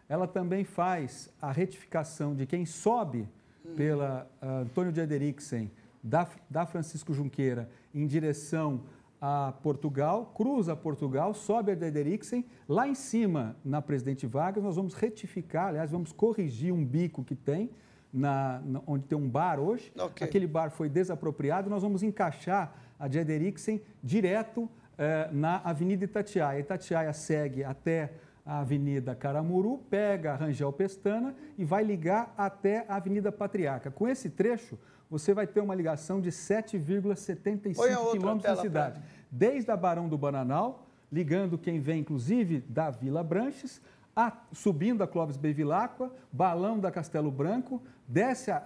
Ela 0.10 0.28
também 0.28 0.66
faz 0.66 1.30
a 1.42 1.52
retificação 1.54 2.36
de 2.36 2.46
quem 2.46 2.66
sobe 2.66 3.30
Uhum. 3.64 3.76
pela 3.76 4.28
ah, 4.42 4.60
Antônio 4.60 4.92
de 4.92 5.00
Ederiksen, 5.00 5.72
da, 6.04 6.28
da 6.50 6.66
Francisco 6.66 7.14
Junqueira, 7.14 7.70
em 7.96 8.06
direção 8.06 8.82
a 9.26 9.54
Portugal, 9.64 10.34
cruza 10.36 10.76
Portugal, 10.76 11.34
sobe 11.34 11.72
a 11.72 11.74
Ederiksen, 11.74 12.44
lá 12.68 12.86
em 12.90 12.94
cima, 12.94 13.56
na 13.64 13.82
Presidente 13.82 14.28
Vargas, 14.28 14.62
nós 14.62 14.76
vamos 14.76 14.94
retificar, 14.94 15.68
aliás, 15.70 15.90
vamos 15.92 16.12
corrigir 16.12 16.74
um 16.74 16.84
bico 16.86 17.24
que 17.24 17.34
tem, 17.34 17.70
na, 18.12 18.62
na- 18.66 18.82
onde 18.86 19.06
tem 19.06 19.18
um 19.18 19.30
bar 19.30 19.62
hoje. 19.62 19.94
Ok. 19.98 20.28
Aquele 20.28 20.46
bar 20.46 20.72
foi 20.72 20.90
desapropriado, 20.90 21.70
nós 21.70 21.82
vamos 21.82 22.04
encaixar 22.04 22.76
a 23.00 23.08
de 23.08 23.18
Ederiksen 23.18 23.82
direto 24.04 24.70
eh, 24.98 25.30
na 25.32 25.62
Avenida 25.64 26.04
Itatiaia. 26.04 26.60
Itatiaia 26.60 27.14
segue 27.14 27.64
até 27.64 28.12
a 28.46 28.60
Avenida 28.60 29.16
Caramuru, 29.16 29.78
pega 29.90 30.34
a 30.34 30.36
Rangel 30.36 30.74
Pestana 30.74 31.34
e 31.58 31.64
vai 31.64 31.82
ligar 31.82 32.34
até 32.38 32.84
a 32.90 32.98
Avenida 32.98 33.32
Patriarca. 33.32 33.90
Com 33.90 34.06
esse 34.06 34.30
trecho, 34.30 34.78
você 35.10 35.34
vai 35.34 35.46
ter 35.48 35.62
uma 35.62 35.76
ligação 35.76 36.20
de 36.22 36.30
7,75 36.30 37.76
Põe 37.76 37.92
a 37.94 38.00
outra 38.00 38.20
quilômetros 38.20 38.56
da 38.56 38.62
cidade. 38.62 39.02
Desde 39.32 39.70
a 39.72 39.78
Barão 39.78 40.08
do 40.08 40.18
Bananal, 40.18 40.88
ligando 41.12 41.58
quem 41.58 41.80
vem, 41.80 42.00
inclusive, 42.02 42.60
da 42.68 42.90
Vila 42.90 43.24
Branches, 43.24 43.82
a- 44.16 44.38
subindo 44.52 45.04
a 45.04 45.08
Clóvis 45.08 45.38
Bevilacqua, 45.38 46.12
Balão 46.32 46.80
da 46.80 46.92
Castelo 46.92 47.32
Branco, 47.32 47.82
desce 48.08 48.52
a, 48.52 48.58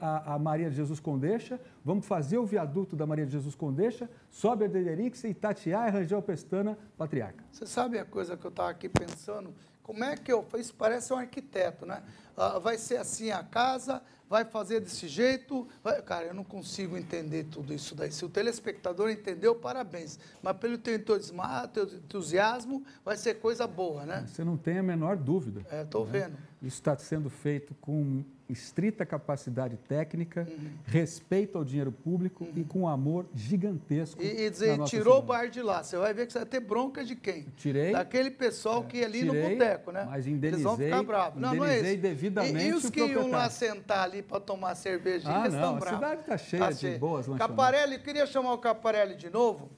a 0.00 0.34
a- 0.34 0.38
Maria 0.38 0.70
de 0.70 0.76
Jesus 0.76 1.00
Condeixa, 1.00 1.60
vamos 1.84 2.06
fazer 2.06 2.38
o 2.38 2.44
viaduto 2.46 2.94
da 2.94 3.06
Maria 3.06 3.26
de 3.26 3.32
Jesus 3.32 3.54
Condeixa, 3.54 4.08
sobe 4.30 4.64
a 4.64 4.68
Dederixe, 4.68 5.26
Itatiaia, 5.28 5.90
Rangel 5.90 6.22
Pestana, 6.22 6.78
Patriarca. 6.96 7.44
Você 7.50 7.66
sabe 7.66 7.98
a 7.98 8.04
coisa 8.04 8.36
que 8.36 8.44
eu 8.44 8.50
estava 8.50 8.70
aqui 8.70 8.88
pensando? 8.88 9.52
como 9.82 10.02
é 10.02 10.16
que 10.16 10.32
eu. 10.32 10.46
Isso 10.56 10.74
parece 10.74 11.12
um 11.12 11.16
arquiteto, 11.18 11.84
né? 11.84 12.02
Ah, 12.36 12.58
vai 12.58 12.76
ser 12.78 12.96
assim 12.96 13.30
a 13.30 13.42
casa, 13.42 14.02
vai 14.28 14.44
fazer 14.44 14.80
desse 14.80 15.06
jeito. 15.08 15.66
Vai... 15.82 16.00
Cara, 16.02 16.26
eu 16.26 16.34
não 16.34 16.44
consigo 16.44 16.96
entender 16.96 17.44
tudo 17.44 17.72
isso 17.72 17.94
daí. 17.94 18.10
Se 18.10 18.24
o 18.24 18.28
telespectador 18.28 19.10
entendeu, 19.10 19.54
parabéns. 19.54 20.18
Mas 20.42 20.56
pelo 20.56 20.76
teu 20.76 20.94
entusiasmo, 20.94 22.84
vai 23.04 23.16
ser 23.16 23.34
coisa 23.34 23.66
boa, 23.66 24.04
né? 24.04 24.26
Você 24.26 24.42
não 24.44 24.56
tem 24.56 24.78
a 24.78 24.82
menor 24.82 25.16
dúvida. 25.16 25.64
É, 25.70 25.82
estou 25.82 26.04
né? 26.06 26.20
vendo. 26.20 26.38
Isso 26.62 26.78
está 26.78 26.96
sendo 26.96 27.30
feito 27.30 27.74
com 27.80 28.24
estrita 28.48 29.06
capacidade 29.06 29.76
técnica, 29.88 30.46
uhum. 30.48 30.70
respeito 30.84 31.56
ao 31.56 31.64
dinheiro 31.64 31.90
público 31.90 32.44
uhum. 32.44 32.52
e 32.56 32.64
com 32.64 32.80
um 32.80 32.88
amor 32.88 33.26
gigantesco. 33.34 34.22
E, 34.22 34.42
e 34.42 34.50
dizer, 34.50 34.78
tirou 34.84 35.18
o 35.18 35.22
bar 35.22 35.48
de 35.48 35.62
lá, 35.62 35.82
você 35.82 35.96
vai 35.96 36.12
ver 36.12 36.26
que 36.26 36.32
você 36.32 36.40
vai 36.40 36.48
ter 36.48 36.60
bronca 36.60 37.04
de 37.04 37.16
quem? 37.16 37.46
Tirei. 37.56 37.92
Daquele 37.92 38.30
pessoal 38.30 38.82
é, 38.82 38.86
que 38.86 38.96
ia 38.98 39.06
ali 39.06 39.20
tirei, 39.20 39.42
no 39.42 39.50
boteco, 39.50 39.92
né? 39.92 40.06
Mas 40.08 40.26
indenizei, 40.26 40.50
Eles 40.50 40.62
vão 40.62 40.76
ficar 40.76 41.02
bravos. 41.02 41.40
Não, 41.40 41.54
não 41.54 41.64
é 41.64 41.80
isso. 41.80 42.02
devidamente 42.02 42.64
e, 42.64 42.68
e 42.68 42.74
os 42.74 42.90
que 42.90 43.00
iam 43.00 43.30
lá 43.30 43.48
sentar 43.48 44.04
ali 44.04 44.22
para 44.22 44.40
tomar 44.40 44.74
cerveja, 44.74 45.28
ah, 45.28 45.40
eles 45.40 45.54
não, 45.54 45.60
estão 45.60 45.78
bravos. 45.78 45.86
A 45.86 45.96
cidade 45.96 46.20
está 46.20 46.38
cheia 46.38 46.62
tá 46.64 46.70
de 46.70 46.78
cheio. 46.78 46.98
boas 46.98 47.26
lanchonetes. 47.26 47.56
Caparelli, 47.56 47.98
queria 47.98 48.26
chamar 48.26 48.52
o 48.52 48.58
Caparelli 48.58 49.14
de 49.16 49.30
novo. 49.30 49.70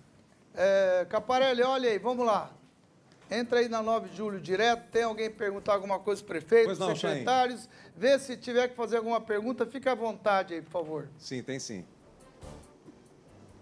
É, 0.55 1.07
Caparelli, 1.09 1.63
olha 1.63 1.91
aí, 1.91 1.99
vamos 1.99 2.27
lá. 2.27 2.56
Entra 3.31 3.59
aí 3.59 3.69
na 3.69 3.83
9 3.83 4.09
de 4.11 4.17
julho 4.17 4.41
direto, 4.41 4.89
tem 4.91 5.03
alguém 5.03 5.29
perguntar 5.29 5.75
alguma 5.75 5.99
coisa 5.99 6.23
para 6.23 6.41
prefeito, 6.41 6.79
não, 6.79 6.95
secretários. 6.95 7.63
Chain. 7.63 7.71
Vê 7.97 8.19
se 8.19 8.37
tiver 8.37 8.69
que 8.69 8.77
fazer 8.77 8.99
alguma 8.99 9.21
pergunta, 9.21 9.67
fica 9.67 9.93
à 9.93 9.95
vontade 9.95 10.55
aí, 10.55 10.63
por 10.63 10.71
favor. 10.71 11.09
Sim, 11.19 11.43
tem 11.43 11.59
sim. 11.59 11.85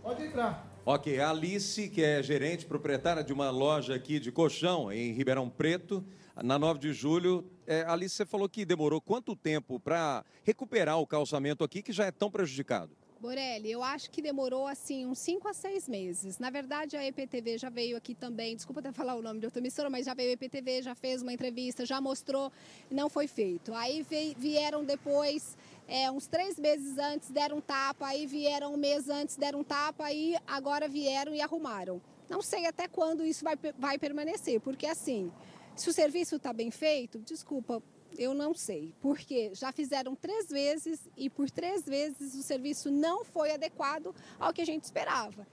Pode 0.02 0.22
entrar. 0.22 0.70
Ok, 0.84 1.18
a 1.18 1.30
Alice, 1.30 1.88
que 1.88 2.02
é 2.02 2.22
gerente 2.22 2.66
proprietária 2.66 3.24
de 3.24 3.32
uma 3.32 3.48
loja 3.48 3.94
aqui 3.94 4.20
de 4.20 4.30
colchão 4.30 4.92
em 4.92 5.12
Ribeirão 5.12 5.48
Preto, 5.48 6.04
na 6.42 6.58
9 6.58 6.78
de 6.78 6.92
julho. 6.92 7.50
É, 7.66 7.86
Alice, 7.88 8.14
você 8.14 8.26
falou 8.26 8.46
que 8.50 8.66
demorou 8.66 9.00
quanto 9.00 9.34
tempo 9.34 9.80
para 9.80 10.22
recuperar 10.42 10.98
o 10.98 11.06
calçamento 11.06 11.64
aqui 11.64 11.80
que 11.80 11.90
já 11.90 12.04
é 12.04 12.10
tão 12.10 12.30
prejudicado? 12.30 12.90
Borelli, 13.24 13.72
eu 13.72 13.82
acho 13.82 14.10
que 14.10 14.20
demorou 14.20 14.66
assim 14.66 15.06
uns 15.06 15.18
5 15.20 15.48
a 15.48 15.54
6 15.54 15.88
meses. 15.88 16.38
Na 16.38 16.50
verdade, 16.50 16.94
a 16.94 17.06
EPTV 17.06 17.56
já 17.56 17.70
veio 17.70 17.96
aqui 17.96 18.14
também, 18.14 18.54
desculpa 18.54 18.80
até 18.80 18.92
falar 18.92 19.14
o 19.14 19.22
nome 19.22 19.40
de 19.40 19.46
outra 19.46 19.60
emissora, 19.60 19.88
mas 19.88 20.04
já 20.04 20.12
veio 20.12 20.28
a 20.28 20.32
EPTV, 20.34 20.82
já 20.82 20.94
fez 20.94 21.22
uma 21.22 21.32
entrevista, 21.32 21.86
já 21.86 22.02
mostrou, 22.02 22.52
não 22.90 23.08
foi 23.08 23.26
feito. 23.26 23.72
Aí 23.72 24.04
vieram 24.36 24.84
depois, 24.84 25.56
é, 25.88 26.10
uns 26.10 26.26
três 26.26 26.58
meses 26.58 26.98
antes, 26.98 27.30
deram 27.30 27.56
um 27.56 27.60
tapa, 27.62 28.08
aí 28.08 28.26
vieram 28.26 28.74
um 28.74 28.76
mês 28.76 29.08
antes, 29.08 29.38
deram 29.38 29.60
um 29.60 29.64
tapa, 29.64 30.04
aí 30.04 30.36
agora 30.46 30.86
vieram 30.86 31.34
e 31.34 31.40
arrumaram. 31.40 32.02
Não 32.28 32.42
sei 32.42 32.66
até 32.66 32.86
quando 32.86 33.24
isso 33.24 33.42
vai, 33.42 33.56
vai 33.78 33.98
permanecer, 33.98 34.60
porque 34.60 34.86
assim, 34.86 35.32
se 35.74 35.88
o 35.88 35.94
serviço 35.94 36.36
está 36.36 36.52
bem 36.52 36.70
feito, 36.70 37.18
desculpa, 37.20 37.82
eu 38.18 38.34
não 38.34 38.54
sei, 38.54 38.92
porque 39.00 39.50
já 39.54 39.72
fizeram 39.72 40.14
três 40.14 40.48
vezes 40.48 41.08
e 41.16 41.28
por 41.28 41.50
três 41.50 41.84
vezes 41.84 42.34
o 42.34 42.42
serviço 42.42 42.90
não 42.90 43.24
foi 43.24 43.52
adequado 43.52 44.14
ao 44.38 44.52
que 44.52 44.62
a 44.62 44.66
gente 44.66 44.84
esperava. 44.84 45.46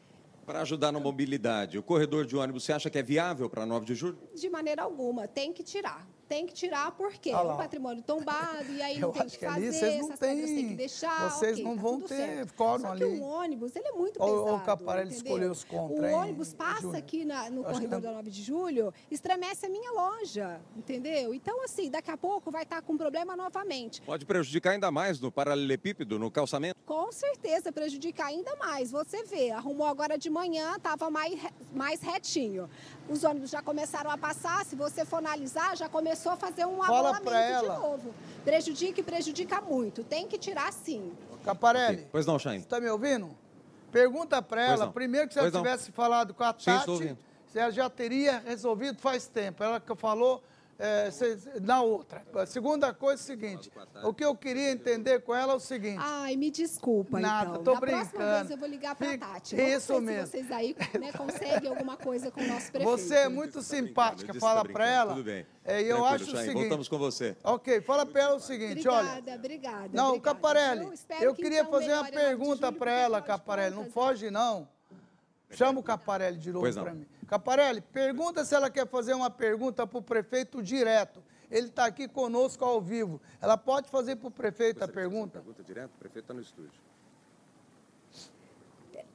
Para 0.45 0.61
ajudar 0.61 0.91
na 0.91 0.99
mobilidade, 0.99 1.77
o 1.77 1.83
corredor 1.83 2.25
de 2.25 2.35
ônibus, 2.35 2.63
você 2.63 2.73
acha 2.73 2.89
que 2.89 2.97
é 2.97 3.03
viável 3.03 3.49
para 3.49 3.65
9 3.65 3.85
de 3.85 3.95
julho? 3.95 4.17
De 4.35 4.49
maneira 4.49 4.81
alguma, 4.83 5.27
tem 5.27 5.53
que 5.53 5.63
tirar 5.63 6.07
tem 6.31 6.45
que 6.45 6.53
tirar 6.53 6.93
porque 6.93 7.29
ah 7.31 7.41
o 7.41 7.57
patrimônio 7.57 8.01
tombado 8.01 8.71
e 8.71 8.81
aí 8.81 8.97
não 8.99 9.11
tem 9.11 9.27
que, 9.27 9.37
que 9.37 9.45
fazer, 9.45 9.73
vocês 9.73 9.99
não 9.99 10.05
essas 10.05 10.19
têm, 10.19 10.45
tem 10.45 10.67
que 10.69 10.75
deixar. 10.75 11.29
Vocês 11.29 11.51
okay, 11.51 11.63
não 11.65 11.75
tá 11.75 11.81
vão 11.81 11.99
ter 11.99 12.51
quórum 12.53 12.87
ali. 12.87 13.03
o 13.03 13.21
ônibus, 13.21 13.75
ele 13.75 13.89
é 13.89 13.91
muito 13.91 14.17
pesado. 14.17 14.33
Ou 14.33 14.55
o 14.55 14.59
Caparelli 14.61 15.13
escolheu 15.13 15.51
os 15.51 15.65
contra, 15.65 16.07
O 16.07 16.11
ônibus 16.13 16.53
passa 16.53 16.97
aqui 16.97 17.25
na, 17.25 17.49
no 17.49 17.65
Acho 17.65 17.73
corredor 17.73 17.99
que... 17.99 18.07
da 18.07 18.13
9 18.13 18.31
de 18.31 18.43
julho, 18.43 18.93
estremece 19.09 19.65
a 19.65 19.69
minha 19.69 19.91
loja, 19.91 20.61
entendeu? 20.77 21.33
Então, 21.33 21.61
assim, 21.65 21.91
daqui 21.91 22.09
a 22.09 22.15
pouco 22.15 22.49
vai 22.49 22.63
estar 22.63 22.81
com 22.81 22.95
problema 22.95 23.35
novamente. 23.35 24.01
Pode 24.01 24.25
prejudicar 24.25 24.71
ainda 24.71 24.89
mais 24.89 25.19
no 25.19 25.29
paralelepípedo, 25.29 26.17
no 26.17 26.31
calçamento? 26.31 26.79
Com 26.85 27.11
certeza, 27.11 27.73
prejudicar 27.73 28.27
ainda 28.27 28.55
mais. 28.55 28.91
Você 28.91 29.23
vê, 29.23 29.51
arrumou 29.51 29.85
agora 29.85 30.17
de 30.17 30.29
manhã, 30.29 30.75
estava 30.77 31.09
mais, 31.09 31.37
mais 31.73 32.01
retinho. 32.01 32.69
Os 33.09 33.25
ônibus 33.25 33.49
já 33.49 33.61
começaram 33.61 34.09
a 34.09 34.17
passar, 34.17 34.65
se 34.65 34.77
você 34.77 35.03
for 35.03 35.17
analisar, 35.17 35.75
já 35.75 35.89
começou 35.89 36.20
a 36.29 36.35
fazer 36.35 36.65
um 36.65 36.83
Fala 36.83 37.17
abolamento 37.17 37.61
de 37.61 37.67
novo. 37.67 38.13
Prejudica 38.43 38.99
e 38.99 39.03
prejudica 39.03 39.61
muito. 39.61 40.03
Tem 40.03 40.27
que 40.27 40.37
tirar 40.37 40.71
sim. 40.73 41.11
Caparelli. 41.43 42.07
Pois 42.11 42.25
não, 42.25 42.37
Chain. 42.37 42.59
Você 42.59 42.65
está 42.65 42.79
me 42.79 42.89
ouvindo? 42.89 43.35
Pergunta 43.91 44.41
para 44.41 44.65
ela, 44.65 44.91
primeiro 44.91 45.27
que 45.27 45.33
se 45.33 45.39
ela 45.39 45.51
tivesse 45.51 45.91
falado 45.91 46.33
com 46.33 46.43
a 46.43 46.53
Tati, 46.53 46.97
Sim, 46.97 47.17
ela 47.59 47.71
já 47.71 47.89
teria 47.89 48.39
resolvido 48.39 48.99
faz 48.99 49.27
tempo. 49.27 49.63
Ela 49.63 49.79
que 49.79 49.93
falou 49.95 50.41
é, 50.81 51.09
na 51.61 51.83
outra. 51.83 52.25
A 52.33 52.45
segunda 52.47 52.91
coisa 52.91 53.21
é 53.21 53.23
o 53.23 53.25
seguinte: 53.25 53.71
o 54.03 54.13
que 54.13 54.25
eu 54.25 54.35
queria 54.35 54.71
entender 54.71 55.21
com 55.21 55.35
ela 55.35 55.53
é 55.53 55.55
o 55.55 55.59
seguinte. 55.59 55.99
Ai, 55.99 56.35
me 56.35 56.49
desculpa, 56.49 57.19
Nada, 57.19 57.51
então. 57.51 57.63
tô 57.63 57.73
Na 57.75 57.79
brincando. 57.79 58.09
próxima 58.09 58.37
vez 58.37 58.49
eu 58.49 58.57
vou 58.57 58.67
ligar 58.67 58.95
para 58.95 59.13
a 59.13 59.17
Tati. 59.17 59.55
Vamos 59.55 59.71
isso 59.71 60.01
mesmo. 60.01 60.25
Se 60.25 60.31
vocês 60.31 60.51
aí 60.51 60.75
né, 60.99 61.11
conseguem 61.11 61.69
alguma 61.69 61.95
coisa 61.95 62.31
com 62.31 62.41
o 62.41 62.47
nosso 62.47 62.71
prefeito. 62.71 62.97
Você 62.97 63.15
é 63.15 63.29
muito 63.29 63.53
tá 63.53 63.61
simpática, 63.61 64.33
fala 64.33 64.65
para 64.65 64.89
ela. 64.89 65.13
Tudo 65.13 65.23
bem. 65.23 65.45
É, 65.63 65.81
eu 65.83 66.03
acho 66.03 66.23
o 66.23 66.37
seguinte. 66.37 66.53
Voltamos 66.53 66.87
com 66.87 66.97
você. 66.97 67.37
Ok, 67.43 67.81
fala 67.81 68.03
para 68.03 68.21
ela 68.21 68.35
o 68.35 68.39
seguinte, 68.39 68.87
obrigada, 68.87 68.97
olha. 68.97 69.09
Obrigada, 69.11 69.37
obrigada. 69.37 69.89
Não, 69.93 70.19
Caparelli, 70.19 70.85
eu, 71.19 71.29
eu 71.29 71.35
queria 71.35 71.59
então, 71.59 71.71
fazer 71.71 71.93
uma 71.93 72.05
pergunta 72.05 72.71
para 72.71 72.91
ela, 72.91 73.21
Caparelli. 73.21 73.75
Não 73.75 73.85
foge, 73.85 74.31
não. 74.31 74.67
Chama 75.51 75.79
o 75.79 75.83
Caparelli 75.83 76.37
de 76.37 76.51
novo 76.51 76.73
para 76.73 76.93
mim. 76.93 77.05
Caparelli, 77.27 77.81
pergunta 77.81 78.43
se 78.43 78.55
ela 78.55 78.69
quer 78.69 78.87
fazer 78.87 79.13
uma 79.13 79.29
pergunta 79.29 79.85
para 79.85 79.97
o 79.97 80.01
prefeito 80.01 80.61
direto. 80.61 81.23
Ele 81.49 81.67
está 81.67 81.85
aqui 81.85 82.07
conosco 82.07 82.63
ao 82.63 82.79
vivo. 82.79 83.21
Ela 83.41 83.57
pode 83.57 83.89
fazer 83.89 84.15
para 84.15 84.27
o 84.29 84.31
prefeito 84.31 84.79
Você 84.79 84.85
a 84.85 84.87
pergunta? 84.87 85.39
Pergunta 85.39 85.63
direto? 85.63 85.93
O 85.95 85.97
prefeito 85.97 86.23
está 86.23 86.33
no 86.33 86.41
estúdio. 86.41 86.79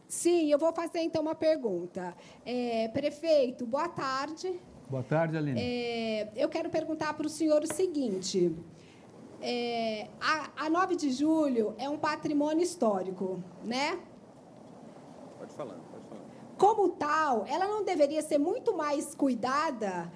Sim, 0.07 0.51
eu 0.51 0.59
vou 0.59 0.72
fazer 0.72 1.01
então 1.01 1.22
uma 1.22 1.34
pergunta. 1.34 2.14
É, 2.45 2.89
prefeito, 2.89 3.66
boa 3.66 3.89
tarde. 3.89 4.61
Boa 4.89 5.03
tarde, 5.03 5.37
Aline. 5.37 5.61
É, 5.61 6.30
eu 6.37 6.49
quero 6.49 6.70
perguntar 6.70 7.14
para 7.14 7.26
o 7.26 7.30
senhor 7.30 7.62
o 7.62 7.66
seguinte. 7.66 8.55
É, 9.41 10.09
a, 10.20 10.66
a 10.66 10.70
9 10.70 10.95
de 10.95 11.11
julho 11.11 11.74
é 11.76 11.89
um 11.89 11.99
patrimônio 11.99 12.62
histórico, 12.62 13.43
né? 13.64 13.99
Falar. 15.57 15.78
Como 16.59 16.88
tal, 16.90 17.44
ela 17.46 17.66
não 17.66 17.84
deveria 17.84 18.22
ser 18.22 18.38
muito 18.38 18.74
mais 18.76 19.14
cuidada 19.14 20.11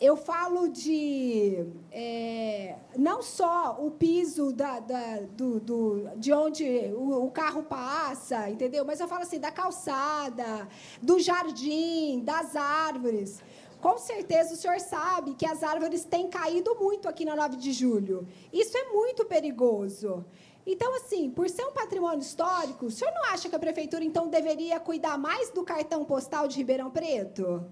eu 0.00 0.16
falo 0.16 0.68
de 0.68 1.64
é, 1.90 2.76
não 2.96 3.22
só 3.22 3.78
o 3.80 3.90
piso 3.90 4.52
da, 4.52 4.78
da 4.78 5.20
do, 5.20 5.58
do, 5.58 6.10
de 6.16 6.32
onde 6.32 6.64
o, 6.94 7.24
o, 7.24 7.30
carro 7.30 7.62
passa, 7.62 8.50
entendeu? 8.50 8.84
Mas 8.84 9.00
eu 9.00 9.08
falo 9.08 9.22
assim 9.22 9.40
da 9.40 9.50
calçada, 9.50 10.68
do 11.00 11.18
jardim, 11.18 12.20
das 12.22 12.54
árvores. 12.54 13.42
Com 13.80 13.98
certeza 13.98 14.54
o 14.54 14.56
senhor 14.56 14.80
sabe 14.80 15.34
que 15.34 15.46
as 15.46 15.62
árvores 15.62 16.04
têm 16.04 16.28
caído 16.28 16.74
muito 16.74 17.08
aqui 17.08 17.24
na 17.24 17.34
9 17.34 17.56
de 17.56 17.72
julho. 17.72 18.26
Isso 18.52 18.76
é 18.76 18.92
muito 18.92 19.24
perigoso. 19.24 20.24
Então, 20.66 20.96
assim, 20.96 21.30
por 21.30 21.48
ser 21.48 21.64
um 21.64 21.72
patrimônio 21.72 22.18
histórico, 22.18 22.86
o 22.86 22.90
senhor 22.90 23.12
não 23.14 23.32
acha 23.32 23.48
que 23.48 23.54
a 23.54 23.58
prefeitura, 23.58 24.04
então, 24.04 24.28
deveria 24.28 24.80
cuidar 24.80 25.16
mais 25.16 25.48
do 25.50 25.62
cartão 25.62 26.04
postal 26.04 26.48
de 26.48 26.56
Ribeirão 26.56 26.90
Preto? 26.90 27.64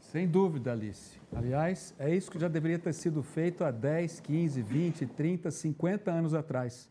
Sem 0.00 0.26
dúvida, 0.26 0.72
Alice. 0.72 1.20
Aliás, 1.32 1.94
é 2.00 2.12
isso 2.12 2.28
que 2.28 2.40
já 2.40 2.48
deveria 2.48 2.80
ter 2.80 2.92
sido 2.92 3.22
feito 3.22 3.62
há 3.62 3.70
10, 3.70 4.18
15, 4.18 4.60
20, 4.60 5.06
30, 5.06 5.50
50 5.52 6.10
anos 6.10 6.34
atrás. 6.34 6.90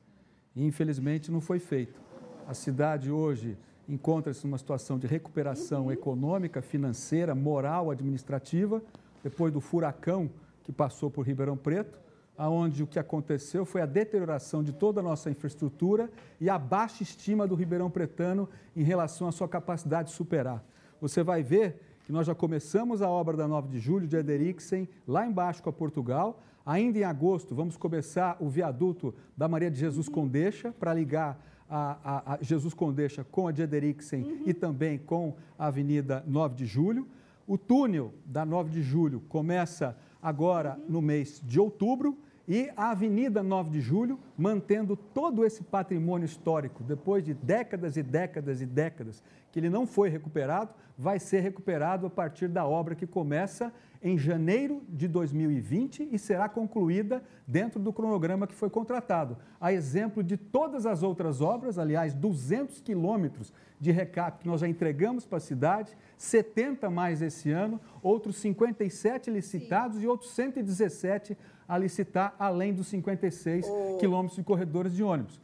E, 0.56 0.66
infelizmente, 0.66 1.30
não 1.30 1.42
foi 1.42 1.60
feito. 1.60 2.00
A 2.48 2.54
cidade 2.54 3.12
hoje 3.12 3.58
encontra-se 3.90 4.46
numa 4.46 4.58
situação 4.58 4.98
de 4.98 5.06
recuperação 5.06 5.86
uhum. 5.86 5.92
econômica, 5.92 6.62
financeira, 6.62 7.36
moral, 7.36 7.92
administrativa, 7.92 8.82
depois 9.22 9.52
do 9.52 9.60
furacão 9.60 10.32
que 10.64 10.72
passou 10.72 11.12
por 11.12 11.28
Ribeirão 11.28 11.58
Preto, 11.58 12.00
aonde 12.42 12.82
o 12.82 12.88
que 12.88 12.98
aconteceu 12.98 13.64
foi 13.64 13.82
a 13.82 13.86
deterioração 13.86 14.64
de 14.64 14.74
toda 14.74 15.00
a 15.00 15.04
nossa 15.04 15.30
infraestrutura 15.30 16.10
e 16.40 16.50
a 16.50 16.58
baixa 16.58 17.04
estima 17.04 17.46
do 17.46 17.54
Ribeirão 17.54 17.88
Pretano 17.88 18.50
em 18.76 18.82
relação 18.82 19.28
à 19.28 19.32
sua 19.32 19.48
capacidade 19.48 20.10
de 20.10 20.16
superar. 20.16 20.64
Você 21.00 21.22
vai 21.22 21.44
ver 21.44 21.80
que 22.04 22.12
nós 22.12 22.26
já 22.26 22.34
começamos 22.34 23.04
a 23.04 23.08
obra 23.08 23.38
da 23.38 23.48
9 23.48 23.68
de 23.68 23.78
julho 23.78 24.08
de 24.08 24.18
Ederiksen, 24.18 24.90
lá 25.08 25.24
embaixo 25.24 25.62
com 25.62 25.70
a 25.70 25.74
Portugal. 25.74 26.42
Ainda 26.66 26.98
em 26.98 27.04
agosto, 27.04 27.54
vamos 27.54 27.78
começar 27.78 28.38
o 28.40 28.50
viaduto 28.50 29.14
da 29.38 29.48
Maria 29.48 29.70
de 29.70 29.80
Jesus 29.80 30.10
Condeixa 30.10 30.72
para 30.72 30.96
ligar 30.96 31.40
a, 31.70 31.98
a, 32.04 32.34
a, 32.34 32.38
Jesus 32.42 32.74
Condeixa 32.74 33.24
com 33.24 33.48
a 33.48 33.52
de 33.52 33.62
Ederiksen 33.62 34.24
uhum. 34.24 34.44
e 34.48 34.54
também 34.56 34.98
com 34.98 35.36
a 35.60 35.68
Avenida 35.68 36.24
9 36.26 36.56
de 36.56 36.66
Julho. 36.66 37.08
O 37.46 37.56
túnel 37.56 38.12
da 38.26 38.44
9 38.44 38.72
de 38.72 38.82
Julho 38.82 39.20
começa 39.30 39.96
agora 40.20 40.76
uhum. 40.80 40.86
no 40.94 41.02
mês 41.04 41.40
de 41.46 41.60
outubro 41.60 42.18
E 42.48 42.72
a 42.76 42.92
Avenida 42.92 43.44
9 43.44 43.70
de 43.70 43.82
Julho, 43.82 44.20
mantendo 44.38 44.96
todo 44.96 45.46
esse 45.46 45.64
patrimônio 45.64 46.26
histórico, 46.26 46.84
depois 46.84 47.24
de 47.24 47.34
décadas 47.34 47.98
e 47.98 48.04
décadas 48.04 48.62
e 48.62 48.66
décadas 48.66 49.24
que 49.52 49.60
ele 49.60 49.70
não 49.70 49.86
foi 49.86 50.10
recuperado, 50.10 50.74
vai 50.98 51.20
ser 51.20 51.42
recuperado 51.42 52.06
a 52.08 52.10
partir 52.10 52.48
da 52.48 52.66
obra 52.66 52.96
que 52.96 53.08
começa 53.08 53.72
em 54.04 54.18
janeiro 54.18 54.82
de 54.90 55.08
2020 55.08 56.10
e 56.12 56.18
será 56.18 56.50
concluída 56.50 57.24
dentro 57.48 57.80
do 57.80 57.94
cronograma 57.94 58.48
que 58.48 58.56
foi 58.56 58.70
contratado. 58.70 59.38
A 59.60 59.72
exemplo 59.72 60.24
de 60.24 60.38
todas 60.38 60.86
as 60.86 61.04
outras 61.04 61.42
obras, 61.42 61.78
aliás, 61.78 62.14
200 62.14 62.82
quilômetros 62.82 63.54
de 63.80 63.92
recap 63.92 64.40
que 64.40 64.48
nós 64.48 64.62
já 64.62 64.68
entregamos 64.68 65.26
para 65.26 65.38
a 65.38 65.42
cidade, 65.42 65.96
70 66.18 66.90
mais 66.90 67.22
esse 67.22 67.52
ano, 67.52 67.80
outros 68.02 68.38
57 68.38 69.30
licitados 69.30 69.98
Sim. 69.98 70.04
e 70.04 70.08
outros 70.08 70.32
117 70.32 71.38
a 71.72 71.78
licitar, 71.78 72.36
além 72.38 72.74
dos 72.74 72.88
56 72.88 73.66
oh. 73.66 73.98
quilômetros 73.98 74.36
de 74.36 74.44
corredores 74.44 74.94
de 74.94 75.02
ônibus 75.02 75.40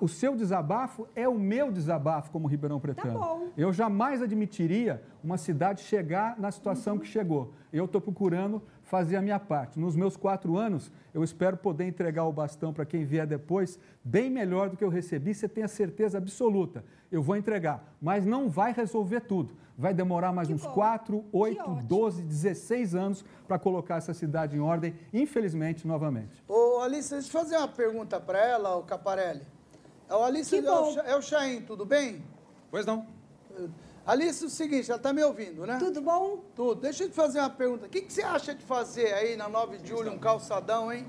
o 0.00 0.08
seu 0.08 0.36
desabafo 0.36 1.08
é 1.16 1.28
o 1.28 1.38
meu 1.38 1.72
desabafo 1.72 2.30
como 2.30 2.46
Ribeirão 2.46 2.78
tá 2.78 2.82
Pretano. 2.82 3.18
Tá. 3.18 3.38
Eu 3.56 3.72
jamais 3.72 4.22
admitiria 4.22 5.02
uma 5.24 5.38
cidade 5.38 5.82
chegar 5.82 6.38
na 6.38 6.50
situação 6.50 6.94
uhum. 6.94 7.00
que 7.00 7.06
chegou. 7.06 7.52
Eu 7.72 7.86
estou 7.86 8.00
procurando 8.00 8.62
fazer 8.90 9.14
a 9.14 9.22
minha 9.22 9.38
parte. 9.38 9.78
Nos 9.78 9.94
meus 9.94 10.16
quatro 10.16 10.56
anos, 10.58 10.90
eu 11.14 11.22
espero 11.22 11.56
poder 11.56 11.86
entregar 11.86 12.24
o 12.24 12.32
bastão 12.32 12.72
para 12.72 12.84
quem 12.84 13.04
vier 13.04 13.24
depois 13.24 13.78
bem 14.02 14.28
melhor 14.28 14.68
do 14.68 14.76
que 14.76 14.82
eu 14.82 14.88
recebi, 14.88 15.32
você 15.32 15.48
tem 15.48 15.62
a 15.62 15.68
certeza 15.68 16.18
absoluta. 16.18 16.84
Eu 17.10 17.22
vou 17.22 17.36
entregar, 17.36 17.94
mas 18.02 18.26
não 18.26 18.50
vai 18.50 18.72
resolver 18.72 19.20
tudo. 19.20 19.54
Vai 19.78 19.94
demorar 19.94 20.32
mais 20.32 20.48
que 20.48 20.54
uns 20.54 20.64
bom. 20.64 20.72
4, 20.72 21.24
8, 21.32 21.70
12, 21.84 22.22
16 22.22 22.94
anos 22.96 23.24
para 23.46 23.60
colocar 23.60 23.96
essa 23.96 24.12
cidade 24.12 24.56
em 24.56 24.60
ordem, 24.60 24.92
infelizmente, 25.14 25.86
novamente. 25.86 26.42
Ô, 26.48 26.80
Alice, 26.80 27.10
deixa 27.10 27.28
eu 27.28 27.32
fazer 27.32 27.56
uma 27.58 27.68
pergunta 27.68 28.20
para 28.20 28.44
ela, 28.44 28.76
o 28.76 28.82
Caparelli. 28.82 29.46
É 30.08 30.14
o 30.16 30.24
Alice, 30.24 30.54
é 30.56 30.60
o, 30.60 30.98
é 30.98 31.16
o 31.16 31.22
Chain, 31.22 31.62
tudo 31.62 31.86
bem? 31.86 32.24
Pois 32.72 32.84
não. 32.84 33.06
Alice, 34.06 34.42
é 34.42 34.46
o 34.46 34.50
seguinte, 34.50 34.90
ela 34.90 34.96
está 34.96 35.12
me 35.12 35.22
ouvindo, 35.22 35.66
né? 35.66 35.78
Tudo 35.78 36.00
bom? 36.00 36.42
Tudo. 36.54 36.80
Deixa 36.80 37.04
eu 37.04 37.08
te 37.08 37.14
fazer 37.14 37.38
uma 37.38 37.50
pergunta. 37.50 37.86
O 37.86 37.88
que, 37.88 38.00
que 38.02 38.12
você 38.12 38.22
acha 38.22 38.54
de 38.54 38.64
fazer 38.64 39.12
aí 39.12 39.36
na 39.36 39.48
9 39.48 39.78
de 39.78 39.88
julho 39.88 40.12
um 40.12 40.18
calçadão, 40.18 40.92
hein? 40.92 41.06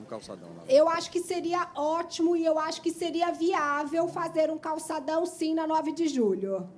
Um 0.00 0.04
calçadão 0.04 0.48
lá. 0.56 0.64
Eu 0.68 0.88
acho 0.88 1.10
que 1.10 1.20
seria 1.20 1.68
ótimo 1.74 2.36
e 2.36 2.44
eu 2.44 2.58
acho 2.58 2.82
que 2.82 2.92
seria 2.92 3.30
viável 3.32 4.08
fazer 4.08 4.50
um 4.50 4.58
calçadão 4.58 5.24
sim 5.24 5.54
na 5.54 5.66
9 5.66 5.92
de 5.92 6.08
julho. 6.08 6.68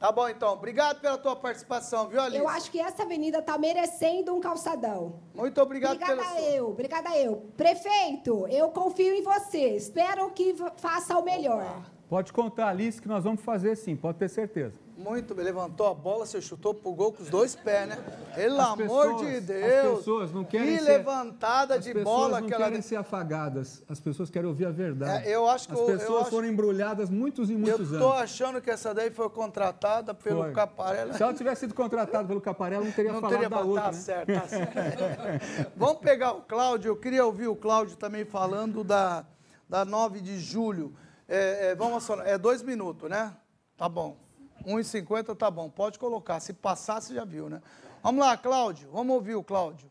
Tá 0.00 0.10
bom, 0.10 0.26
então. 0.26 0.54
Obrigado 0.54 0.98
pela 0.98 1.18
tua 1.18 1.36
participação, 1.36 2.08
viu, 2.08 2.22
Alice? 2.22 2.38
Eu 2.38 2.48
acho 2.48 2.70
que 2.70 2.80
essa 2.80 3.02
avenida 3.02 3.40
está 3.40 3.58
merecendo 3.58 4.34
um 4.34 4.40
calçadão. 4.40 5.20
Muito 5.34 5.60
obrigado 5.60 5.96
obrigada 5.96 6.22
pela 6.22 6.40
eu, 6.40 6.64
sua... 6.64 6.72
Obrigada 6.72 7.16
eu. 7.18 7.36
Prefeito, 7.54 8.46
eu 8.48 8.70
confio 8.70 9.12
em 9.14 9.22
você. 9.22 9.76
Espero 9.76 10.30
que 10.30 10.56
faça 10.78 11.18
o 11.18 11.22
melhor. 11.22 11.84
Pode 12.08 12.32
contar, 12.32 12.68
Alice, 12.68 13.00
que 13.00 13.06
nós 13.06 13.24
vamos 13.24 13.42
fazer 13.42 13.76
sim. 13.76 13.94
Pode 13.94 14.16
ter 14.16 14.30
certeza. 14.30 14.74
Muito 15.00 15.34
bem, 15.34 15.46
levantou 15.46 15.86
a 15.86 15.94
bola, 15.94 16.26
você 16.26 16.42
chutou 16.42 16.74
pro 16.74 16.92
gol 16.92 17.10
com 17.10 17.22
os 17.22 17.30
dois 17.30 17.56
pés, 17.56 17.88
né? 17.88 17.96
Pelo 18.34 18.60
as 18.60 18.68
amor 18.68 19.16
pessoas, 19.16 19.20
de 19.20 19.40
Deus. 19.40 19.92
As 19.92 19.98
pessoas 19.98 20.32
não 20.32 20.44
querem 20.44 20.76
que 20.76 20.84
ser, 20.84 20.98
levantada 20.98 21.78
de 21.78 21.94
bola 21.94 22.42
que 22.42 22.52
ela... 22.52 22.56
As 22.56 22.60
não 22.60 22.68
querem 22.68 22.82
ser 22.82 22.96
afagadas, 22.96 23.82
as 23.88 23.98
pessoas 23.98 24.28
querem 24.28 24.46
ouvir 24.46 24.66
a 24.66 24.70
verdade. 24.70 25.26
É, 25.26 25.34
eu 25.34 25.48
acho 25.48 25.68
que 25.68 25.72
as 25.74 25.80
pessoas 25.80 26.22
acho... 26.22 26.30
foram 26.30 26.48
embrulhadas 26.48 27.08
muitos 27.08 27.48
e 27.48 27.54
muitos 27.54 27.88
anos. 27.88 27.92
Eu 27.94 28.00
tô 28.00 28.12
achando 28.12 28.60
que 28.60 28.70
essa 28.70 28.92
daí 28.92 29.10
foi 29.10 29.30
contratada 29.30 30.12
pelo 30.12 30.42
foi. 30.42 30.52
Caparella. 30.52 31.14
Se 31.14 31.22
ela 31.22 31.32
tivesse 31.32 31.60
sido 31.60 31.74
contratada 31.74 32.28
pelo 32.28 32.40
Caparella, 32.40 32.84
não 32.84 32.92
teria 32.92 33.12
não 33.12 33.20
falado 33.22 33.40
teria... 33.40 33.48
da 33.48 33.60
outra, 33.60 33.84
tá 33.84 33.92
né? 33.92 33.98
certo, 33.98 34.32
tá 34.34 34.48
certo. 34.48 35.72
Vamos 35.76 36.00
pegar 36.02 36.32
o 36.32 36.42
Cláudio, 36.42 36.90
eu 36.90 36.96
queria 36.96 37.24
ouvir 37.24 37.48
o 37.48 37.56
Cláudio 37.56 37.96
também 37.96 38.26
falando 38.26 38.84
da, 38.84 39.24
da 39.66 39.82
9 39.82 40.20
de 40.20 40.38
julho. 40.38 40.92
É, 41.26 41.70
é, 41.70 41.74
vamos, 41.74 42.06
é 42.26 42.36
dois 42.36 42.62
minutos, 42.62 43.08
né? 43.08 43.34
Tá 43.78 43.88
bom. 43.88 44.29
1,50 44.66 45.36
tá 45.36 45.50
bom, 45.50 45.68
pode 45.70 45.98
colocar. 45.98 46.40
Se 46.40 46.52
passar, 46.52 47.00
você 47.00 47.14
já 47.14 47.24
viu, 47.24 47.48
né? 47.48 47.62
Vamos 48.02 48.24
lá, 48.24 48.36
Cláudio, 48.36 48.88
vamos 48.90 49.14
ouvir 49.14 49.34
o 49.34 49.42
Cláudio. 49.42 49.90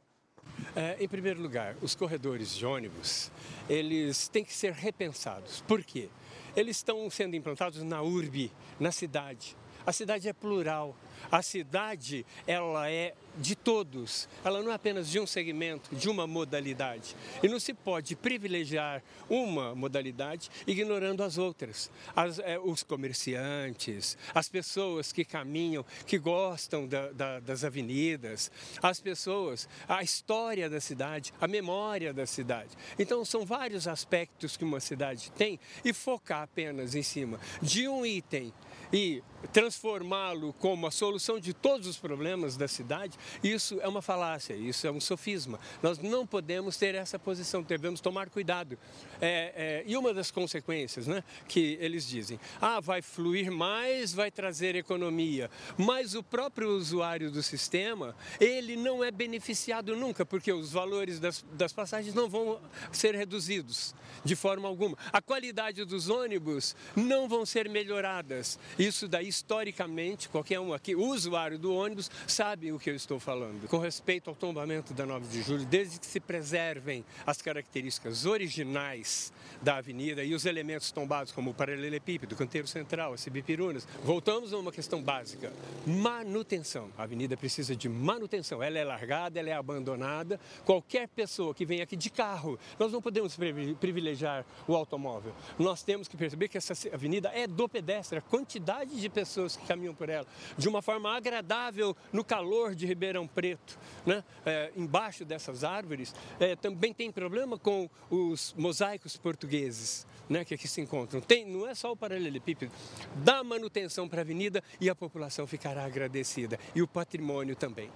É, 0.76 0.98
em 1.00 1.08
primeiro 1.08 1.42
lugar, 1.42 1.76
os 1.82 1.96
corredores 1.96 2.56
de 2.56 2.66
ônibus, 2.66 3.32
eles 3.70 4.28
têm 4.28 4.44
que 4.44 4.54
ser 4.54 4.74
repensados. 4.74 5.62
Por 5.62 5.84
quê? 5.84 6.10
Eles 6.56 6.78
estão 6.78 7.10
sendo 7.10 7.36
implantados 7.36 7.82
na 7.84 8.02
urbe, 8.02 8.52
na 8.80 8.92
cidade. 8.92 9.56
A 9.86 9.94
cidade 9.94 10.28
é 10.28 10.34
plural, 10.34 10.96
a 11.32 11.42
cidade, 11.42 12.26
ela 12.48 12.90
é 12.90 13.14
de 13.38 13.56
todos, 13.56 14.28
ela 14.44 14.62
não 14.62 14.72
é 14.72 14.76
apenas 14.76 15.10
de 15.10 15.20
um 15.20 15.26
segmento, 15.26 15.96
de 15.96 16.10
uma 16.10 16.28
modalidade. 16.28 17.16
E 17.42 17.48
não 17.48 17.60
se 17.60 17.74
pode 17.74 18.16
privilegiar 18.16 19.02
uma 19.30 19.74
modalidade 19.74 20.50
ignorando 20.68 21.24
as 21.24 21.38
outras. 21.38 21.90
As, 22.16 22.40
é, 22.40 22.60
os 22.60 22.84
comerciantes, 22.84 24.18
as 24.34 24.50
pessoas 24.50 25.12
que 25.12 25.24
caminham, 25.24 25.86
que 26.06 26.18
gostam 26.18 26.88
da, 26.88 27.12
da, 27.12 27.40
das 27.40 27.64
avenidas, 27.64 28.52
as 28.82 29.00
pessoas, 29.00 29.70
a 29.88 30.04
história 30.04 30.70
da 30.70 30.82
cidade, 30.82 31.34
a 31.40 31.48
memória 31.48 32.14
da 32.14 32.26
cidade. 32.26 32.72
Então, 32.98 33.24
são 33.24 33.46
vários 33.46 33.88
aspectos 33.88 34.58
que 34.58 34.66
uma 34.66 34.80
cidade 34.80 35.32
tem 35.32 35.60
e 35.86 35.94
focar 35.94 36.44
apenas 36.44 36.94
em 36.94 37.04
cima 37.04 37.40
de 37.62 37.88
um 37.88 38.06
item 38.06 38.54
e 38.92 39.24
transformá-lo 39.54 40.54
como 40.54 40.88
a 40.88 40.92
solução 40.92 41.09
de 41.42 41.54
todos 41.54 41.88
os 41.88 41.98
problemas 41.98 42.56
da 42.56 42.68
cidade, 42.68 43.18
isso 43.44 43.80
é 43.82 43.88
uma 43.88 44.02
falácia, 44.02 44.54
isso 44.54 44.86
é 44.86 44.92
um 44.92 45.00
sofisma. 45.00 45.60
Nós 45.82 45.98
não 46.00 46.26
podemos 46.26 46.78
ter 46.78 46.96
essa 46.96 47.18
posição, 47.18 47.64
devemos 47.64 48.02
tomar 48.02 48.30
cuidado. 48.30 48.78
É, 49.22 49.54
é, 49.56 49.84
e 49.86 49.98
uma 49.98 50.14
das 50.14 50.32
consequências 50.32 51.08
né, 51.08 51.24
que 51.48 51.78
eles 51.82 52.08
dizem, 52.08 52.40
ah, 52.62 52.80
vai 52.80 53.02
fluir 53.02 53.52
mais, 53.52 54.14
vai 54.14 54.30
trazer 54.30 54.76
economia, 54.76 55.50
mas 55.78 56.16
o 56.16 56.24
próprio 56.24 56.70
usuário 56.70 57.32
do 57.32 57.42
sistema, 57.42 58.16
ele 58.40 58.76
não 58.76 59.04
é 59.04 59.12
beneficiado 59.12 59.96
nunca, 59.96 60.26
porque 60.26 60.52
os 60.52 60.72
valores 60.72 61.20
das, 61.20 61.44
das 61.54 61.74
passagens 61.74 62.14
não 62.14 62.30
vão 62.30 62.60
ser 62.92 63.16
reduzidos 63.16 63.94
de 64.24 64.36
forma 64.36 64.68
alguma. 64.68 64.98
A 65.12 65.22
qualidade 65.22 65.84
dos 65.86 66.10
ônibus 66.10 66.76
não 66.96 67.28
vão 67.28 67.46
ser 67.46 67.70
melhoradas. 67.70 68.60
Isso 68.78 69.08
daí 69.08 69.28
historicamente, 69.28 70.30
qualquer 70.30 70.60
um 70.60 70.74
aqui, 70.74 70.96
usuário 71.02 71.58
do 71.58 71.74
ônibus, 71.74 72.10
sabe 72.28 72.72
o 72.72 72.80
que 72.80 72.90
eu 72.90 72.96
estou 72.96 73.20
falando. 73.20 73.68
Com 73.68 73.78
respeito 73.78 74.30
ao 74.30 74.36
tombamento 74.36 74.94
da 74.94 75.06
9 75.06 75.28
de 75.28 75.42
julho, 75.42 75.66
desde 75.66 76.00
que 76.00 76.06
se 76.06 76.20
preservem 76.20 77.04
as 77.26 77.42
características 77.42 78.26
originais 78.26 79.32
da 79.62 79.78
avenida 79.78 80.24
e 80.24 80.34
os 80.34 80.46
elementos 80.46 80.92
tombados, 80.92 81.32
como 81.32 81.52
o 81.52 81.54
paralelepípedo, 81.54 82.36
canteiro 82.36 82.68
central, 82.68 83.14
as 83.14 83.28
bipirunas, 83.28 83.88
voltamos 84.04 84.54
a 84.54 84.58
uma 84.58 84.72
questão 84.72 85.02
básica: 85.02 85.52
manutenção. 85.86 86.90
A 86.98 87.04
avenida 87.04 87.36
precisa 87.38 87.76
de 87.76 87.90
manutenção. 87.90 88.64
Ela 88.64 88.80
é 88.80 88.84
largada, 88.84 89.40
ela 89.40 89.50
é 89.50 89.54
abandonada. 89.54 90.40
Qualquer 90.66 91.08
pessoa 91.08 91.54
que 91.54 91.66
vem 91.66 91.82
aqui 91.82 91.96
de 91.96 92.10
carro, 92.10 92.60
nós 92.78 92.92
não 92.92 93.02
podemos 93.02 93.38
privilegiar 93.80 94.46
o 94.68 94.76
automóvel. 94.76 95.34
Nós 95.58 95.84
temos 95.84 96.08
que 96.08 96.18
perceber 96.18 96.48
que 96.48 96.58
essa 96.58 96.74
avenida 96.94 97.30
é 97.34 97.48
do 97.48 97.68
pedestre. 97.68 98.18
A 98.18 98.22
quantidade 98.22 99.00
de 99.00 99.10
pessoas 99.10 99.56
que 99.56 99.66
caminham 99.66 99.94
por 99.94 100.10
ela 100.10 100.28
de 100.58 100.68
uma 100.68 100.82
forma 100.90 101.16
agradável 101.16 101.96
no 102.12 102.24
calor 102.24 102.74
de 102.74 102.88
Ribeirão 102.88 103.28
Preto, 103.28 103.78
né? 104.04 104.24
É, 104.44 104.72
embaixo 104.76 105.24
dessas 105.24 105.64
árvores. 105.64 106.16
É, 106.40 106.56
também 106.56 106.92
tem 106.92 107.12
problema 107.12 107.60
com 107.60 107.88
os 108.10 108.56
mosaicos 108.58 109.16
portugueses 109.16 110.08
né, 110.28 110.44
que 110.44 110.56
aqui 110.56 110.68
se 110.68 110.82
encontram. 110.82 111.22
Tem, 111.22 111.46
não 111.46 111.68
é 111.68 111.76
só 111.76 111.92
o 111.92 111.96
paralelepípedo, 111.96 112.72
dá 113.18 113.44
manutenção 113.44 114.10
para 114.10 114.22
a 114.22 114.24
avenida 114.24 114.64
e 114.82 114.90
a 114.90 114.96
população 114.96 115.46
ficará 115.46 115.86
agradecida. 115.86 116.58
E 116.74 116.82
o 116.82 116.88
patrimônio 116.88 117.56
também. 117.56 117.92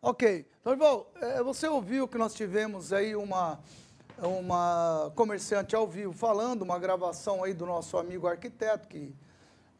Ok. 0.00 0.46
Dorival, 0.64 1.12
é, 1.20 1.42
você 1.42 1.68
ouviu 1.68 2.08
que 2.08 2.16
nós 2.16 2.32
tivemos 2.32 2.90
aí 2.90 3.14
uma, 3.14 3.60
uma 4.16 5.12
comerciante 5.14 5.76
ao 5.76 5.86
vivo 5.86 6.14
falando, 6.14 6.62
uma 6.62 6.78
gravação 6.78 7.44
aí 7.44 7.52
do 7.52 7.66
nosso 7.66 7.98
amigo 7.98 8.26
arquiteto 8.26 8.88
que 8.88 9.14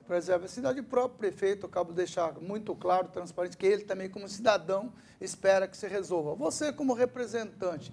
preserva 0.09 0.47
a 0.47 0.49
cidade. 0.49 0.81
O 0.81 0.85
próprio 0.85 1.19
prefeito 1.19 1.67
acaba 1.67 1.91
de 1.91 1.97
deixar 1.97 2.33
muito 2.41 2.75
claro, 2.75 3.09
transparente, 3.09 3.57
que 3.57 3.67
ele 3.67 3.85
também, 3.85 4.09
como 4.09 4.27
cidadão, 4.27 4.91
espera 5.21 5.69
que 5.69 5.77
se 5.77 5.87
resolva. 5.87 6.35
Você, 6.35 6.73
como 6.73 6.95
representante, 6.95 7.93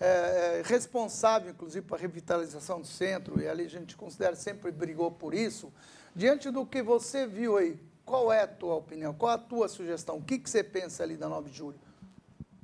é, 0.00 0.06
é, 0.06 0.62
responsável, 0.64 1.50
inclusive, 1.50 1.86
para 1.86 1.98
a 1.98 2.00
revitalização 2.00 2.80
do 2.80 2.86
centro, 2.86 3.40
e 3.40 3.46
ali 3.46 3.64
a 3.64 3.68
gente 3.68 3.94
considera 3.94 4.34
sempre 4.34 4.72
brigou 4.72 5.10
por 5.10 5.34
isso, 5.34 5.70
diante 6.16 6.50
do 6.50 6.64
que 6.64 6.82
você 6.82 7.26
viu 7.26 7.58
aí, 7.58 7.78
qual 8.06 8.32
é 8.32 8.42
a 8.42 8.48
tua 8.48 8.76
opinião? 8.76 9.12
Qual 9.12 9.30
a 9.30 9.38
tua 9.38 9.68
sugestão? 9.68 10.16
O 10.16 10.22
que, 10.22 10.38
que 10.38 10.48
você 10.48 10.64
pensa 10.64 11.02
ali 11.02 11.16
da 11.16 11.28
9 11.28 11.50
de 11.50 11.56
julho? 11.56 11.78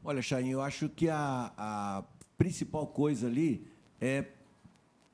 Olha, 0.03 0.23
Chain, 0.23 0.49
eu 0.49 0.63
acho 0.63 0.89
que 0.89 1.09
a, 1.11 1.53
a 1.57 2.05
principal 2.39 2.87
coisa 2.87 3.27
ali 3.27 3.71
é 4.01 4.25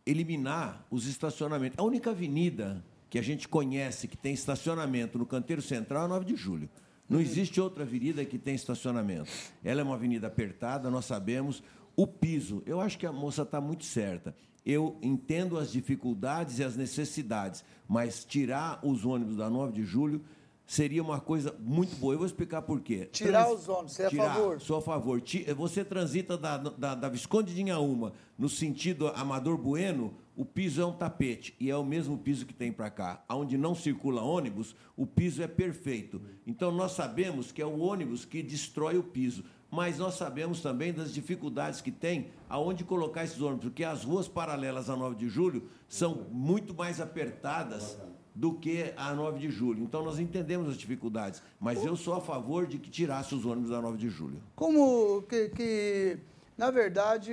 eliminar 0.07 0.87
os 0.91 1.07
estacionamentos. 1.07 1.79
A 1.79 1.83
única 1.83 2.11
avenida 2.11 2.83
que 3.13 3.19
a 3.19 3.23
gente 3.23 3.47
conhece 3.47 4.09
que 4.09 4.17
tem 4.17 4.33
estacionamento 4.33 5.19
no 5.19 5.27
canteiro 5.27 5.61
central 5.61 6.07
é 6.07 6.09
9 6.09 6.25
de 6.25 6.35
julho. 6.35 6.67
Não 7.07 7.21
existe 7.21 7.61
outra 7.61 7.83
avenida 7.83 8.25
que 8.25 8.39
tem 8.39 8.55
estacionamento. 8.55 9.31
Ela 9.63 9.83
é 9.83 9.85
uma 9.85 9.97
avenida 9.97 10.29
apertada, 10.29 10.91
nós 10.91 11.05
sabemos. 11.05 11.63
O 11.95 12.07
piso, 12.07 12.63
eu 12.65 12.81
acho 12.81 12.99
que 12.99 13.05
a 13.05 13.13
moça 13.13 13.43
está 13.43 13.61
muito 13.61 13.85
certa. 13.85 14.35
Eu 14.65 14.97
entendo 15.03 15.59
as 15.59 15.71
dificuldades 15.71 16.59
e 16.59 16.65
as 16.65 16.75
necessidades, 16.75 17.63
mas 17.87 18.25
tirar 18.25 18.81
os 18.83 19.05
ônibus 19.05 19.37
da 19.37 19.51
9 19.51 19.75
de 19.75 19.85
julho 19.85 20.25
seria 20.67 21.03
uma 21.03 21.21
coisa 21.21 21.55
muito 21.61 21.95
boa. 21.97 22.15
Eu 22.15 22.19
vou 22.19 22.27
explicar 22.27 22.63
por 22.63 22.81
quê. 22.81 23.11
Tirar 23.13 23.45
Trans... 23.45 23.61
os 23.61 23.69
ônibus, 23.69 23.93
você 23.93 24.05
é 24.05 24.07
a 24.07 24.11
favor? 24.11 24.59
Sou 24.59 24.79
a 24.79 24.81
favor. 24.81 25.23
Você 25.55 25.85
transita 25.85 26.39
da, 26.39 26.57
da, 26.57 26.95
da 26.95 27.09
Visconde 27.11 27.55
de 27.55 27.61
Inhaúma 27.61 28.15
no 28.39 28.49
sentido 28.49 29.09
Amador 29.09 29.59
Bueno, 29.59 30.15
o 30.37 30.45
piso 30.45 30.81
é 30.81 30.87
um 30.87 30.93
tapete 30.93 31.55
e 31.61 31.71
é 31.71 31.77
o 31.77 31.85
mesmo 31.85 32.17
piso 32.17 32.47
que 32.47 32.55
tem 32.55 32.73
para 32.73 32.91
cá. 32.91 33.25
Onde 33.29 33.59
não 33.59 33.75
circula 33.75 34.23
ônibus, 34.23 34.75
o 34.97 35.07
piso 35.07 35.43
é 35.43 35.47
perfeito. 35.47 36.21
Então 36.47 36.73
nós 36.73 36.93
sabemos 36.93 37.53
que 37.53 37.61
é 37.61 37.67
o 37.67 37.79
ônibus 37.79 38.25
que 38.25 38.43
destrói 38.43 38.97
o 38.97 39.03
piso 39.03 39.45
mas 39.73 39.97
nós 39.97 40.17
sabemos 40.17 40.61
também 40.61 40.93
das 40.93 41.15
dificuldades 41.15 41.81
que 41.81 41.91
tem 41.91 42.27
aonde 42.47 42.85
colocar 42.85 43.25
esses 43.25 43.41
ônibus, 43.41 43.65
porque 43.65 43.83
as 43.83 44.05
ruas 44.05 44.29
paralelas 44.29 44.91
à 44.91 44.95
9 44.95 45.17
de 45.17 45.31
julho 45.31 45.67
são 45.89 46.27
muito 46.31 46.75
mais 46.75 47.01
apertadas 47.01 47.99
do 48.35 48.53
que 48.53 48.93
a 48.99 49.15
9 49.15 49.39
de 49.39 49.51
julho. 49.51 49.83
Então 49.83 50.05
nós 50.05 50.19
entendemos 50.19 50.69
as 50.69 50.77
dificuldades, 50.77 51.43
mas 51.59 51.83
eu 51.87 51.97
sou 51.97 52.15
a 52.15 52.21
favor 52.21 52.67
de 52.67 52.79
que 52.79 52.91
tirasse 52.91 53.35
os 53.35 53.47
ônibus 53.47 53.71
da 53.71 53.81
9 53.81 53.97
de 53.97 54.11
julho. 54.11 54.43
Como 54.55 55.23
que, 55.23 55.49
que 55.49 56.19
na 56.57 56.71
verdade, 56.71 57.33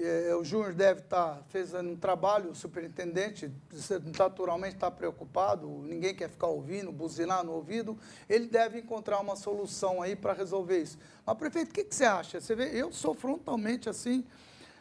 é, 0.00 0.34
o 0.34 0.42
Júnior 0.42 0.72
deve 0.72 1.00
estar 1.00 1.34
tá 1.34 1.42
fazendo 1.48 1.90
um 1.90 1.96
trabalho, 1.96 2.50
o 2.50 2.54
superintendente 2.54 3.52
naturalmente 4.18 4.74
está 4.74 4.90
preocupado, 4.90 5.68
ninguém 5.82 6.14
quer 6.14 6.30
ficar 6.30 6.46
ouvindo, 6.46 6.90
buzinar 6.90 7.44
no 7.44 7.52
ouvido, 7.52 7.98
ele 8.28 8.46
deve 8.46 8.78
encontrar 8.78 9.20
uma 9.20 9.36
solução 9.36 10.00
aí 10.00 10.16
para 10.16 10.32
resolver 10.32 10.80
isso. 10.80 10.98
Mas, 11.26 11.36
prefeito, 11.36 11.70
o 11.70 11.74
que, 11.74 11.84
que, 11.84 11.94
você 11.94 12.04
acha? 12.04 12.40
Você 12.40 12.54
vê, 12.54 12.70
eu 12.72 12.90
sou 12.90 13.14
frontalmente 13.14 13.88
assim, 13.88 14.24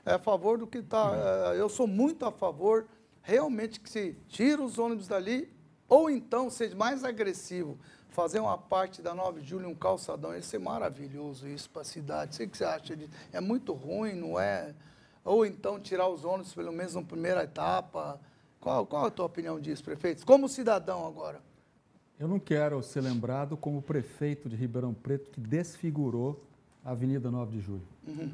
a 0.05 0.17
favor 0.17 0.57
do 0.57 0.65
que 0.65 0.77
está. 0.77 1.53
É, 1.53 1.59
eu 1.59 1.67
sou 1.67 1.85
muito 1.85 2.25
a 2.25 2.31
favor, 2.31 2.87
realmente, 3.21 3.81
que 3.81 3.89
se 3.89 4.15
tira 4.29 4.63
os 4.63 4.79
ônibus 4.79 5.09
dali, 5.09 5.51
ou 5.89 6.09
então 6.09 6.49
seja 6.49 6.75
mais 6.75 7.03
agressivo 7.03 7.77
fazer 8.13 8.39
uma 8.39 8.57
parte 8.57 9.01
da 9.01 9.13
9 9.13 9.41
de 9.41 9.49
julho, 9.49 9.67
um 9.67 9.75
calçadão, 9.75 10.35
ia 10.35 10.41
ser 10.41 10.59
maravilhoso 10.59 11.47
isso 11.47 11.69
para 11.69 11.81
a 11.81 11.85
cidade. 11.85 12.41
O 12.43 12.47
que 12.47 12.57
você 12.57 12.63
acha 12.63 12.95
disso. 12.95 13.11
É 13.31 13.41
muito 13.41 13.73
ruim, 13.73 14.13
não 14.13 14.39
é? 14.39 14.73
Ou 15.25 15.45
então 15.45 15.79
tirar 15.79 16.07
os 16.07 16.23
ônibus 16.23 16.53
pelo 16.53 16.71
menos 16.71 16.93
na 16.93 17.01
primeira 17.01 17.43
etapa. 17.43 18.19
Qual, 18.59 18.85
qual 18.85 19.05
a 19.05 19.11
tua 19.11 19.25
opinião 19.25 19.59
disso, 19.59 19.83
prefeito? 19.83 20.25
Como 20.25 20.47
cidadão 20.47 21.05
agora. 21.07 21.41
Eu 22.19 22.27
não 22.27 22.39
quero 22.39 22.81
ser 22.83 23.01
lembrado 23.01 23.57
como 23.57 23.81
prefeito 23.81 24.47
de 24.47 24.55
Ribeirão 24.55 24.93
Preto 24.93 25.31
que 25.31 25.41
desfigurou 25.41 26.41
a 26.85 26.91
Avenida 26.91 27.31
9 27.31 27.57
de 27.57 27.61
Julho. 27.61 27.87
Uhum. 28.07 28.31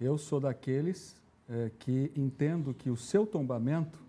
Eu 0.00 0.18
sou 0.18 0.40
daqueles 0.40 1.14
é, 1.48 1.70
que 1.78 2.10
entendo 2.16 2.74
que 2.74 2.90
o 2.90 2.96
seu 2.96 3.24
tombamento 3.24 4.00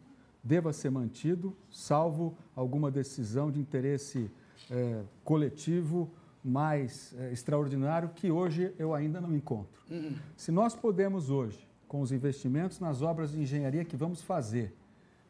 deva 0.44 0.74
ser 0.74 0.90
mantido, 0.90 1.56
salvo 1.70 2.36
alguma 2.56 2.90
decisão 2.90 3.52
de 3.52 3.60
interesse 3.60 4.32
é, 4.72 5.04
coletivo 5.24 6.10
mais 6.44 7.14
é, 7.20 7.32
extraordinário 7.32 8.10
que 8.16 8.32
hoje 8.32 8.74
eu 8.80 8.94
ainda 8.94 9.22
não 9.22 9.36
encontro. 9.36 9.82
Uhum. 9.90 10.16
Se 10.36 10.52
nós 10.52 10.74
podemos 10.74 11.30
hoje, 11.30 11.68
com 11.88 12.02
os 12.02 12.12
investimentos 12.12 12.80
nas 12.80 13.02
obras 13.02 13.32
de 13.32 13.42
engenharia 13.42 13.84
que 13.84 13.96
vamos 13.96 14.22
fazer, 14.22 14.74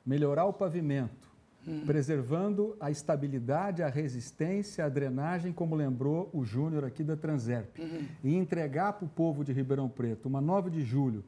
melhorar 0.05 0.45
o 0.45 0.53
pavimento, 0.53 1.30
uhum. 1.68 1.85
preservando 1.85 2.76
a 2.80 2.89
estabilidade, 2.89 3.84
a 3.84 3.89
resistência, 3.89 4.85
a 4.85 4.89
drenagem, 4.89 5.51
como 5.51 5.76
lembrou 5.76 6.30
o 6.34 6.45
Júnior 6.45 6.85
aqui 6.85 7.03
da 7.03 7.18
Transerp, 7.18 7.77
uhum. 7.80 8.07
e 8.23 8.35
entregar 8.35 8.93
para 8.93 9.05
o 9.05 9.09
povo 9.09 9.43
de 9.43 9.51
Ribeirão 9.51 9.89
Preto 9.89 10.27
uma 10.27 10.39
9 10.39 10.69
de 10.69 10.81
julho, 10.81 11.23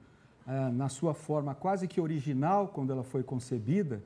ah, 0.46 0.70
na 0.72 0.90
sua 0.90 1.14
forma 1.14 1.56
quase 1.56 1.88
que 1.88 2.00
original, 2.00 2.68
quando 2.68 2.94
ela 2.94 3.04
foi 3.04 3.24
concebida, 3.24 4.04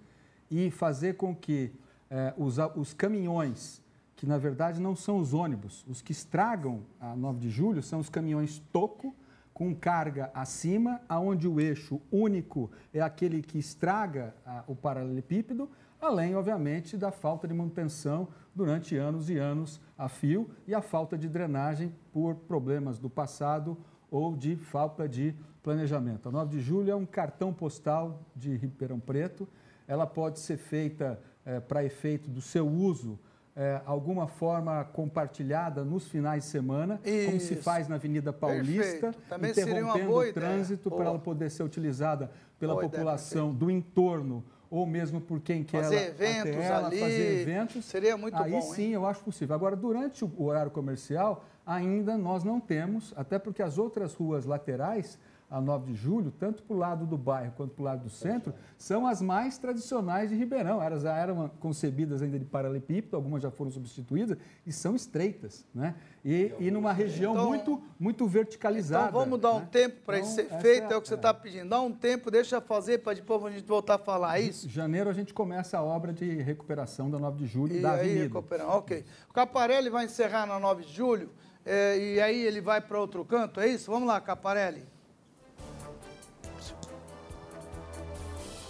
e 0.50 0.72
fazer 0.72 1.16
com 1.16 1.36
que 1.36 1.72
eh, 2.10 2.34
os, 2.38 2.58
os 2.78 2.94
caminhões 2.94 3.82
que 4.18 4.26
na 4.26 4.38
verdade 4.38 4.82
não 4.82 4.96
são 4.96 5.20
os 5.20 5.34
ônibus. 5.34 5.86
Os 5.88 6.02
que 6.02 6.12
estragam 6.12 6.82
a 7.00 7.16
9 7.16 7.40
de 7.40 7.50
julho 7.50 7.84
são 7.84 8.00
os 8.00 8.10
caminhões 8.10 8.60
toco, 8.74 9.16
com 9.54 9.74
carga 9.74 10.30
acima, 10.34 11.02
aonde 11.08 11.48
o 11.48 11.60
eixo 11.60 12.02
único 12.12 12.70
é 12.94 13.00
aquele 13.00 13.42
que 13.42 13.58
estraga 13.58 14.36
a, 14.46 14.64
o 14.68 14.76
paralelepípedo, 14.76 15.70
além, 16.02 16.36
obviamente, 16.36 16.98
da 16.98 17.12
falta 17.12 17.48
de 17.48 17.54
manutenção 17.54 18.28
durante 18.54 18.96
anos 18.96 19.30
e 19.30 19.38
anos 19.38 19.80
a 19.98 20.10
fio 20.10 20.50
e 20.68 20.76
a 20.76 20.82
falta 20.82 21.18
de 21.18 21.28
drenagem 21.28 21.94
por 22.12 22.36
problemas 22.36 23.00
do 23.00 23.10
passado 23.10 23.78
ou 24.12 24.36
de 24.36 24.56
falta 24.56 25.08
de 25.08 25.36
planejamento. 25.62 26.30
A 26.30 26.32
9 26.32 26.58
de 26.58 26.60
julho 26.60 26.92
é 26.92 26.96
um 26.96 27.06
cartão 27.06 27.54
postal 27.54 28.22
de 28.36 28.56
Ribeirão 28.56 29.00
Preto. 29.00 29.48
Ela 29.88 30.08
pode 30.08 30.40
ser 30.40 30.58
feita 30.58 31.20
é, 31.46 31.60
para 31.60 31.84
efeito 31.84 32.30
do 32.30 32.42
seu 32.42 32.68
uso 32.68 33.20
é, 33.58 33.82
alguma 33.88 34.28
forma 34.28 34.84
compartilhada 34.94 35.84
nos 35.84 36.08
finais 36.08 36.44
de 36.44 36.50
semana, 36.50 37.02
Isso. 37.04 37.26
como 37.26 37.40
se 37.40 37.56
faz 37.56 37.88
na 37.88 37.96
Avenida 37.96 38.32
Paulista, 38.32 39.16
interrompendo 39.42 40.16
o 40.16 40.32
trânsito 40.32 40.92
para 40.92 41.06
ela 41.06 41.18
poder 41.18 41.50
ser 41.50 41.64
utilizada 41.64 42.30
pela 42.60 42.76
boa 42.76 42.88
população 42.88 43.48
ideia, 43.48 43.60
do 43.60 43.72
entorno 43.72 44.44
ou 44.70 44.86
mesmo 44.86 45.20
por 45.20 45.40
quem 45.40 45.64
quer 45.64 45.84
fazer 45.84 45.96
ela, 45.96 46.06
eventos 46.06 46.64
ela, 46.64 46.88
ali, 46.88 47.00
fazer 47.00 47.42
eventos. 47.42 47.86
Seria 47.86 48.16
muito 48.16 48.36
aí 48.36 48.52
bom. 48.52 48.58
Aí 48.58 48.64
sim, 48.76 48.84
hein? 48.84 48.92
eu 48.92 49.08
acho 49.08 49.22
possível. 49.22 49.56
Agora, 49.56 49.76
durante 49.76 50.24
o 50.24 50.44
horário 50.44 50.70
comercial, 50.70 51.44
ainda 51.66 52.16
nós 52.16 52.44
não 52.44 52.60
temos, 52.60 53.12
até 53.16 53.40
porque 53.40 53.64
as 53.64 53.80
outras 53.80 54.14
ruas 54.14 54.46
laterais 54.46 55.18
a 55.50 55.62
9 55.62 55.94
de 55.94 55.98
julho, 55.98 56.30
tanto 56.38 56.62
para 56.62 56.76
o 56.76 56.78
lado 56.78 57.06
do 57.06 57.18
bairro 57.18 57.54
quanto 57.56 57.74
para 57.74 57.82
o 57.82 57.86
lado 57.86 58.04
do 58.04 58.10
centro, 58.10 58.54
são 58.78 59.08
as 59.08 59.22
mais 59.22 59.58
tradicionais 59.58 60.30
de 60.30 60.36
Ribeirão. 60.36 60.84
Elas 60.84 61.04
já 61.04 61.16
eram 61.16 61.50
concebidas 61.62 62.22
ainda 62.22 62.38
de 62.38 62.44
paralelepípedo, 62.44 63.16
algumas 63.16 63.42
já 63.42 63.50
foram 63.50 63.72
substituídas 63.72 64.38
e 64.66 64.74
são 64.74 64.94
estreitas, 64.94 65.66
né? 65.74 65.96
E, 66.24 66.54
e 66.60 66.70
numa 66.70 66.92
região 66.92 67.32
então, 67.32 67.48
muito, 67.48 67.82
muito 67.98 68.28
verticalizada. 68.28 69.08
Então 69.08 69.22
vamos 69.22 69.40
dar 69.40 69.54
um 69.54 69.60
né? 69.60 69.70
tempo 69.72 70.02
para 70.06 70.20
então, 70.20 70.30
isso 70.30 70.36
ser 70.36 70.50
feito, 70.60 70.92
é, 70.92 70.94
é 70.94 70.98
o 70.98 71.02
que 71.02 71.08
você 71.08 71.16
está 71.16 71.34
pedindo. 71.34 71.70
Dá 71.70 71.80
um 71.80 71.94
tempo, 71.94 72.30
deixa 72.30 72.60
fazer 72.60 72.98
para 72.98 73.14
depois 73.14 73.46
a 73.46 73.50
gente 73.50 73.66
voltar 73.66 73.96
a 73.96 74.00
falar, 74.00 74.40
é 74.40 74.42
isso? 74.42 74.68
Em 74.68 74.70
janeiro 74.70 75.10
a 75.10 75.14
gente 75.14 75.34
começa 75.34 75.78
a 75.78 75.84
obra 75.84 76.12
de 76.12 76.26
recuperação 76.42 77.10
da 77.10 77.18
9 77.18 77.38
de 77.38 77.46
julho 77.46 77.74
e 77.74 77.82
da 77.82 77.94
aí, 77.94 78.00
avenida. 78.02 78.24
Recuperando. 78.24 78.70
Ok. 78.72 79.06
O 79.30 79.34
Caparelli 79.34 79.90
vai 79.90 80.04
encerrar 80.04 80.46
na 80.46 80.60
9 80.60 80.84
de 80.84 80.94
julho 80.94 81.30
é, 81.66 81.98
e 81.98 82.20
aí 82.20 82.46
ele 82.46 82.60
vai 82.60 82.82
para 82.82 83.00
outro 83.00 83.24
canto, 83.24 83.62
é 83.62 83.68
isso? 83.68 83.90
Vamos 83.90 84.10
lá, 84.10 84.20
Caparelli. 84.20 84.97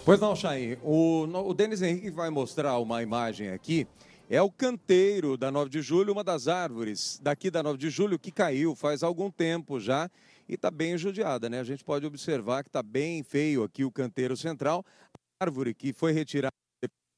Pois 0.08 0.20
não, 0.20 0.34
Chain. 0.34 0.78
O, 0.82 1.24
o 1.24 1.52
Denis 1.52 1.82
Henrique 1.82 2.08
vai 2.08 2.30
mostrar 2.30 2.78
uma 2.78 3.02
imagem 3.02 3.50
aqui. 3.50 3.86
É 4.30 4.40
o 4.40 4.50
canteiro 4.50 5.36
da 5.36 5.50
9 5.50 5.68
de 5.68 5.82
julho, 5.82 6.14
uma 6.14 6.24
das 6.24 6.48
árvores 6.48 7.20
daqui 7.22 7.50
da 7.50 7.62
9 7.62 7.76
de 7.76 7.90
julho 7.90 8.18
que 8.18 8.32
caiu 8.32 8.74
faz 8.74 9.02
algum 9.02 9.30
tempo 9.30 9.78
já 9.78 10.10
e 10.48 10.54
está 10.54 10.70
bem 10.70 10.96
judiada, 10.96 11.50
né? 11.50 11.60
A 11.60 11.62
gente 11.62 11.84
pode 11.84 12.06
observar 12.06 12.62
que 12.62 12.70
está 12.70 12.82
bem 12.82 13.22
feio 13.22 13.62
aqui 13.62 13.84
o 13.84 13.92
canteiro 13.92 14.34
central. 14.34 14.82
A 15.12 15.44
árvore 15.44 15.74
que 15.74 15.92
foi 15.92 16.12
retirada 16.12 16.54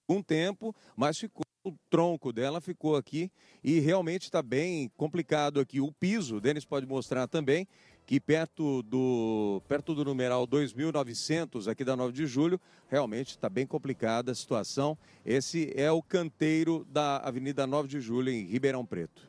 por 0.04 0.16
um 0.16 0.20
tempo, 0.20 0.74
mas 0.96 1.16
ficou 1.16 1.44
o 1.64 1.74
tronco 1.90 2.32
dela 2.32 2.60
ficou 2.60 2.96
aqui 2.96 3.30
e 3.62 3.80
realmente 3.80 4.22
está 4.22 4.42
bem 4.42 4.90
complicado 4.96 5.60
aqui. 5.60 5.80
O 5.80 5.92
piso, 5.92 6.36
o 6.36 6.40
Denis 6.40 6.64
pode 6.64 6.86
mostrar 6.86 7.26
também, 7.28 7.68
que 8.10 8.18
perto 8.18 8.82
do, 8.82 9.62
perto 9.68 9.94
do 9.94 10.04
numeral 10.04 10.44
2900 10.44 11.68
aqui 11.68 11.84
da 11.84 11.94
9 11.94 12.12
de 12.12 12.26
julho, 12.26 12.60
realmente 12.88 13.28
está 13.28 13.48
bem 13.48 13.64
complicada 13.64 14.32
a 14.32 14.34
situação. 14.34 14.98
Esse 15.24 15.72
é 15.76 15.92
o 15.92 16.02
canteiro 16.02 16.84
da 16.90 17.18
Avenida 17.18 17.68
9 17.68 17.86
de 17.86 18.00
Julho 18.00 18.30
em 18.30 18.46
Ribeirão 18.46 18.84
Preto. 18.84 19.28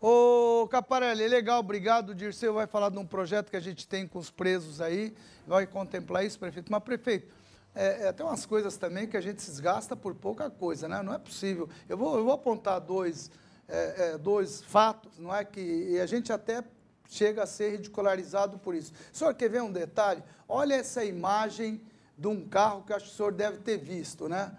Ô 0.00 0.66
Caparelli, 0.68 1.28
legal, 1.28 1.60
obrigado. 1.60 2.10
O 2.10 2.14
Dirceu 2.16 2.52
vai 2.52 2.66
falar 2.66 2.88
de 2.88 2.98
um 2.98 3.06
projeto 3.06 3.48
que 3.48 3.56
a 3.56 3.60
gente 3.60 3.86
tem 3.86 4.04
com 4.04 4.18
os 4.18 4.32
presos 4.32 4.80
aí, 4.80 5.14
vai 5.46 5.68
contemplar 5.68 6.26
isso, 6.26 6.36
prefeito. 6.36 6.72
Mas, 6.72 6.82
prefeito, 6.82 7.32
é, 7.76 8.08
é, 8.08 8.12
tem 8.12 8.26
umas 8.26 8.44
coisas 8.44 8.76
também 8.76 9.06
que 9.06 9.16
a 9.16 9.20
gente 9.20 9.40
se 9.40 9.52
desgasta 9.52 9.94
por 9.94 10.16
pouca 10.16 10.50
coisa, 10.50 10.88
né? 10.88 11.00
Não 11.00 11.14
é 11.14 11.18
possível. 11.18 11.68
Eu 11.88 11.96
vou, 11.96 12.18
eu 12.18 12.24
vou 12.24 12.32
apontar 12.32 12.80
dois, 12.80 13.30
é, 13.68 14.14
é, 14.14 14.18
dois 14.18 14.62
fatos, 14.62 15.16
não 15.16 15.32
é? 15.32 15.44
Que 15.44 15.96
a 16.00 16.06
gente 16.06 16.32
até 16.32 16.64
chega 17.08 17.42
a 17.42 17.46
ser 17.46 17.70
ridicularizado 17.70 18.58
por 18.58 18.74
isso. 18.74 18.92
O 19.12 19.16
senhor 19.16 19.34
quer 19.34 19.48
ver 19.48 19.62
um 19.62 19.72
detalhe? 19.72 20.22
Olha 20.48 20.74
essa 20.74 21.04
imagem 21.04 21.80
de 22.16 22.28
um 22.28 22.46
carro 22.46 22.82
que 22.82 22.92
acho 22.92 23.06
que 23.06 23.12
o 23.12 23.16
senhor 23.16 23.32
deve 23.32 23.58
ter 23.58 23.78
visto, 23.78 24.28
né? 24.28 24.52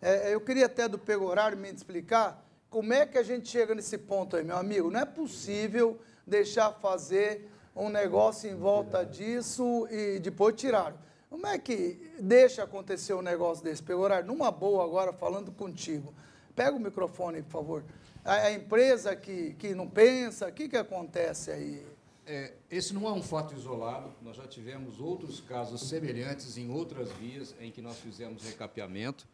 É, 0.00 0.32
eu 0.32 0.40
queria 0.40 0.66
até 0.66 0.86
do 0.86 0.98
Pegorário 0.98 1.58
me 1.58 1.70
explicar 1.70 2.44
como 2.70 2.92
é 2.92 3.06
que 3.06 3.18
a 3.18 3.22
gente 3.22 3.48
chega 3.48 3.74
nesse 3.74 3.98
ponto 3.98 4.36
aí, 4.36 4.44
meu 4.44 4.56
amigo. 4.56 4.90
Não 4.90 5.00
é 5.00 5.04
possível 5.04 5.98
deixar 6.26 6.72
fazer 6.72 7.50
um 7.74 7.88
negócio 7.88 8.50
em 8.50 8.54
volta 8.54 9.04
disso 9.04 9.86
e 9.90 10.18
depois 10.18 10.54
tiraram. 10.54 10.96
Como 11.28 11.46
é 11.46 11.58
que 11.58 12.12
deixa 12.20 12.62
acontecer 12.62 13.14
um 13.14 13.22
negócio 13.22 13.64
desse, 13.64 13.82
Pegorário? 13.82 14.26
Numa 14.26 14.50
boa 14.50 14.84
agora, 14.84 15.12
falando 15.12 15.50
contigo. 15.50 16.14
Pega 16.54 16.76
o 16.76 16.80
microfone, 16.80 17.42
por 17.42 17.50
favor. 17.50 17.84
A, 18.24 18.34
a 18.34 18.52
empresa 18.52 19.16
que, 19.16 19.54
que 19.54 19.74
não 19.74 19.88
pensa, 19.88 20.48
o 20.48 20.52
que, 20.52 20.68
que 20.68 20.76
acontece 20.76 21.50
aí? 21.50 21.95
É, 22.28 22.54
esse 22.68 22.92
não 22.92 23.06
é 23.06 23.12
um 23.12 23.22
fato 23.22 23.54
isolado, 23.54 24.12
nós 24.20 24.36
já 24.36 24.48
tivemos 24.48 24.98
outros 24.98 25.40
casos 25.40 25.82
semelhantes 25.82 26.58
em 26.58 26.68
outras 26.68 27.12
vias 27.12 27.54
em 27.60 27.70
que 27.70 27.80
nós 27.80 27.98
fizemos 27.98 28.42
recapeamento. 28.42 29.28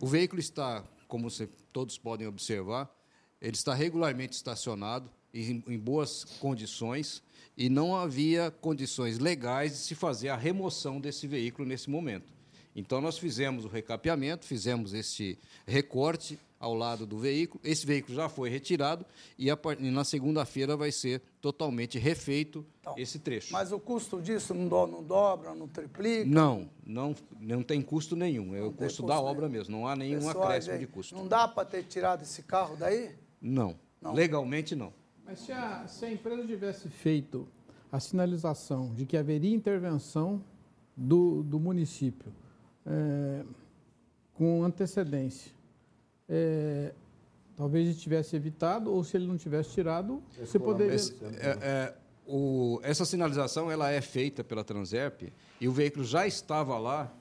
O 0.00 0.08
veículo 0.08 0.40
está, 0.40 0.84
como 1.06 1.30
você, 1.30 1.48
todos 1.72 1.96
podem 1.96 2.26
observar, 2.26 2.92
ele 3.40 3.54
está 3.54 3.72
regularmente 3.72 4.34
estacionado, 4.34 5.08
em, 5.32 5.62
em 5.68 5.78
boas 5.78 6.24
condições, 6.40 7.22
e 7.56 7.68
não 7.68 7.94
havia 7.94 8.50
condições 8.50 9.20
legais 9.20 9.72
de 9.72 9.78
se 9.78 9.94
fazer 9.94 10.28
a 10.28 10.36
remoção 10.36 11.00
desse 11.00 11.28
veículo 11.28 11.66
nesse 11.66 11.88
momento. 11.88 12.32
Então, 12.74 13.00
nós 13.00 13.18
fizemos 13.18 13.64
o 13.64 13.68
recapeamento, 13.68 14.46
fizemos 14.46 14.94
esse 14.94 15.38
recorte 15.64 16.38
ao 16.62 16.74
lado 16.74 17.04
do 17.04 17.18
veículo. 17.18 17.60
Esse 17.64 17.84
veículo 17.84 18.14
já 18.14 18.28
foi 18.28 18.48
retirado 18.48 19.04
e, 19.36 19.50
a, 19.50 19.58
e 19.80 19.90
na 19.90 20.04
segunda-feira 20.04 20.76
vai 20.76 20.92
ser 20.92 21.20
totalmente 21.40 21.98
refeito 21.98 22.64
então, 22.80 22.94
esse 22.96 23.18
trecho. 23.18 23.52
Mas 23.52 23.72
o 23.72 23.80
custo 23.80 24.22
disso 24.22 24.54
não, 24.54 24.68
do, 24.68 24.86
não 24.86 25.02
dobra, 25.02 25.56
não 25.56 25.66
triplica? 25.66 26.24
Não, 26.24 26.70
não, 26.86 27.16
não 27.40 27.64
tem 27.64 27.82
custo 27.82 28.14
nenhum. 28.14 28.54
É 28.54 28.60
não 28.60 28.68
o 28.68 28.70
custo, 28.70 28.84
custo 28.84 29.06
da 29.06 29.16
nenhum. 29.16 29.26
obra 29.26 29.48
mesmo. 29.48 29.76
Não 29.76 29.88
há 29.88 29.96
nenhum 29.96 30.20
Pessoal, 30.20 30.44
acréscimo 30.44 30.78
de 30.78 30.86
custo. 30.86 31.16
Não 31.16 31.26
dá 31.26 31.48
para 31.48 31.64
ter 31.64 31.82
tirado 31.82 32.22
esse 32.22 32.44
carro 32.44 32.76
daí? 32.76 33.10
Não. 33.40 33.74
não. 34.00 34.14
Legalmente, 34.14 34.76
não. 34.76 34.92
Mas 35.26 35.40
se 35.40 35.50
a, 35.50 35.84
se 35.88 36.04
a 36.04 36.12
empresa 36.12 36.46
tivesse 36.46 36.88
feito 36.88 37.48
a 37.90 37.98
sinalização 37.98 38.94
de 38.94 39.04
que 39.04 39.16
haveria 39.16 39.52
intervenção 39.52 40.44
do, 40.96 41.42
do 41.42 41.58
município 41.58 42.32
é, 42.86 43.44
com 44.34 44.62
antecedência, 44.62 45.52
é, 46.28 46.92
talvez 47.56 47.88
ele 47.88 47.96
tivesse 47.96 48.36
evitado, 48.36 48.92
ou 48.92 49.02
se 49.04 49.16
ele 49.16 49.26
não 49.26 49.36
tivesse 49.36 49.70
tirado, 49.70 50.22
você 50.38 50.58
poderia. 50.58 50.94
Esse, 50.94 51.14
é, 51.22 51.58
é, 51.62 51.94
o, 52.26 52.80
essa 52.82 53.04
sinalização 53.04 53.70
ela 53.70 53.90
é 53.90 54.00
feita 54.00 54.44
pela 54.44 54.64
Transerp 54.64 55.22
e 55.60 55.68
o 55.68 55.72
veículo 55.72 56.04
já 56.04 56.26
estava 56.26 56.78
lá 56.78 57.12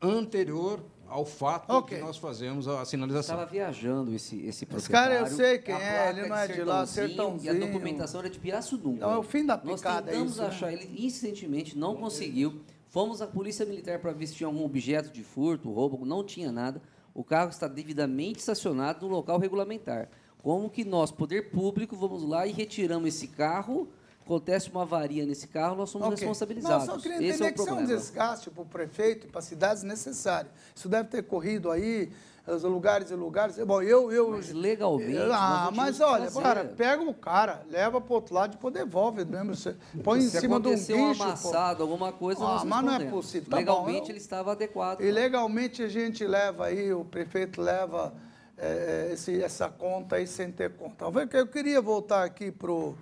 anterior 0.00 0.84
ao 1.08 1.24
fato 1.24 1.72
okay. 1.72 1.98
que 1.98 2.04
nós 2.04 2.16
fazemos 2.18 2.68
a 2.68 2.84
sinalização. 2.84 3.34
Estava 3.34 3.50
viajando 3.50 4.14
esse, 4.14 4.40
esse 4.46 4.66
proprietário. 4.66 5.26
Esse 5.26 5.26
cara 5.26 5.30
eu 5.30 5.36
sei 5.36 5.58
quem 5.58 5.74
é, 5.74 6.10
ele 6.10 6.28
não 6.28 6.36
é 6.36 6.46
de 6.46 6.62
lá, 6.62 6.86
Sertãozinho. 6.86 7.52
E 7.52 7.56
a 7.56 7.66
documentação 7.66 8.20
era 8.20 8.30
de 8.30 8.38
Pirassununga. 8.38 9.06
Não, 9.06 9.12
é 9.12 9.18
o 9.18 9.22
fim 9.22 9.44
da 9.44 9.56
picada, 9.56 9.72
Nós 9.72 10.04
tentamos 10.04 10.32
isso, 10.32 10.42
né? 10.42 10.48
achar 10.48 10.66
né? 10.66 10.74
ele 10.74 11.06
insistentemente, 11.06 11.76
não 11.76 11.96
conseguiu. 11.96 12.60
Fomos 12.88 13.20
à 13.20 13.26
Polícia 13.26 13.66
Militar 13.66 13.98
para 13.98 14.12
ver 14.12 14.26
se 14.26 14.34
tinha 14.34 14.46
algum 14.46 14.64
objeto 14.64 15.10
de 15.10 15.22
furto, 15.22 15.70
roubo, 15.70 16.04
não 16.04 16.22
tinha 16.22 16.52
nada. 16.52 16.80
O 17.14 17.24
carro 17.24 17.50
está 17.50 17.66
devidamente 17.66 18.38
estacionado 18.38 19.06
no 19.06 19.12
local 19.12 19.38
regulamentar. 19.38 20.08
Como 20.42 20.70
que 20.70 20.84
nós, 20.84 21.10
poder 21.10 21.50
público, 21.50 21.96
vamos 21.96 22.22
lá 22.22 22.46
e 22.46 22.52
retiramos 22.52 23.08
esse 23.08 23.28
carro 23.28 23.88
acontece 24.28 24.70
uma 24.70 24.82
avaria 24.82 25.24
nesse 25.24 25.48
carro, 25.48 25.74
nós 25.74 25.88
somos 25.88 26.06
okay. 26.08 26.18
responsabilizados. 26.18 26.86
Não, 26.86 26.94
só 26.96 27.00
queria 27.00 27.16
entender 27.16 27.32
Esse 27.32 27.44
é 27.44 27.52
que 27.52 27.60
isso 27.60 27.70
é 27.70 27.72
um 27.72 27.84
desgaste 27.86 28.50
para 28.50 28.62
o 28.62 28.66
prefeito 28.66 29.26
e 29.26 29.30
para 29.30 29.38
as 29.38 29.46
cidades 29.46 29.82
necessário. 29.82 30.50
Isso 30.76 30.86
deve 30.86 31.08
ter 31.08 31.22
corrido 31.22 31.70
aí, 31.70 32.12
lugares 32.62 33.10
e 33.10 33.14
lugares. 33.14 33.58
Bom, 33.58 33.82
eu. 33.82 34.10
eu 34.10 34.30
mas 34.30 34.52
legalmente. 34.52 35.12
Eu, 35.12 35.32
ah, 35.32 35.70
mas 35.74 36.00
olha, 36.00 36.30
cara, 36.30 36.64
pega 36.64 37.02
o 37.02 37.14
cara, 37.14 37.62
leva 37.70 38.00
para 38.00 38.12
o 38.12 38.14
outro 38.14 38.34
lado 38.34 38.52
e 38.52 38.56
depois 38.56 38.74
devolve 38.74 39.24
mesmo. 39.24 39.54
Você 39.54 39.76
põe 40.02 40.20
em 40.20 40.28
cima 40.28 40.60
de 40.60 40.68
um 40.68 40.74
guincho. 40.74 40.94
um 40.94 41.10
amassado, 41.10 41.76
pô. 41.78 41.82
alguma 41.82 42.12
coisa. 42.12 42.44
Ah, 42.44 42.64
mas 42.64 42.84
não 42.84 42.94
é 42.94 43.04
possível. 43.04 43.50
Tá 43.50 43.56
legalmente 43.56 44.00
bom, 44.00 44.10
ele 44.10 44.18
estava 44.18 44.52
adequado. 44.52 45.00
E 45.00 45.10
legalmente 45.10 45.82
a 45.82 45.88
gente 45.88 46.26
leva 46.26 46.66
aí, 46.66 46.92
o 46.92 47.04
prefeito 47.04 47.60
leva 47.60 48.12
é, 48.56 49.10
esse, 49.12 49.42
essa 49.42 49.68
conta 49.68 50.16
aí 50.16 50.26
sem 50.26 50.50
ter 50.50 50.70
conta. 50.70 51.04
Eu 51.32 51.46
queria 51.46 51.80
voltar 51.80 52.24
aqui 52.24 52.50
para 52.50 52.70
o 52.70 52.94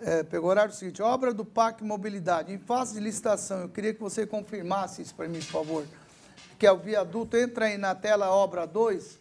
é, 0.00 0.22
pegou 0.22 0.48
o 0.48 0.50
horário 0.50 0.72
seguinte, 0.72 1.02
obra 1.02 1.34
do 1.34 1.44
PAC 1.44 1.82
Mobilidade, 1.82 2.52
em 2.52 2.58
fase 2.58 2.94
de 2.94 3.00
licitação, 3.00 3.62
eu 3.62 3.68
queria 3.68 3.92
que 3.92 4.00
você 4.00 4.26
confirmasse 4.26 5.02
isso 5.02 5.14
para 5.14 5.28
mim, 5.28 5.40
por 5.40 5.46
favor, 5.46 5.84
que 6.58 6.66
é 6.66 6.72
o 6.72 6.76
viaduto, 6.76 7.36
entra 7.36 7.66
aí 7.66 7.78
na 7.78 7.94
tela 7.94 8.30
obra 8.30 8.66
2, 8.66 9.18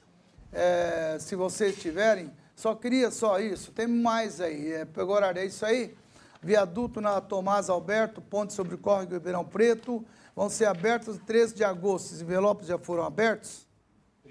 é, 0.51 1.17
se 1.19 1.35
vocês 1.35 1.75
tiverem, 1.77 2.31
só 2.55 2.73
queria 2.73 3.11
só 3.11 3.39
isso, 3.39 3.71
tem 3.71 3.85
mais 3.85 4.41
aí, 4.41 4.73
é, 4.73 4.87
horário, 5.03 5.39
é 5.39 5.45
isso 5.45 5.65
aí? 5.65 5.95
Viaduto 6.41 6.99
na 6.99 7.21
Tomás 7.21 7.69
Alberto, 7.69 8.21
ponte 8.21 8.53
sobre 8.53 8.73
o 8.73 8.77
córrego 8.77 9.13
Ribeirão 9.13 9.45
Preto, 9.45 10.03
vão 10.35 10.49
ser 10.49 10.65
abertos 10.65 11.19
13 11.25 11.53
de 11.53 11.63
agosto, 11.63 12.13
os 12.13 12.21
envelopes 12.21 12.67
já 12.67 12.77
foram 12.79 13.03
abertos? 13.03 13.67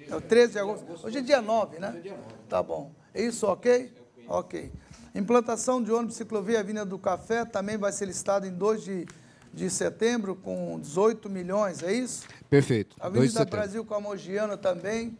É 0.08 0.14
o 0.14 0.20
13 0.20 0.52
de 0.52 0.58
agosto, 0.58 1.06
hoje 1.06 1.18
é 1.18 1.20
dia 1.20 1.40
9, 1.40 1.78
né? 1.78 2.02
Tá 2.48 2.62
bom, 2.62 2.92
é 3.14 3.22
isso 3.22 3.46
ok? 3.46 3.92
Ok. 4.28 4.72
Implantação 5.14 5.82
de 5.82 5.92
ônibus 5.92 6.16
ciclovia 6.16 6.60
Avenida 6.60 6.84
do 6.84 6.98
Café 6.98 7.44
também 7.44 7.76
vai 7.76 7.92
ser 7.92 8.06
listado 8.06 8.46
em 8.46 8.52
2 8.52 8.84
de, 8.84 9.06
de 9.52 9.70
setembro 9.70 10.36
com 10.36 10.78
18 10.80 11.28
milhões, 11.30 11.82
é 11.82 11.92
isso? 11.92 12.26
Perfeito. 12.48 12.96
Avenida 13.00 13.44
Brasil 13.44 13.84
com 13.84 13.94
a 13.94 14.00
Mogiana 14.00 14.56
também, 14.56 15.16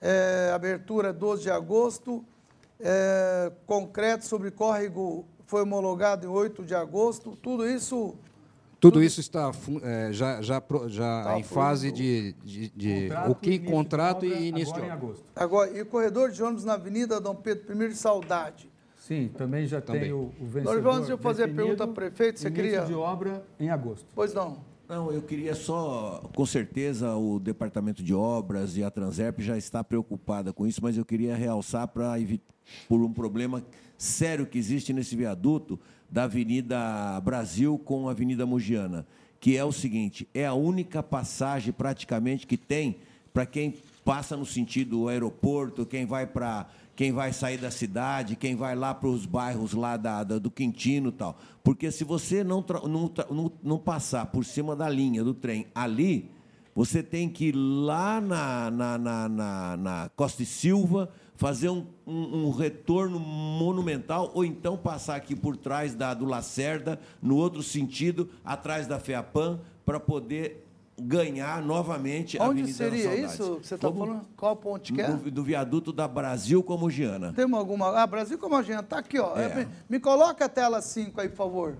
é, 0.00 0.50
abertura 0.54 1.12
12 1.12 1.42
de 1.42 1.50
agosto. 1.50 2.24
É, 2.80 3.52
concreto 3.66 4.26
sobre 4.26 4.50
córrego 4.50 5.24
foi 5.46 5.62
homologado 5.62 6.26
em 6.26 6.30
8 6.30 6.64
de 6.64 6.74
agosto. 6.74 7.36
Tudo 7.40 7.68
isso 7.68 8.16
tudo, 8.82 9.00
isso 9.00 9.20
está 9.20 9.52
é, 9.84 10.12
já, 10.12 10.42
já, 10.42 10.60
já 10.88 11.22
tá 11.22 11.38
em 11.38 11.44
fase 11.44 11.92
de, 11.92 12.32
de, 12.42 12.68
de 12.70 13.08
o 13.28 13.34
que 13.36 13.60
contrato 13.60 14.26
e 14.26 14.48
início 14.48 14.74
agora 14.74 14.86
de 14.86 14.90
agosto. 14.90 15.24
Agora, 15.36 15.70
e 15.70 15.82
o 15.82 15.86
corredor 15.86 16.32
de 16.32 16.42
ônibus 16.42 16.64
na 16.64 16.72
Avenida 16.72 17.20
Dom 17.20 17.36
Pedro 17.36 17.80
I 17.80 17.90
de 17.90 17.94
Saudade. 17.94 18.71
Sim, 19.12 19.28
também 19.36 19.66
já 19.66 19.80
também. 19.80 20.04
tem 20.04 20.12
o, 20.12 20.32
o 20.40 20.46
vencedor. 20.46 20.82
Nós 20.82 20.82
vamos 20.82 21.20
fazer 21.20 21.44
a 21.44 21.48
pergunta 21.48 21.84
ao 21.84 21.90
prefeito, 21.90 22.40
você 22.40 22.50
queria... 22.50 22.84
de 22.84 22.94
obra 22.94 23.44
em 23.60 23.68
agosto. 23.68 24.06
Pois 24.14 24.32
não. 24.32 24.64
Não, 24.88 25.10
eu 25.10 25.22
queria 25.22 25.54
só, 25.54 26.22
com 26.34 26.44
certeza 26.44 27.14
o 27.14 27.38
Departamento 27.38 28.02
de 28.02 28.12
Obras 28.12 28.76
e 28.76 28.84
a 28.84 28.90
Transerp 28.90 29.40
já 29.40 29.56
está 29.56 29.82
preocupada 29.82 30.52
com 30.52 30.66
isso, 30.66 30.80
mas 30.82 30.96
eu 30.96 31.04
queria 31.04 31.34
realçar 31.34 31.88
para 31.88 32.14
por 32.88 33.00
um 33.00 33.12
problema 33.12 33.64
sério 33.96 34.46
que 34.46 34.58
existe 34.58 34.92
nesse 34.92 35.14
viaduto 35.16 35.78
da 36.10 36.24
Avenida 36.24 37.18
Brasil 37.20 37.78
com 37.78 38.08
a 38.08 38.10
Avenida 38.10 38.44
Mogiana, 38.44 39.06
que 39.40 39.56
é 39.56 39.64
o 39.64 39.72
seguinte, 39.72 40.28
é 40.34 40.46
a 40.46 40.54
única 40.54 41.02
passagem 41.02 41.72
praticamente 41.72 42.46
que 42.46 42.56
tem 42.56 42.98
para 43.32 43.46
quem 43.46 43.74
passa 44.04 44.36
no 44.36 44.44
sentido 44.44 45.08
aeroporto, 45.08 45.86
quem 45.86 46.04
vai 46.04 46.26
para 46.26 46.66
quem 46.94 47.12
vai 47.12 47.32
sair 47.32 47.58
da 47.58 47.70
cidade, 47.70 48.36
quem 48.36 48.54
vai 48.54 48.74
lá 48.74 48.94
para 48.94 49.08
os 49.08 49.24
bairros 49.24 49.72
lá 49.72 49.96
da, 49.96 50.22
da, 50.22 50.38
do 50.38 50.50
Quintino 50.50 51.08
e 51.08 51.12
tal. 51.12 51.38
Porque 51.64 51.90
se 51.90 52.04
você 52.04 52.44
não, 52.44 52.64
não, 52.84 53.10
não, 53.30 53.52
não 53.62 53.78
passar 53.78 54.26
por 54.26 54.44
cima 54.44 54.76
da 54.76 54.88
linha 54.88 55.24
do 55.24 55.32
trem 55.32 55.66
ali, 55.74 56.30
você 56.74 57.02
tem 57.02 57.28
que 57.28 57.46
ir 57.46 57.54
lá 57.54 58.20
na, 58.20 58.70
na, 58.70 58.98
na, 58.98 59.28
na, 59.28 59.76
na 59.76 60.10
Costa 60.16 60.42
e 60.42 60.46
Silva, 60.46 61.10
fazer 61.34 61.68
um, 61.68 61.86
um, 62.06 62.46
um, 62.46 62.50
retorno 62.50 63.18
monumental, 63.18 64.30
ou 64.34 64.44
então 64.44 64.76
passar 64.76 65.16
aqui 65.16 65.34
por 65.34 65.56
trás 65.56 65.94
da, 65.94 66.14
do 66.14 66.24
Lacerda, 66.24 67.00
no 67.20 67.36
outro 67.36 67.62
sentido, 67.62 68.30
atrás 68.44 68.86
da 68.86 68.98
FEAPAN, 68.98 69.60
para 69.84 69.98
poder 69.98 70.61
ganhar 71.06 71.62
novamente 71.62 72.36
Onde 72.36 72.42
a 72.42 72.46
Avenida 72.46 72.72
seria 72.72 73.14
isso 73.14 73.56
que 73.56 73.66
você 73.66 73.74
está 73.74 73.90
falando? 73.90 74.26
Qual 74.36 74.56
ponte 74.56 74.92
que 74.92 75.00
é? 75.00 75.08
Do, 75.08 75.30
do, 75.30 75.42
viaduto 75.42 75.92
da 75.92 76.06
Brasil 76.06 76.62
com 76.62 76.76
Mogiana. 76.76 77.32
Tem 77.32 77.52
alguma... 77.52 78.00
Ah, 78.00 78.06
Brasil 78.06 78.38
com 78.38 78.48
Mogiana, 78.48 78.82
está 78.82 78.98
aqui, 78.98 79.18
ó. 79.18 79.36
É. 79.36 79.68
Me 79.88 79.98
coloca 79.98 80.44
a 80.44 80.48
tela 80.48 80.80
5 80.80 81.20
aí, 81.20 81.28
por 81.28 81.36
favor. 81.36 81.76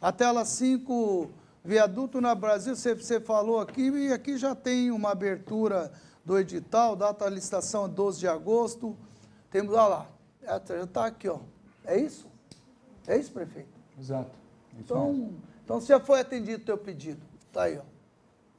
A 0.00 0.12
tela 0.12 0.44
5, 0.44 1.30
viaduto 1.64 2.20
na 2.20 2.34
Brasil, 2.34 2.74
você, 2.74 2.94
você 2.94 3.20
falou 3.20 3.60
aqui, 3.60 3.90
e 3.90 4.12
aqui 4.12 4.36
já 4.36 4.54
tem 4.54 4.90
uma 4.90 5.10
abertura 5.12 5.92
do 6.24 6.38
edital, 6.38 6.96
data 6.96 7.28
de 7.28 7.34
licitação 7.34 7.88
12 7.88 8.20
de 8.20 8.28
agosto. 8.28 8.96
Temos, 9.50 9.74
olha 9.74 9.86
lá, 9.86 10.06
é, 10.42 10.60
já 10.66 10.84
está 10.84 11.06
aqui, 11.06 11.28
ó. 11.28 11.38
É 11.84 11.98
isso? 11.98 12.26
É 13.06 13.18
isso, 13.18 13.30
prefeito? 13.30 13.68
Exato. 13.98 14.30
É 14.76 14.80
então, 14.80 15.30
então, 15.64 15.80
já 15.80 16.00
foi 16.00 16.20
atendido 16.20 16.62
o 16.62 16.66
teu 16.66 16.78
pedido. 16.78 17.20
Está 17.48 17.64
aí, 17.64 17.78
ó. 17.78 17.93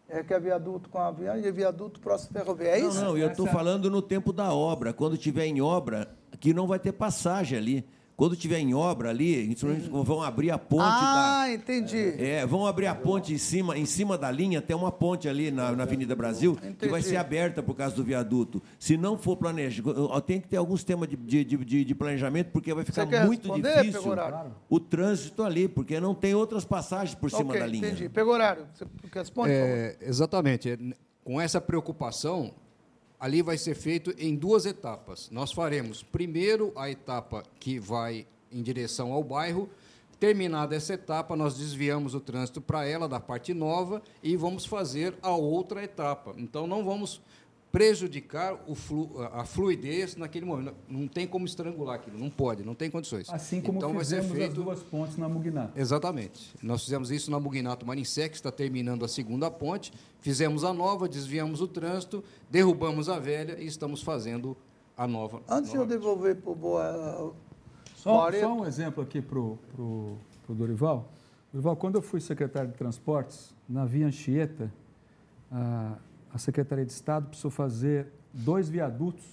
É 0.07 0.22
que 0.23 0.34
é 0.34 0.40
viaduto 0.40 0.90
com 0.90 0.99
avião 0.99 1.36
e 1.38 1.52
viaduto 1.52 1.99
próximo 1.99 2.34
ferroviário. 2.34 2.86
É 2.86 2.88
isso? 2.88 2.99
Não, 2.99 3.10
não 3.10 3.18
eu 3.18 3.30
estou 3.30 3.48
falando 3.48 3.90
no 3.90 4.02
tempo 4.02 4.32
da 4.32 4.53
obra. 4.53 4.94
Quando 4.94 5.18
tiver 5.18 5.45
em 5.45 5.61
obra, 5.61 6.07
que 6.40 6.53
não 6.53 6.68
vai 6.68 6.77
ter 6.77 6.91
passagem 6.91 7.57
ali. 7.57 7.86
Quando 8.15 8.35
tiver 8.35 8.59
em 8.59 8.73
obra 8.73 9.09
ali, 9.09 9.53
vão 9.91 10.21
abrir 10.21 10.49
a 10.49 10.57
ponte. 10.57 10.83
Ah, 10.83 11.45
da, 11.47 11.53
entendi. 11.53 12.13
É, 12.17 12.45
vão 12.45 12.65
abrir 12.65 12.87
a 12.87 12.95
ponte 12.95 13.33
em 13.33 13.37
cima, 13.37 13.77
em 13.77 13.85
cima 13.85 14.17
da 14.17 14.31
linha, 14.31 14.61
tem 14.61 14.75
uma 14.75 14.91
ponte 14.91 15.27
ali 15.27 15.51
na, 15.51 15.73
na 15.73 15.83
Avenida 15.83 16.15
Brasil, 16.15 16.53
entendi. 16.53 16.77
que 16.77 16.87
vai 16.87 17.01
ser 17.01 17.17
aberta 17.17 17.61
por 17.61 17.75
causa 17.75 17.93
do 17.93 18.03
viaduto. 18.05 18.63
Se 18.79 18.95
não 18.95 19.17
for 19.17 19.35
planejado, 19.35 20.21
tem 20.21 20.39
que 20.39 20.47
ter 20.47 20.55
alguns 20.55 20.81
temas 20.83 21.09
de, 21.09 21.17
de, 21.17 21.43
de, 21.43 21.83
de 21.83 21.95
planejamento, 21.95 22.51
porque 22.51 22.73
vai 22.73 22.85
ficar 22.85 23.05
muito 23.25 23.53
difícil 23.53 24.01
o 24.69 24.79
trânsito 24.79 25.43
ali, 25.43 25.67
porque 25.67 25.99
não 25.99 26.15
tem 26.15 26.33
outras 26.33 26.63
passagens 26.63 27.15
por 27.15 27.29
cima 27.29 27.49
okay, 27.49 27.59
da 27.59 27.67
linha. 27.67 27.89
Entendi. 27.89 28.07
Pegou 28.07 28.33
horário. 28.33 28.65
Você 28.73 28.85
responde, 29.13 29.51
é, 29.51 29.97
Exatamente. 30.01 30.95
Com 31.23 31.41
essa 31.41 31.59
preocupação, 31.59 32.53
ali 33.26 33.41
vai 33.41 33.57
ser 33.57 33.73
feito 33.73 34.14
em 34.19 34.35
duas 34.35 34.68
etapas. 34.68 35.31
Nós 35.31 35.52
faremos 35.52 36.03
primeiro 36.03 36.72
a 36.76 36.91
etapa 36.91 37.43
que 37.60 37.80
vai 37.80 38.27
em 38.52 38.61
direção 38.61 39.11
ao 39.11 39.23
bairro. 39.23 39.68
Terminada 40.19 40.76
essa 40.76 40.93
etapa, 40.93 41.35
nós 41.35 41.57
desviamos 41.57 42.14
o 42.14 42.19
trânsito 42.19 42.61
para 42.61 42.85
ela 42.85 43.10
da 43.10 43.19
parte 43.19 43.52
nova 43.52 43.99
e 44.22 44.38
vamos 44.38 44.68
fazer 44.68 45.15
a 45.23 45.31
outra 45.31 45.84
etapa. 45.84 46.35
Então, 46.38 46.68
não 46.68 46.85
vamos 46.85 47.19
prejudicar 47.76 48.57
flu, 48.73 49.11
a 49.34 49.43
fluidez 49.43 50.15
naquele 50.15 50.45
momento. 50.45 50.73
Não 50.88 51.10
tem 51.10 51.27
como 51.27 51.45
estrangular 51.45 51.95
aquilo, 51.95 52.18
não 52.18 52.30
pode, 52.30 52.64
não 52.64 52.73
tem 52.73 52.89
condições. 52.89 53.30
Assim 53.30 53.60
como 53.60 53.80
então, 53.80 53.99
fizemos 53.99 54.27
vai 54.27 54.35
ser 54.38 54.45
feito... 54.45 54.52
as 54.52 54.65
duas 54.65 54.80
pontes 54.81 55.18
na 55.18 55.27
Mugnato. 55.27 55.77
Exatamente. 55.77 56.56
Nós 56.64 56.85
fizemos 56.85 57.11
isso 57.11 57.30
na 57.30 57.38
Mugnato 57.38 57.85
Marinsec, 57.85 58.30
que 58.30 58.38
está 58.38 58.49
terminando 58.49 59.03
a 59.03 59.10
segunda 59.10 59.52
ponte, 59.52 59.91
fizemos 60.22 60.64
a 60.64 60.73
nova, 60.73 61.10
desviamos 61.10 61.60
o 61.60 61.68
trânsito, 61.68 62.23
derrubamos 62.49 63.10
a 63.10 63.19
velha 63.19 63.60
e 63.60 63.65
estamos 63.65 64.02
fazendo 64.02 64.56
a 64.95 65.06
nova. 65.06 65.41
Antes 65.49 65.72
de 65.72 65.77
eu 65.77 65.85
devolver 65.85 66.38
para 66.38 66.52
o 66.52 66.56
Boa... 66.56 67.34
Só, 67.97 68.31
só, 68.31 68.53
um 68.53 68.65
exemplo 68.65 69.03
aqui 69.03 69.22
para 69.22 69.38
o 69.38 70.18
Dorival. 70.47 71.11
Dorival, 71.52 71.76
quando 71.76 71.95
eu 71.95 72.02
fui 72.02 72.22
secretário 72.22 72.72
de 72.72 72.77
Transportes, 72.77 73.53
na 73.68 73.84
Via 73.84 74.07
Anchieta, 74.07 74.72
a 75.52 75.97
a 76.35 76.37
Secretaria 76.37 76.85
de 76.85 76.91
Estado 76.91 77.27
precisou 77.27 77.49
fazer 77.49 78.07
dois 78.33 78.67
viadutos 78.67 79.23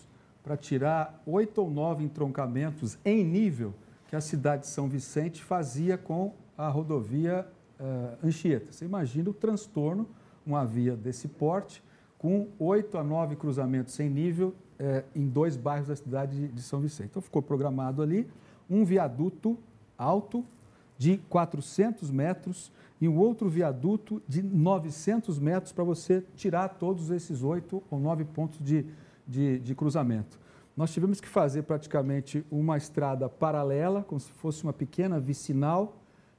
para 0.41 0.57
tirar 0.57 1.21
oito 1.27 1.61
ou 1.61 1.69
nove 1.69 2.05
entroncamentos 2.05 2.97
em 3.05 3.25
nível 3.25 3.75
que 4.07 4.15
a 4.15 4.21
cidade 4.21 4.63
de 4.63 4.69
São 4.69 4.89
Vicente 4.89 5.43
fazia 5.43 5.99
com 5.99 6.33
a 6.57 6.69
rodovia 6.69 7.45
uh, 7.81 8.25
Anchieta. 8.25 8.71
Você 8.71 8.85
imagina 8.85 9.29
o 9.31 9.35
transtorno, 9.35 10.09
uma 10.47 10.65
via 10.65 10.95
desse 10.95 11.27
porte, 11.27 11.83
com 12.17 12.47
oito 12.57 12.97
a 12.97 13.03
nove 13.03 13.35
cruzamentos 13.35 13.99
em 13.99 14.09
nível 14.09 14.55
uh, 14.79 15.05
em 15.13 15.27
dois 15.27 15.57
bairros 15.57 15.89
da 15.89 15.97
cidade 15.97 16.37
de, 16.37 16.49
de 16.53 16.63
São 16.63 16.81
Vicente. 16.81 17.09
Então 17.11 17.21
ficou 17.21 17.43
programado 17.43 18.01
ali 18.01 18.31
um 18.71 18.85
viaduto 18.85 19.59
alto 19.99 20.47
de 21.03 21.19
400 21.29 22.13
metros 22.13 22.71
e 23.01 23.09
um 23.09 23.19
outro 23.19 23.49
viaduto 23.49 24.23
de 24.29 24.41
900 24.41 25.37
metros 25.41 25.73
para 25.73 25.83
você 25.83 26.25
tirar 26.37 26.69
todos 26.69 27.11
esses 27.11 27.43
oito 27.43 27.83
ou 27.91 27.99
nove 27.99 28.25
pontos 28.25 28.61
de, 28.61 28.87
de, 29.27 29.59
de, 29.59 29.75
cruzamento. 29.75 30.39
Nós 30.77 30.93
tivemos 30.93 31.21
que 31.21 31.27
fazer 31.27 31.63
praticamente 31.63 32.47
uma 32.49 32.77
estrada 32.77 33.29
paralela, 33.29 34.05
como 34.05 34.21
se 34.21 34.31
fosse 34.31 34.63
uma 34.63 34.73
pequena 34.73 35.19
vicinal, 35.19 35.97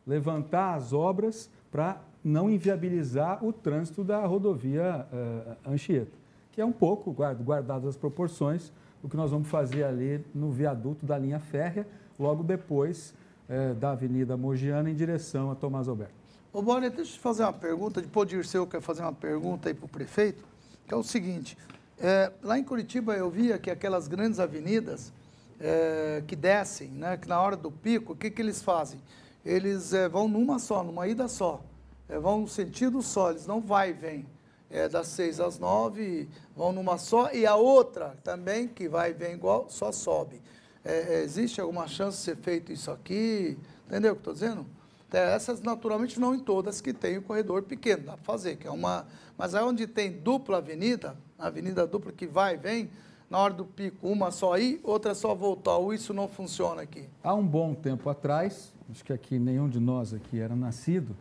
levantar 0.07 0.76
as 0.76 0.94
obras 0.94 1.49
para 1.69 2.02
não 2.23 2.49
inviabilizar 2.49 3.44
o 3.44 3.52
trânsito 3.52 4.02
da 4.02 4.26
rodovia 4.26 5.06
uh, 5.11 5.72
Anchieta, 5.73 6.18
que 6.53 6.61
é 6.61 6.65
um 6.65 6.72
pouco, 6.72 7.11
guardadas 7.11 7.90
as 7.90 7.98
proporções, 7.98 8.72
o 9.03 9.10
que 9.10 9.18
nós 9.18 9.30
vamos 9.30 9.49
fazer 9.49 9.84
ali 9.84 10.26
no 10.34 10.52
viaduto 10.52 11.06
da 11.06 11.18
linha 11.18 11.41
férrea, 11.41 11.85
logo 12.18 12.44
depois 12.44 13.14
uh, 13.49 13.76
da 13.76 13.91
Avenida 13.91 14.36
Mogiana 14.38 14.90
em 14.90 14.95
direção 14.95 15.52
a 15.52 15.56
Tomás 15.56 15.88
Alberto. 15.88 16.14
Ô, 16.52 16.61
Bória, 16.61 16.90
deixa 16.90 17.15
eu 17.15 17.20
fazer 17.20 17.44
uma 17.44 17.53
pergunta. 17.53 18.02
De 18.02 18.26
Dirceu 18.26 18.68
quer 18.68 18.80
fazer 18.80 19.02
uma 19.02 19.14
pergunta 19.14 19.70
aí 19.70 19.74
para 19.74 19.86
o 19.86 19.90
prefeito, 19.90 20.45
que 20.88 20.94
é 20.94 20.98
o 20.98 21.02
seguinte. 21.02 21.57
É, 21.99 22.32
lá 22.44 22.60
em 22.60 22.64
Curitiba 22.64 23.15
eu 23.15 23.30
via 23.30 23.57
que 23.57 23.72
aquelas 23.72 24.07
grandes 24.07 24.40
avenidas 24.40 25.11
é, 25.60 26.24
que 26.28 26.36
descem, 26.36 26.90
né, 26.90 27.18
que 27.18 27.28
na 27.28 27.41
hora 27.41 27.56
do 27.56 27.72
pico, 27.72 28.14
o 28.14 28.15
que, 28.15 28.30
que 28.30 28.41
eles 28.41 28.61
fazem? 28.61 28.99
Eles 29.45 29.94
é, 29.94 30.07
vão 30.07 30.28
numa 30.28 30.60
só, 30.60 30.84
numa 30.84 31.07
ida 31.07 31.28
só. 31.28 31.61
É, 32.07 32.20
vão 32.20 32.41
no 32.41 32.48
sentido 32.48 33.02
só, 33.02 33.32
eles 33.32 33.48
não 33.48 33.61
vai 33.61 33.90
e 33.90 33.94
vem. 33.94 34.26
É, 34.70 34.90
das 34.90 35.07
seis 35.07 35.40
às 35.40 35.60
nove, 35.60 36.28
vão 36.56 36.72
numa 36.72 36.98
só, 36.98 37.32
e 37.32 37.45
a 37.45 37.56
outra 37.56 38.18
também, 38.24 38.68
que 38.68 38.90
vai 38.90 39.11
e 39.11 39.14
vem 39.14 39.34
igual, 39.34 39.68
só 39.70 39.91
sobe. 39.91 40.41
É, 40.86 41.16
é, 41.16 41.24
existe 41.24 41.62
alguma 41.62 41.88
chance 41.88 42.18
de 42.18 42.24
ser 42.24 42.38
feito 42.38 42.72
isso 42.72 42.92
aqui? 42.92 43.58
Entendeu 43.88 44.14
o 44.14 44.16
que 44.16 44.22
estou 44.22 44.34
dizendo? 44.34 44.66
Essas, 45.12 45.62
naturalmente, 45.62 46.20
não 46.20 46.34
em 46.34 46.40
todas 46.40 46.82
que 46.82 46.92
tem 46.92 47.18
o 47.18 47.22
corredor 47.22 47.62
pequeno, 47.64 48.04
dá 48.04 48.14
para 48.14 48.24
fazer, 48.24 48.56
que 48.56 48.68
é 48.68 48.72
uma. 48.72 49.06
Mas 49.38 49.54
aí 49.54 49.64
onde 49.64 49.86
tem 49.86 50.12
dupla 50.12 50.58
avenida, 50.58 51.16
avenida 51.38 51.86
dupla 51.86 52.12
que 52.12 52.26
vai 52.26 52.56
e 52.56 52.58
vem, 52.58 52.90
na 53.30 53.38
hora 53.38 53.54
do 53.54 53.64
pico, 53.64 54.08
uma 54.08 54.32
só 54.32 54.58
ir, 54.58 54.80
outra 54.84 55.14
só 55.14 55.36
voltar, 55.36 55.78
ou 55.78 55.94
isso 55.94 56.14
não 56.14 56.28
funciona 56.28 56.82
aqui? 56.82 57.08
Há 57.24 57.34
um 57.34 57.46
bom 57.46 57.76
tempo 57.76 58.10
atrás, 58.10 58.74
acho 58.90 59.04
que 59.04 59.14
aqui 59.14 59.38
nenhum 59.38 59.70
de 59.70 59.80
nós 59.80 60.14
aqui 60.14 60.40
era 60.40 60.56
nascido, 60.56 61.16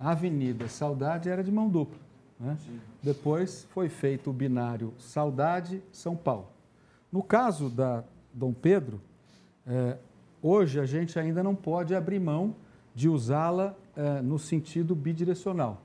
a 0.00 0.10
Avenida 0.10 0.66
Saudade 0.68 1.28
era 1.28 1.44
de 1.44 1.52
mão 1.52 1.68
dupla. 1.68 1.98
Né? 2.38 2.56
Depois 3.02 3.66
foi 3.70 3.88
feito 3.88 4.30
o 4.30 4.32
binário 4.32 4.92
Saudade-São 4.98 6.16
Paulo. 6.16 6.48
No 7.10 7.22
caso 7.22 7.70
da 7.70 8.04
Dom 8.36 8.52
Pedro, 8.52 9.00
é, 9.66 9.96
hoje 10.42 10.78
a 10.78 10.86
gente 10.86 11.18
ainda 11.18 11.42
não 11.42 11.54
pode 11.54 11.94
abrir 11.94 12.20
mão 12.20 12.54
de 12.94 13.08
usá-la 13.08 13.74
eh, 13.94 14.22
no 14.22 14.38
sentido 14.38 14.94
bidirecional. 14.94 15.82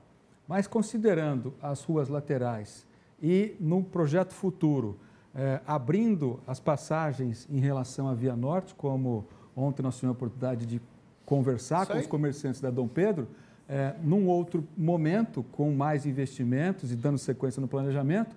Mas 0.47 0.65
considerando 0.65 1.53
as 1.61 1.83
ruas 1.83 2.07
laterais 2.07 2.87
e 3.21 3.55
no 3.59 3.83
projeto 3.83 4.33
futuro, 4.33 4.97
eh, 5.35 5.59
abrindo 5.67 6.39
as 6.47 6.59
passagens 6.59 7.47
em 7.49 7.59
relação 7.59 8.07
à 8.07 8.13
Via 8.13 8.35
Norte, 8.35 8.73
como 8.75 9.25
ontem 9.55 9.83
nós 9.83 9.95
tivemos 9.95 10.15
a 10.15 10.17
oportunidade 10.17 10.65
de 10.65 10.81
conversar 11.25 11.85
com 11.85 11.97
os 11.97 12.07
comerciantes 12.07 12.61
da 12.61 12.69
Dom 12.69 12.87
Pedro, 12.87 13.27
eh, 13.67 13.93
num 14.01 14.27
outro 14.27 14.65
momento, 14.77 15.43
com 15.51 15.71
mais 15.73 16.05
investimentos 16.05 16.91
e 16.91 16.95
dando 16.95 17.17
sequência 17.17 17.59
no 17.59 17.67
planejamento, 17.67 18.35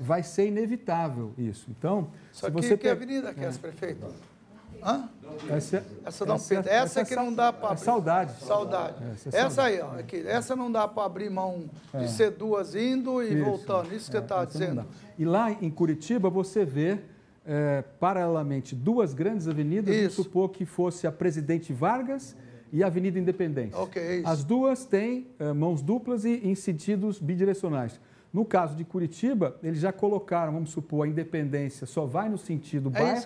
vai 0.00 0.22
ser 0.22 0.46
inevitável 0.46 1.32
isso. 1.38 1.70
Então, 1.70 2.10
Só 2.32 2.46
se 2.46 2.52
você 2.52 2.76
que, 2.76 2.82
que 2.82 2.88
avenida 2.88 3.32
que 3.32 3.40
é 3.40 3.44
essa, 3.44 3.58
prefeito? 3.58 4.06
Hã? 4.82 5.08
Essa, 5.48 5.84
essa 6.04 6.26
não, 6.26 6.34
essa, 6.34 6.54
Pedro. 6.54 6.70
Essa, 6.70 7.00
essa 7.00 7.04
que 7.04 7.16
não 7.16 7.32
dá 7.32 7.52
para. 7.52 7.74
É 7.74 7.76
saudade. 7.76 8.32
Saudade. 8.40 8.96
Essa, 9.12 9.36
é 9.36 9.40
essa 9.40 9.62
aí, 9.62 9.80
ó. 9.80 9.98
Aqui, 9.98 10.26
essa 10.26 10.56
não 10.56 10.70
dá 10.70 10.88
para 10.88 11.04
abrir 11.04 11.30
mão 11.30 11.70
de 11.94 12.04
é. 12.04 12.08
ser 12.08 12.32
duas 12.32 12.74
indo 12.74 13.22
e 13.22 13.34
isso. 13.34 13.44
voltando. 13.44 13.94
Isso 13.94 14.10
que 14.10 14.16
você 14.16 14.22
está 14.22 14.42
é, 14.42 14.46
dizendo. 14.46 14.84
E 15.18 15.24
lá 15.24 15.52
em 15.52 15.70
Curitiba 15.70 16.28
você 16.28 16.64
vê, 16.64 16.98
é, 17.46 17.82
paralelamente, 18.00 18.74
duas 18.74 19.14
grandes 19.14 19.46
avenidas. 19.46 19.94
Vamos 19.96 20.14
supor 20.14 20.50
que 20.50 20.64
fosse 20.64 21.06
a 21.06 21.12
Presidente 21.12 21.72
Vargas 21.72 22.36
e 22.72 22.82
a 22.82 22.88
Avenida 22.88 23.18
Independência. 23.18 23.78
Ok, 23.78 24.18
isso. 24.18 24.28
As 24.28 24.42
duas 24.42 24.84
têm 24.84 25.28
é, 25.38 25.52
mãos 25.52 25.80
duplas 25.80 26.24
e 26.24 26.40
em 26.42 26.54
sentidos 26.54 27.20
bidirecionais. 27.20 28.00
No 28.32 28.46
caso 28.46 28.74
de 28.74 28.82
Curitiba, 28.82 29.58
eles 29.62 29.80
já 29.80 29.92
colocaram, 29.92 30.54
vamos 30.54 30.70
supor, 30.70 31.04
a 31.04 31.08
independência 31.08 31.86
só 31.86 32.06
vai 32.06 32.30
no 32.30 32.38
sentido 32.38 32.90
é 32.94 33.02
bairro 33.02 33.24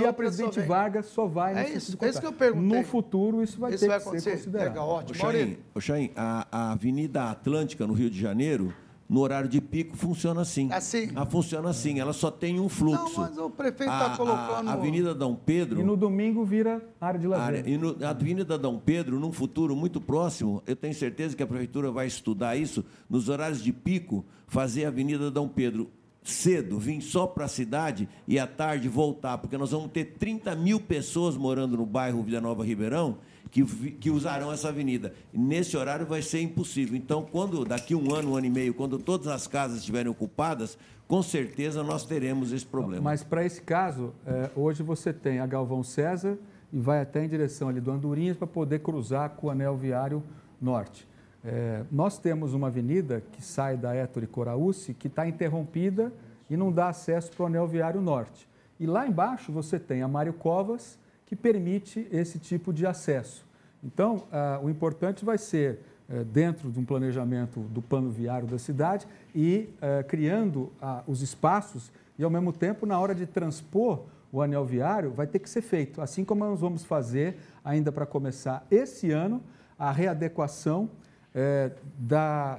e 0.00 0.06
a 0.06 0.12
Presidente 0.12 0.60
Vargas 0.60 1.06
só 1.06 1.26
vai 1.26 1.52
no 1.52 1.60
é 1.60 1.64
sentido 1.64 1.78
isso, 1.78 2.04
É 2.04 2.08
isso 2.08 2.20
que 2.20 2.26
eu 2.26 2.32
perguntei. 2.32 2.78
No 2.78 2.84
futuro, 2.84 3.42
isso 3.42 3.60
vai 3.60 3.74
isso 3.74 3.84
ter 3.84 3.88
vai 3.88 3.98
que 3.98 4.02
acontecer. 4.04 4.30
ser 4.30 4.36
considerado. 4.38 4.68
Legal, 4.68 4.88
ótimo. 4.88 5.58
Ô, 5.74 5.80
Chain, 5.80 6.10
a, 6.16 6.46
a 6.50 6.72
Avenida 6.72 7.24
Atlântica, 7.30 7.86
no 7.86 7.92
Rio 7.92 8.08
de 8.08 8.18
Janeiro, 8.18 8.72
no 9.08 9.20
horário 9.20 9.48
de 9.48 9.60
pico 9.60 9.96
funciona 9.96 10.42
assim. 10.42 10.70
Assim? 10.70 11.08
Ela 11.14 11.24
funciona 11.24 11.70
assim, 11.70 11.98
ela 11.98 12.12
só 12.12 12.30
tem 12.30 12.60
um 12.60 12.68
fluxo. 12.68 13.20
Não, 13.20 13.28
mas 13.28 13.38
o 13.38 13.48
prefeito 13.48 13.90
está 13.90 14.16
colocando... 14.16 14.68
A 14.68 14.72
Avenida 14.72 15.14
Dom 15.14 15.34
Pedro... 15.34 15.80
E 15.80 15.84
no 15.84 15.96
domingo 15.96 16.44
vira 16.44 16.82
área 17.00 17.18
de 17.18 17.26
lazer. 17.26 17.66
E 17.66 17.78
no, 17.78 17.96
a 18.04 18.10
Avenida 18.10 18.58
Dom 18.58 18.78
Pedro, 18.78 19.18
num 19.18 19.32
futuro 19.32 19.74
muito 19.74 20.00
próximo, 20.00 20.62
eu 20.66 20.76
tenho 20.76 20.94
certeza 20.94 21.34
que 21.34 21.42
a 21.42 21.46
prefeitura 21.46 21.90
vai 21.90 22.06
estudar 22.06 22.56
isso, 22.56 22.84
nos 23.08 23.28
horários 23.28 23.62
de 23.62 23.72
pico, 23.72 24.24
fazer 24.46 24.84
a 24.84 24.88
Avenida 24.88 25.30
Dom 25.30 25.48
Pedro 25.48 25.90
cedo, 26.22 26.78
vir 26.78 27.00
só 27.00 27.26
para 27.26 27.46
a 27.46 27.48
cidade 27.48 28.08
e 28.26 28.38
à 28.38 28.46
tarde 28.46 28.88
voltar, 28.88 29.38
porque 29.38 29.56
nós 29.56 29.70
vamos 29.70 29.90
ter 29.90 30.16
30 30.18 30.54
mil 30.56 30.78
pessoas 30.78 31.36
morando 31.36 31.76
no 31.76 31.86
bairro 31.86 32.22
Vila 32.22 32.40
Nova 32.40 32.64
Ribeirão 32.64 33.18
que, 33.50 33.64
que 33.64 34.10
usarão 34.10 34.52
essa 34.52 34.68
avenida. 34.68 35.12
Nesse 35.32 35.76
horário 35.76 36.06
vai 36.06 36.22
ser 36.22 36.40
impossível. 36.40 36.96
Então, 36.96 37.22
quando 37.22 37.64
daqui 37.64 37.94
um 37.94 38.14
ano, 38.14 38.32
um 38.32 38.36
ano 38.36 38.46
e 38.46 38.50
meio, 38.50 38.74
quando 38.74 38.98
todas 38.98 39.26
as 39.28 39.46
casas 39.46 39.78
estiverem 39.78 40.10
ocupadas, 40.10 40.78
com 41.06 41.22
certeza 41.22 41.82
nós 41.82 42.04
teremos 42.04 42.52
esse 42.52 42.66
problema. 42.66 43.02
Mas 43.02 43.24
para 43.24 43.44
esse 43.44 43.62
caso, 43.62 44.12
é, 44.26 44.50
hoje 44.54 44.82
você 44.82 45.12
tem 45.12 45.40
a 45.40 45.46
Galvão 45.46 45.82
César 45.82 46.38
e 46.72 46.78
vai 46.78 47.00
até 47.00 47.24
em 47.24 47.28
direção 47.28 47.68
ali 47.68 47.80
do 47.80 47.90
Andorinhas 47.90 48.36
para 48.36 48.46
poder 48.46 48.80
cruzar 48.80 49.30
com 49.30 49.46
o 49.46 49.50
anel 49.50 49.76
viário 49.76 50.22
norte. 50.60 51.08
É, 51.42 51.82
nós 51.90 52.18
temos 52.18 52.52
uma 52.52 52.66
avenida 52.66 53.22
que 53.32 53.42
sai 53.42 53.76
da 53.76 53.94
Héctor 53.94 54.26
Coraúce 54.26 54.92
que 54.92 55.06
está 55.06 55.26
interrompida 55.26 56.12
e 56.50 56.56
não 56.56 56.70
dá 56.70 56.88
acesso 56.88 57.30
para 57.32 57.44
o 57.44 57.46
anel 57.46 57.66
viário 57.66 58.00
norte. 58.00 58.46
E 58.78 58.86
lá 58.86 59.06
embaixo 59.06 59.50
você 59.50 59.78
tem 59.78 60.02
a 60.02 60.08
Mário 60.08 60.32
Covas, 60.32 60.98
que 61.28 61.36
permite 61.36 62.08
esse 62.10 62.38
tipo 62.38 62.72
de 62.72 62.86
acesso. 62.86 63.44
Então, 63.84 64.24
ah, 64.32 64.58
o 64.62 64.70
importante 64.70 65.26
vai 65.26 65.36
ser, 65.36 65.80
eh, 66.08 66.24
dentro 66.24 66.70
de 66.70 66.80
um 66.80 66.86
planejamento 66.86 67.60
do 67.60 67.82
plano 67.82 68.10
viário 68.10 68.48
da 68.48 68.58
cidade, 68.58 69.06
e 69.34 69.68
eh, 69.82 70.02
criando 70.04 70.72
ah, 70.80 71.02
os 71.06 71.20
espaços 71.20 71.92
e, 72.18 72.24
ao 72.24 72.30
mesmo 72.30 72.50
tempo, 72.50 72.86
na 72.86 72.98
hora 72.98 73.14
de 73.14 73.26
transpor 73.26 74.06
o 74.32 74.40
anel 74.40 74.64
viário, 74.64 75.10
vai 75.10 75.26
ter 75.26 75.38
que 75.38 75.50
ser 75.50 75.60
feito. 75.60 76.00
Assim 76.00 76.24
como 76.24 76.46
nós 76.46 76.60
vamos 76.60 76.82
fazer, 76.82 77.36
ainda 77.62 77.92
para 77.92 78.06
começar 78.06 78.66
esse 78.70 79.10
ano, 79.10 79.42
a 79.78 79.92
readequação 79.92 80.88
eh, 81.34 81.70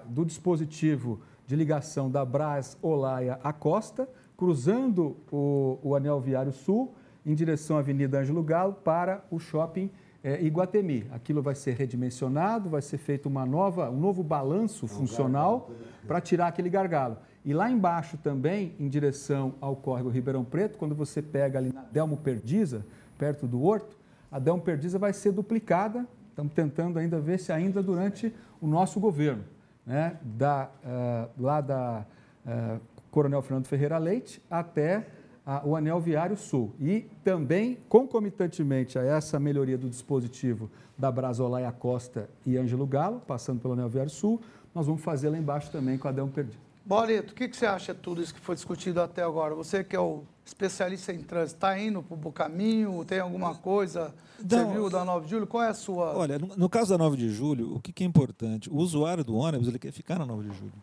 do 0.06 0.24
dispositivo 0.24 1.20
de 1.48 1.56
ligação 1.56 2.08
da 2.08 2.24
Brás 2.24 2.78
Olaia 2.84 3.40
à 3.44 3.52
costa, 3.52 4.08
cruzando 4.38 5.18
o 5.32 5.96
Anel 5.96 6.22
Viário 6.22 6.54
Sul 6.54 6.94
em 7.26 7.34
direção 7.36 7.78
à 7.78 7.80
Avenida 7.80 8.20
Ângelo 8.20 8.44
Galo 8.44 8.74
para 8.74 9.24
o 9.30 9.40
shopping 9.40 9.90
é, 10.24 10.41
Iguatemi. 10.41 11.08
Aquilo 11.12 11.41
vai 11.41 11.56
ser 11.56 11.76
redimensionado, 11.76 12.70
vai 12.70 12.82
ser 12.82 12.98
feito 12.98 13.28
uma 13.28 13.46
nova, 13.46 13.90
um 13.90 14.00
novo 14.00 14.24
balanço 14.24 14.88
funcional 14.88 15.72
para 16.08 16.20
tirar 16.22 16.48
aquele 16.48 16.70
gargalo. 16.70 17.18
E 17.46 17.54
lá 17.54 17.70
embaixo 17.70 18.18
também, 18.18 18.76
em 18.80 18.90
direção 18.90 19.56
ao 19.62 19.76
córrego 19.76 20.10
Ribeirão 20.10 20.44
Preto, 20.44 20.78
quando 20.78 20.94
você 20.94 21.22
pega 21.22 21.58
ali 21.58 21.72
na 21.72 21.84
Delmo 21.84 22.18
Perdiza, 22.18 22.86
perto 23.18 23.48
do 23.48 23.64
Horto, 23.64 23.98
a 24.32 24.40
Delmo 24.40 24.62
Perdiza 24.62 25.00
vai 25.00 25.14
ser 25.14 25.32
duplicada. 25.32 26.06
Estamos 26.30 26.54
tentando 26.54 27.00
ainda 27.00 27.20
ver 27.20 27.40
se 27.40 27.52
ainda 27.52 27.82
durante 27.82 28.34
o 28.62 28.68
nosso 28.68 29.00
governo, 29.00 29.44
né? 29.86 30.18
da, 30.22 30.70
uh, 30.84 31.41
lá 31.41 31.62
da 31.62 32.06
uh, 32.46 32.80
Coronel 33.10 33.41
Fernando 33.41 33.68
Ferreira 33.68 33.98
Leite 33.98 34.41
até 34.50 35.08
uh, 35.49 35.67
o 35.67 35.76
Anel 35.76 35.99
Viário 35.99 36.38
Sul. 36.38 36.71
E 36.80 37.07
também, 37.23 37.80
concomitantemente 37.89 38.99
a 38.99 39.03
essa 39.03 39.39
melhoria 39.39 39.77
do 39.77 39.89
dispositivo 39.89 40.69
da 40.95 41.11
Brasolaia 41.11 41.71
Costa 41.71 42.30
e 42.45 42.57
Ângelo 42.57 42.85
Galo, 42.85 43.21
passando 43.26 43.59
pelo 43.59 43.73
Anel 43.73 43.89
Viário 43.89 44.11
Sul, 44.11 44.39
nós 44.76 44.85
vamos 44.85 45.01
fazer 45.01 45.30
lá 45.30 45.38
embaixo 45.38 45.71
também 45.71 45.97
com 45.97 46.07
a 46.07 46.11
Delmo 46.11 46.31
Perdiza. 46.31 46.59
Boleto, 46.85 47.34
o 47.34 47.35
que, 47.35 47.47
que 47.47 47.55
você 47.55 47.65
acha 47.65 47.93
de 47.93 47.99
tudo 47.99 48.21
isso 48.21 48.34
que 48.34 48.39
foi 48.39 48.55
discutido 48.55 49.01
até 49.01 49.21
agora? 49.21 49.53
Você 49.53 49.84
que 49.84 49.95
é 49.95 49.99
o 49.99 50.23
especialista 50.43 51.13
em 51.13 51.21
trânsito, 51.21 51.57
está 51.57 51.80
indo 51.80 52.01
para 52.01 52.27
o 52.27 52.31
caminho? 52.31 53.05
Tem 53.05 53.19
alguma 53.19 53.53
coisa? 53.53 54.13
Você 54.39 54.65
viu 54.65 54.89
da 54.89 55.05
9 55.05 55.26
de 55.26 55.31
julho? 55.31 55.45
Qual 55.45 55.61
é 55.61 55.67
a 55.67 55.73
sua. 55.73 56.17
Olha, 56.17 56.39
no, 56.39 56.47
no 56.55 56.67
caso 56.67 56.89
da 56.89 56.97
9 56.97 57.15
de 57.15 57.30
julho, 57.30 57.76
o 57.76 57.80
que, 57.80 57.93
que, 57.93 58.03
é 58.03 58.07
importante? 58.07 58.69
O 58.71 58.77
usuário 58.77 59.23
do 59.23 59.35
ônibus 59.35 59.67
ele 59.67 59.77
quer 59.77 59.91
ficar 59.91 60.17
na 60.17 60.26
9 60.26 60.49
de 60.49 60.57
julho. 60.57 60.73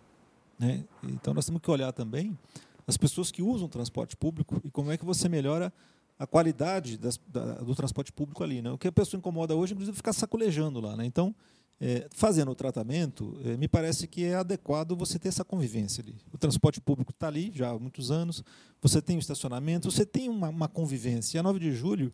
Né? 0.58 0.84
Então 1.02 1.34
nós 1.34 1.44
temos 1.44 1.60
que 1.60 1.70
olhar 1.70 1.92
também 1.92 2.38
as 2.86 2.96
pessoas 2.96 3.30
que 3.30 3.42
usam 3.42 3.66
o 3.66 3.70
transporte 3.70 4.16
público 4.16 4.60
e 4.64 4.70
como 4.70 4.90
é 4.90 4.96
que 4.96 5.04
você 5.04 5.28
melhora 5.28 5.72
a 6.18 6.26
qualidade 6.26 6.96
das, 6.96 7.20
da, 7.26 7.54
do 7.54 7.74
transporte 7.74 8.12
público 8.12 8.42
ali. 8.42 8.62
Né? 8.62 8.70
O 8.70 8.78
que 8.78 8.88
a 8.88 8.92
pessoa 8.92 9.18
incomoda 9.18 9.54
hoje, 9.54 9.74
inclusive, 9.74 9.94
é 9.94 9.96
ficar 9.96 10.12
sacolejando 10.12 10.80
lá. 10.80 10.96
Né? 10.96 11.04
Então, 11.04 11.34
é, 11.80 12.06
fazendo 12.10 12.50
o 12.50 12.54
tratamento, 12.54 13.38
é, 13.44 13.56
me 13.56 13.68
parece 13.68 14.06
que 14.06 14.24
é 14.24 14.34
adequado 14.34 14.96
você 14.96 15.18
ter 15.18 15.28
essa 15.28 15.44
convivência 15.44 16.02
ali. 16.02 16.16
O 16.32 16.38
transporte 16.38 16.80
público 16.80 17.10
está 17.10 17.26
ali 17.26 17.52
já 17.54 17.70
há 17.70 17.78
muitos 17.78 18.10
anos, 18.10 18.42
você 18.80 19.02
tem 19.02 19.16
o 19.16 19.20
estacionamento, 19.20 19.90
você 19.90 20.06
tem 20.06 20.30
uma, 20.30 20.48
uma, 20.48 20.68
convivência. 20.68 21.36
E 21.36 21.38
a 21.38 21.42
9 21.42 21.58
de 21.58 21.72
julho 21.72 22.12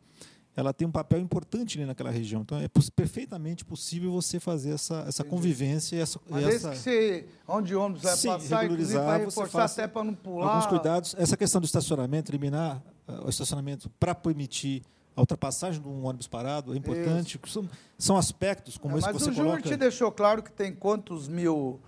ela 0.55 0.73
tem 0.73 0.87
um 0.87 0.91
papel 0.91 1.19
importante 1.19 1.79
ali 1.79 1.87
naquela 1.87 2.11
região. 2.11 2.43
Então 2.43 2.59
é 2.59 2.69
perfeitamente 2.95 3.65
possível 3.65 4.13
você 4.13 4.39
fazer 4.39 4.73
essa, 4.73 5.05
essa 5.09 5.25
convivência. 5.25 5.97
Essa, 5.97 6.21
Mas 6.29 6.45
essa... 6.45 6.71
que 6.71 6.77
você, 6.77 7.27
onde 7.49 7.75
o 7.75 7.81
ônibus 7.81 8.03
vai 8.03 8.17
Sim, 8.17 8.29
passar, 8.29 8.65
inclusive 8.65 8.99
vai 8.99 9.25
reforçar 9.25 9.65
até 9.65 9.89
para 9.89 10.05
não 10.05 10.15
pular. 10.15 10.49
Alguns 10.49 10.67
cuidados. 10.67 11.15
Essa 11.19 11.37
questão 11.37 11.61
do 11.61 11.65
estacionamento, 11.65 12.31
eliminar 12.31 12.83
uh, 13.09 13.27
o 13.27 13.31
estacionamento 13.31 13.89
para 13.99 14.15
permitir 14.15 14.83
a 15.17 15.21
ultrapassagem 15.21 15.81
de 15.81 15.89
um 15.89 16.05
ônibus 16.05 16.27
parado 16.27 16.75
é 16.75 16.77
importante. 16.77 17.41
São, 17.47 17.69
são, 17.99 18.17
aspectos 18.17 18.77
como 18.77 18.97
é, 18.97 18.99
esse 18.99 19.07
que 19.07 19.13
você 19.15 19.25
coloca. 19.25 19.43
Mas 19.43 19.47
o 19.47 19.51
Júlio 19.51 19.63
te 19.63 19.77
deixou 19.77 20.13
claro 20.13 20.43
que 20.43 20.53
tem 20.53 20.75
quantos 20.75 21.29
mil, 21.29 21.81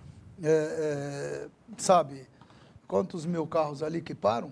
é, 0.42 0.48
é, 0.48 1.48
sabe, 1.76 2.26
quantos 2.86 3.26
mil 3.26 3.46
carros 3.46 3.82
ali 3.82 4.00
que 4.00 4.14
param? 4.14 4.50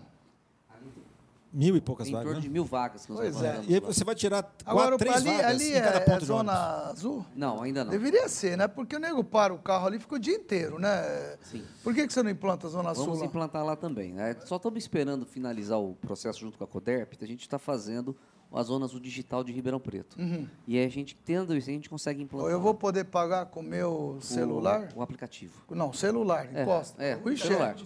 Mil 1.52 1.76
e 1.76 1.80
poucas 1.80 2.08
em 2.08 2.12
vagas. 2.12 2.24
Em 2.24 2.28
torno 2.28 2.40
né? 2.40 2.42
de 2.42 2.52
mil 2.52 2.64
vagas. 2.64 3.04
Que 3.04 3.12
pois 3.12 3.42
é. 3.42 3.60
E 3.68 3.74
aí 3.74 3.80
você 3.80 4.02
vai 4.04 4.14
tirar 4.14 4.42
quatro, 4.42 4.64
Agora, 4.64 4.96
três 4.96 5.16
ali, 5.16 5.24
vagas 5.24 5.44
ali 5.44 5.76
em 5.76 5.82
cada 5.82 5.96
é, 5.98 6.00
ponto 6.00 6.22
é 6.22 6.26
zona 6.26 6.52
azul? 6.88 7.26
Não, 7.36 7.62
ainda 7.62 7.84
não. 7.84 7.90
Deveria 7.90 8.28
ser, 8.28 8.56
né? 8.56 8.66
Porque 8.66 8.96
o 8.96 8.98
nego 8.98 9.22
para 9.22 9.52
o 9.52 9.58
carro 9.58 9.86
ali 9.86 9.98
e 9.98 10.00
fica 10.00 10.14
o 10.14 10.18
dia 10.18 10.34
inteiro, 10.34 10.78
né? 10.78 11.36
Sim. 11.42 11.62
Por 11.82 11.94
que, 11.94 12.06
que 12.06 12.12
você 12.12 12.22
não 12.22 12.30
implanta 12.30 12.66
a 12.66 12.70
zona 12.70 12.94
Vamos 12.94 12.98
sul? 12.98 13.14
Vamos 13.14 13.22
implantar 13.28 13.64
lá 13.64 13.76
também. 13.76 14.12
Né? 14.12 14.34
Só 14.46 14.56
estamos 14.56 14.78
esperando 14.78 15.26
finalizar 15.26 15.78
o 15.78 15.94
processo 15.96 16.40
junto 16.40 16.56
com 16.56 16.64
a 16.64 16.66
CODERP. 16.66 17.12
A 17.20 17.26
gente 17.26 17.42
está 17.42 17.58
fazendo 17.58 18.16
a 18.52 18.62
Zona 18.62 18.84
Azul 18.84 19.00
Digital 19.00 19.42
de 19.42 19.52
Ribeirão 19.52 19.80
Preto. 19.80 20.18
Uhum. 20.20 20.46
E 20.66 20.78
aí 20.78 20.84
a 20.84 20.88
gente, 20.88 21.16
tendo 21.24 21.56
isso, 21.56 21.70
a 21.70 21.72
gente 21.72 21.88
consegue 21.88 22.22
implantar. 22.22 22.50
Eu 22.50 22.60
vou 22.60 22.74
poder 22.74 23.04
pagar 23.04 23.46
com 23.46 23.60
o 23.60 23.62
meu 23.62 24.18
celular? 24.20 24.88
O, 24.94 25.00
o 25.00 25.02
aplicativo. 25.02 25.62
Não, 25.70 25.92
celular, 25.92 26.48
é, 26.54 26.62
encosta. 26.62 27.02
É, 27.02 27.16
o 27.16 27.36
celular. 27.36 27.76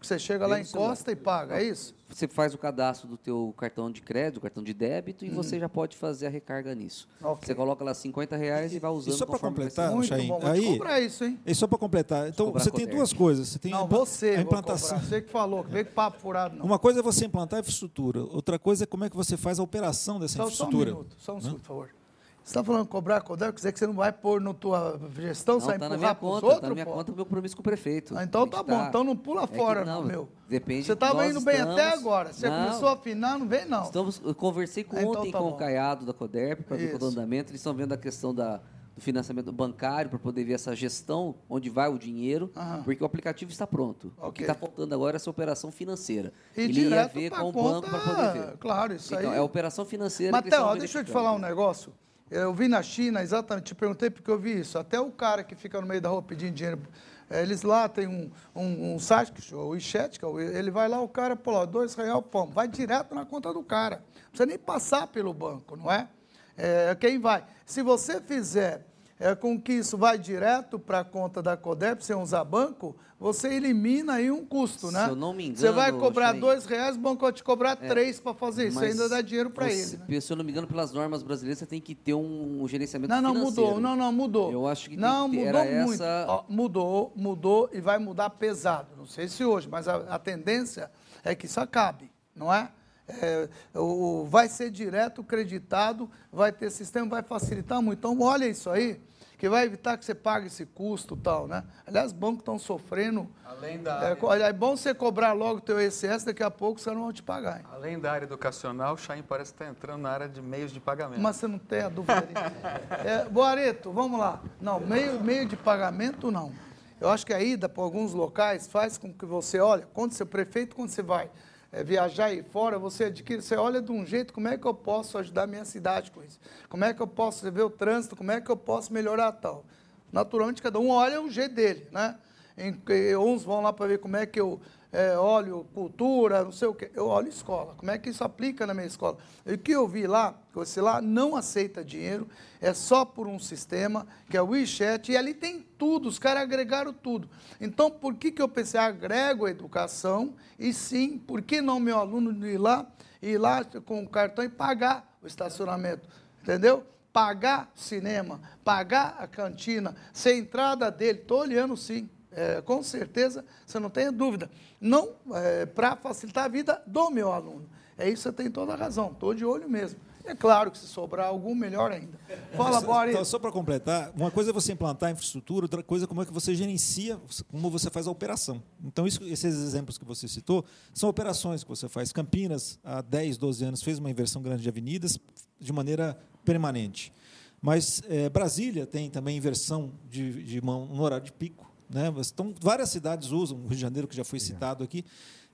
Você 0.00 0.18
chega 0.18 0.46
lá, 0.46 0.60
encosta 0.60 1.10
e 1.10 1.16
paga, 1.16 1.58
é 1.58 1.64
isso? 1.64 1.94
Você 2.14 2.28
faz 2.28 2.54
o 2.54 2.58
cadastro 2.58 3.08
do 3.08 3.16
teu 3.16 3.54
cartão 3.56 3.90
de 3.90 4.00
crédito, 4.02 4.40
cartão 4.40 4.62
de 4.62 4.74
débito, 4.74 5.24
e 5.24 5.30
Uhum. 5.30 5.34
você 5.36 5.58
já 5.58 5.68
pode 5.68 5.96
fazer 5.96 6.26
a 6.26 6.30
recarga 6.30 6.74
nisso. 6.74 7.08
Okay. 7.22 7.46
Você 7.46 7.54
coloca 7.54 7.84
lá 7.84 7.94
50 7.94 8.36
reais 8.36 8.72
e 8.74 8.78
vai 8.78 8.90
usando 8.90 9.14
E 9.14 9.16
só 9.18 9.26
para 9.26 9.38
completar, 9.38 9.90
Muito 9.92 10.08
Chain, 10.08 10.28
bom, 10.28 10.40
aí, 10.42 10.64
comprar 10.78 11.00
isso, 11.00 11.24
hein? 11.24 11.38
E 11.44 11.54
só 11.54 11.66
para 11.66 11.78
completar, 11.78 12.28
então 12.28 12.52
você 12.52 12.70
tem 12.70 12.86
duas 12.86 13.12
coisas. 13.12 13.48
Você 13.48 13.58
tem 13.58 13.72
não, 13.72 13.84
a, 13.84 13.86
você, 13.86 14.30
a 14.30 14.40
implantação. 14.40 15.00
Você 15.00 15.22
que 15.22 15.30
falou, 15.30 15.64
que 15.64 15.70
veio 15.70 15.86
com 15.86 15.92
papo 15.92 16.20
furado, 16.20 16.56
não. 16.56 16.64
Uma 16.66 16.78
coisa 16.78 17.00
é 17.00 17.02
você 17.02 17.24
implantar 17.24 17.58
a 17.58 17.60
infraestrutura, 17.60 18.20
outra 18.20 18.58
coisa 18.58 18.84
é 18.84 18.86
como 18.86 19.04
é 19.04 19.10
que 19.10 19.16
você 19.16 19.36
faz 19.36 19.58
a 19.58 19.62
operação 19.62 20.20
dessa 20.20 20.36
só, 20.36 20.42
infraestrutura. 20.44 20.90
Só 20.90 20.96
um 20.96 20.98
minuto, 20.98 21.16
só 21.18 21.34
um 21.36 21.40
segundo, 21.40 21.60
por 21.60 21.66
favor. 21.66 22.01
Você 22.44 22.50
está 22.50 22.64
falando 22.64 22.86
cobrar 22.88 23.20
Codel, 23.20 23.52
quer 23.52 23.56
dizer 23.56 23.72
que 23.72 23.78
você 23.78 23.86
não 23.86 23.94
vai 23.94 24.12
pôr 24.12 24.40
na 24.40 24.52
tua 24.52 25.00
gestão, 25.16 25.54
não, 25.54 25.60
sai 25.60 25.78
tá 25.78 25.86
empurrar 25.86 25.90
na 25.90 25.96
minha 25.98 26.14
para 26.14 26.26
os 26.26 26.32
conta, 26.34 26.46
outros? 26.46 26.60
Tá 26.60 26.68
na 26.68 26.74
minha 26.74 26.86
pô? 26.86 26.92
conta 26.92 27.12
o 27.12 27.14
meu 27.14 27.24
compromisso 27.24 27.54
com 27.56 27.60
o 27.60 27.62
prefeito. 27.62 28.18
Ah, 28.18 28.24
então 28.24 28.48
tá 28.48 28.62
bom, 28.64 28.78
tá. 28.78 28.86
então 28.88 29.04
não 29.04 29.16
pula 29.16 29.44
É 29.44 29.46
fora, 29.46 29.84
não, 29.84 30.02
meu. 30.02 30.28
Depende 30.48 30.84
Você 30.86 30.92
estava 30.92 31.24
indo 31.26 31.40
bem 31.40 31.54
estamos- 31.54 31.74
até 31.78 31.92
agora. 31.92 32.32
Você 32.32 32.48
Não. 32.50 32.64
começou 32.66 32.88
a 32.88 32.92
afinar, 32.94 33.38
não 33.38 33.46
vem 33.46 33.64
não. 33.66 33.84
Estamos, 33.84 34.20
eu 34.24 34.34
conversei 34.34 34.82
com 34.82 34.96
Ah, 34.96 35.02
então 35.02 35.20
ontem 35.22 35.30
tá 35.30 35.38
com 35.38 35.44
bom. 35.44 35.50
o 35.52 35.56
Caiado 35.56 36.04
da 36.04 36.12
Coderp 36.12 36.62
para 36.64 36.76
ver 36.76 36.94
Isso. 36.94 37.04
o 37.04 37.08
andamento. 37.08 37.50
Eles 37.52 37.60
estão 37.60 37.72
vendo 37.74 37.92
a 37.92 37.96
questão 37.96 38.34
da, 38.34 38.56
do 38.94 39.00
financiamento 39.00 39.52
bancário 39.52 40.10
para 40.10 40.18
poder 40.18 40.42
ver 40.44 40.54
essa 40.54 40.74
gestão, 40.74 41.36
onde 41.48 41.70
vai 41.70 41.88
o 41.88 41.96
dinheiro, 41.96 42.50
Aham. 42.56 42.82
porque 42.82 43.02
o 43.04 43.06
aplicativo 43.06 43.52
está 43.52 43.68
pronto. 43.68 44.12
O 44.20 44.32
que 44.32 44.42
está 44.42 44.52
faltando 44.54 44.92
agora 44.96 45.14
é 45.14 45.18
essa 45.18 45.30
operação 45.30 45.70
financeira. 45.70 46.32
E 46.56 46.62
Ele 46.62 46.88
ia 46.88 47.06
ver 47.06 47.30
com 47.30 47.48
o 47.48 47.52
banco 47.52 47.88
para 47.88 47.98
poder 48.00 48.32
ver. 48.32 48.56
claro, 48.58 48.92
isso 48.94 49.14
então, 49.14 49.30
aí. 49.30 49.36
É 49.36 49.38
a 49.38 49.44
operação 49.44 49.86
financeira 49.86 50.32
Matheus, 50.32 50.78
deixa 50.80 50.98
eu 50.98 51.04
te 51.04 51.12
falar 51.12 51.32
um 51.32 51.38
negócio. 51.38 51.92
Eu 52.32 52.54
vi 52.54 52.66
na 52.66 52.82
China, 52.82 53.20
exatamente, 53.22 53.66
te 53.66 53.74
perguntei 53.74 54.08
porque 54.08 54.30
eu 54.30 54.38
vi 54.38 54.60
isso. 54.60 54.78
Até 54.78 54.98
o 54.98 55.10
cara 55.10 55.44
que 55.44 55.54
fica 55.54 55.78
no 55.78 55.86
meio 55.86 56.00
da 56.00 56.08
rua 56.08 56.22
pedindo 56.22 56.54
dinheiro, 56.54 56.80
eh, 57.28 57.42
eles 57.42 57.60
lá 57.60 57.86
tem 57.90 58.06
um, 58.06 58.30
um, 58.56 58.94
um 58.94 58.98
site, 58.98 59.54
o 59.54 59.68
WeChat, 59.68 60.18
é 60.24 60.58
ele 60.58 60.70
vai 60.70 60.88
lá, 60.88 60.98
o 61.02 61.08
cara, 61.08 61.36
pô, 61.36 61.50
lá, 61.50 61.66
dois 61.66 61.94
real, 61.94 62.22
pô, 62.22 62.46
vai 62.46 62.66
direto 62.66 63.14
na 63.14 63.26
conta 63.26 63.52
do 63.52 63.62
cara. 63.62 63.96
Não 63.96 64.30
precisa 64.30 64.46
nem 64.46 64.58
passar 64.58 65.08
pelo 65.08 65.34
banco, 65.34 65.76
não 65.76 65.92
é? 65.92 66.08
É, 66.56 66.94
quem 66.94 67.18
vai? 67.18 67.44
Se 67.66 67.82
você 67.82 68.18
fizer 68.18 68.86
é, 69.22 69.34
com 69.36 69.60
que 69.60 69.72
isso 69.72 69.96
vai 69.96 70.18
direto 70.18 70.78
para 70.78 71.00
a 71.00 71.04
conta 71.04 71.40
da 71.40 71.56
CODEP, 71.56 72.04
sem 72.04 72.16
usar 72.16 72.42
banco, 72.44 72.96
você 73.20 73.54
elimina 73.54 74.14
aí 74.14 74.30
um 74.32 74.44
custo, 74.44 74.90
né? 74.90 75.04
Se 75.04 75.10
eu 75.10 75.14
não 75.16 75.32
me 75.32 75.44
engano, 75.44 75.58
Você 75.58 75.70
vai 75.70 75.92
cobrar 75.92 76.32
dois 76.32 76.64
reais, 76.66 76.96
o 76.96 76.98
banco 76.98 77.22
vai 77.22 77.32
te 77.32 77.44
cobrar 77.44 77.78
É, 77.80 77.86
três 77.88 78.18
para 78.18 78.34
fazer 78.34 78.66
isso. 78.68 78.80
ainda 78.80 79.08
dá 79.08 79.20
dinheiro 79.20 79.48
para 79.50 79.70
ele. 79.70 80.00
Né? 80.08 80.20
Se 80.20 80.32
eu 80.32 80.36
não 80.36 80.44
me 80.44 80.50
engano, 80.50 80.66
pelas 80.66 80.92
normas 80.92 81.22
brasileiras, 81.22 81.60
você 81.60 81.66
tem 81.66 81.80
que 81.80 81.94
ter 81.94 82.14
um, 82.14 82.62
um 82.64 82.66
gerenciamento 82.66 83.14
Não, 83.14 83.22
não, 83.22 83.32
financeiro. 83.34 83.66
mudou. 83.70 83.80
Não, 83.80 83.94
não, 83.96 84.12
mudou. 84.12 84.50
Eu 84.50 84.66
acho 84.66 84.90
que 84.90 84.96
tem 84.96 85.04
Não, 85.04 85.30
que 85.30 85.36
ter- 85.36 85.46
mudou 85.46 85.64
muito. 85.86 85.94
essa- 86.02 86.26
Ó, 86.28 86.44
mudou, 86.48 87.12
mudou 87.14 87.70
e 87.72 87.80
vai 87.80 87.98
mudar 88.00 88.28
pesado. 88.30 88.88
Não 88.96 89.06
sei 89.06 89.28
se 89.28 89.44
hoje, 89.44 89.68
mas 89.70 89.86
a, 89.86 89.96
a 89.98 90.18
tendência 90.18 90.90
é 91.22 91.32
que 91.34 91.46
isso 91.46 91.60
acabe, 91.60 92.10
não 92.34 92.52
é? 92.52 92.70
É, 93.08 93.48
o- 93.78 94.24
vai 94.28 94.48
ser 94.48 94.68
direto 94.70 95.22
creditado, 95.22 96.10
vai 96.32 96.50
ter 96.50 96.70
sistema, 96.70 97.06
vai 97.06 97.22
facilitar 97.22 97.80
muito. 97.80 97.98
Então, 97.98 98.18
olha 98.20 98.46
isso 98.48 98.68
aí, 98.70 99.00
que 99.42 99.48
vai 99.48 99.64
evitar 99.64 99.98
que 99.98 100.04
você 100.04 100.14
pague 100.14 100.46
esse 100.46 100.64
custo 100.64 101.16
e 101.16 101.16
tal, 101.16 101.48
né? 101.48 101.64
Aliás, 101.84 102.12
bancos 102.12 102.38
estão 102.42 102.60
sofrendo. 102.60 103.28
Além 103.44 103.82
da 103.82 103.90
É, 104.00 104.04
área- 104.04 104.16
co- 104.16 104.32
é 104.32 104.52
bom 104.52 104.76
você 104.76 104.94
cobrar 104.94 105.32
logo 105.32 105.58
o 105.58 105.60
teu 105.60 105.82
ICS, 105.82 106.22
daqui 106.22 106.44
a 106.44 106.50
pouco 106.50 106.78
caras 106.80 106.94
não 106.96 107.02
vão 107.06 107.12
te 107.12 107.24
pagar. 107.24 107.58
hein? 107.58 107.66
Além 107.72 107.98
da 107.98 108.12
área 108.12 108.24
educacional, 108.24 108.94
o 108.94 108.96
Chain 108.96 109.20
parece 109.20 109.50
estar 109.50 109.66
entrando 109.66 110.02
na 110.02 110.10
área 110.10 110.28
de 110.28 110.40
meios 110.40 110.70
de 110.70 110.78
pagamento. 110.78 111.20
Mas 111.20 111.34
você 111.34 111.48
não 111.48 111.58
tem 111.58 111.80
a 111.80 111.88
dúvida. 111.88 112.22
É, 113.04 113.24
Boareto, 113.28 113.90
vamos 113.90 114.20
lá. 114.20 114.40
Não, 114.60 114.78
meio, 114.78 115.20
meio 115.20 115.44
de 115.44 115.56
pagamento 115.56 116.30
não. 116.30 116.52
Eu 117.00 117.10
acho 117.10 117.26
que 117.26 117.34
a 117.34 117.40
ida 117.42 117.68
para 117.68 117.82
alguns 117.82 118.12
locais 118.14 118.68
faz 118.68 118.96
com 118.96 119.12
que 119.12 119.26
você, 119.26 119.58
olha, 119.58 119.88
quando 119.92 120.12
você 120.12 120.24
prefeito, 120.24 120.76
quando 120.76 120.90
você 120.90 121.02
vai 121.02 121.28
é, 121.72 121.82
viajar 121.82 122.26
aí 122.26 122.42
fora, 122.42 122.78
você 122.78 123.04
adquire, 123.04 123.40
você 123.40 123.56
olha 123.56 123.80
de 123.80 123.90
um 123.90 124.04
jeito, 124.04 124.34
como 124.34 124.46
é 124.46 124.58
que 124.58 124.66
eu 124.66 124.74
posso 124.74 125.16
ajudar 125.16 125.44
a 125.44 125.46
minha 125.46 125.64
cidade 125.64 126.10
com 126.10 126.22
isso? 126.22 126.38
Como 126.68 126.84
é 126.84 126.92
que 126.92 127.00
eu 127.00 127.06
posso 127.06 127.50
ver 127.50 127.62
o 127.62 127.70
trânsito? 127.70 128.14
Como 128.14 128.30
é 128.30 128.40
que 128.40 128.50
eu 128.50 128.56
posso 128.56 128.92
melhorar 128.92 129.32
tal? 129.32 129.64
Naturalmente, 130.12 130.60
cada 130.60 130.78
um 130.78 130.90
olha 130.90 131.22
o 131.22 131.30
jeito 131.30 131.54
dele, 131.54 131.88
né? 131.90 132.16
Em, 132.58 132.76
uns 133.16 133.42
vão 133.42 133.62
lá 133.62 133.72
para 133.72 133.86
ver 133.86 133.98
como 133.98 134.14
é 134.14 134.26
que 134.26 134.38
eu 134.38 134.60
é, 134.92 135.16
olho 135.16 135.66
cultura, 135.72 136.44
não 136.44 136.52
sei 136.52 136.68
o 136.68 136.74
quê. 136.74 136.90
Eu 136.94 137.06
olho 137.06 137.28
escola. 137.28 137.74
Como 137.76 137.90
é 137.90 137.98
que 137.98 138.10
isso 138.10 138.22
aplica 138.22 138.66
na 138.66 138.74
minha 138.74 138.86
escola? 138.86 139.16
E 139.46 139.54
o 139.54 139.58
que 139.58 139.72
eu 139.72 139.88
vi 139.88 140.06
lá, 140.06 140.34
você 140.52 140.82
lá 140.82 141.00
não 141.00 141.34
aceita 141.34 141.82
dinheiro, 141.82 142.28
é 142.60 142.74
só 142.74 143.02
por 143.02 143.26
um 143.26 143.38
sistema, 143.38 144.06
que 144.28 144.36
é 144.36 144.42
o 144.42 144.48
WeChat, 144.48 145.10
e 145.10 145.16
ali 145.16 145.32
tem 145.32 145.66
tudo, 145.78 146.08
os 146.08 146.18
caras 146.18 146.42
agregaram 146.42 146.92
tudo. 146.92 147.28
Então, 147.58 147.90
por 147.90 148.14
que, 148.14 148.30
que 148.30 148.42
eu 148.42 148.48
pensei, 148.48 148.78
agrego 148.78 149.46
a 149.46 149.50
educação, 149.50 150.34
e 150.58 150.74
sim, 150.74 151.18
por 151.18 151.40
que 151.40 151.62
não 151.62 151.80
meu 151.80 151.98
aluno 151.98 152.46
ir 152.46 152.58
lá, 152.58 152.86
ir 153.22 153.38
lá 153.38 153.64
com 153.64 154.02
o 154.02 154.08
cartão 154.08 154.44
e 154.44 154.48
pagar 154.50 155.16
o 155.22 155.26
estacionamento? 155.26 156.06
Entendeu? 156.42 156.84
Pagar 157.12 157.70
cinema, 157.74 158.40
pagar 158.62 159.16
a 159.18 159.26
cantina, 159.26 159.96
ser 160.12 160.36
entrada 160.36 160.90
dele, 160.90 161.20
estou 161.20 161.40
olhando 161.40 161.76
sim. 161.76 162.08
É, 162.34 162.60
com 162.62 162.82
certeza, 162.82 163.44
você 163.66 163.78
não 163.78 163.90
tenha 163.90 164.10
dúvida. 164.10 164.50
Não 164.80 165.10
é, 165.34 165.66
para 165.66 165.96
facilitar 165.96 166.44
a 166.44 166.48
vida 166.48 166.82
do 166.86 167.10
meu 167.10 167.32
aluno. 167.32 167.68
É 167.98 168.08
isso, 168.08 168.22
você 168.22 168.32
tem 168.32 168.50
toda 168.50 168.72
a 168.72 168.76
razão. 168.76 169.10
Estou 169.12 169.34
de 169.34 169.44
olho 169.44 169.68
mesmo. 169.68 170.00
É 170.24 170.34
claro 170.34 170.70
que 170.70 170.78
se 170.78 170.86
sobrar 170.86 171.26
algum, 171.26 171.54
melhor 171.54 171.90
ainda. 171.90 172.18
Fala, 172.56 172.80
Boris. 172.80 173.12
Então, 173.12 173.24
só 173.24 173.38
para 173.38 173.50
completar, 173.50 174.12
uma 174.14 174.30
coisa 174.30 174.50
é 174.50 174.52
você 174.52 174.72
implantar 174.72 175.08
a 175.08 175.12
infraestrutura, 175.12 175.64
outra 175.64 175.82
coisa 175.82 176.04
é 176.04 176.08
como 176.08 176.22
é 176.22 176.24
que 176.24 176.32
você 176.32 176.54
gerencia, 176.54 177.20
como 177.50 177.68
você 177.68 177.90
faz 177.90 178.06
a 178.06 178.10
operação. 178.10 178.62
Então, 178.84 179.06
isso, 179.06 179.22
esses 179.24 179.54
exemplos 179.54 179.98
que 179.98 180.04
você 180.04 180.28
citou 180.28 180.64
são 180.94 181.08
operações 181.08 181.64
que 181.64 181.68
você 181.68 181.88
faz. 181.88 182.12
Campinas, 182.12 182.78
há 182.84 183.02
10, 183.02 183.36
12 183.36 183.64
anos, 183.64 183.82
fez 183.82 183.98
uma 183.98 184.10
inversão 184.10 184.40
grande 184.42 184.62
de 184.62 184.68
avenidas 184.68 185.18
de 185.58 185.72
maneira 185.72 186.16
permanente. 186.44 187.12
Mas 187.60 188.00
é, 188.08 188.28
Brasília 188.28 188.86
tem 188.86 189.10
também 189.10 189.36
inversão 189.36 189.92
de, 190.08 190.42
de 190.44 190.60
mão 190.60 190.86
no 190.86 191.02
horário 191.02 191.24
de 191.24 191.32
pico. 191.32 191.71
Né? 191.92 192.12
Então, 192.32 192.54
várias 192.60 192.88
cidades 192.88 193.30
usam, 193.30 193.58
o 193.58 193.62
Rio 193.62 193.76
de 193.76 193.80
Janeiro, 193.80 194.08
que 194.08 194.16
já 194.16 194.24
foi 194.24 194.40
citado 194.40 194.82
aqui, 194.82 195.04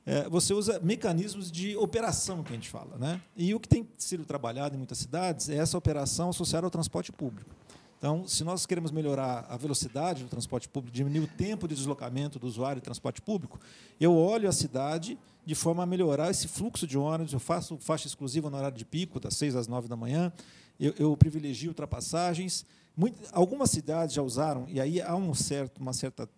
é, 0.07 0.29
você 0.29 0.55
usa 0.55 0.81
mecanismos 0.81 1.51
de 1.51 1.77
operação, 1.77 2.43
que 2.43 2.53
a 2.53 2.55
gente 2.55 2.71
fala. 2.71 2.97
Né? 2.97 3.21
E 3.37 3.55
o 3.55 3.61
que 3.61 3.69
tem 3.69 3.87
sido 3.99 4.25
trabalhado 4.25 4.75
em 4.75 4.79
muitas 4.79 4.99
cidades 4.99 5.49
é 5.49 5.57
essa 5.57 5.77
operação 5.77 6.31
associada 6.31 6.67
ao 6.67 6.71
transporte 6.71 7.13
público. 7.13 7.51
Então, 7.99 8.27
se 8.29 8.45
nós 8.45 8.65
queremos 8.65 8.93
melhorar 8.93 9.45
a 9.49 9.57
velocidade 9.57 10.23
do 10.23 10.31
transporte 10.31 10.69
público, 10.69 10.95
diminuir 10.95 11.25
o 11.25 11.27
tempo 11.27 11.67
de 11.67 11.75
deslocamento 11.75 12.39
do 12.39 12.47
usuário 12.47 12.81
de 12.81 12.85
transporte 12.85 13.21
público, 13.21 13.59
eu 14.01 14.15
olho 14.15 14.49
a 14.49 14.53
cidade 14.53 15.19
de 15.45 15.55
forma 15.55 15.83
a 15.83 15.87
melhorar 15.87 16.31
esse 16.31 16.47
fluxo 16.47 16.87
de 16.87 16.97
ônibus. 16.97 17.33
Eu 17.33 17.41
faço 17.41 17.77
faixa 17.79 18.07
exclusiva 18.07 18.49
no 18.49 18.57
horário 18.57 18.79
de 18.79 18.85
pico, 18.85 19.19
das 19.19 19.35
6 19.37 19.57
às 19.57 19.67
9 19.67 19.89
da 19.89 19.97
manhã. 19.97 20.33
Eu, 20.79 20.95
eu 20.97 21.17
privilegio 21.17 21.71
ultrapassagens. 21.71 22.65
Muito, 22.99 23.17
algumas 23.33 23.71
cidades 23.71 24.13
já 24.13 24.23
usaram, 24.23 24.67
e 24.69 24.81
aí 24.81 25.01
há 25.01 25.15
um 25.15 25.33
certo, 25.33 25.79
uma 25.79 25.93
certa 25.93 26.29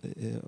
é, 0.00 0.06
é, 0.08 0.40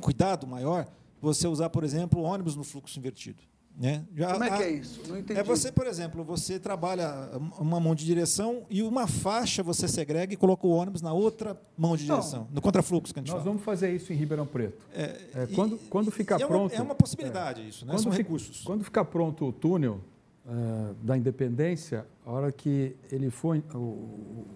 cuidado 0.00 0.48
maior 0.48 0.84
você 1.22 1.46
usar, 1.46 1.70
por 1.70 1.84
exemplo, 1.84 2.20
ônibus 2.22 2.56
no 2.56 2.64
fluxo 2.64 2.98
invertido. 2.98 3.40
Né? 3.78 4.04
Já, 4.16 4.32
Como 4.32 4.42
é 4.44 4.56
que 4.56 4.62
é 4.64 4.70
isso? 4.70 5.00
Não 5.06 5.16
entendi. 5.18 5.38
É 5.38 5.42
você, 5.44 5.70
por 5.70 5.86
exemplo, 5.86 6.24
você 6.24 6.58
trabalha 6.58 7.30
uma 7.60 7.78
mão 7.78 7.94
de 7.94 8.04
direção 8.06 8.64
e 8.70 8.82
uma 8.82 9.06
faixa 9.06 9.62
você 9.62 9.86
segrega 9.86 10.32
e 10.32 10.36
coloca 10.36 10.66
o 10.66 10.70
ônibus 10.70 11.02
na 11.02 11.12
outra 11.12 11.60
mão 11.76 11.94
de 11.96 12.06
Não. 12.06 12.16
direção, 12.18 12.48
no 12.52 12.60
contrafluxo 12.60 13.12
que 13.14 13.20
a 13.20 13.22
gente 13.22 13.28
Nós 13.30 13.38
fala. 13.42 13.44
vamos 13.50 13.62
fazer 13.62 13.94
isso 13.94 14.12
em 14.12 14.16
Ribeirão 14.16 14.46
Preto. 14.46 14.84
É, 14.92 15.02
É, 15.34 15.44
e- 15.50 15.54
quando, 15.54 15.78
quando 15.90 16.10
ficar 16.10 16.40
é 16.40 16.44
uma- 16.46 16.48
pronto. 16.48 16.74
é 16.74 16.80
uma 16.82 16.94
possibilidade 16.96 17.68
isso, 17.68 17.84
né? 17.86 17.92
Quando 17.92 18.02
São 18.02 18.12
fi- 18.12 18.18
recursos. 18.18 18.62
Quando 18.64 18.82
ficar 18.82 19.04
pronto 19.04 19.44
o 19.46 19.52
túnel 19.52 20.00
eh, 20.48 20.94
da 21.02 21.16
Independência, 21.16 22.06
a 22.24 22.30
hora 22.30 22.50
que 22.52 22.96
ele 23.12 23.28
foi, 23.30 23.62
o, 23.74 24.46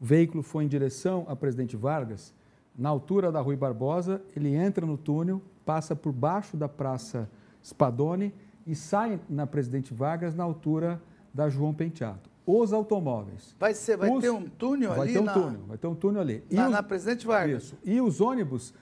o- 0.00 0.04
veículo 0.04 0.42
foi 0.42 0.64
em 0.64 0.68
direção 0.68 1.24
a 1.28 1.36
Presidente 1.36 1.76
Vargas, 1.76 2.32
na 2.76 2.88
altura 2.88 3.30
da 3.30 3.40
Rui 3.40 3.56
Barbosa, 3.56 4.22
ele 4.34 4.54
entra 4.54 4.86
no 4.86 4.96
túnel, 4.96 5.42
passa 5.66 5.94
por 5.94 6.12
baixo 6.12 6.56
da 6.56 6.68
Praça 6.68 7.28
Spadoni 7.62 8.32
e 8.66 8.74
sai 8.74 9.20
na 9.28 9.46
Presidente 9.46 9.92
Vargas 9.92 10.34
na 10.34 10.44
altura 10.44 11.00
da 11.34 11.48
João 11.48 11.74
Penteado. 11.74 12.30
Os 12.46 12.72
automóveis. 12.72 13.54
Vai, 13.58 13.74
ser, 13.74 13.96
vai 13.96 14.10
Os- 14.10 14.20
ter 14.22 14.30
um 14.30 14.48
túnel 14.48 14.90
vai 14.90 15.00
ali 15.02 15.12
ter 15.12 15.18
um 15.20 15.24
na, 15.24 15.32
túnel, 15.34 15.60
vai 15.68 15.78
ter 15.78 15.86
um 15.86 15.94
túnel 15.94 16.22
ali. 16.22 16.42
na, 16.50 16.66
os- 16.66 16.72
na 16.72 16.82
Presidente 16.82 17.26
Vargas. 17.26 17.64
isso. 17.64 17.78
E 17.84 18.00
os 18.00 18.20
ônibus, 18.20 18.72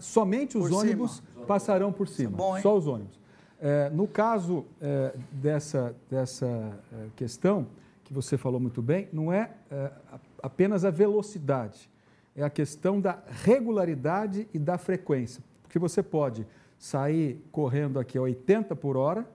somente 0.00 0.58
os 0.58 0.68
Por 0.68 0.78
ônibus 0.80 1.22
passarão 1.46 1.92
por 1.92 2.08
cima. 2.08 2.36
bom, 2.36 2.56
hein? 2.56 2.62
só 2.62 2.76
os 2.76 2.86
ônibus. 2.86 3.18
É, 3.60 3.88
no 3.90 4.06
caso 4.06 4.66
é, 4.80 5.14
dessa, 5.32 5.94
dessa 6.10 6.46
é, 6.92 7.06
questão, 7.16 7.66
que 8.02 8.12
você 8.12 8.36
falou 8.36 8.60
muito 8.60 8.82
bem, 8.82 9.08
não 9.12 9.32
é, 9.32 9.50
é, 9.70 9.90
a- 10.12 10.18
apenas 10.44 10.84
a 10.84 10.90
velocidade, 10.90 11.88
é 12.36 12.42
a 12.42 12.50
questão 12.50 13.00
da 13.00 13.18
regularidade 13.42 14.46
e 14.52 14.58
da 14.58 14.76
frequência. 14.76 15.42
Porque 15.62 15.78
você 15.78 16.02
pode 16.02 16.46
sair 16.78 17.42
correndo 17.50 17.98
aqui 17.98 18.18
a 18.18 18.20
80 18.20 18.76
por 18.76 18.94
hora, 18.94 19.26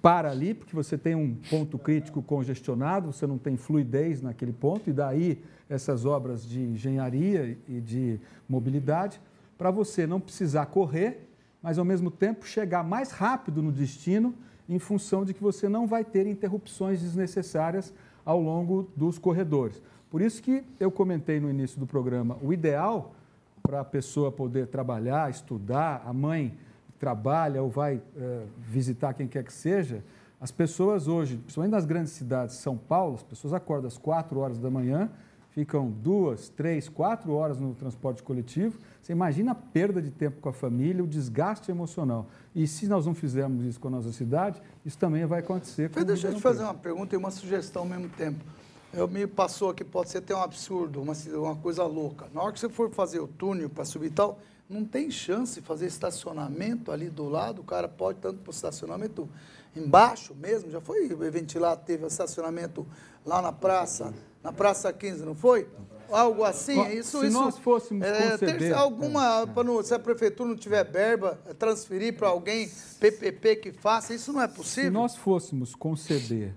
para 0.00 0.30
ali, 0.30 0.54
porque 0.54 0.74
você 0.74 0.96
tem 0.96 1.14
um 1.14 1.34
ponto 1.50 1.78
crítico 1.78 2.22
congestionado, 2.22 3.12
você 3.12 3.26
não 3.26 3.36
tem 3.36 3.58
fluidez 3.58 4.22
naquele 4.22 4.54
ponto, 4.54 4.88
e 4.88 4.92
daí 4.94 5.44
essas 5.68 6.06
obras 6.06 6.46
de 6.46 6.60
engenharia 6.60 7.58
e 7.68 7.78
de 7.78 8.18
mobilidade, 8.48 9.20
para 9.58 9.70
você 9.70 10.06
não 10.06 10.18
precisar 10.18 10.64
correr, 10.64 11.28
mas 11.62 11.78
ao 11.78 11.84
mesmo 11.84 12.10
tempo 12.10 12.46
chegar 12.46 12.82
mais 12.82 13.10
rápido 13.10 13.62
no 13.62 13.70
destino, 13.70 14.34
em 14.66 14.78
função 14.78 15.26
de 15.26 15.34
que 15.34 15.42
você 15.42 15.68
não 15.68 15.86
vai 15.86 16.02
ter 16.06 16.26
interrupções 16.26 17.02
desnecessárias 17.02 17.92
ao 18.24 18.40
longo 18.40 18.88
dos 18.96 19.18
corredores. 19.18 19.82
Por 20.12 20.20
isso 20.20 20.42
que 20.42 20.62
eu 20.78 20.90
comentei 20.90 21.40
no 21.40 21.48
início 21.48 21.80
do 21.80 21.86
programa, 21.86 22.36
o 22.42 22.52
ideal 22.52 23.14
para 23.62 23.80
a 23.80 23.84
pessoa 23.84 24.30
poder 24.30 24.66
trabalhar, 24.66 25.30
estudar, 25.30 26.02
a 26.04 26.12
mãe 26.12 26.54
trabalha 26.98 27.62
ou 27.62 27.70
vai 27.70 27.98
eh, 28.14 28.44
visitar 28.58 29.14
quem 29.14 29.26
quer 29.26 29.42
que 29.42 29.52
seja, 29.52 30.04
as 30.38 30.50
pessoas 30.50 31.08
hoje, 31.08 31.38
principalmente 31.38 31.72
nas 31.72 31.86
grandes 31.86 32.12
cidades, 32.12 32.56
São 32.56 32.76
Paulo, 32.76 33.14
as 33.14 33.22
pessoas 33.22 33.54
acordam 33.54 33.88
às 33.88 33.96
4 33.96 34.38
horas 34.38 34.58
da 34.58 34.70
manhã, 34.70 35.08
ficam 35.48 35.90
duas, 35.90 36.50
três, 36.50 36.90
quatro 36.90 37.32
horas 37.32 37.58
no 37.58 37.74
transporte 37.74 38.22
coletivo. 38.22 38.78
Você 39.00 39.12
imagina 39.12 39.52
a 39.52 39.54
perda 39.54 40.02
de 40.02 40.10
tempo 40.10 40.42
com 40.42 40.50
a 40.50 40.52
família, 40.52 41.02
o 41.02 41.06
desgaste 41.06 41.70
emocional. 41.70 42.26
E 42.54 42.66
se 42.66 42.86
nós 42.86 43.06
não 43.06 43.14
fizermos 43.14 43.64
isso 43.64 43.80
com 43.80 43.88
a 43.88 43.92
nossa 43.92 44.12
cidade, 44.12 44.60
isso 44.84 44.98
também 44.98 45.24
vai 45.24 45.40
acontecer 45.40 45.88
Deixa 46.04 46.28
eu 46.28 46.34
te 46.34 46.40
fazer 46.42 46.64
uma 46.64 46.74
pergunta 46.74 47.14
e 47.14 47.18
uma 47.18 47.30
sugestão 47.30 47.82
ao 47.82 47.88
mesmo 47.88 48.10
tempo. 48.10 48.44
Eu 48.92 49.08
me 49.08 49.26
passou 49.26 49.70
aqui, 49.70 49.82
pode 49.84 50.10
ser 50.10 50.18
até 50.18 50.34
um 50.34 50.42
absurdo, 50.42 51.00
uma, 51.00 51.14
uma 51.34 51.56
coisa 51.56 51.84
louca. 51.84 52.26
Na 52.34 52.42
hora 52.42 52.52
que 52.52 52.60
você 52.60 52.68
for 52.68 52.90
fazer 52.90 53.20
o 53.20 53.26
túnel 53.26 53.70
para 53.70 53.84
subir 53.84 54.08
e 54.08 54.10
tal, 54.10 54.38
não 54.68 54.84
tem 54.84 55.10
chance 55.10 55.60
de 55.60 55.66
fazer 55.66 55.86
estacionamento 55.86 56.92
ali 56.92 57.08
do 57.08 57.26
lado, 57.28 57.62
o 57.62 57.64
cara 57.64 57.88
pode 57.88 58.18
tanto 58.18 58.40
para 58.40 58.50
o 58.50 58.54
estacionamento 58.54 59.28
embaixo 59.74 60.34
mesmo, 60.34 60.70
já 60.70 60.80
foi 60.80 61.08
ventilado, 61.08 61.82
teve 61.86 62.06
estacionamento 62.06 62.86
lá 63.24 63.40
na 63.40 63.52
praça, 63.52 64.12
na 64.42 64.52
Praça 64.52 64.92
15, 64.92 65.24
não 65.24 65.34
foi? 65.34 65.66
Algo 66.10 66.44
assim, 66.44 66.76
Ó, 66.78 66.86
isso, 66.88 67.20
se 67.20 67.26
isso. 67.28 67.38
nós 67.40 67.56
fôssemos 67.56 68.06
é, 68.06 68.32
conceder- 68.32 68.74
alguma, 68.76 69.46
pra 69.46 69.64
não- 69.64 69.82
se 69.82 69.94
a 69.94 69.98
prefeitura 69.98 70.50
não 70.50 70.56
tiver 70.56 70.84
verba, 70.84 71.38
é 71.46 71.54
transferir 71.54 72.14
para 72.18 72.28
alguém 72.28 72.70
PPP 73.00 73.56
que 73.56 73.72
faça, 73.72 74.12
isso 74.12 74.30
não 74.34 74.42
é 74.42 74.48
Se 74.48 74.54
possível? 74.54 74.90
nós 74.92 75.16
fôssemos 75.16 75.74
conceder 75.74 76.54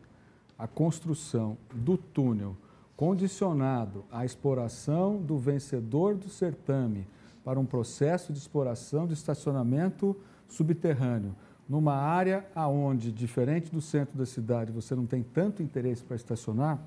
a 0.58 0.68
construção 0.68 1.58
do 1.74 1.98
túnel 1.98 2.56
condicionado 2.96 4.06
à 4.12 4.24
exploração 4.24 5.18
do 5.18 5.38
vencedor 5.38 6.16
do 6.16 6.30
certame 6.30 7.06
para 7.44 7.60
um 7.60 7.66
processo 7.66 8.32
de 8.32 8.40
exploração 8.40 9.06
de 9.06 9.14
estacionamento 9.14 10.16
subterrâneo, 10.48 11.36
numa 11.68 11.96
área 11.96 12.46
aonde, 12.56 13.12
diferente 13.12 13.72
do 13.72 13.82
centro 13.82 14.18
da 14.18 14.26
cidade, 14.26 14.72
você 14.72 14.96
não 14.96 15.06
tem 15.06 15.24
tanto 15.24 15.62
interesse 15.62 16.04
para 16.04 16.16
estacionar, 16.16 16.80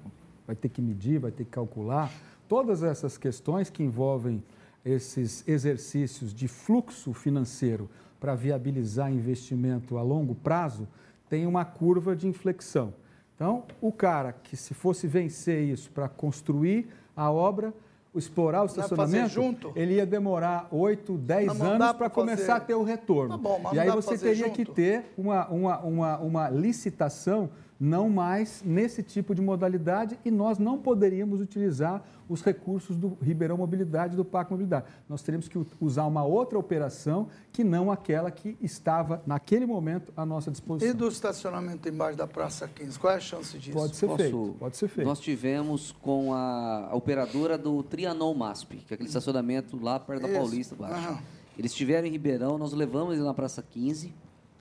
vai 0.46 0.56
ter 0.56 0.68
que 0.68 0.80
medir, 0.80 1.18
vai 1.18 1.30
ter 1.30 1.44
que 1.44 1.50
calcular, 1.50 2.10
todas 2.48 2.82
essas 2.82 3.18
questões 3.18 3.68
que 3.68 3.82
envolvem 3.82 4.42
esses 4.84 5.46
exercícios 5.46 6.32
de 6.32 6.48
fluxo 6.48 7.12
financeiro 7.12 7.90
para 8.18 8.34
viabilizar 8.34 9.12
investimento 9.12 9.98
a 9.98 10.02
longo 10.02 10.34
prazo, 10.34 10.88
tem 11.28 11.46
uma 11.46 11.64
curva 11.64 12.16
de 12.16 12.26
inflexão. 12.26 12.94
Então, 13.38 13.62
o 13.80 13.92
cara 13.92 14.32
que 14.32 14.56
se 14.56 14.74
fosse 14.74 15.06
vencer 15.06 15.62
isso 15.62 15.92
para 15.92 16.08
construir 16.08 16.88
a 17.14 17.30
obra, 17.30 17.72
explorar 18.12 18.62
o 18.62 18.66
estacionamento, 18.66 19.72
ele 19.76 19.94
ia 19.94 20.04
demorar 20.04 20.66
8, 20.72 21.16
10 21.16 21.46
Mas 21.46 21.58
não 21.58 21.78
dá 21.78 21.84
anos 21.84 21.96
para 21.98 22.10
começar 22.10 22.56
a 22.56 22.60
ter 22.60 22.74
o 22.74 22.82
retorno. 22.82 23.30
Tá 23.30 23.36
bom, 23.36 23.70
e 23.72 23.78
aí 23.78 23.88
você 23.92 24.18
teria 24.18 24.50
que 24.50 24.64
junto? 24.64 24.74
ter 24.74 25.12
uma, 25.16 25.46
uma, 25.46 25.78
uma, 25.78 26.18
uma 26.18 26.50
licitação 26.50 27.48
não 27.80 28.08
mais 28.10 28.62
nesse 28.64 29.02
tipo 29.02 29.34
de 29.34 29.40
modalidade 29.40 30.18
e 30.24 30.30
nós 30.30 30.58
não 30.58 30.78
poderíamos 30.78 31.40
utilizar 31.40 32.02
os 32.28 32.42
recursos 32.42 32.96
do 32.96 33.16
Ribeirão 33.22 33.56
Mobilidade, 33.56 34.16
do 34.16 34.24
Parque 34.24 34.50
Mobilidade. 34.50 34.86
Nós 35.08 35.22
teríamos 35.22 35.48
que 35.48 35.58
usar 35.80 36.04
uma 36.06 36.24
outra 36.24 36.58
operação 36.58 37.28
que 37.52 37.62
não 37.62 37.90
aquela 37.90 38.30
que 38.30 38.56
estava, 38.60 39.22
naquele 39.26 39.64
momento, 39.64 40.12
à 40.16 40.26
nossa 40.26 40.50
disposição. 40.50 40.90
E 40.90 40.92
do 40.92 41.08
estacionamento 41.08 41.88
embaixo 41.88 42.18
da 42.18 42.26
Praça 42.26 42.66
15, 42.68 42.98
qual 42.98 43.12
é 43.12 43.16
a 43.16 43.20
chance 43.20 43.56
disso? 43.56 43.72
Pode 43.78 43.96
ser 43.96 44.06
Posso- 44.06 44.18
feito, 44.22 44.56
pode 44.58 44.76
ser 44.76 44.88
feito. 44.88 45.06
Nós 45.06 45.20
tivemos 45.20 45.92
com 46.02 46.34
a, 46.34 46.88
a 46.90 46.94
operadora 46.96 47.56
do 47.56 47.82
Trianon 47.82 48.34
MASP, 48.34 48.76
que 48.78 48.92
é 48.92 48.94
aquele 48.94 49.08
estacionamento 49.08 49.78
lá 49.82 49.98
perto 50.00 50.22
da 50.22 50.28
Isso. 50.28 50.36
Paulista. 50.38 50.74
Baixo. 50.76 50.94
Aham. 51.08 51.18
Eles 51.56 51.70
estiveram 51.70 52.06
em 52.06 52.10
Ribeirão, 52.10 52.58
nós 52.58 52.72
levamos 52.72 53.14
eles 53.14 53.24
na 53.24 53.32
Praça 53.34 53.62
15, 53.62 54.12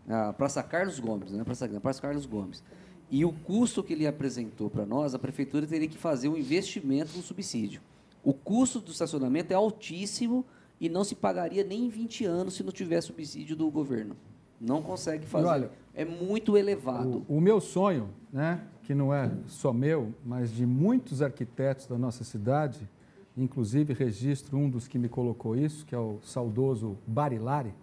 a 0.07 0.31
Praça 0.34 0.64
Carlos 0.64 0.99
Gomes, 0.99 1.31
né? 1.31 1.44
Praça, 1.44 1.68
na 1.68 1.80
Praça 1.81 2.02
Carlos 2.02 2.26
Gomes. 2.26 2.64
E 3.09 3.23
o 3.23 3.31
custo 3.31 3.84
que 3.84 3.93
ele 3.93 4.05
apresentou 4.05 4.69
para 4.69 4.85
nós, 4.85 5.15
a 5.15 5.19
prefeitura 5.19 5.65
teria 5.65 5.88
que 5.88 5.97
fazer 5.97 6.27
um 6.27 6.38
investimento 6.38 7.15
no 7.15 7.23
subsídio. 7.23 7.81
O 8.23 8.34
custo 8.34 8.79
do 8.79 8.91
estacionamento 8.91 9.53
é 9.53 9.55
altíssimo 9.55 10.45
e 10.79 10.89
não 10.89 11.03
se 11.03 11.15
pagaria 11.15 11.63
nem 11.63 11.85
em 11.85 11.89
20 11.89 12.25
anos 12.25 12.55
se 12.55 12.63
não 12.63 12.71
tiver 12.71 13.01
subsídio 13.01 13.55
do 13.55 13.69
governo. 13.71 14.15
Não 14.59 14.81
consegue 14.81 15.25
fazer. 15.25 15.47
olha, 15.47 15.71
é 15.93 16.03
muito 16.03 16.57
elevado. 16.57 17.23
O, 17.27 17.38
o 17.38 17.41
meu 17.41 17.61
sonho, 17.61 18.09
né, 18.34 18.61
que 18.84 18.93
não 18.93 19.13
é 19.13 19.31
só 19.45 19.71
meu, 19.71 20.13
mas 20.25 20.51
de 20.51 20.65
muitos 20.65 21.21
arquitetos 21.21 21.88
da 21.88 21.97
nossa 21.97 22.23
cidade, 22.23 22.89
inclusive 23.38 23.93
registro 23.93 24.57
um 24.57 24.69
dos 24.69 24.88
que 24.88 24.97
me 24.97 25.07
colocou 25.07 25.55
isso, 25.55 25.85
que 25.85 25.93
é 25.93 25.99
o 25.99 26.19
saudoso 26.23 26.97
Barilari. 27.05 27.73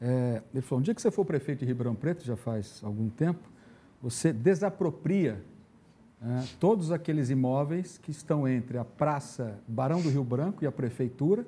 É, 0.00 0.42
ele 0.52 0.62
falou: 0.62 0.80
um 0.80 0.82
dia 0.82 0.94
que 0.94 1.02
você 1.02 1.10
for 1.10 1.24
prefeito 1.24 1.60
de 1.60 1.66
Ribeirão 1.66 1.94
Preto, 1.94 2.24
já 2.24 2.36
faz 2.36 2.80
algum 2.82 3.08
tempo, 3.08 3.51
você 4.02 4.32
desapropria 4.32 5.40
é, 6.20 6.44
todos 6.58 6.90
aqueles 6.90 7.30
imóveis 7.30 7.98
que 7.98 8.10
estão 8.10 8.48
entre 8.48 8.76
a 8.76 8.84
Praça 8.84 9.58
Barão 9.68 10.00
do 10.02 10.10
Rio 10.10 10.24
Branco 10.24 10.64
e 10.64 10.66
a 10.66 10.72
Prefeitura, 10.72 11.46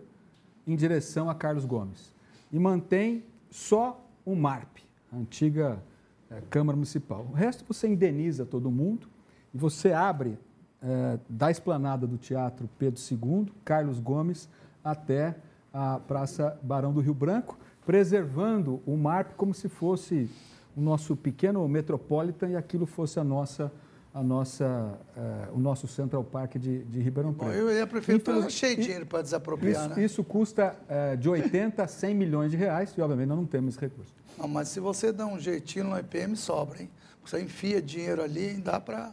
em 0.67 0.77
direção 0.77 1.29
a 1.29 1.35
Carlos 1.35 1.65
Gomes. 1.65 2.13
E 2.53 2.59
mantém 2.59 3.25
só 3.51 4.01
o 4.25 4.37
MARP, 4.37 4.79
a 5.13 5.17
antiga 5.17 5.83
é, 6.31 6.41
Câmara 6.49 6.77
Municipal. 6.77 7.27
O 7.31 7.35
resto 7.35 7.65
você 7.67 7.89
indeniza 7.89 8.47
todo 8.47 8.71
mundo 8.71 9.09
e 9.53 9.59
você 9.59 9.93
abre 9.93 10.39
é, 10.81 11.19
da 11.29 11.51
esplanada 11.51 12.07
do 12.07 12.17
Teatro 12.17 12.69
Pedro 12.79 13.01
II, 13.01 13.53
Carlos 13.65 13.99
Gomes, 13.99 14.49
até 14.83 15.37
a 15.73 15.99
Praça 15.99 16.59
Barão 16.63 16.93
do 16.93 17.01
Rio 17.01 17.15
Branco, 17.15 17.59
preservando 17.85 18.81
o 18.87 18.97
MARP 18.97 19.33
como 19.37 19.53
se 19.53 19.69
fosse 19.69 20.31
o 20.77 20.81
nosso 20.81 21.17
pequeno 21.17 21.67
metropolitan 21.69 22.49
e 22.49 22.57
aquilo 22.57 22.87
fosse 22.87 23.19
a 23.19 23.25
nossa 23.25 23.73
a 24.15 24.23
nossa, 24.23 24.97
uh, 25.17 25.57
o 25.57 25.59
nosso 25.59 25.89
Central 25.89 26.23
Park 26.23 26.55
de, 26.55 26.85
de 26.85 27.01
Ribeirão 27.01 27.35
Preto. 27.35 27.51
Bom, 27.51 27.53
eu 27.53 27.73
ia 27.73 27.85
prefeito, 27.85 28.31
então, 28.31 28.47
achei 28.47 28.77
dinheiro 28.77 29.05
para 29.05 29.21
desapropriar, 29.23 29.87
isso, 29.87 29.97
né? 29.97 30.05
Isso 30.05 30.23
custa 30.23 30.77
uh, 30.89 31.17
de 31.17 31.29
80 31.29 31.83
a 31.83 31.89
100 31.89 32.15
milhões 32.15 32.53
de 32.53 32.57
reais 32.57 32.95
e, 32.97 33.01
obviamente, 33.01 33.27
nós 33.27 33.39
não 33.39 33.45
temos 33.45 33.75
esse 33.75 33.81
recurso. 33.81 34.15
Não, 34.39 34.47
mas 34.47 34.69
se 34.69 34.79
você 34.79 35.11
dá 35.11 35.27
um 35.27 35.41
jeitinho 35.41 35.87
no 35.87 35.99
IPM, 35.99 36.37
sobra, 36.37 36.83
hein? 36.83 36.91
Você 37.25 37.43
enfia 37.43 37.83
dinheiro 37.83 38.23
ali 38.23 38.55
e 38.55 38.61
dá 38.61 38.79
para... 38.79 39.13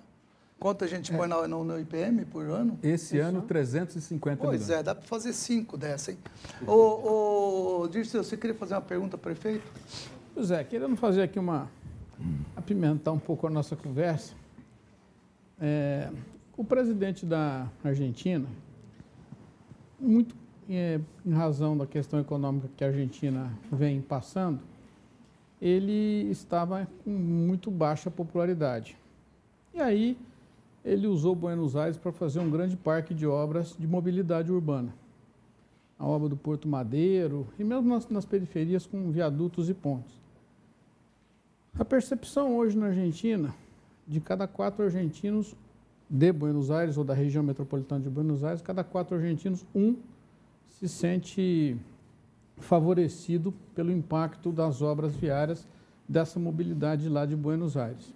Quanto 0.59 0.85
a 0.85 0.88
gente 0.88 1.11
é. 1.11 1.17
põe 1.17 1.27
no, 1.27 1.47
no, 1.47 1.63
no, 1.63 1.79
IPM 1.79 2.23
por 2.25 2.45
ano? 2.45 2.77
Esse 2.83 3.17
Isso. 3.17 3.25
ano, 3.25 3.41
350 3.41 4.38
pois 4.38 4.51
milhões. 4.51 4.67
Pois 4.67 4.79
é, 4.79 4.83
dá 4.83 4.93
para 4.93 5.07
fazer 5.07 5.33
cinco 5.33 5.75
dessa, 5.75 6.11
hein? 6.11 6.19
Ô, 6.67 7.81
ô 7.81 7.88
Dirceu, 7.88 8.23
você 8.23 8.38
queria 8.38 8.55
fazer 8.55 8.75
uma 8.75 8.81
pergunta, 8.81 9.17
prefeito? 9.17 9.65
Pois 10.33 10.49
é, 10.49 10.63
querendo 10.63 10.95
fazer 10.95 11.23
aqui 11.23 11.37
uma... 11.37 11.69
apimentar 12.55 13.11
um 13.11 13.19
pouco 13.19 13.47
a 13.47 13.49
nossa 13.49 13.75
conversa, 13.75 14.33
é, 15.59 16.09
o 16.55 16.63
presidente 16.63 17.25
da 17.25 17.67
Argentina, 17.83 18.47
muito 19.99 20.33
é, 20.69 20.99
em 21.25 21.33
razão 21.33 21.77
da 21.77 21.85
questão 21.85 22.19
econômica 22.19 22.69
que 22.77 22.83
a 22.83 22.87
Argentina 22.87 23.51
vem 23.71 24.01
passando, 24.01 24.59
ele 25.61 26.29
estava 26.31 26.87
com 27.03 27.11
muito 27.11 27.69
baixa 27.69 28.09
popularidade. 28.09 28.97
E 29.73 29.81
aí 29.81 30.17
ele 30.83 31.07
usou 31.07 31.35
Buenos 31.35 31.75
Aires 31.75 31.97
para 31.97 32.11
fazer 32.11 32.39
um 32.39 32.49
grande 32.49 32.77
parque 32.77 33.13
de 33.13 33.27
obras 33.27 33.75
de 33.77 33.85
mobilidade 33.85 34.51
urbana. 34.51 34.93
A 35.99 36.05
obra 36.07 36.29
do 36.29 36.37
Porto 36.37 36.67
Madeiro 36.69 37.47
e 37.59 37.63
mesmo 37.63 37.89
nas, 37.89 38.07
nas 38.07 38.25
periferias 38.25 38.87
com 38.87 39.11
viadutos 39.11 39.69
e 39.69 39.73
pontes. 39.73 40.20
A 41.80 41.85
percepção 41.85 42.57
hoje 42.57 42.77
na 42.77 42.88
Argentina 42.88 43.56
de 44.06 44.19
cada 44.19 44.45
quatro 44.45 44.84
argentinos 44.84 45.56
de 46.10 46.31
Buenos 46.31 46.69
Aires 46.69 46.98
ou 46.98 47.03
da 47.03 47.14
região 47.14 47.41
metropolitana 47.41 48.03
de 48.03 48.10
Buenos 48.10 48.43
Aires, 48.43 48.61
cada 48.61 48.84
quatro 48.84 49.15
argentinos, 49.15 49.65
um 49.73 49.95
se 50.68 50.89
sente 50.89 51.77
favorecido 52.57 53.53
pelo 53.73 53.89
impacto 53.89 54.52
das 54.52 54.81
obras 54.81 55.15
viárias 55.15 55.65
dessa 56.07 56.38
mobilidade 56.39 57.07
lá 57.07 57.26
de 57.26 57.38
Buenos 57.38 57.77
Aires. 57.77 58.14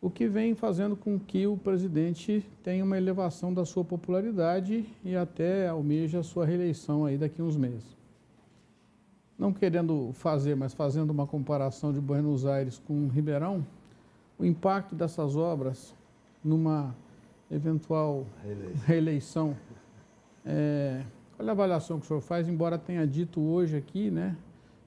O 0.00 0.10
que 0.10 0.28
vem 0.28 0.54
fazendo 0.54 0.94
com 0.94 1.18
que 1.18 1.46
o 1.46 1.56
presidente 1.56 2.44
tenha 2.62 2.84
uma 2.84 2.98
elevação 2.98 3.52
da 3.52 3.64
sua 3.64 3.82
popularidade 3.82 4.86
e 5.02 5.16
até 5.16 5.68
almeja 5.68 6.20
a 6.20 6.22
sua 6.22 6.44
reeleição 6.44 7.06
aí 7.06 7.16
daqui 7.16 7.40
a 7.40 7.44
uns 7.44 7.56
meses. 7.56 7.97
Não 9.38 9.52
querendo 9.52 10.10
fazer, 10.14 10.56
mas 10.56 10.74
fazendo 10.74 11.10
uma 11.10 11.26
comparação 11.26 11.92
de 11.92 12.00
Buenos 12.00 12.44
Aires 12.44 12.82
com 12.84 13.06
Ribeirão, 13.08 13.64
o 14.38 14.44
impacto 14.44 14.94
dessas 14.94 15.36
obras 15.36 15.94
numa 16.42 16.94
eventual 17.50 18.26
reeleição, 18.42 18.84
reeleição 18.86 19.56
é, 20.44 21.04
qual 21.36 21.48
a 21.48 21.52
avaliação 21.52 21.98
que 22.00 22.04
o 22.04 22.08
senhor 22.08 22.20
faz, 22.20 22.48
embora 22.48 22.76
tenha 22.76 23.06
dito 23.06 23.40
hoje 23.40 23.76
aqui, 23.76 24.10
né, 24.10 24.36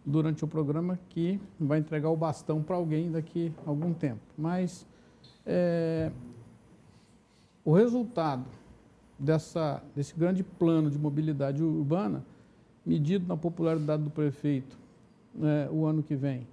durante 0.06 0.44
o 0.44 0.48
programa, 0.48 1.00
que 1.10 1.40
vai 1.60 1.80
entregar 1.80 2.10
o 2.10 2.18
bastão 2.18 2.62
para 2.62 2.76
alguém 2.76 3.12
daqui 3.12 3.54
a 3.66 3.70
algum 3.70 3.94
tempo. 3.94 4.20
Mas 4.38 4.86
é, 5.46 6.12
o 7.64 7.72
resultado 7.72 8.46
dessa, 9.18 9.82
desse 9.96 10.14
grande 10.16 10.44
plano 10.44 10.90
de 10.90 10.98
mobilidade 10.98 11.64
urbana, 11.64 12.26
medido 12.86 13.28
na 13.28 13.38
popularidade 13.38 14.04
do 14.04 14.10
prefeito 14.10 14.78
né, 15.34 15.70
o 15.72 15.86
ano 15.86 16.02
que 16.04 16.16
vem, 16.16 16.48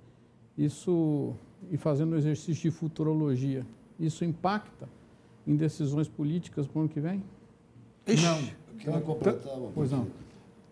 isso 0.57 1.35
e 1.71 1.77
fazendo 1.77 2.15
um 2.15 2.17
exercício 2.17 2.71
de 2.71 2.71
futurologia, 2.71 3.67
isso 3.99 4.25
impacta 4.25 4.89
em 5.47 5.57
decisões 5.57 6.09
políticas 6.09 6.67
para 6.67 6.79
o 6.79 6.83
ano 6.83 6.89
que 6.89 7.01
vem? 7.01 7.23
Ixi, 8.07 8.25
não. 8.25 8.39
Eu 8.39 8.79
queria 8.79 9.01
completar 9.01 9.59
uma 9.59 9.71
pois 9.75 9.91
não. 9.91 10.07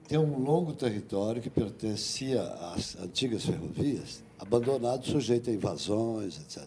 Tem 0.06 0.18
um 0.18 0.38
longo 0.38 0.72
território 0.72 1.42
que 1.42 1.50
pertencia 1.50 2.40
às 2.42 2.96
antigas 2.96 3.44
ferrovias, 3.44 4.22
abandonado, 4.38 5.04
sujeito 5.04 5.50
a 5.50 5.52
invasões, 5.52 6.38
etc. 6.38 6.64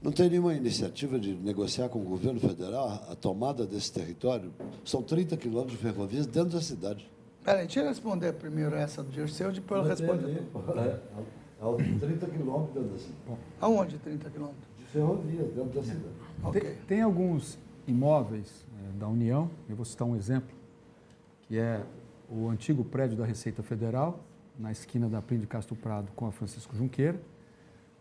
Não 0.00 0.12
tem 0.12 0.30
nenhuma 0.30 0.54
iniciativa 0.54 1.18
de 1.18 1.34
negociar 1.34 1.88
com 1.88 1.98
o 1.98 2.04
governo 2.04 2.38
federal 2.38 3.04
a 3.10 3.16
tomada 3.16 3.66
desse 3.66 3.92
território? 3.92 4.52
São 4.84 5.02
30 5.02 5.36
quilômetros 5.36 5.76
de 5.76 5.82
ferrovias 5.82 6.24
dentro 6.24 6.50
da 6.50 6.60
cidade. 6.60 7.08
Peraí, 7.44 7.66
deixa 7.66 7.80
eu 7.80 7.88
responder 7.88 8.32
primeiro 8.34 8.74
essa 8.74 9.02
do 9.02 9.10
Dirceu, 9.10 9.50
depois 9.52 9.82
eu 9.82 9.88
respondo. 9.88 10.28
É, 10.28 11.00
30 11.98 12.26
quilômetros 12.26 12.74
dentro 12.74 12.90
da 12.90 12.98
cidade. 12.98 13.38
Aonde 13.60 13.98
30 13.98 14.30
quilômetros? 14.30 14.64
De 14.78 14.84
ferrovias 14.84 15.52
dentro 15.52 15.70
da 15.70 15.82
cidade. 15.82 16.14
Okay. 16.44 16.60
Tem, 16.60 16.74
tem, 16.86 17.02
alguns 17.02 17.58
imóveis 17.86 18.64
é, 18.78 18.98
da 18.98 19.08
União, 19.08 19.50
eu 19.68 19.74
vou 19.74 19.84
citar 19.84 20.06
um 20.06 20.14
exemplo, 20.14 20.54
que 21.42 21.58
é 21.58 21.82
o 22.30 22.48
antigo 22.48 22.84
prédio 22.84 23.16
da 23.16 23.24
Receita 23.24 23.62
Federal, 23.62 24.20
na 24.58 24.70
esquina 24.70 25.08
da 25.08 25.22
Prim 25.22 25.38
de 25.38 25.46
Castro 25.46 25.74
Prado 25.74 26.10
com 26.14 26.26
a 26.26 26.32
Francisco 26.32 26.76
Junqueira. 26.76 27.20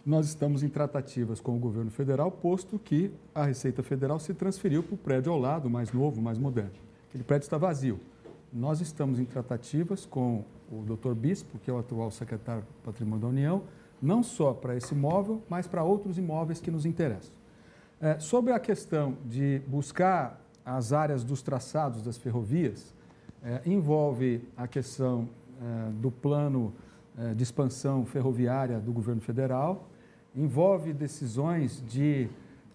Nós 0.05 0.27
estamos 0.27 0.64
em 0.64 0.69
tratativas 0.69 1.39
com 1.39 1.55
o 1.55 1.59
governo 1.59 1.91
federal, 1.91 2.31
posto 2.31 2.80
que 2.80 3.11
a 3.35 3.45
Receita 3.45 3.84
Federal 3.84 4.19
se 4.19 4.34
transferiu 4.34 4.81
para 4.81 4.95
o 4.95 4.97
prédio 4.97 5.31
ao 5.31 5.39
lado, 5.39 5.69
mais 5.69 5.91
novo, 5.91 6.22
mais 6.22 6.38
moderno. 6.38 6.72
Aquele 7.09 7.23
prédio 7.23 7.45
está 7.45 7.57
vazio. 7.57 7.99
Nós 8.52 8.82
estamos 8.82 9.19
em 9.19 9.26
tratativas 9.26 10.06
com 10.06 10.44
o 10.72 10.84
Dr. 10.84 11.14
Bispo, 11.14 11.60
que 11.60 11.69
é 11.69 11.74
o 11.74 11.78
atual 11.78 12.10
secretário 12.11 12.61
do 12.61 12.84
Patrimônio 12.84 13.22
da 13.22 13.28
União, 13.28 13.64
não 14.02 14.24
só 14.24 14.53
para 14.53 14.76
esse 14.76 14.94
imóvel, 14.94 15.41
mas 15.49 15.68
para 15.68 15.84
outros 15.84 16.18
imóveis 16.18 16.61
que 16.61 16.72
nos 16.72 16.86
interessam. 16.86 17.34
É, 17.99 18.19
sobre 18.19 18.53
a 18.53 18.60
questão 18.60 19.18
de 19.26 19.61
buscar 19.68 20.41
as 20.64 20.94
áreas 20.94 21.24
dos 21.24 21.41
traçados 21.41 22.02
das 22.02 22.18
ferrovias, 22.18 22.94
é, 23.44 23.61
envolve 23.65 24.48
a 24.56 24.68
questão 24.68 25.28
é, 25.61 25.91
do 25.91 26.11
plano 26.11 26.74
é, 27.18 27.34
de 27.34 27.44
expansão 27.44 28.06
ferroviária 28.06 28.80
do 28.80 28.91
governo 28.91 29.22
federal, 29.22 29.88
envolve 30.36 30.94
decisões 30.94 31.84
de 31.88 32.30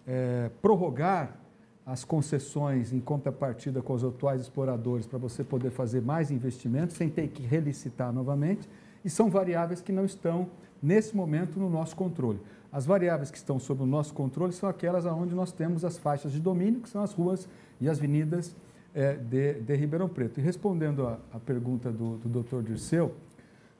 é, 0.05 0.49
prorrogar 0.61 1.37
as 1.85 2.05
concessões 2.05 2.93
em 2.93 2.99
contrapartida 2.99 3.81
com 3.81 3.93
os 3.93 4.03
atuais 4.03 4.41
exploradores 4.41 5.05
para 5.05 5.19
você 5.19 5.43
poder 5.43 5.69
fazer 5.69 6.01
mais 6.01 6.31
investimentos 6.31 6.95
sem 6.95 7.09
ter 7.09 7.27
que 7.27 7.43
relicitar 7.43 8.13
novamente, 8.13 8.69
e 9.03 9.09
são 9.09 9.29
variáveis 9.29 9.81
que 9.81 9.91
não 9.91 10.05
estão, 10.05 10.49
nesse 10.81 11.15
momento, 11.15 11.59
no 11.59 11.69
nosso 11.69 11.95
controle. 11.95 12.39
As 12.71 12.85
variáveis 12.85 13.29
que 13.29 13.37
estão 13.37 13.59
sob 13.59 13.83
o 13.83 13.85
nosso 13.85 14.13
controle 14.13 14.53
são 14.53 14.67
aquelas 14.67 15.05
onde 15.05 15.35
nós 15.35 15.51
temos 15.51 15.83
as 15.83 15.97
faixas 15.97 16.31
de 16.31 16.39
domínio, 16.39 16.81
que 16.81 16.89
são 16.89 17.03
as 17.03 17.13
ruas 17.13 17.47
e 17.79 17.89
as 17.89 17.97
avenidas 17.97 18.55
é, 18.95 19.13
de, 19.15 19.61
de, 19.61 19.75
Ribeirão 19.75 20.07
Preto. 20.07 20.39
E 20.39 20.43
respondendo 20.43 21.05
à 21.07 21.39
pergunta 21.45 21.91
do, 21.91 22.17
do 22.17 22.41
Dr. 22.41 22.61
Dirceu, 22.61 23.13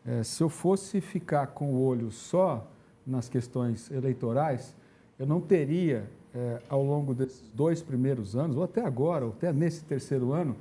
é, 0.05 0.23
se 0.23 0.43
eu 0.43 0.49
fosse 0.49 0.99
ficar 0.99 1.47
com 1.47 1.73
o 1.73 1.81
olho 1.81 2.11
só 2.11 2.69
nas 3.05 3.29
questões 3.29 3.89
eleitorais, 3.89 4.75
eu 5.17 5.25
não 5.25 5.39
teria, 5.39 6.09
é, 6.35 6.61
ao 6.67 6.83
longo 6.83 7.13
desses 7.13 7.43
dois 7.53 7.81
primeiros 7.81 8.35
anos, 8.35 8.57
ou 8.57 8.63
até 8.63 8.83
agora, 8.83 9.25
ou 9.25 9.31
até 9.31 9.53
nesse 9.53 9.83
terceiro 9.83 10.33
ano, 10.33 10.55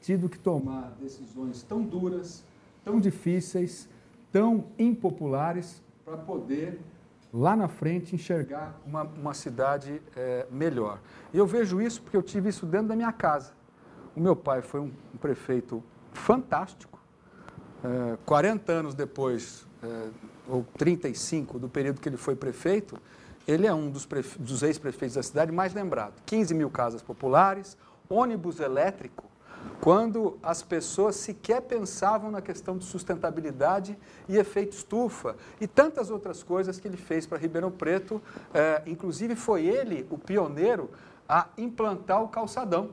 tido 0.00 0.28
que 0.28 0.38
tomar 0.38 0.96
decisões 1.00 1.62
tão 1.62 1.82
duras, 1.82 2.44
tão 2.84 3.00
difíceis, 3.00 3.88
tão 4.30 4.64
impopulares 4.78 5.82
para 6.04 6.16
poder 6.16 6.80
lá 7.32 7.56
na 7.56 7.68
frente 7.68 8.14
enxergar 8.14 8.80
uma, 8.86 9.02
uma 9.02 9.34
cidade 9.34 10.00
é, 10.16 10.46
melhor. 10.50 11.00
E 11.34 11.38
eu 11.38 11.46
vejo 11.46 11.80
isso 11.80 12.00
porque 12.00 12.16
eu 12.16 12.22
tive 12.22 12.48
isso 12.48 12.64
dentro 12.64 12.88
da 12.88 12.96
minha 12.96 13.12
casa. 13.12 13.52
O 14.14 14.20
meu 14.20 14.34
pai 14.34 14.62
foi 14.62 14.80
um, 14.80 14.90
um 15.14 15.18
prefeito 15.18 15.82
fantástico. 16.12 16.98
É, 17.84 18.16
40 18.24 18.72
anos 18.72 18.94
depois, 18.94 19.66
é, 19.82 20.08
ou 20.48 20.64
35 20.78 21.58
do 21.58 21.68
período 21.68 22.00
que 22.00 22.08
ele 22.08 22.16
foi 22.16 22.34
prefeito, 22.34 22.96
ele 23.46 23.66
é 23.66 23.74
um 23.74 23.90
dos, 23.90 24.06
dos 24.38 24.62
ex-prefeitos 24.62 25.16
da 25.16 25.22
cidade 25.22 25.52
mais 25.52 25.74
lembrado. 25.74 26.14
15 26.26 26.54
mil 26.54 26.70
casas 26.70 27.02
populares, 27.02 27.76
ônibus 28.08 28.60
elétrico 28.60 29.24
quando 29.80 30.38
as 30.42 30.62
pessoas 30.62 31.16
sequer 31.16 31.62
pensavam 31.62 32.30
na 32.30 32.40
questão 32.40 32.76
de 32.76 32.84
sustentabilidade 32.84 33.96
e 34.28 34.36
efeito 34.36 34.72
estufa 34.72 35.36
e 35.60 35.66
tantas 35.66 36.10
outras 36.10 36.42
coisas 36.42 36.78
que 36.78 36.88
ele 36.88 36.96
fez 36.96 37.26
para 37.26 37.38
Ribeirão 37.38 37.70
Preto. 37.70 38.20
É, 38.52 38.82
inclusive, 38.86 39.36
foi 39.36 39.66
ele 39.66 40.06
o 40.10 40.18
pioneiro 40.18 40.90
a 41.28 41.48
implantar 41.58 42.22
o 42.22 42.28
calçadão. 42.28 42.90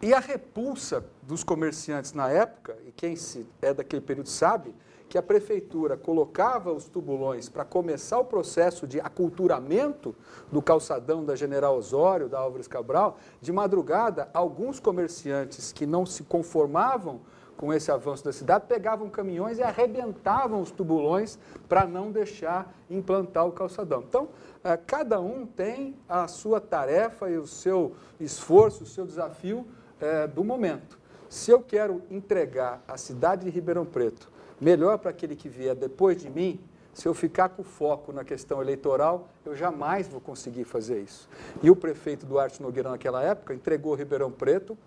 E 0.00 0.12
a 0.12 0.20
repulsa 0.20 1.04
dos 1.22 1.42
comerciantes 1.42 2.12
na 2.12 2.28
época, 2.28 2.76
e 2.86 2.92
quem 2.92 3.14
é 3.62 3.72
daquele 3.72 4.02
período 4.02 4.28
sabe, 4.28 4.74
que 5.08 5.16
a 5.16 5.22
prefeitura 5.22 5.96
colocava 5.96 6.72
os 6.72 6.88
tubulões 6.88 7.48
para 7.48 7.64
começar 7.64 8.18
o 8.18 8.24
processo 8.24 8.86
de 8.86 9.00
aculturamento 9.00 10.14
do 10.50 10.60
calçadão 10.60 11.24
da 11.24 11.36
General 11.36 11.76
Osório, 11.76 12.28
da 12.28 12.38
Álvares 12.38 12.66
Cabral, 12.66 13.18
de 13.40 13.52
madrugada, 13.52 14.28
alguns 14.34 14.80
comerciantes 14.80 15.72
que 15.72 15.86
não 15.86 16.04
se 16.04 16.24
conformavam 16.24 17.20
com 17.56 17.72
esse 17.72 17.90
avanço 17.90 18.24
da 18.24 18.32
cidade 18.32 18.66
pegavam 18.68 19.08
caminhões 19.08 19.58
e 19.58 19.62
arrebentavam 19.62 20.60
os 20.60 20.70
tubulões 20.70 21.38
para 21.68 21.86
não 21.86 22.12
deixar 22.12 22.74
implantar 22.90 23.46
o 23.46 23.52
calçadão. 23.52 24.04
Então, 24.06 24.28
eh, 24.62 24.76
cada 24.86 25.20
um 25.20 25.46
tem 25.46 25.96
a 26.08 26.28
sua 26.28 26.60
tarefa 26.60 27.30
e 27.30 27.38
o 27.38 27.46
seu 27.46 27.94
esforço, 28.20 28.84
o 28.84 28.86
seu 28.86 29.06
desafio 29.06 29.66
eh, 30.00 30.26
do 30.26 30.44
momento. 30.44 30.98
Se 31.28 31.50
eu 31.50 31.60
quero 31.60 32.02
entregar 32.10 32.82
a 32.86 32.96
cidade 32.96 33.46
de 33.46 33.50
Ribeirão 33.50 33.86
Preto 33.86 34.30
melhor 34.60 34.98
para 34.98 35.10
aquele 35.10 35.36
que 35.36 35.48
vier 35.48 35.74
depois 35.74 36.20
de 36.20 36.30
mim, 36.30 36.60
se 36.96 37.06
eu 37.06 37.12
ficar 37.12 37.50
com 37.50 37.62
foco 37.62 38.10
na 38.10 38.24
questão 38.24 38.62
eleitoral, 38.62 39.28
eu 39.44 39.54
jamais 39.54 40.08
vou 40.08 40.20
conseguir 40.20 40.64
fazer 40.64 41.02
isso. 41.02 41.28
E 41.62 41.70
o 41.70 41.76
prefeito 41.76 42.24
Duarte 42.24 42.62
Nogueira, 42.62 42.90
naquela 42.90 43.22
época, 43.22 43.52
entregou 43.52 43.94
Ribeirão 43.94 44.30
Preto 44.30 44.78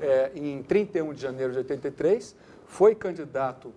é, 0.00 0.32
em 0.34 0.62
31 0.62 1.12
de 1.12 1.20
janeiro 1.20 1.52
de 1.52 1.58
83, 1.58 2.34
foi 2.66 2.94
candidato 2.94 3.70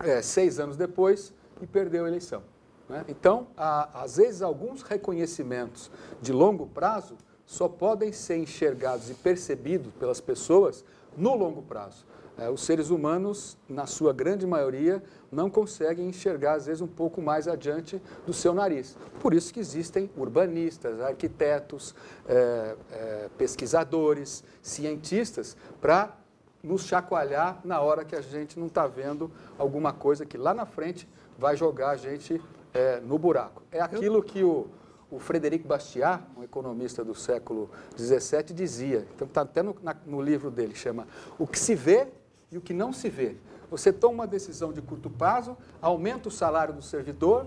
é, 0.00 0.20
seis 0.20 0.58
anos 0.58 0.76
depois 0.76 1.32
e 1.60 1.66
perdeu 1.66 2.04
a 2.04 2.08
eleição. 2.08 2.42
Né? 2.88 3.04
Então, 3.08 3.46
há, 3.56 4.02
às 4.02 4.16
vezes, 4.16 4.42
alguns 4.42 4.82
reconhecimentos 4.82 5.92
de 6.20 6.32
longo 6.32 6.66
prazo 6.66 7.16
só 7.46 7.68
podem 7.68 8.12
ser 8.12 8.38
enxergados 8.38 9.10
e 9.10 9.14
percebidos 9.14 9.92
pelas 9.94 10.20
pessoas 10.20 10.84
no 11.16 11.36
longo 11.36 11.62
prazo. 11.62 12.04
É, 12.38 12.48
os 12.48 12.62
seres 12.62 12.88
humanos, 12.90 13.58
na 13.68 13.86
sua 13.86 14.12
grande 14.12 14.46
maioria, 14.46 15.02
não 15.30 15.50
conseguem 15.50 16.08
enxergar, 16.08 16.54
às 16.54 16.66
vezes, 16.66 16.80
um 16.80 16.86
pouco 16.86 17.20
mais 17.20 17.46
adiante 17.46 18.00
do 18.26 18.32
seu 18.32 18.54
nariz. 18.54 18.96
Por 19.20 19.34
isso 19.34 19.52
que 19.52 19.60
existem 19.60 20.10
urbanistas, 20.16 21.00
arquitetos, 21.00 21.94
é, 22.26 22.76
é, 22.90 23.28
pesquisadores, 23.36 24.42
cientistas, 24.62 25.56
para 25.80 26.16
nos 26.62 26.84
chacoalhar 26.84 27.60
na 27.64 27.80
hora 27.80 28.04
que 28.04 28.14
a 28.14 28.20
gente 28.20 28.58
não 28.58 28.68
está 28.68 28.86
vendo 28.86 29.30
alguma 29.58 29.92
coisa 29.92 30.24
que 30.24 30.38
lá 30.38 30.54
na 30.54 30.64
frente 30.64 31.08
vai 31.38 31.56
jogar 31.56 31.90
a 31.90 31.96
gente 31.96 32.40
é, 32.72 33.00
no 33.00 33.18
buraco. 33.18 33.62
É 33.70 33.80
aquilo 33.80 34.22
que 34.22 34.44
o, 34.44 34.68
o 35.10 35.18
Frederic 35.18 35.66
Bastiat, 35.66 36.22
um 36.36 36.42
economista 36.42 37.04
do 37.04 37.14
século 37.14 37.68
XVII, 37.98 38.54
dizia. 38.54 39.06
Então 39.14 39.26
está 39.26 39.42
até 39.42 39.62
no, 39.62 39.76
na, 39.82 39.94
no 40.06 40.22
livro 40.22 40.50
dele, 40.50 40.74
chama 40.74 41.06
O 41.38 41.46
que 41.46 41.58
se 41.58 41.74
vê 41.74 42.08
e 42.52 42.58
o 42.58 42.60
que 42.60 42.74
não 42.74 42.92
se 42.92 43.08
vê. 43.08 43.36
Você 43.70 43.92
toma 43.92 44.14
uma 44.14 44.26
decisão 44.26 44.72
de 44.72 44.82
curto 44.82 45.08
prazo, 45.08 45.56
aumenta 45.80 46.28
o 46.28 46.32
salário 46.32 46.74
do 46.74 46.82
servidor, 46.82 47.46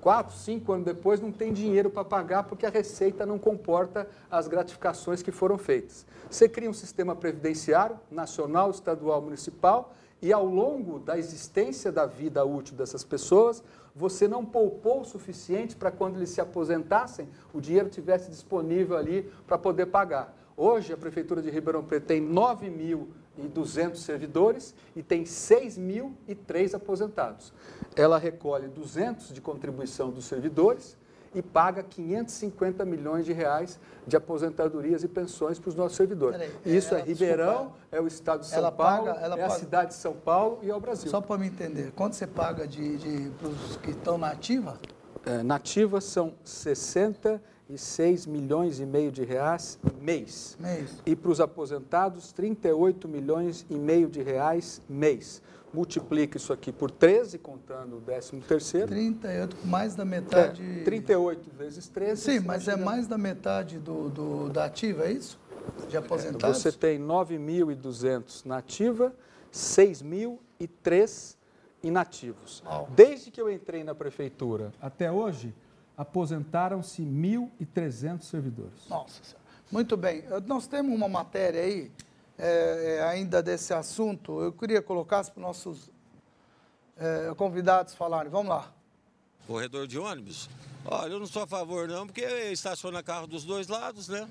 quatro, 0.00 0.36
cinco 0.36 0.72
anos 0.72 0.84
depois 0.84 1.20
não 1.20 1.32
tem 1.32 1.52
dinheiro 1.52 1.90
para 1.90 2.04
pagar 2.04 2.44
porque 2.44 2.64
a 2.64 2.70
receita 2.70 3.26
não 3.26 3.38
comporta 3.38 4.06
as 4.30 4.46
gratificações 4.46 5.22
que 5.22 5.32
foram 5.32 5.58
feitas. 5.58 6.06
Você 6.30 6.48
cria 6.48 6.70
um 6.70 6.74
sistema 6.74 7.16
previdenciário, 7.16 7.98
nacional, 8.10 8.70
estadual, 8.70 9.20
municipal, 9.20 9.92
e 10.22 10.32
ao 10.32 10.46
longo 10.46 10.98
da 10.98 11.18
existência 11.18 11.90
da 11.92 12.06
vida 12.06 12.44
útil 12.44 12.76
dessas 12.76 13.04
pessoas, 13.04 13.62
você 13.94 14.26
não 14.26 14.44
poupou 14.44 15.02
o 15.02 15.04
suficiente 15.04 15.76
para 15.76 15.90
quando 15.90 16.16
eles 16.16 16.30
se 16.30 16.40
aposentassem, 16.40 17.28
o 17.52 17.60
dinheiro 17.60 17.88
tivesse 17.88 18.30
disponível 18.30 18.96
ali 18.96 19.30
para 19.46 19.58
poder 19.58 19.86
pagar. 19.86 20.34
Hoje, 20.56 20.92
a 20.92 20.96
Prefeitura 20.96 21.42
de 21.42 21.50
Ribeirão 21.50 21.84
Preto 21.84 22.06
tem 22.06 22.20
9 22.20 22.70
mil 22.70 23.08
e 23.36 23.42
200 23.42 24.00
servidores 24.00 24.74
e 24.94 25.02
tem 25.02 25.24
6.003 25.24 26.74
aposentados. 26.74 27.52
Ela 27.96 28.18
recolhe 28.18 28.68
200 28.68 29.32
de 29.32 29.40
contribuição 29.40 30.10
dos 30.10 30.24
servidores 30.24 30.96
e 31.34 31.42
paga 31.42 31.82
550 31.82 32.84
milhões 32.84 33.24
de 33.24 33.32
reais 33.32 33.80
de 34.06 34.16
aposentadorias 34.16 35.02
e 35.02 35.08
pensões 35.08 35.58
para 35.58 35.68
os 35.68 35.74
nossos 35.74 35.96
servidores. 35.96 36.38
Peraí, 36.38 36.76
Isso 36.76 36.94
é 36.94 37.02
Ribeirão, 37.02 37.52
desculpa, 37.52 37.78
é 37.90 38.00
o 38.00 38.06
estado 38.06 38.40
de 38.40 38.46
São 38.46 38.58
ela 38.58 38.70
Paulo, 38.72 39.06
paga, 39.06 39.20
ela 39.20 39.34
é 39.34 39.40
paga, 39.40 39.54
a 39.54 39.58
cidade 39.58 39.88
de 39.90 39.96
São 39.96 40.14
Paulo 40.14 40.60
e 40.62 40.70
é 40.70 40.74
o 40.74 40.80
Brasil. 40.80 41.10
Só 41.10 41.20
para 41.20 41.38
me 41.38 41.48
entender, 41.48 41.92
quanto 41.92 42.14
você 42.14 42.26
paga 42.26 42.68
de, 42.68 42.96
de, 42.98 43.30
para 43.30 43.48
os 43.48 43.76
que 43.78 43.90
estão 43.90 44.16
na 44.16 44.28
ativa? 44.28 44.78
É, 45.26 45.42
nativa 45.42 46.00
são 46.00 46.34
60 46.44 47.42
e 47.68 47.78
6 47.78 48.26
milhões 48.26 48.78
e 48.78 48.86
meio 48.86 49.10
de 49.10 49.24
reais 49.24 49.78
mês. 50.00 50.56
mês. 50.60 51.02
E 51.06 51.16
para 51.16 51.30
os 51.30 51.40
aposentados, 51.40 52.32
38 52.32 53.08
milhões 53.08 53.64
e 53.70 53.74
meio 53.74 54.08
de 54.08 54.22
reais 54.22 54.82
mês. 54.88 55.42
Multiplica 55.72 56.36
isso 56.36 56.52
aqui 56.52 56.70
por 56.70 56.90
13, 56.90 57.38
contando 57.38 57.96
o 57.96 58.00
13 58.00 58.36
terceiro. 58.46 58.88
38, 58.88 59.56
mais 59.64 59.96
da 59.96 60.04
metade... 60.04 60.62
É, 60.62 60.84
38 60.84 61.50
vezes 61.50 61.88
13. 61.88 62.22
Sim, 62.22 62.40
mas 62.40 62.68
é 62.68 62.76
mais 62.76 63.08
da 63.08 63.18
metade 63.18 63.78
do, 63.78 64.08
do, 64.08 64.48
da 64.50 64.66
ativa, 64.66 65.06
é 65.06 65.12
isso? 65.12 65.40
De 65.88 65.96
aposentados? 65.96 66.58
Você 66.58 66.70
tem 66.70 67.00
9.200 67.00 68.44
na 68.44 68.58
ativa, 68.58 69.12
6.003 69.52 71.36
inativos. 71.82 72.62
Oh. 72.66 72.86
Desde 72.90 73.30
que 73.30 73.40
eu 73.40 73.50
entrei 73.50 73.82
na 73.82 73.94
prefeitura 73.94 74.72
até 74.80 75.10
hoje, 75.10 75.52
aposentaram-se 75.96 77.02
1.300 77.02 78.22
servidores. 78.22 78.88
Nossa 78.88 79.22
Senhora. 79.22 79.44
Muito 79.70 79.96
bem. 79.96 80.24
Nós 80.46 80.66
temos 80.66 80.94
uma 80.94 81.08
matéria 81.08 81.62
aí, 81.62 81.90
é, 82.38 82.98
é, 82.98 83.02
ainda 83.04 83.42
desse 83.42 83.72
assunto. 83.72 84.40
Eu 84.40 84.52
queria 84.52 84.82
colocar 84.82 85.24
para 85.24 85.32
os 85.36 85.42
nossos 85.42 85.90
é, 86.96 87.32
convidados 87.36 87.94
falarem. 87.94 88.30
Vamos 88.30 88.48
lá. 88.48 88.72
Corredor 89.46 89.86
de 89.86 89.98
ônibus? 89.98 90.48
Olha, 90.84 91.12
eu 91.12 91.18
não 91.18 91.26
sou 91.26 91.42
a 91.42 91.46
favor 91.46 91.88
não, 91.88 92.06
porque 92.06 92.22
estaciona 92.52 93.02
carro 93.02 93.26
dos 93.26 93.44
dois 93.44 93.68
lados, 93.68 94.08
né? 94.08 94.28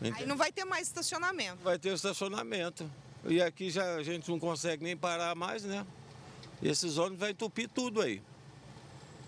Aí 0.00 0.26
não 0.26 0.36
vai 0.36 0.52
ter 0.52 0.64
mais 0.64 0.86
estacionamento. 0.86 1.58
Vai 1.62 1.78
ter 1.78 1.92
estacionamento. 1.92 2.88
E 3.24 3.42
aqui 3.42 3.70
já 3.70 3.94
a 3.94 4.02
gente 4.02 4.30
não 4.30 4.38
consegue 4.38 4.84
nem 4.84 4.96
parar 4.96 5.34
mais, 5.34 5.64
né? 5.64 5.84
E 6.62 6.68
esses 6.68 6.98
ônibus 6.98 7.20
vão 7.20 7.28
entupir 7.28 7.68
tudo 7.68 8.00
aí 8.00 8.22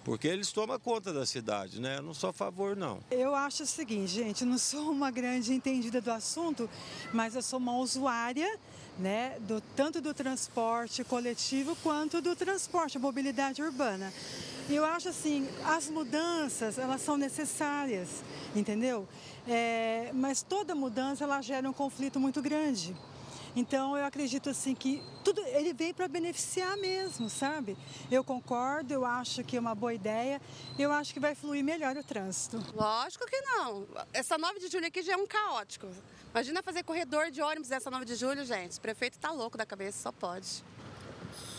porque 0.09 0.27
eles 0.27 0.51
tomam 0.51 0.81
conta 0.81 1.13
da 1.13 1.27
cidade, 1.27 1.79
né? 1.83 1.99
Eu 1.99 2.03
não 2.03 2.15
sou 2.15 2.31
a 2.31 2.33
favor, 2.33 2.75
não. 2.75 2.99
Eu 3.11 3.35
acho 3.35 3.65
o 3.65 3.67
seguinte, 3.67 4.11
gente, 4.11 4.43
não 4.43 4.57
sou 4.57 4.91
uma 4.91 5.11
grande 5.11 5.53
entendida 5.53 6.01
do 6.01 6.11
assunto, 6.11 6.69
mas 7.13 7.35
eu 7.35 7.43
sou 7.43 7.59
uma 7.59 7.77
usuária, 7.77 8.59
né, 8.99 9.37
do, 9.41 9.61
tanto 9.77 10.01
do 10.01 10.15
transporte 10.15 11.05
coletivo 11.05 11.77
quanto 11.83 12.23
do 12.23 12.35
transporte, 12.35 12.99
mobilidade 12.99 13.63
urbana. 13.63 14.11
E 14.71 14.75
eu 14.75 14.85
acho 14.87 15.11
assim, 15.11 15.47
as 15.63 15.91
mudanças, 15.91 16.79
elas 16.79 17.03
são 17.03 17.19
necessárias, 17.19 18.09
entendeu? 18.57 19.07
É, 19.47 20.11
mas 20.15 20.41
toda 20.41 20.75
mudança, 20.75 21.25
ela 21.25 21.43
gera 21.43 21.69
um 21.69 21.73
conflito 21.75 22.19
muito 22.19 22.41
grande. 22.41 22.97
Então 23.59 23.97
eu 23.97 24.05
acredito 24.05 24.49
assim 24.49 24.73
que 24.73 25.03
tudo 25.25 25.41
ele 25.47 25.73
vem 25.73 25.93
para 25.93 26.07
beneficiar 26.07 26.77
mesmo, 26.77 27.29
sabe? 27.29 27.77
Eu 28.09 28.23
concordo, 28.23 28.95
eu 28.95 29.05
acho 29.05 29.43
que 29.43 29.57
é 29.57 29.61
uma 29.61 29.75
boa 29.75 29.93
ideia, 29.93 30.41
eu 30.79 30.93
acho 30.93 31.13
que 31.13 31.19
vai 31.19 31.35
fluir 31.35 31.65
melhor 31.65 31.97
o 31.97 32.05
trânsito. 32.05 32.65
Lógico 32.73 33.27
que 33.27 33.41
não. 33.41 33.85
Essa 34.13 34.39
9 34.39 34.61
de 34.61 34.69
julho 34.69 34.87
aqui 34.87 35.03
já 35.03 35.15
é 35.15 35.17
um 35.17 35.27
caótico. 35.27 35.89
Imagina 36.31 36.63
fazer 36.63 36.85
corredor 36.85 37.33
de 37.33 37.43
ônibus 37.43 37.69
nessa 37.69 37.91
9 37.91 38.05
de 38.05 38.15
julho, 38.15 38.45
gente. 38.45 38.79
O 38.79 38.81
prefeito 38.81 39.19
tá 39.19 39.33
louco 39.33 39.59
da 39.59 39.67
cabeça, 39.67 40.03
só 40.03 40.13
pode. 40.13 40.63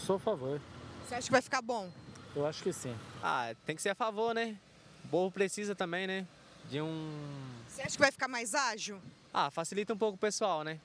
Sou 0.06 0.16
a 0.16 0.20
favor. 0.20 0.62
Você 1.06 1.16
acha 1.16 1.26
que 1.26 1.34
vai 1.34 1.42
ficar 1.42 1.62
bom? 1.62 1.92
Eu 2.34 2.46
acho 2.46 2.64
que 2.64 2.72
sim. 2.72 2.96
Ah, 3.22 3.54
tem 3.66 3.76
que 3.76 3.82
ser 3.82 3.90
a 3.90 3.96
favor, 3.96 4.34
né? 4.34 4.56
O 5.04 5.10
povo 5.10 5.32
precisa 5.34 5.76
também, 5.76 6.08
né? 6.08 6.26
De 6.70 6.80
um. 6.80 7.12
Você 7.68 7.82
acha 7.82 7.92
que 7.92 8.00
vai 8.00 8.12
ficar 8.12 8.30
mais 8.30 8.56
ágil? 8.56 9.02
Ah, 9.34 9.52
facilita 9.52 9.94
um 9.94 9.98
pouco 9.98 10.16
o 10.16 10.18
pessoal, 10.20 10.64
né? 10.64 10.80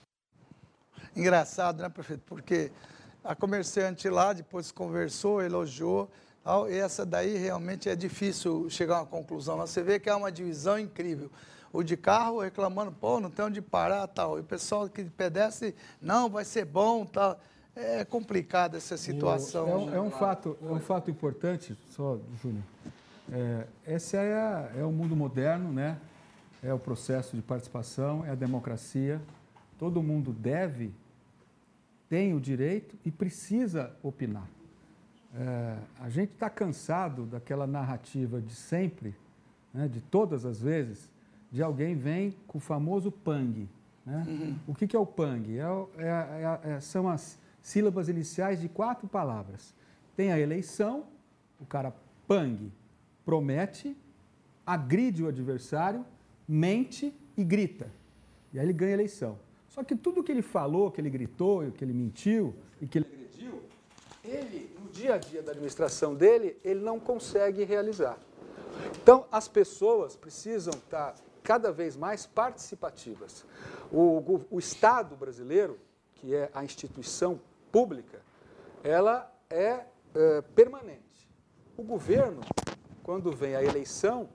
Engraçado, 1.17 1.83
né, 1.83 1.89
prefeito? 1.89 2.23
Porque 2.27 2.73
a 3.23 3.35
comerciante 3.35 4.09
lá 4.09 4.33
depois 4.33 4.71
conversou, 4.71 5.41
elogiou, 5.41 6.11
tal, 6.43 6.71
e 6.71 6.77
essa 6.77 7.07
daí 7.07 7.37
realmente 7.39 7.89
é 7.89 7.97
difícil 7.97 8.69
chegar 8.69 8.97
a 8.97 9.01
uma 9.01 9.07
conclusão. 9.07 9.57
Você 9.59 9.83
vê 9.83 9.99
que 9.99 10.11
é 10.11 10.15
uma 10.15 10.31
divisão 10.31 10.79
incrível. 10.79 11.31
O 11.73 11.83
de 11.83 11.97
carro 11.97 12.41
reclamando, 12.41 12.93
pô, 12.93 13.19
não 13.19 13.31
tem 13.31 13.45
onde 13.45 13.61
parar, 13.61 14.07
tal. 14.07 14.39
E 14.39 14.43
o 14.43 14.45
pessoal 14.45 14.89
que 14.89 15.05
pedestre, 15.05 15.75
não, 16.01 16.29
vai 16.29 16.45
ser 16.45 16.65
bom, 16.65 17.05
tal. 17.07 17.41
É 17.75 18.05
complicada 18.05 18.77
essa 18.77 18.97
situação. 18.97 19.69
É 19.69 19.77
um, 19.77 19.95
é 19.95 20.01
um 20.01 20.11
fato, 20.11 20.57
é 20.63 20.67
um 20.67 20.79
fato 20.79 21.11
importante, 21.11 21.77
só, 21.91 22.19
Júnior. 22.41 22.63
É, 23.33 23.67
esse 23.87 24.17
é, 24.17 24.35
a, 24.35 24.71
é 24.77 24.85
o 24.85 24.93
mundo 24.93 25.17
moderno, 25.17 25.73
né? 25.73 25.99
É 26.63 26.73
o 26.73 26.79
processo 26.79 27.35
de 27.35 27.43
participação, 27.43 28.25
é 28.25 28.31
a 28.31 28.35
democracia. 28.35 29.21
Todo 29.79 30.03
mundo 30.03 30.33
deve 30.33 30.95
tem 32.09 32.35
o 32.35 32.41
direito 32.41 32.97
e 33.05 33.11
precisa 33.11 33.95
opinar. 34.03 34.49
É, 35.37 35.77
a 36.01 36.09
gente 36.09 36.33
está 36.33 36.49
cansado 36.49 37.27
daquela 37.27 37.67
narrativa 37.67 38.41
de 38.41 38.55
sempre, 38.55 39.15
né, 39.73 39.89
de 39.89 40.01
todas 40.01 40.45
as 40.45 40.61
vezes, 40.61 41.11
de 41.51 41.63
alguém 41.63 41.95
vem 41.95 42.35
com 42.47 42.59
o 42.59 42.61
famoso 42.61 43.11
PANG. 43.11 43.69
Né? 44.07 44.25
Uhum. 44.27 44.57
O 44.69 44.75
que, 44.75 44.87
que, 44.87 44.95
é 44.95 44.99
o 44.99 45.07
PANG? 45.07 45.59
É, 45.59 45.63
é, 45.99 46.09
é, 46.09 46.71
é, 46.73 46.81
são 46.81 47.09
as 47.09 47.39
sílabas 47.61 48.09
iniciais 48.09 48.61
de 48.61 48.69
quatro 48.69 49.09
palavras. 49.09 49.75
Tem 50.17 50.31
a 50.31 50.39
eleição, 50.39 51.05
o 51.61 51.67
cara 51.67 51.93
PANG 52.29 52.71
promete, 53.25 53.97
agride 54.67 55.25
o 55.25 55.29
adversário, 55.29 56.05
mente 56.47 57.13
e 57.37 57.43
grita. 57.43 57.91
E 58.53 58.59
aí 58.59 58.67
ele 58.67 58.73
ganha 58.73 58.93
a 58.93 58.95
eleição. 58.95 59.39
Só 59.75 59.83
que 59.83 59.97
tudo 59.97 60.23
que 60.23 60.31
ele 60.31 60.41
falou, 60.41 60.89
que 60.89 61.01
ele 61.01 61.11
gritou, 61.11 61.69
que 61.73 61.85
ele 61.85 61.93
mentiu 61.93 62.55
e 62.81 62.87
que 62.87 62.99
ele 62.99 63.07
agrediu, 63.13 63.61
ele, 64.25 64.73
no 64.81 64.89
dia 64.89 65.15
a 65.15 65.19
dia 65.19 65.43
da 65.43 65.51
administração 65.51 66.15
dele, 66.15 66.57
ele 66.63 66.79
não 66.79 67.01
consegue 67.01 67.65
realizar. 67.65 68.17
Então, 69.03 69.27
as 69.33 69.49
pessoas 69.49 70.15
precisam 70.15 70.73
estar 70.75 71.17
cada 71.43 71.73
vez 71.73 71.97
mais 71.97 72.25
participativas. 72.25 73.45
O, 73.91 74.01
o, 74.01 74.47
o 74.53 74.59
Estado 74.61 75.17
brasileiro, 75.17 75.77
que 76.15 76.37
é 76.37 76.49
a 76.55 76.63
instituição 76.63 77.41
pública, 77.73 78.23
ela 78.85 79.29
é, 79.51 79.81
é 80.15 80.41
permanente. 80.55 81.29
O 81.77 81.83
governo, 81.83 82.43
quando 83.03 83.33
vem 83.33 83.57
a 83.57 83.65
eleição, 83.65 84.29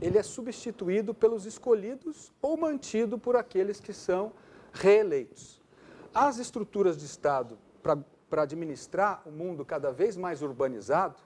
ele 0.00 0.16
é 0.16 0.22
substituído 0.22 1.12
pelos 1.12 1.44
escolhidos 1.44 2.32
ou 2.40 2.56
mantido 2.56 3.18
por 3.18 3.34
aqueles 3.34 3.80
que 3.80 3.92
são 3.92 4.32
reeleitos. 4.76 5.62
As 6.14 6.38
estruturas 6.38 6.96
de 6.96 7.04
Estado 7.04 7.58
para 7.82 8.42
administrar 8.42 9.22
o 9.24 9.28
um 9.28 9.32
mundo 9.32 9.64
cada 9.64 9.90
vez 9.90 10.16
mais 10.16 10.42
urbanizado, 10.42 11.16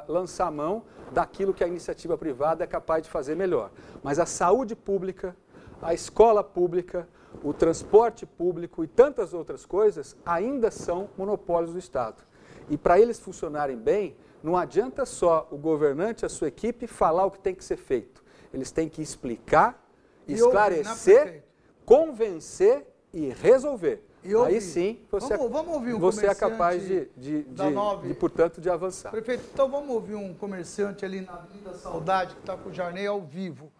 lançar 0.07 0.51
mão 0.51 0.83
daquilo 1.11 1.53
que 1.53 1.63
a 1.63 1.67
iniciativa 1.67 2.17
privada 2.17 2.63
é 2.63 2.67
capaz 2.67 3.03
de 3.03 3.09
fazer 3.09 3.35
melhor. 3.35 3.71
Mas 4.03 4.19
a 4.19 4.25
saúde 4.25 4.75
pública, 4.75 5.35
a 5.81 5.93
escola 5.93 6.43
pública, 6.43 7.07
o 7.43 7.53
transporte 7.53 8.25
público 8.25 8.83
e 8.83 8.87
tantas 8.87 9.33
outras 9.33 9.65
coisas 9.65 10.15
ainda 10.25 10.69
são 10.69 11.09
monopólios 11.17 11.71
do 11.71 11.79
Estado. 11.79 12.23
E 12.69 12.77
para 12.77 12.99
eles 12.99 13.19
funcionarem 13.19 13.77
bem, 13.77 14.15
não 14.43 14.57
adianta 14.57 15.05
só 15.05 15.47
o 15.51 15.57
governante, 15.57 16.25
a 16.25 16.29
sua 16.29 16.49
equipe, 16.49 16.87
falar 16.87 17.25
o 17.25 17.31
que 17.31 17.39
tem 17.39 17.55
que 17.55 17.63
ser 17.63 17.77
feito. 17.77 18.21
Eles 18.53 18.71
têm 18.71 18.89
que 18.89 19.01
explicar, 19.01 19.81
e 20.27 20.33
esclarecer, 20.33 21.43
convencer 21.85 22.85
e 23.13 23.29
resolver. 23.29 24.03
E 24.23 24.35
Aí 24.35 24.61
sim 24.61 24.99
você, 25.09 25.35
vamos, 25.35 25.51
vamos 25.51 25.73
ouvir 25.73 25.95
um 25.95 25.99
você 25.99 26.27
é 26.27 26.35
capaz 26.35 26.85
de, 26.85 27.07
de, 27.17 27.43
de, 27.43 27.69
nove... 27.71 28.09
de, 28.09 28.13
portanto, 28.13 28.61
de 28.61 28.69
avançar. 28.69 29.09
Prefeito, 29.09 29.43
então 29.51 29.67
vamos 29.69 29.89
ouvir 29.89 30.13
um 30.13 30.31
comerciante 30.33 31.03
ali 31.03 31.21
na 31.21 31.33
Avenida 31.33 31.73
Saudade, 31.73 32.35
que 32.35 32.41
está 32.41 32.55
com 32.55 32.69
o 32.69 32.73
Jarnei 32.73 33.07
ao 33.07 33.19
vivo. 33.21 33.71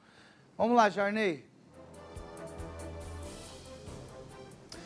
Vamos 0.58 0.76
lá, 0.76 0.90
Jarnei. 0.90 1.46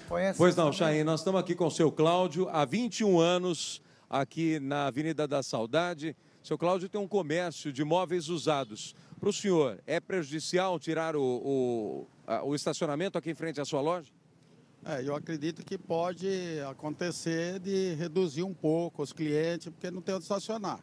Conhece 0.10 0.38
pois 0.38 0.56
não, 0.56 0.72
Chain, 0.72 1.04
nós 1.04 1.22
estamos 1.22 1.40
aqui 1.40 1.56
com 1.56 1.66
o 1.66 1.72
seu 1.72 1.92
Cláudio 1.92 2.48
há 2.50 2.64
21 2.64 3.20
anos, 3.20 3.82
aqui 4.10 4.60
na 4.60 4.88
Avenida 4.88 5.28
da 5.28 5.42
Saudade. 5.42 6.16
Seu 6.44 6.58
Cláudio 6.58 6.88
tem 6.88 7.02
um 7.02 7.08
comércio 7.08 7.74
de 7.74 7.84
móveis 7.84 8.28
usados. 8.30 8.94
Para 9.20 9.30
o 9.30 9.34
senhor, 9.34 9.80
é 9.88 10.00
prejudicial 10.00 10.80
tirar 10.80 11.16
o, 11.16 11.24
o, 11.24 12.08
a, 12.28 12.44
o 12.44 12.54
estacionamento 12.54 13.18
aqui 13.18 13.32
em 13.32 13.36
frente 13.36 13.60
à 13.60 13.66
sua 13.66 13.82
loja? 13.82 14.12
É, 14.88 15.02
eu 15.04 15.16
acredito 15.16 15.66
que 15.66 15.80
pode 15.80 16.28
acontecer 16.70 17.60
de 17.60 17.96
reduzir 17.96 18.44
um 18.44 18.54
pouco 18.54 19.02
os 19.02 19.12
clientes, 19.12 19.68
porque 19.70 19.90
não 19.90 20.00
tem 20.00 20.14
onde 20.14 20.26
estacionar. 20.26 20.80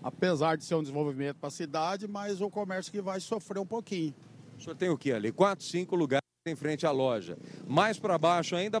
Apesar 0.00 0.56
de 0.56 0.64
ser 0.64 0.76
um 0.76 0.82
desenvolvimento 0.82 1.38
para 1.38 1.48
a 1.48 1.50
cidade, 1.50 2.06
mas 2.06 2.40
o 2.40 2.48
comércio 2.48 2.92
que 2.92 3.02
vai 3.02 3.18
sofrer 3.18 3.58
um 3.58 3.66
pouquinho. 3.66 4.14
O 4.56 4.62
senhor 4.62 4.76
tem 4.76 4.88
o 4.88 4.96
que 4.96 5.10
ali? 5.10 5.32
Quatro, 5.32 5.64
cinco 5.64 5.96
lugares 5.96 6.22
em 6.46 6.54
frente 6.54 6.86
à 6.86 6.92
loja. 6.92 7.36
Mais 7.66 7.98
para 7.98 8.16
baixo 8.16 8.54
ainda 8.54 8.80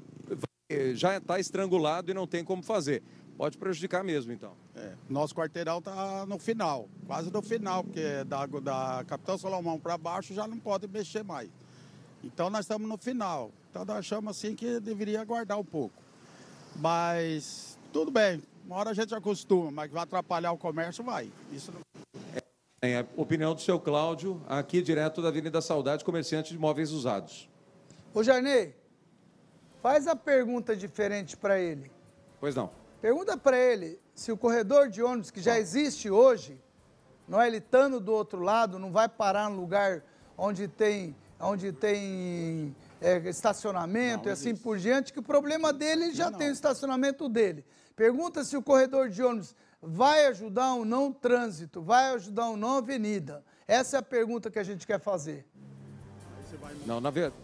já 0.94 1.16
está 1.16 1.40
estrangulado 1.40 2.12
e 2.12 2.14
não 2.14 2.26
tem 2.26 2.44
como 2.44 2.62
fazer. 2.62 3.02
Pode 3.36 3.58
prejudicar 3.58 4.04
mesmo, 4.04 4.32
então. 4.32 4.54
É, 4.76 4.92
nosso 5.08 5.34
quarteirão 5.34 5.78
está 5.78 6.24
no 6.26 6.38
final, 6.38 6.88
quase 7.08 7.28
no 7.32 7.42
final, 7.42 7.82
porque 7.82 8.22
da, 8.24 8.46
da 8.46 9.04
Capitão 9.04 9.36
Salomão 9.36 9.80
para 9.80 9.98
baixo 9.98 10.32
já 10.32 10.46
não 10.46 10.58
pode 10.58 10.86
mexer 10.86 11.24
mais. 11.24 11.50
Então 12.22 12.48
nós 12.48 12.60
estamos 12.60 12.88
no 12.88 12.96
final. 12.96 13.50
Então 13.72 13.86
nós 13.86 13.96
achamos 13.96 14.36
assim 14.36 14.54
que 14.54 14.78
deveria 14.78 15.22
aguardar 15.22 15.58
um 15.58 15.64
pouco. 15.64 15.94
Mas 16.76 17.78
tudo 17.90 18.10
bem, 18.10 18.42
uma 18.66 18.76
hora 18.76 18.90
a 18.90 18.94
gente 18.94 19.14
acostuma, 19.14 19.70
mas 19.70 19.90
vai 19.90 20.02
atrapalhar 20.02 20.52
o 20.52 20.58
comércio, 20.58 21.02
vai. 21.02 21.32
Isso 21.50 21.72
não... 21.72 21.80
É 22.82 22.98
a 22.98 23.06
opinião 23.16 23.54
do 23.54 23.62
seu 23.62 23.80
Cláudio, 23.80 24.42
aqui 24.46 24.82
direto 24.82 25.22
da 25.22 25.28
Avenida 25.28 25.62
Saudade, 25.62 26.04
comerciante 26.04 26.52
de 26.52 26.58
móveis 26.58 26.90
usados. 26.90 27.48
Ô 28.12 28.22
Jarnei, 28.22 28.76
faz 29.80 30.06
a 30.06 30.14
pergunta 30.14 30.76
diferente 30.76 31.34
para 31.34 31.58
ele. 31.58 31.90
Pois 32.38 32.54
não. 32.54 32.70
Pergunta 33.00 33.38
para 33.38 33.56
ele 33.56 33.98
se 34.14 34.30
o 34.30 34.36
corredor 34.36 34.90
de 34.90 35.02
ônibus 35.02 35.30
que 35.30 35.40
já 35.40 35.58
existe 35.58 36.10
hoje, 36.10 36.60
não 37.26 37.40
é 37.40 37.46
ele 37.46 37.56
estando 37.56 37.98
do 37.98 38.12
outro 38.12 38.42
lado, 38.42 38.78
não 38.78 38.92
vai 38.92 39.08
parar 39.08 39.48
no 39.48 39.58
lugar 39.58 40.04
onde 40.36 40.68
tem 40.68 41.16
onde 41.40 41.72
tem 41.72 42.74
é, 43.02 43.18
estacionamento 43.28 44.24
não, 44.24 44.30
e 44.30 44.32
assim 44.32 44.54
por 44.54 44.78
diante, 44.78 45.12
que 45.12 45.18
o 45.18 45.22
problema 45.22 45.72
dele 45.72 46.12
já 46.12 46.30
não, 46.30 46.38
tem 46.38 46.48
o 46.48 46.52
estacionamento 46.52 47.28
dele. 47.28 47.64
Pergunta 47.94 48.44
se 48.44 48.56
o 48.56 48.62
corredor 48.62 49.08
de 49.08 49.22
ônibus 49.22 49.54
vai 49.82 50.26
ajudar 50.26 50.74
ou 50.74 50.84
não 50.84 51.08
o 51.08 51.14
trânsito, 51.14 51.82
vai 51.82 52.14
ajudar 52.14 52.50
ou 52.50 52.56
não 52.56 52.76
a 52.76 52.78
avenida. 52.78 53.44
Essa 53.66 53.96
é 53.96 54.00
a 54.00 54.02
pergunta 54.02 54.50
que 54.50 54.58
a 54.58 54.62
gente 54.62 54.86
quer 54.86 55.00
fazer. 55.00 55.44
Não, 56.86 57.00
na 57.00 57.10
verdade. 57.10 57.42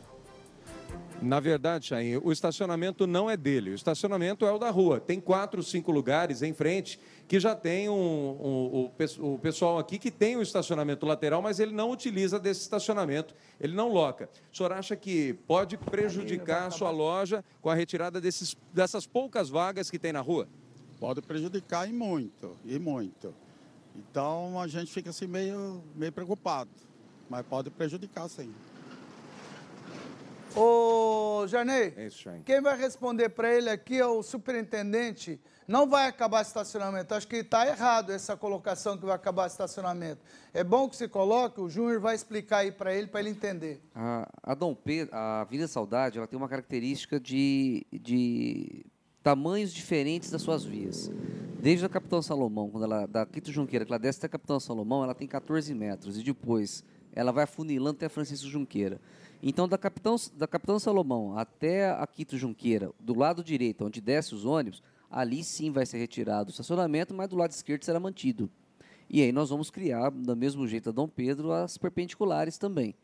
Na 1.20 1.40
verdade, 1.40 1.86
Chain, 1.86 2.18
o 2.22 2.30
estacionamento 2.30 3.04
não 3.04 3.28
é 3.28 3.36
dele, 3.36 3.70
o 3.70 3.74
estacionamento 3.74 4.46
é 4.46 4.52
o 4.52 4.58
da 4.58 4.70
rua. 4.70 5.00
Tem 5.00 5.20
quatro, 5.20 5.62
cinco 5.64 5.90
lugares 5.90 6.42
em 6.42 6.54
frente 6.54 7.00
que 7.28 7.38
já 7.38 7.54
tem 7.54 7.90
um, 7.90 7.92
um, 7.92 8.90
o, 9.20 9.34
o 9.34 9.38
pessoal 9.38 9.78
aqui 9.78 9.98
que 9.98 10.10
tem 10.10 10.34
o 10.34 10.38
um 10.38 10.42
estacionamento 10.42 11.04
lateral, 11.04 11.42
mas 11.42 11.60
ele 11.60 11.72
não 11.72 11.90
utiliza 11.90 12.40
desse 12.40 12.62
estacionamento, 12.62 13.34
ele 13.60 13.74
não 13.74 13.92
loca. 13.92 14.30
O 14.50 14.56
senhor 14.56 14.72
acha 14.72 14.96
que 14.96 15.34
pode 15.46 15.76
prejudicar 15.76 16.66
a 16.66 16.70
sua 16.70 16.90
loja 16.90 17.44
com 17.60 17.68
a 17.68 17.74
retirada 17.74 18.18
desses, 18.18 18.56
dessas 18.72 19.06
poucas 19.06 19.50
vagas 19.50 19.90
que 19.90 19.98
tem 19.98 20.10
na 20.10 20.22
rua? 20.22 20.48
Pode 20.98 21.20
prejudicar 21.20 21.86
e 21.86 21.92
muito, 21.92 22.56
e 22.64 22.78
muito. 22.78 23.34
Então 23.94 24.58
a 24.58 24.66
gente 24.66 24.90
fica 24.90 25.10
assim 25.10 25.26
meio, 25.26 25.84
meio 25.94 26.10
preocupado, 26.10 26.70
mas 27.28 27.44
pode 27.46 27.68
prejudicar 27.68 28.26
sim. 28.30 28.54
Ô, 30.56 31.46
Janei, 31.46 31.92
é 31.94 32.06
isso, 32.06 32.30
quem 32.46 32.62
vai 32.62 32.76
responder 32.76 33.28
para 33.28 33.54
ele 33.54 33.68
aqui 33.68 33.98
é 33.98 34.06
o 34.06 34.22
superintendente. 34.22 35.38
Não 35.68 35.86
vai 35.86 36.08
acabar 36.08 36.40
estacionamento. 36.40 37.14
Acho 37.14 37.28
que 37.28 37.36
está 37.36 37.68
errado 37.68 38.10
essa 38.10 38.34
colocação 38.34 38.96
que 38.96 39.04
vai 39.04 39.14
acabar 39.14 39.46
estacionamento. 39.46 40.22
É 40.54 40.64
bom 40.64 40.88
que 40.88 40.96
se 40.96 41.06
coloque, 41.06 41.60
o 41.60 41.68
Júnior 41.68 42.00
vai 42.00 42.14
explicar 42.14 42.58
aí 42.60 42.72
para 42.72 42.94
ele, 42.94 43.06
para 43.06 43.20
ele 43.20 43.28
entender. 43.28 43.78
A, 43.94 44.26
a 44.42 44.54
Dom 44.54 44.74
Pedro, 44.74 45.14
a 45.14 45.42
Avenida 45.42 45.68
Saudade, 45.68 46.16
ela 46.16 46.26
tem 46.26 46.38
uma 46.38 46.48
característica 46.48 47.20
de, 47.20 47.86
de 47.92 48.86
tamanhos 49.22 49.70
diferentes 49.74 50.30
das 50.30 50.40
suas 50.40 50.64
vias. 50.64 51.10
Desde 51.60 51.84
a 51.84 51.88
Capitão 51.90 52.22
Salomão, 52.22 52.70
quando 52.70 52.84
ela 52.84 53.04
da 53.04 53.26
Quito 53.26 53.52
Junqueira, 53.52 53.84
que 53.84 53.92
ela 53.92 53.98
desce 53.98 54.20
até 54.20 54.26
a 54.26 54.30
Capitão 54.30 54.58
Salomão, 54.58 55.04
ela 55.04 55.14
tem 55.14 55.28
14 55.28 55.74
metros 55.74 56.16
e 56.16 56.22
depois 56.22 56.82
ela 57.12 57.30
vai 57.30 57.44
afunilando 57.44 57.96
até 57.96 58.08
Francisco 58.08 58.48
Junqueira. 58.48 58.98
Então, 59.42 59.68
da 59.68 59.76
Capitão, 59.76 60.16
da 60.34 60.46
Capitão 60.46 60.78
Salomão 60.78 61.36
até 61.36 61.90
a 61.90 62.06
Quito 62.06 62.38
Junqueira, 62.38 62.90
do 62.98 63.14
lado 63.14 63.44
direito, 63.44 63.84
onde 63.84 64.00
desce 64.00 64.34
os 64.34 64.46
ônibus, 64.46 64.82
ali 65.10 65.42
sim 65.42 65.70
vai 65.70 65.86
ser 65.86 65.98
retirado 65.98 66.48
o 66.48 66.50
estacionamento, 66.50 67.14
mas 67.14 67.28
do 67.28 67.36
lado 67.36 67.50
esquerdo 67.50 67.84
será 67.84 67.98
mantido. 67.98 68.50
E 69.10 69.22
aí 69.22 69.32
nós 69.32 69.48
vamos 69.48 69.70
criar, 69.70 70.10
do 70.10 70.36
mesmo 70.36 70.66
jeito 70.66 70.90
a 70.90 70.92
Dom 70.92 71.08
Pedro, 71.08 71.50
as 71.52 71.78
perpendiculares 71.78 72.58
também. 72.58 72.94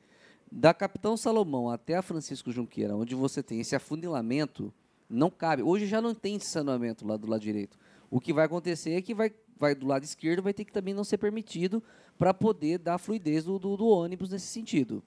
Da 0.53 0.75
Capitão 0.75 1.17
Salomão 1.17 1.71
até 1.71 1.97
a 1.97 2.03
Francisco 2.03 2.53
Junqueira, 2.53 2.95
onde 2.95 3.15
você 3.15 3.43
tem 3.43 3.61
esse 3.61 3.75
afunilamento, 3.75 4.73
não 5.09 5.31
cabe. 5.31 5.63
Hoje 5.63 5.87
já 5.87 6.03
não 6.03 6.15
tem 6.15 6.37
estacionamento 6.37 7.07
lá 7.07 7.17
do 7.17 7.27
lado 7.27 7.41
direito. 7.41 7.79
O 8.11 8.21
que 8.21 8.33
vai 8.33 8.45
acontecer 8.45 8.93
é 8.93 9.03
que 9.03 9.15
vai, 9.15 9.33
vai 9.59 9.75
do 9.75 9.87
lado 9.87 10.05
esquerdo 10.05 10.43
vai 10.43 10.53
ter 10.53 10.65
que 10.65 10.73
também 10.73 10.93
não 10.93 11.05
ser 11.05 11.19
permitido 11.19 11.83
para 12.19 12.35
poder 12.35 12.79
dar 12.79 12.99
fluidez 12.99 13.45
do, 13.45 13.59
do, 13.59 13.77
do, 13.77 13.87
ônibus 13.87 14.31
nesse 14.31 14.47
sentido. 14.49 15.03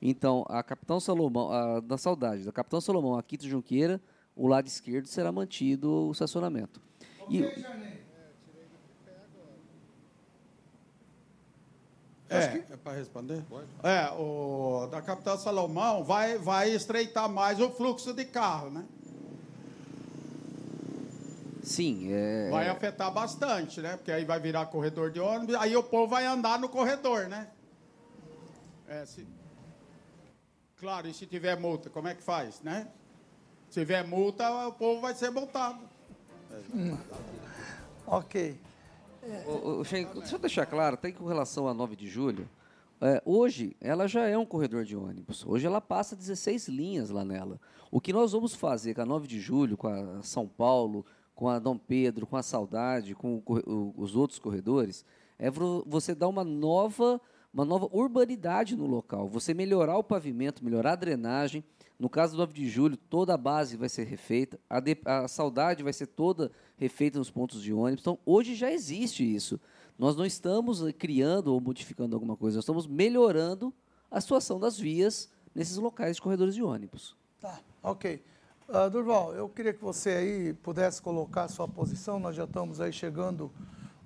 Então, 0.00 0.44
a 0.48 0.62
Capitão 0.62 1.00
Salomão, 1.00 1.50
a, 1.50 1.80
da 1.80 1.96
Saudade, 1.96 2.44
da 2.44 2.52
Capitão 2.52 2.80
Salomão 2.80 3.16
a 3.16 3.22
Quito 3.22 3.48
Junqueira, 3.48 4.00
o 4.36 4.46
lado 4.46 4.66
esquerdo 4.68 5.06
será 5.06 5.32
mantido 5.32 5.90
o 6.08 6.12
estacionamento. 6.12 6.80
Okay, 7.22 7.64
É, 12.28 12.64
é 12.72 12.76
para 12.76 12.92
responder? 12.92 13.42
Pode. 13.48 13.68
É, 13.84 14.10
o 14.10 14.88
da 14.90 15.00
capital 15.00 15.38
Salomão 15.38 16.02
vai, 16.02 16.36
vai 16.36 16.70
estreitar 16.70 17.28
mais 17.28 17.60
o 17.60 17.70
fluxo 17.70 18.12
de 18.12 18.24
carro, 18.24 18.68
né? 18.68 18.84
Sim, 21.62 22.12
é... 22.12 22.50
Vai 22.50 22.68
afetar 22.68 23.12
bastante, 23.12 23.80
né? 23.80 23.96
Porque 23.96 24.10
aí 24.10 24.24
vai 24.24 24.40
virar 24.40 24.66
corredor 24.66 25.10
de 25.10 25.20
ônibus, 25.20 25.54
aí 25.56 25.76
o 25.76 25.82
povo 25.82 26.08
vai 26.08 26.26
andar 26.26 26.58
no 26.58 26.68
corredor, 26.68 27.28
né? 27.28 27.48
É, 28.88 29.04
se... 29.06 29.26
Claro, 30.78 31.08
e 31.08 31.14
se 31.14 31.26
tiver 31.26 31.58
multa, 31.58 31.88
como 31.90 32.08
é 32.08 32.14
que 32.14 32.22
faz, 32.22 32.60
né? 32.60 32.88
Se 33.76 33.80
tiver 33.80 34.06
multa, 34.06 34.68
o 34.68 34.72
povo 34.72 35.02
vai 35.02 35.14
ser 35.14 35.28
multado. 35.28 35.80
Hum. 36.74 36.96
Ok. 38.06 38.58
O, 39.46 39.80
o, 39.80 39.82
deixa 39.82 40.36
eu 40.36 40.38
deixar 40.38 40.64
claro, 40.64 40.94
até 40.94 41.12
com 41.12 41.26
relação 41.26 41.68
a 41.68 41.74
9 41.74 41.94
de 41.94 42.08
julho, 42.08 42.48
é, 43.02 43.20
hoje 43.22 43.76
ela 43.78 44.08
já 44.08 44.26
é 44.26 44.38
um 44.38 44.46
corredor 44.46 44.82
de 44.82 44.96
ônibus. 44.96 45.44
Hoje 45.46 45.66
ela 45.66 45.78
passa 45.78 46.16
16 46.16 46.68
linhas 46.68 47.10
lá 47.10 47.22
nela. 47.22 47.60
O 47.90 48.00
que 48.00 48.14
nós 48.14 48.32
vamos 48.32 48.54
fazer 48.54 48.94
com 48.94 49.02
a 49.02 49.04
9 49.04 49.28
de 49.28 49.38
julho, 49.38 49.76
com 49.76 49.88
a 49.88 50.22
São 50.22 50.48
Paulo, 50.48 51.04
com 51.34 51.46
a 51.46 51.58
Dom 51.58 51.76
Pedro, 51.76 52.26
com 52.26 52.38
a 52.38 52.42
Saudade, 52.42 53.14
com 53.14 53.42
o, 53.44 53.92
os 53.94 54.16
outros 54.16 54.38
corredores, 54.38 55.04
é 55.38 55.50
você 55.84 56.14
dar 56.14 56.28
uma 56.28 56.44
nova, 56.44 57.20
uma 57.52 57.66
nova 57.66 57.90
urbanidade 57.92 58.74
no 58.74 58.86
local. 58.86 59.28
Você 59.28 59.52
melhorar 59.52 59.98
o 59.98 60.02
pavimento, 60.02 60.64
melhorar 60.64 60.92
a 60.92 60.96
drenagem, 60.96 61.62
no 61.98 62.10
caso 62.10 62.32
do 62.32 62.38
9 62.38 62.52
de 62.52 62.68
julho, 62.68 62.96
toda 62.96 63.34
a 63.34 63.38
base 63.38 63.76
vai 63.76 63.88
ser 63.88 64.04
refeita, 64.04 64.58
a, 64.68 64.80
de, 64.80 64.98
a 65.04 65.26
saudade 65.26 65.82
vai 65.82 65.92
ser 65.92 66.06
toda 66.06 66.52
refeita 66.76 67.18
nos 67.18 67.30
pontos 67.30 67.62
de 67.62 67.72
ônibus. 67.72 68.02
Então, 68.02 68.18
hoje 68.26 68.54
já 68.54 68.70
existe 68.70 69.22
isso. 69.24 69.58
Nós 69.98 70.14
não 70.14 70.26
estamos 70.26 70.82
eh, 70.82 70.92
criando 70.92 71.54
ou 71.54 71.60
modificando 71.60 72.14
alguma 72.14 72.36
coisa, 72.36 72.56
nós 72.56 72.64
estamos 72.64 72.86
melhorando 72.86 73.72
a 74.10 74.20
situação 74.20 74.60
das 74.60 74.78
vias 74.78 75.30
nesses 75.54 75.78
locais 75.78 76.16
de 76.16 76.22
corredores 76.22 76.54
de 76.54 76.62
ônibus. 76.62 77.16
Tá, 77.40 77.60
ok. 77.82 78.22
Uh, 78.68 78.90
Durval, 78.90 79.32
eu 79.34 79.48
queria 79.48 79.72
que 79.72 79.82
você 79.82 80.10
aí 80.10 80.52
pudesse 80.52 81.00
colocar 81.00 81.44
a 81.44 81.48
sua 81.48 81.66
posição, 81.66 82.18
nós 82.18 82.36
já 82.36 82.44
estamos 82.44 82.80
aí 82.80 82.92
chegando 82.92 83.50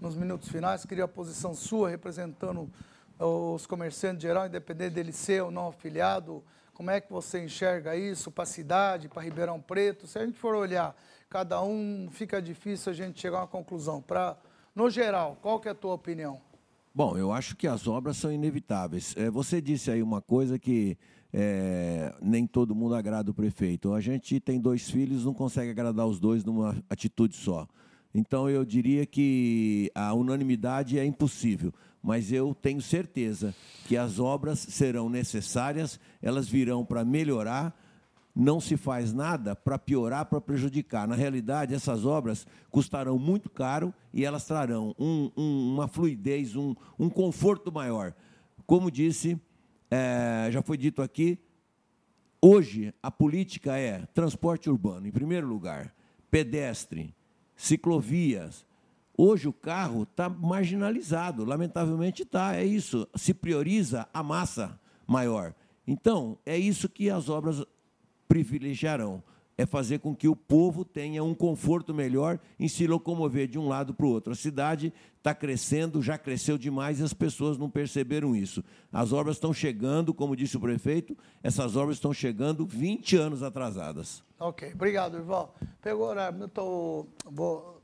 nos 0.01 0.15
minutos 0.15 0.49
finais, 0.49 0.85
queria 0.85 1.05
a 1.05 1.09
posição 1.09 1.55
sua 1.55 1.91
representando 1.91 2.71
os 3.19 3.67
comerciantes 3.67 4.23
geral, 4.23 4.47
independente 4.47 4.95
dele 4.95 5.13
ser 5.13 5.43
ou 5.43 5.51
não 5.51 5.69
afiliado, 5.69 6.43
como 6.81 6.91
é 6.91 6.99
que 6.99 7.13
você 7.13 7.45
enxerga 7.45 7.95
isso 7.95 8.31
para 8.31 8.45
a 8.45 8.47
cidade, 8.47 9.07
para 9.07 9.21
Ribeirão 9.21 9.61
Preto? 9.61 10.07
Se 10.07 10.19
a 10.19 10.25
gente 10.25 10.39
for 10.39 10.55
olhar 10.55 10.97
cada 11.29 11.63
um, 11.63 12.09
fica 12.11 12.41
difícil 12.41 12.91
a 12.91 12.95
gente 12.95 13.21
chegar 13.21 13.37
a 13.37 13.41
uma 13.43 13.47
conclusão. 13.47 14.01
Para, 14.01 14.35
no 14.75 14.89
geral, 14.89 15.37
qual 15.43 15.61
que 15.61 15.69
é 15.69 15.73
a 15.73 15.75
tua 15.75 15.93
opinião? 15.93 16.41
Bom, 16.95 17.19
eu 17.19 17.33
acho 17.33 17.55
que 17.55 17.69
as 17.69 17.87
obras 17.87 18.17
são 18.17 18.33
inevitáveis. 18.33 19.15
É, 19.15 19.29
você 19.29 19.61
disse 19.61 19.91
aí 19.91 20.03
uma 20.03 20.23
coisa 20.23 20.59
que 20.59 20.97
é, 21.35 22.15
nem 22.23 22.47
todo 22.47 22.75
mundo 22.75 22.95
agrada 22.95 23.31
o 23.31 23.35
prefeito. 23.35 23.93
A 23.93 24.01
gente 24.01 24.41
tem 24.41 24.59
dois 24.59 24.89
filhos, 24.89 25.27
não 25.27 25.35
consegue 25.35 25.73
agradar 25.73 26.07
os 26.07 26.19
dois 26.19 26.43
numa 26.47 26.83
atitude 26.89 27.37
só. 27.37 27.69
Então 28.15 28.49
eu 28.49 28.65
diria 28.65 29.05
que 29.05 29.91
a 29.95 30.15
unanimidade 30.15 30.99
é 30.99 31.05
impossível 31.05 31.75
mas 32.03 32.33
eu 32.33 32.55
tenho 32.55 32.81
certeza 32.81 33.55
que 33.87 33.97
as 33.97 34.19
obras 34.19 34.59
serão 34.59 35.09
necessárias, 35.09 36.01
elas 36.23 36.49
virão 36.49 36.85
para 36.85 37.05
melhorar, 37.05 37.77
não 38.35 38.61
se 38.61 38.77
faz 38.77 39.13
nada 39.13 39.55
para 39.55 39.79
piorar, 39.79 40.27
para 40.27 40.41
prejudicar. 40.41 41.07
Na 41.07 41.15
realidade, 41.15 41.75
essas 41.75 42.07
obras 42.07 42.47
custarão 42.71 43.19
muito 43.19 43.51
caro 43.51 43.93
e 44.15 44.25
elas 44.25 44.45
trarão 44.45 44.95
um, 44.99 45.31
um, 45.37 45.75
uma 45.75 45.89
fluidez, 45.89 46.57
um, 46.57 46.75
um, 46.99 47.11
conforto 47.11 47.73
maior. 47.73 48.15
Como 48.67 48.91
disse, 48.91 49.39
é, 49.91 50.49
já 50.51 50.63
foi 50.63 50.79
dito 50.79 51.03
aqui, 51.03 51.39
hoje 52.41 52.95
a 53.03 53.11
política 53.11 53.77
é 53.77 54.07
transporte 54.15 54.71
urbano, 54.71 55.07
em 55.07 55.13
primeiro 55.13 55.47
lugar, 55.47 55.95
pedestre, 56.31 57.15
ciclovias, 57.57 58.65
Hoje 59.23 59.47
o 59.47 59.53
carro 59.53 60.05
está 60.05 60.31
marginalizado, 60.31 61.45
lamentavelmente 61.45 62.23
está, 62.23 62.57
é 62.57 62.65
isso. 62.65 63.07
Se 63.15 63.35
prioriza 63.35 64.09
a 64.15 64.23
massa 64.23 64.81
maior. 65.07 65.53
Então, 65.87 66.39
é 66.47 66.57
isso 66.57 66.89
que 66.89 67.11
as 67.11 67.29
obras 67.29 67.63
privilegiarão. 68.27 69.23
É 69.59 69.67
fazer 69.67 69.99
com 69.99 70.17
que 70.17 70.27
o 70.27 70.35
povo 70.35 70.87
tenha 70.87 71.23
um 71.23 71.35
conforto 71.35 71.93
melhor 71.93 72.41
em 72.59 72.67
se 72.67 72.87
locomover 72.87 73.47
de 73.47 73.59
um 73.59 73.69
lado 73.69 73.93
para 73.93 74.07
o 74.07 74.09
outro. 74.09 74.33
A 74.33 74.35
cidade 74.35 74.91
está 75.19 75.35
crescendo, 75.35 76.01
já 76.01 76.17
cresceu 76.17 76.57
demais 76.57 76.99
e 76.99 77.03
as 77.03 77.13
pessoas 77.13 77.59
não 77.59 77.69
perceberam 77.69 78.35
isso. 78.35 78.65
As 78.91 79.13
obras 79.13 79.37
estão 79.37 79.53
chegando, 79.53 80.15
como 80.15 80.35
disse 80.35 80.57
o 80.57 80.61
prefeito, 80.61 81.15
essas 81.43 81.77
obras 81.77 81.99
estão 81.99 82.15
chegando 82.15 82.65
20 82.65 83.17
anos 83.17 83.43
atrasadas. 83.43 84.25
Ok, 84.39 84.73
obrigado, 84.73 85.19
Ival. 85.19 85.55
Pegou 85.83 86.07
o 86.07 86.09
horário, 86.09 86.41
eu 86.41 86.49
tô, 86.49 87.07
vou 87.31 87.80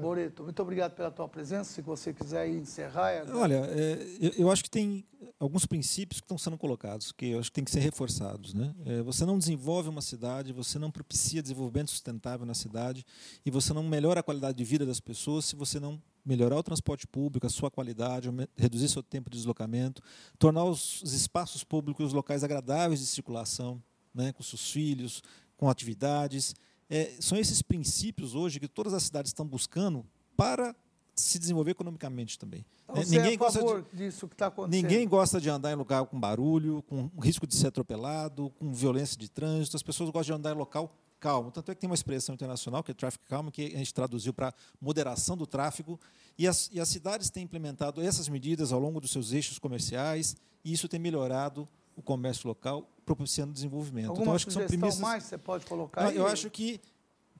Boreto, 0.00 0.42
muito 0.44 0.62
obrigado 0.62 0.94
pela 0.94 1.10
tua 1.10 1.28
presença. 1.28 1.72
Se 1.72 1.82
você 1.82 2.12
quiser 2.12 2.48
encerrar. 2.48 3.10
É... 3.10 3.30
Olha, 3.32 3.66
é, 3.68 3.98
eu, 4.38 4.50
acho 4.50 4.64
que 4.64 4.70
tem 4.70 5.04
alguns 5.38 5.66
princípios 5.66 6.20
que 6.20 6.24
estão 6.24 6.38
sendo 6.38 6.56
colocados, 6.56 7.12
que 7.12 7.26
eu 7.26 7.38
acho 7.38 7.50
que 7.50 7.54
tem 7.54 7.64
que 7.64 7.70
ser 7.70 7.80
reforçados. 7.80 8.54
Né? 8.54 8.74
É, 8.86 9.02
você 9.02 9.26
não 9.26 9.38
desenvolve 9.38 9.88
uma 9.88 10.00
cidade, 10.00 10.52
você 10.52 10.78
não 10.78 10.90
propicia 10.90 11.42
desenvolvimento 11.42 11.90
sustentável 11.90 12.46
na 12.46 12.54
cidade 12.54 13.04
e 13.44 13.50
você 13.50 13.72
não 13.72 13.82
melhora 13.82 14.20
a 14.20 14.22
qualidade 14.22 14.56
de 14.56 14.64
vida 14.64 14.86
das 14.86 15.00
pessoas 15.00 15.44
se 15.44 15.56
você 15.56 15.78
não 15.78 16.00
melhorar 16.24 16.56
o 16.56 16.62
transporte 16.62 17.06
público, 17.06 17.46
a 17.46 17.50
sua 17.50 17.70
qualidade, 17.70 18.30
reduzir 18.56 18.88
seu 18.88 19.02
tempo 19.02 19.28
de 19.28 19.36
deslocamento, 19.36 20.00
tornar 20.38 20.64
os, 20.64 21.02
os 21.02 21.12
espaços 21.12 21.64
públicos 21.64 22.06
os 22.06 22.12
locais 22.12 22.44
agradáveis 22.44 23.00
de 23.00 23.06
circulação, 23.06 23.82
né, 24.14 24.32
com 24.32 24.42
seus 24.42 24.70
filhos, 24.70 25.22
com 25.56 25.68
atividades 25.68 26.54
é, 26.94 27.10
são 27.18 27.38
esses 27.38 27.62
princípios 27.62 28.34
hoje 28.34 28.60
que 28.60 28.68
todas 28.68 28.92
as 28.92 29.04
cidades 29.04 29.30
estão 29.30 29.46
buscando 29.46 30.04
para 30.36 30.76
se 31.14 31.38
desenvolver 31.38 31.70
economicamente 31.70 32.38
também. 32.38 32.66
Então, 32.84 33.02
é, 33.02 33.06
ninguém 33.06 33.32
é 33.32 33.36
gosta 33.36 33.60
de, 33.60 33.96
disso 33.96 34.28
que 34.28 34.34
está 34.34 34.48
acontecendo. 34.48 34.82
Ninguém 34.82 35.08
gosta 35.08 35.40
de 35.40 35.48
andar 35.48 35.72
em 35.72 35.74
lugar 35.74 36.04
com 36.04 36.20
barulho, 36.20 36.82
com 36.82 37.10
risco 37.18 37.46
de 37.46 37.56
ser 37.56 37.68
atropelado, 37.68 38.50
com 38.58 38.74
violência 38.74 39.16
de 39.16 39.30
trânsito. 39.30 39.74
As 39.74 39.82
pessoas 39.82 40.10
gostam 40.10 40.36
de 40.36 40.40
andar 40.40 40.54
em 40.54 40.58
local 40.58 40.94
calmo. 41.18 41.50
Tanto 41.50 41.70
é 41.70 41.74
que 41.74 41.80
tem 41.80 41.88
uma 41.88 41.94
expressão 41.94 42.34
internacional, 42.34 42.82
que 42.82 42.90
é 42.90 42.94
traffic 42.94 43.24
calm, 43.26 43.48
que 43.48 43.72
a 43.74 43.78
gente 43.78 43.94
traduziu 43.94 44.34
para 44.34 44.52
moderação 44.78 45.34
do 45.34 45.46
tráfego. 45.46 45.98
E 46.36 46.46
as, 46.46 46.68
e 46.70 46.78
as 46.78 46.88
cidades 46.88 47.30
têm 47.30 47.44
implementado 47.44 48.02
essas 48.02 48.28
medidas 48.28 48.70
ao 48.70 48.78
longo 48.78 49.00
dos 49.00 49.12
seus 49.12 49.32
eixos 49.32 49.58
comerciais, 49.58 50.36
e 50.62 50.72
isso 50.74 50.88
tem 50.88 51.00
melhorado 51.00 51.66
o 51.96 52.02
comércio 52.02 52.48
local, 52.48 52.88
propiciando 53.04 53.52
desenvolvimento. 53.52 54.08
Alguma 54.08 54.24
então, 54.24 54.34
acho 54.34 54.46
que 54.46 54.52
são 54.52 54.66
premissas... 54.66 55.00
mais 55.00 55.24
você 55.24 55.38
pode 55.38 55.66
colocar? 55.66 56.04
Não, 56.04 56.10
eu 56.10 56.26
acho 56.26 56.50
que 56.50 56.80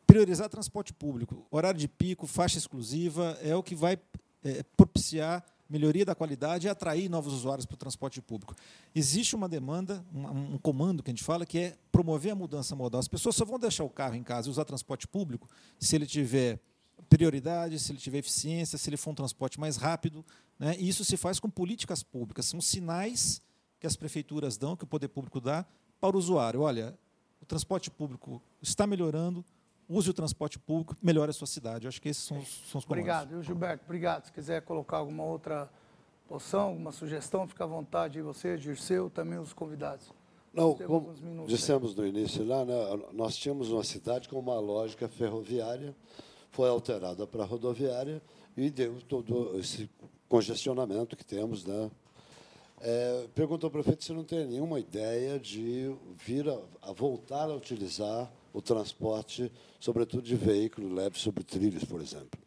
priorizar 0.06 0.48
transporte 0.48 0.92
público, 0.92 1.46
horário 1.50 1.78
de 1.78 1.88
pico, 1.88 2.26
faixa 2.26 2.58
exclusiva, 2.58 3.38
é 3.42 3.54
o 3.56 3.62
que 3.62 3.74
vai 3.74 3.98
é, 4.44 4.62
propiciar 4.76 5.44
melhoria 5.72 6.04
da 6.04 6.14
qualidade 6.14 6.66
e 6.66 6.70
atrair 6.70 7.08
novos 7.08 7.32
usuários 7.32 7.64
para 7.64 7.74
o 7.74 7.78
transporte 7.78 8.20
público. 8.20 8.54
Existe 8.94 9.34
uma 9.34 9.48
demanda, 9.48 10.04
um, 10.14 10.54
um, 10.54 10.58
comando 10.58 11.02
que 11.02 11.10
a 11.10 11.14
gente 11.14 11.24
fala, 11.24 11.46
que 11.46 11.58
é 11.58 11.76
promover 11.90 12.32
a 12.32 12.34
mudança 12.34 12.76
modal. 12.76 12.98
As 12.98 13.08
pessoas 13.08 13.34
só 13.34 13.44
vão 13.46 13.58
deixar 13.58 13.82
o 13.82 13.88
carro 13.88 14.14
em 14.14 14.22
casa 14.22 14.48
e 14.48 14.50
usar 14.50 14.66
transporte 14.66 15.08
público 15.08 15.48
se 15.78 15.96
ele 15.96 16.04
tiver 16.04 16.60
prioridade, 17.08 17.78
se 17.78 17.90
ele 17.90 17.98
tiver 17.98 18.18
eficiência, 18.18 18.76
se 18.76 18.90
ele 18.90 18.98
for 18.98 19.12
um 19.12 19.14
transporte 19.14 19.58
mais 19.58 19.78
rápido. 19.78 20.22
Né? 20.58 20.76
E 20.78 20.86
isso 20.86 21.06
se 21.06 21.16
faz 21.16 21.40
com 21.40 21.48
políticas 21.48 22.02
públicas, 22.02 22.44
são 22.44 22.60
sinais 22.60 23.40
que 23.82 23.86
as 23.88 23.96
prefeituras 23.96 24.56
dão, 24.56 24.76
que 24.76 24.84
o 24.84 24.86
poder 24.86 25.08
público 25.08 25.40
dá 25.40 25.66
para 26.00 26.14
o 26.14 26.18
usuário. 26.18 26.60
Olha, 26.60 26.96
o 27.40 27.44
transporte 27.44 27.90
público 27.90 28.40
está 28.62 28.86
melhorando, 28.86 29.44
use 29.88 30.08
o 30.08 30.14
transporte 30.14 30.56
público, 30.56 30.94
melhore 31.02 31.30
a 31.30 31.32
sua 31.32 31.48
cidade. 31.48 31.86
Eu 31.86 31.88
acho 31.88 32.00
que 32.00 32.08
esses 32.08 32.22
são, 32.22 32.36
são 32.44 32.78
os 32.78 32.84
comandos. 32.84 32.90
Obrigado, 32.90 33.42
Gilberto. 33.42 33.84
Obrigado. 33.84 34.26
Se 34.26 34.32
quiser 34.32 34.62
colocar 34.62 34.98
alguma 34.98 35.24
outra 35.24 35.68
poção, 36.28 36.68
alguma 36.68 36.92
sugestão, 36.92 37.44
fica 37.48 37.64
à 37.64 37.66
vontade. 37.66 38.20
E 38.20 38.22
você, 38.22 38.56
Dirceu, 38.56 39.10
também 39.10 39.40
os 39.40 39.52
convidados. 39.52 40.12
Não, 40.54 40.76
como 40.76 41.12
dissemos 41.48 41.92
no 41.96 42.06
início 42.06 42.46
lá, 42.46 42.64
né, 42.64 42.74
nós 43.12 43.34
tínhamos 43.36 43.72
uma 43.72 43.82
cidade 43.82 44.28
com 44.28 44.38
uma 44.38 44.60
lógica 44.60 45.08
ferroviária, 45.08 45.92
foi 46.52 46.68
alterada 46.68 47.26
para 47.26 47.44
rodoviária 47.44 48.22
e 48.56 48.70
deu 48.70 49.00
todo 49.08 49.58
esse 49.58 49.90
congestionamento 50.28 51.16
que 51.16 51.24
temos. 51.24 51.64
Né? 51.64 51.90
É, 52.84 53.28
perguntou 53.32 53.68
ao 53.68 53.70
prefeito 53.70 54.02
se 54.02 54.12
não 54.12 54.24
tem 54.24 54.44
nenhuma 54.44 54.80
ideia 54.80 55.38
de 55.38 55.94
vir 56.16 56.48
a, 56.48 56.58
a, 56.82 56.92
voltar 56.92 57.44
a 57.44 57.54
utilizar 57.54 58.28
o 58.52 58.60
transporte, 58.60 59.52
sobretudo 59.78 60.24
de 60.24 60.34
veículo 60.34 60.92
leve 60.92 61.16
sobre 61.16 61.44
trilhos, 61.44 61.84
por 61.84 62.00
exemplo. 62.00 62.40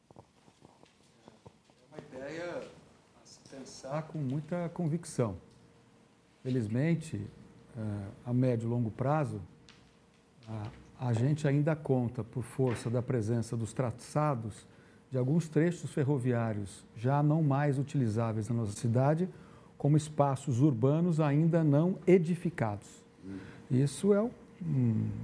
É 1.90 1.96
uma 1.96 2.04
ideia 2.22 2.68
a 3.24 3.26
se 3.26 3.40
pensar 3.50 4.04
com 4.04 4.18
muita 4.18 4.68
convicção. 4.74 5.38
Felizmente, 6.44 7.16
é, 7.78 7.82
a 8.26 8.34
médio 8.34 8.68
e 8.68 8.70
longo 8.70 8.92
prazo, 8.92 9.42
a, 10.50 10.68
a 11.08 11.14
gente 11.14 11.48
ainda 11.48 11.78
conta, 11.78 12.26
por 12.26 12.44
força 12.44 12.90
da 12.90 13.02
presença 13.02 13.56
dos 13.56 13.72
traçados, 13.72 14.68
de 15.10 15.18
alguns 15.18 15.48
trechos 15.48 15.92
ferroviários 15.92 16.84
já 16.98 17.24
não 17.24 17.42
mais 17.42 17.80
utilizáveis 17.80 18.50
na 18.50 18.56
nossa 18.56 18.74
cidade, 18.74 19.30
como 19.86 19.98
espaços 19.98 20.62
urbanos 20.62 21.20
ainda 21.20 21.64
não 21.64 22.00
edificados. 22.08 22.88
Isso 23.70 24.16
é 24.16 24.20
um 24.20 24.32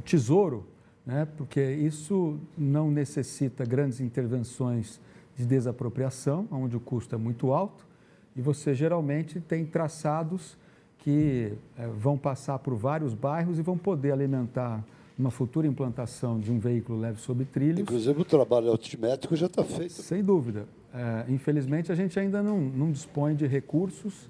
tesouro, 0.05 0.67
né? 1.03 1.27
porque 1.35 1.59
isso 1.59 2.37
não 2.55 2.91
necessita 2.91 3.65
grandes 3.65 3.99
intervenções 3.99 5.01
de 5.35 5.47
desapropriação, 5.47 6.47
onde 6.51 6.77
o 6.77 6.79
custo 6.79 7.15
é 7.15 7.17
muito 7.17 7.51
alto, 7.51 7.87
e 8.35 8.41
você 8.41 8.75
geralmente 8.75 9.39
tem 9.39 9.65
traçados 9.65 10.55
que 10.99 11.53
é, 11.75 11.87
vão 11.87 12.15
passar 12.15 12.59
por 12.59 12.75
vários 12.75 13.15
bairros 13.15 13.57
e 13.57 13.63
vão 13.63 13.79
poder 13.79 14.11
alimentar 14.11 14.85
uma 15.17 15.31
futura 15.31 15.65
implantação 15.65 16.39
de 16.39 16.51
um 16.51 16.59
veículo 16.59 16.99
leve 16.99 17.19
sobre 17.19 17.45
trilhos. 17.45 17.79
Inclusive 17.79 18.21
o 18.21 18.25
trabalho 18.25 18.69
altimétrico 18.69 19.35
já 19.35 19.47
está 19.47 19.63
feito. 19.63 19.93
Sem 19.93 20.23
dúvida. 20.23 20.67
É, 20.93 21.25
infelizmente 21.31 21.91
a 21.91 21.95
gente 21.95 22.19
ainda 22.19 22.43
não, 22.43 22.59
não 22.59 22.91
dispõe 22.91 23.33
de 23.33 23.47
recursos 23.47 24.29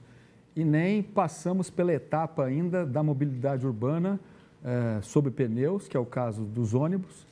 e 0.55 0.63
nem 0.63 1.01
passamos 1.01 1.69
pela 1.69 1.93
etapa 1.93 2.45
ainda 2.45 2.85
da 2.85 3.01
mobilidade 3.01 3.65
urbana 3.65 4.19
é, 4.63 4.99
pneus, 5.31 5.87
que 5.87 5.95
é 5.95 5.99
o 5.99 6.05
caso 6.05 6.43
dos 6.43 6.73
ônibus. 6.73 7.25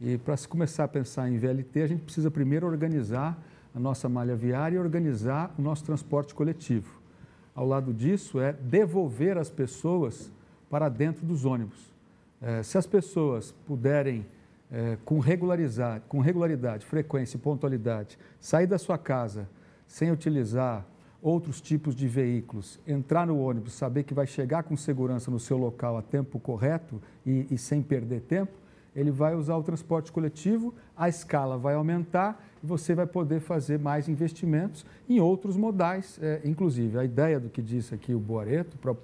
E 0.00 0.18
para 0.18 0.36
se 0.36 0.46
começar 0.46 0.84
a 0.84 0.88
pensar 0.88 1.28
em 1.28 1.38
VLT, 1.38 1.82
a 1.82 1.86
gente 1.86 2.02
precisa 2.02 2.30
primeiro 2.30 2.66
organizar 2.66 3.38
a 3.74 3.80
nossa 3.80 4.08
malha 4.08 4.36
viária 4.36 4.76
e 4.76 4.78
organizar 4.78 5.54
o 5.58 5.62
nosso 5.62 5.84
transporte 5.84 6.34
coletivo. 6.34 7.00
Ao 7.54 7.66
lado 7.66 7.92
disso 7.94 8.38
é 8.38 8.52
devolver 8.52 9.38
as 9.38 9.50
pessoas 9.50 10.30
para 10.68 10.88
dentro 10.88 11.24
dos 11.24 11.44
ônibus. 11.44 11.94
É, 12.40 12.62
se 12.62 12.76
as 12.76 12.86
pessoas 12.86 13.54
puderem, 13.66 14.26
é, 14.70 14.98
com, 15.04 15.18
regularizar, 15.18 16.02
com 16.08 16.20
regularidade, 16.20 16.84
frequência 16.84 17.38
e 17.38 17.40
pontualidade, 17.40 18.18
sair 18.38 18.66
da 18.66 18.76
sua 18.76 18.98
casa 18.98 19.48
sem 19.86 20.10
utilizar 20.10 20.84
outros 21.22 21.60
tipos 21.60 21.94
de 21.94 22.06
veículos, 22.06 22.78
entrar 22.86 23.26
no 23.26 23.38
ônibus, 23.38 23.72
saber 23.72 24.04
que 24.04 24.14
vai 24.14 24.26
chegar 24.26 24.62
com 24.62 24.76
segurança 24.76 25.30
no 25.30 25.40
seu 25.40 25.56
local 25.56 25.96
a 25.96 26.02
tempo 26.02 26.38
correto 26.38 27.00
e, 27.24 27.46
e 27.50 27.58
sem 27.58 27.82
perder 27.82 28.20
tempo, 28.20 28.52
ele 28.94 29.10
vai 29.10 29.34
usar 29.34 29.56
o 29.56 29.62
transporte 29.62 30.10
coletivo, 30.10 30.74
a 30.96 31.08
escala 31.08 31.58
vai 31.58 31.74
aumentar 31.74 32.42
e 32.62 32.66
você 32.66 32.94
vai 32.94 33.06
poder 33.06 33.40
fazer 33.40 33.78
mais 33.78 34.08
investimentos 34.08 34.86
em 35.06 35.20
outros 35.20 35.54
modais, 35.56 36.18
é, 36.22 36.40
inclusive. 36.44 36.98
A 36.98 37.04
ideia 37.04 37.38
do 37.38 37.50
que 37.50 37.60
disse 37.60 37.94
aqui 37.94 38.14
o 38.14 38.18
Boareto, 38.18 38.78
o 38.82 38.96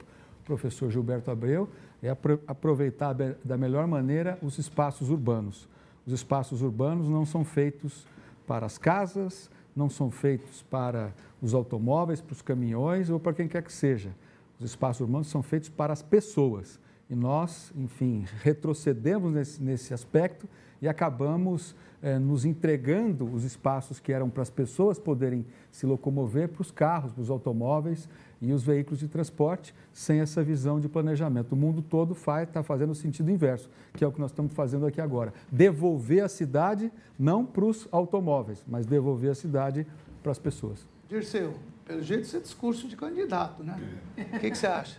professor 0.44 0.90
Gilberto 0.90 1.30
Abreu, 1.30 1.68
é 2.02 2.08
aproveitar 2.46 3.14
da 3.44 3.56
melhor 3.56 3.86
maneira 3.86 4.38
os 4.42 4.58
espaços 4.58 5.10
urbanos. 5.10 5.68
Os 6.06 6.12
espaços 6.12 6.62
urbanos 6.62 7.08
não 7.08 7.24
são 7.24 7.44
feitos 7.44 8.06
para 8.46 8.66
as 8.66 8.76
casas, 8.76 9.50
não 9.76 9.88
são 9.88 10.10
feitos 10.10 10.62
para 10.62 11.12
os 11.42 11.52
automóveis, 11.52 12.20
para 12.20 12.32
os 12.32 12.40
caminhões 12.40 13.10
ou 13.10 13.18
para 13.18 13.34
quem 13.34 13.48
quer 13.48 13.62
que 13.62 13.72
seja. 13.72 14.14
Os 14.60 14.66
espaços 14.66 15.00
urbanos 15.00 15.26
são 15.26 15.42
feitos 15.42 15.68
para 15.68 15.92
as 15.92 16.00
pessoas. 16.00 16.80
E 17.10 17.14
nós, 17.16 17.72
enfim, 17.76 18.24
retrocedemos 18.42 19.32
nesse, 19.34 19.62
nesse 19.62 19.92
aspecto 19.92 20.48
e 20.80 20.88
acabamos 20.88 21.74
eh, 22.00 22.18
nos 22.18 22.44
entregando 22.44 23.24
os 23.24 23.44
espaços 23.44 24.00
que 24.00 24.12
eram 24.12 24.30
para 24.30 24.42
as 24.42 24.50
pessoas 24.50 24.98
poderem 24.98 25.44
se 25.70 25.84
locomover 25.84 26.48
para 26.48 26.62
os 26.62 26.70
carros, 26.70 27.12
para 27.12 27.22
os 27.22 27.30
automóveis 27.30 28.08
e 28.40 28.52
os 28.52 28.64
veículos 28.64 28.98
de 28.98 29.06
transporte, 29.06 29.72
sem 29.92 30.20
essa 30.20 30.42
visão 30.42 30.80
de 30.80 30.88
planejamento. 30.88 31.52
O 31.52 31.56
mundo 31.56 31.82
todo 31.82 32.16
está 32.42 32.62
fazendo 32.62 32.90
o 32.90 32.94
sentido 32.94 33.30
inverso, 33.30 33.70
que 33.94 34.02
é 34.02 34.06
o 34.06 34.10
que 34.10 34.20
nós 34.20 34.32
estamos 34.32 34.52
fazendo 34.52 34.84
aqui 34.86 35.00
agora. 35.00 35.32
Devolver 35.50 36.24
a 36.24 36.28
cidade 36.28 36.90
não 37.16 37.46
para 37.46 37.64
os 37.64 37.86
automóveis, 37.92 38.64
mas 38.66 38.84
devolver 38.84 39.30
a 39.30 39.34
cidade 39.34 39.86
para 40.22 40.32
as 40.32 40.38
pessoas. 40.38 40.84
Dirceu, 41.12 41.52
pelo 41.84 42.00
jeito 42.02 42.26
você 42.26 42.38
é 42.38 42.40
discurso 42.40 42.88
de 42.88 42.96
candidato, 42.96 43.62
né? 43.62 43.78
O 44.16 44.38
que, 44.38 44.50
que 44.50 44.56
você 44.56 44.66
acha? 44.66 44.98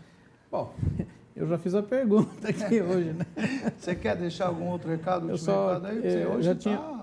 Bom, 0.51 0.71
eu 1.35 1.47
já 1.47 1.57
fiz 1.57 1.73
a 1.73 1.81
pergunta 1.81 2.49
aqui 2.49 2.79
hoje, 2.85 3.13
né? 3.13 3.25
Você 3.75 3.95
quer 3.95 4.15
deixar 4.15 4.49
algum 4.49 4.67
outro 4.67 4.91
recado? 4.91 5.27
Eu 5.27 5.39
só, 5.39 5.69
recado 5.69 5.87
aí? 5.87 6.01
Você 6.01 6.21
é, 6.21 6.27
hoje 6.27 6.43
já 6.43 6.53
tá 6.53 6.59
tinha, 6.59 7.01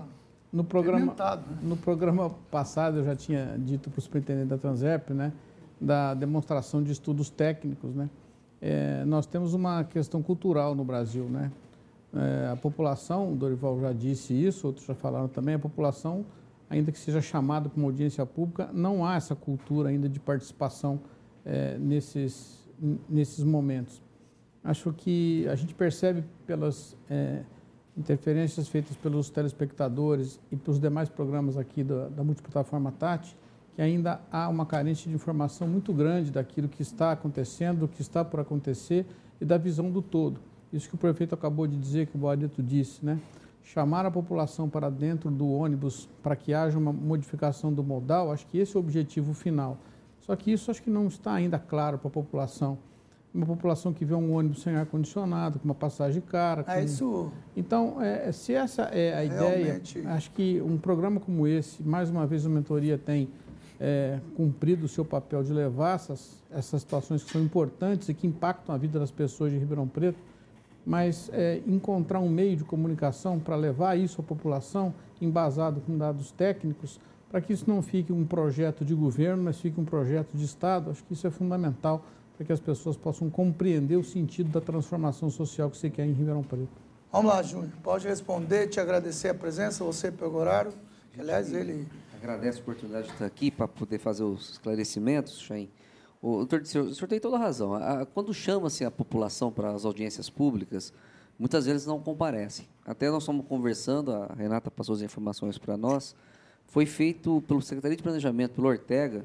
no 0.52 0.62
programa, 0.62 1.12
né? 1.12 1.42
no 1.60 1.76
programa 1.76 2.30
passado 2.52 2.98
eu 2.98 3.04
já 3.04 3.16
tinha 3.16 3.56
dito 3.58 3.90
para 3.90 3.98
o 3.98 4.00
superintendente 4.00 4.46
da 4.46 4.56
Transerp, 4.56 5.10
né? 5.10 5.32
da 5.80 6.14
demonstração 6.14 6.80
de 6.80 6.92
estudos 6.92 7.30
técnicos, 7.30 7.92
né? 7.92 8.08
É, 8.62 9.04
nós 9.06 9.26
temos 9.26 9.54
uma 9.54 9.82
questão 9.82 10.22
cultural 10.22 10.72
no 10.76 10.84
Brasil, 10.84 11.24
né? 11.24 11.50
É, 12.14 12.50
a 12.52 12.56
população, 12.56 13.32
o 13.32 13.34
Dorival 13.34 13.80
já 13.80 13.92
disse 13.92 14.34
isso, 14.34 14.68
outros 14.68 14.86
já 14.86 14.94
falaram 14.94 15.26
também, 15.26 15.56
a 15.56 15.58
população, 15.58 16.24
ainda 16.70 16.92
que 16.92 16.98
seja 16.98 17.20
chamada 17.20 17.68
para 17.68 17.76
uma 17.76 17.88
audiência 17.88 18.24
pública, 18.24 18.70
não 18.72 19.04
há 19.04 19.16
essa 19.16 19.34
cultura 19.34 19.88
ainda 19.88 20.08
de 20.08 20.20
participação 20.20 21.00
é, 21.44 21.76
nesses, 21.76 22.66
nesses 23.08 23.42
momentos. 23.42 24.00
Acho 24.62 24.92
que 24.92 25.48
a 25.48 25.56
gente 25.56 25.74
percebe 25.74 26.22
pelas 26.46 26.96
é, 27.10 27.42
interferências 27.96 28.68
feitas 28.68 28.96
pelos 28.96 29.28
telespectadores 29.30 30.38
e 30.52 30.56
pelos 30.56 30.78
demais 30.78 31.08
programas 31.08 31.56
aqui 31.56 31.82
da, 31.82 32.08
da 32.08 32.22
multiplataforma 32.22 32.92
Tati, 32.92 33.36
que 33.74 33.82
ainda 33.82 34.20
há 34.30 34.48
uma 34.48 34.64
carência 34.64 35.08
de 35.08 35.14
informação 35.16 35.66
muito 35.66 35.92
grande 35.92 36.30
daquilo 36.30 36.68
que 36.68 36.82
está 36.82 37.12
acontecendo, 37.12 37.80
do 37.80 37.88
que 37.88 38.00
está 38.00 38.24
por 38.24 38.38
acontecer 38.38 39.06
e 39.40 39.44
da 39.44 39.58
visão 39.58 39.90
do 39.90 40.00
todo. 40.00 40.40
Isso 40.72 40.88
que 40.88 40.94
o 40.94 40.98
prefeito 40.98 41.34
acabou 41.34 41.66
de 41.66 41.76
dizer, 41.76 42.06
que 42.06 42.16
o 42.16 42.18
Boadito 42.18 42.62
disse, 42.62 43.04
né? 43.04 43.18
Chamar 43.62 44.06
a 44.06 44.10
população 44.10 44.68
para 44.68 44.90
dentro 44.90 45.30
do 45.30 45.48
ônibus 45.48 46.08
para 46.22 46.34
que 46.34 46.52
haja 46.52 46.78
uma 46.78 46.92
modificação 46.92 47.72
do 47.72 47.84
modal, 47.84 48.32
acho 48.32 48.46
que 48.46 48.58
esse 48.58 48.76
é 48.76 48.78
o 48.78 48.82
objetivo 48.82 49.32
final. 49.32 49.78
Só 50.20 50.34
que 50.34 50.52
isso 50.52 50.70
acho 50.70 50.82
que 50.82 50.90
não 50.90 51.06
está 51.06 51.32
ainda 51.32 51.58
claro 51.58 51.98
para 51.98 52.08
a 52.08 52.10
população. 52.10 52.78
Uma 53.32 53.46
população 53.46 53.92
que 53.92 54.04
vê 54.04 54.14
um 54.14 54.34
ônibus 54.34 54.62
sem 54.62 54.74
ar-condicionado, 54.74 55.60
com 55.60 55.64
uma 55.64 55.74
passagem 55.74 56.20
cara. 56.20 56.64
Com... 56.64 56.70
É 56.72 56.84
isso. 56.84 57.30
Então, 57.56 58.02
é, 58.02 58.32
se 58.32 58.52
essa 58.52 58.82
é 58.82 59.14
a 59.14 59.32
Realmente. 59.32 59.98
ideia, 59.98 60.14
acho 60.14 60.32
que 60.32 60.60
um 60.60 60.76
programa 60.76 61.20
como 61.20 61.46
esse, 61.46 61.80
mais 61.82 62.10
uma 62.10 62.26
vez, 62.26 62.44
a 62.44 62.48
mentoria 62.48 62.98
tem 62.98 63.28
é, 63.80 64.18
cumprido 64.36 64.84
o 64.84 64.88
seu 64.88 65.04
papel 65.04 65.42
de 65.42 65.52
levar 65.52 65.94
essas, 65.94 66.42
essas 66.50 66.82
situações 66.82 67.22
que 67.22 67.30
são 67.30 67.40
importantes 67.40 68.08
e 68.08 68.14
que 68.14 68.26
impactam 68.26 68.74
a 68.74 68.78
vida 68.78 68.98
das 68.98 69.10
pessoas 69.10 69.50
de 69.52 69.58
Ribeirão 69.58 69.88
Preto, 69.88 70.18
mas 70.90 71.30
é, 71.32 71.62
encontrar 71.68 72.18
um 72.18 72.28
meio 72.28 72.56
de 72.56 72.64
comunicação 72.64 73.38
para 73.38 73.54
levar 73.54 73.96
isso 73.96 74.20
à 74.20 74.24
população, 74.24 74.92
embasado 75.22 75.80
com 75.80 75.96
dados 75.96 76.32
técnicos, 76.32 76.98
para 77.30 77.40
que 77.40 77.52
isso 77.52 77.64
não 77.68 77.80
fique 77.80 78.12
um 78.12 78.26
projeto 78.26 78.84
de 78.84 78.92
governo, 78.92 79.44
mas 79.44 79.60
fique 79.60 79.80
um 79.80 79.84
projeto 79.84 80.36
de 80.36 80.44
Estado. 80.44 80.90
Acho 80.90 81.04
que 81.04 81.12
isso 81.12 81.24
é 81.24 81.30
fundamental 81.30 82.04
para 82.36 82.44
que 82.44 82.52
as 82.52 82.58
pessoas 82.58 82.96
possam 82.96 83.30
compreender 83.30 83.94
o 83.94 84.02
sentido 84.02 84.50
da 84.50 84.60
transformação 84.60 85.30
social 85.30 85.70
que 85.70 85.76
você 85.76 85.88
quer 85.88 86.04
em 86.04 86.12
Ribeirão 86.12 86.42
Preto. 86.42 86.66
Vamos 87.12 87.30
lá, 87.30 87.40
Júnior. 87.40 87.70
Pode 87.84 88.08
responder, 88.08 88.66
te 88.66 88.80
agradecer 88.80 89.28
a 89.28 89.34
presença, 89.34 89.84
você 89.84 90.10
pelo 90.10 90.36
horário. 90.38 90.72
Aliás, 91.16 91.52
ele 91.52 91.86
Agradeço 92.20 92.58
a 92.58 92.62
oportunidade 92.62 93.06
de 93.06 93.12
estar 93.12 93.26
aqui 93.26 93.48
para 93.48 93.68
poder 93.68 93.98
fazer 93.98 94.24
os 94.24 94.50
esclarecimentos, 94.50 95.40
Chain. 95.40 95.70
O 96.22 96.42
o 96.42 96.66
senhor 96.66 97.08
tem 97.08 97.18
toda 97.18 97.36
a 97.36 97.38
razão. 97.38 97.72
Quando 98.12 98.32
chama-se 98.34 98.84
a 98.84 98.90
população 98.90 99.50
para 99.50 99.72
as 99.72 99.84
audiências 99.84 100.28
públicas, 100.28 100.92
muitas 101.38 101.64
vezes 101.64 101.86
não 101.86 101.98
comparecem. 101.98 102.66
Até 102.84 103.10
nós 103.10 103.22
estamos 103.22 103.46
conversando, 103.46 104.12
a 104.12 104.34
Renata 104.34 104.70
passou 104.70 104.94
as 104.94 105.00
informações 105.00 105.56
para 105.56 105.76
nós, 105.76 106.14
foi 106.66 106.84
feito 106.84 107.42
pelo 107.48 107.62
Secretaria 107.62 107.96
de 107.96 108.02
Planejamento, 108.02 108.52
pelo 108.52 108.68
Ortega, 108.68 109.24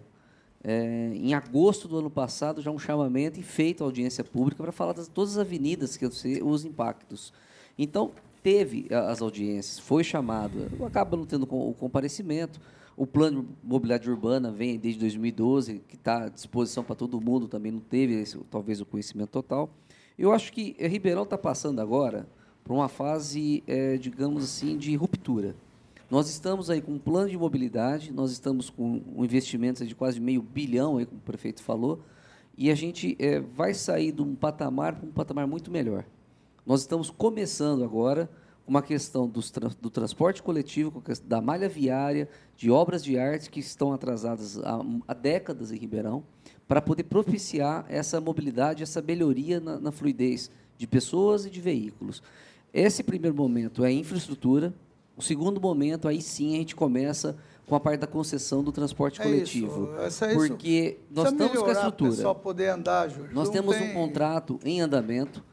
é, 0.64 1.12
em 1.14 1.34
agosto 1.34 1.88
do 1.88 1.98
ano 1.98 2.10
passado, 2.10 2.62
já 2.62 2.72
um 2.72 2.80
chamamento 2.80 3.40
e 3.40 3.44
feito 3.44 3.84
a 3.84 3.88
audiência 3.88 4.24
pública 4.24 4.64
para 4.64 4.72
falar 4.72 4.94
de 4.94 5.10
todas 5.10 5.34
as 5.34 5.38
avenidas 5.38 5.98
que 5.98 6.06
os 6.06 6.66
impactos. 6.66 7.32
Então, 7.78 8.12
teve 8.42 8.88
as 8.92 9.22
audiências, 9.22 9.80
foi 9.80 10.04
chamado, 10.04 10.68
acaba 10.86 11.18
não 11.18 11.26
tendo 11.26 11.44
o 11.44 11.74
comparecimento. 11.74 12.60
O 12.98 13.06
plano 13.06 13.44
de 13.44 13.50
mobilidade 13.62 14.10
urbana 14.10 14.52
vem 14.52 14.80
desde 14.80 15.00
2012, 15.02 15.82
que 15.88 15.96
está 15.96 16.26
à 16.26 16.30
disposição 16.30 16.84
para 16.84 16.96
todo 16.96 17.20
mundo, 17.20 17.48
também 17.48 17.72
não 17.72 17.82
teve 17.82 18.14
esse, 18.14 18.38
talvez 18.50 18.80
o 18.80 18.86
conhecimento 18.86 19.30
total. 19.30 19.70
Eu 20.18 20.32
acho 20.32 20.54
que 20.54 20.76
Ribeirão 20.80 21.24
está 21.24 21.38
passando 21.38 21.82
agora 21.82 22.26
por 22.64 22.74
uma 22.74 22.88
fase, 22.88 23.64
é, 23.68 23.98
digamos 23.98 24.44
assim, 24.46 24.78
de 24.78 24.96
ruptura. 24.96 25.56
Nós 26.10 26.30
estamos 26.30 26.70
aí 26.70 26.82
com 26.82 26.94
um 26.94 27.00
plano 27.00 27.30
de 27.30 27.38
mobilidade, 27.38 28.14
nós 28.14 28.32
estamos 28.32 28.70
com 28.70 29.02
um 29.16 29.26
investimento 29.26 29.86
de 29.86 29.94
quase 29.94 30.20
meio 30.22 30.42
bilhão, 30.42 30.98
aí, 30.98 31.06
como 31.06 31.20
o 31.20 31.24
prefeito 31.24 31.62
falou, 31.62 32.00
e 32.58 32.72
a 32.72 32.76
gente 32.76 33.18
é, 33.20 33.42
vai 33.42 33.74
sair 33.74 34.14
de 34.14 34.22
um 34.22 34.36
patamar 34.36 34.96
para 34.96 35.06
um 35.06 35.12
patamar 35.12 35.46
muito 35.46 35.70
melhor. 35.70 36.06
Nós 36.66 36.82
estamos 36.82 37.10
começando 37.10 37.84
agora 37.84 38.30
uma 38.68 38.82
questão 38.82 39.28
do, 39.28 39.42
do 39.80 39.90
transporte 39.90 40.42
coletivo, 40.42 41.04
da 41.24 41.40
malha 41.40 41.70
viária, 41.70 42.28
de 42.56 42.72
obras 42.72 43.04
de 43.04 43.18
arte 43.18 43.50
que 43.50 43.60
estão 43.60 43.94
atrasadas 43.94 44.58
há, 44.60 44.82
há 45.08 45.14
décadas 45.14 45.72
em 45.72 45.78
Ribeirão, 45.78 46.24
para 46.68 46.82
poder 46.82 47.04
propiciar 47.04 47.86
essa 47.88 48.20
mobilidade, 48.20 48.82
essa 48.82 49.02
melhoria 49.02 49.60
na, 49.60 49.80
na 49.80 49.92
fluidez 49.92 50.50
de 50.78 50.88
pessoas 50.88 51.46
e 51.46 51.50
de 51.50 51.62
veículos. 51.62 52.24
Esse 52.74 53.04
primeiro 53.04 53.36
momento 53.36 53.86
é 53.86 53.92
infraestrutura. 53.92 54.74
O 55.16 55.22
segundo 55.22 55.62
momento, 55.62 56.08
aí 56.08 56.22
sim, 56.22 56.56
a 56.56 56.58
gente 56.58 56.76
começa 56.76 57.38
com 57.66 57.76
a 57.76 57.80
parte 57.80 58.02
da 58.02 58.08
concessão 58.08 58.64
do 58.64 58.72
transporte 58.72 59.22
é 59.22 59.24
coletivo. 59.24 59.90
Isso, 60.06 60.26
é 60.26 60.34
porque 60.34 61.00
nós 61.10 61.32
estamos 61.32 61.58
com 61.58 61.66
a 61.66 61.72
estrutura. 61.72 62.12
Só 62.12 62.34
poder 62.34 62.70
andar, 62.70 63.10
Júlio. 63.10 63.34
Nós 63.34 63.48
Não 63.48 63.54
temos 63.54 63.76
tem... 63.78 63.92
um 63.92 63.94
contrato 63.94 64.60
em 64.64 64.82
andamento. 64.82 65.44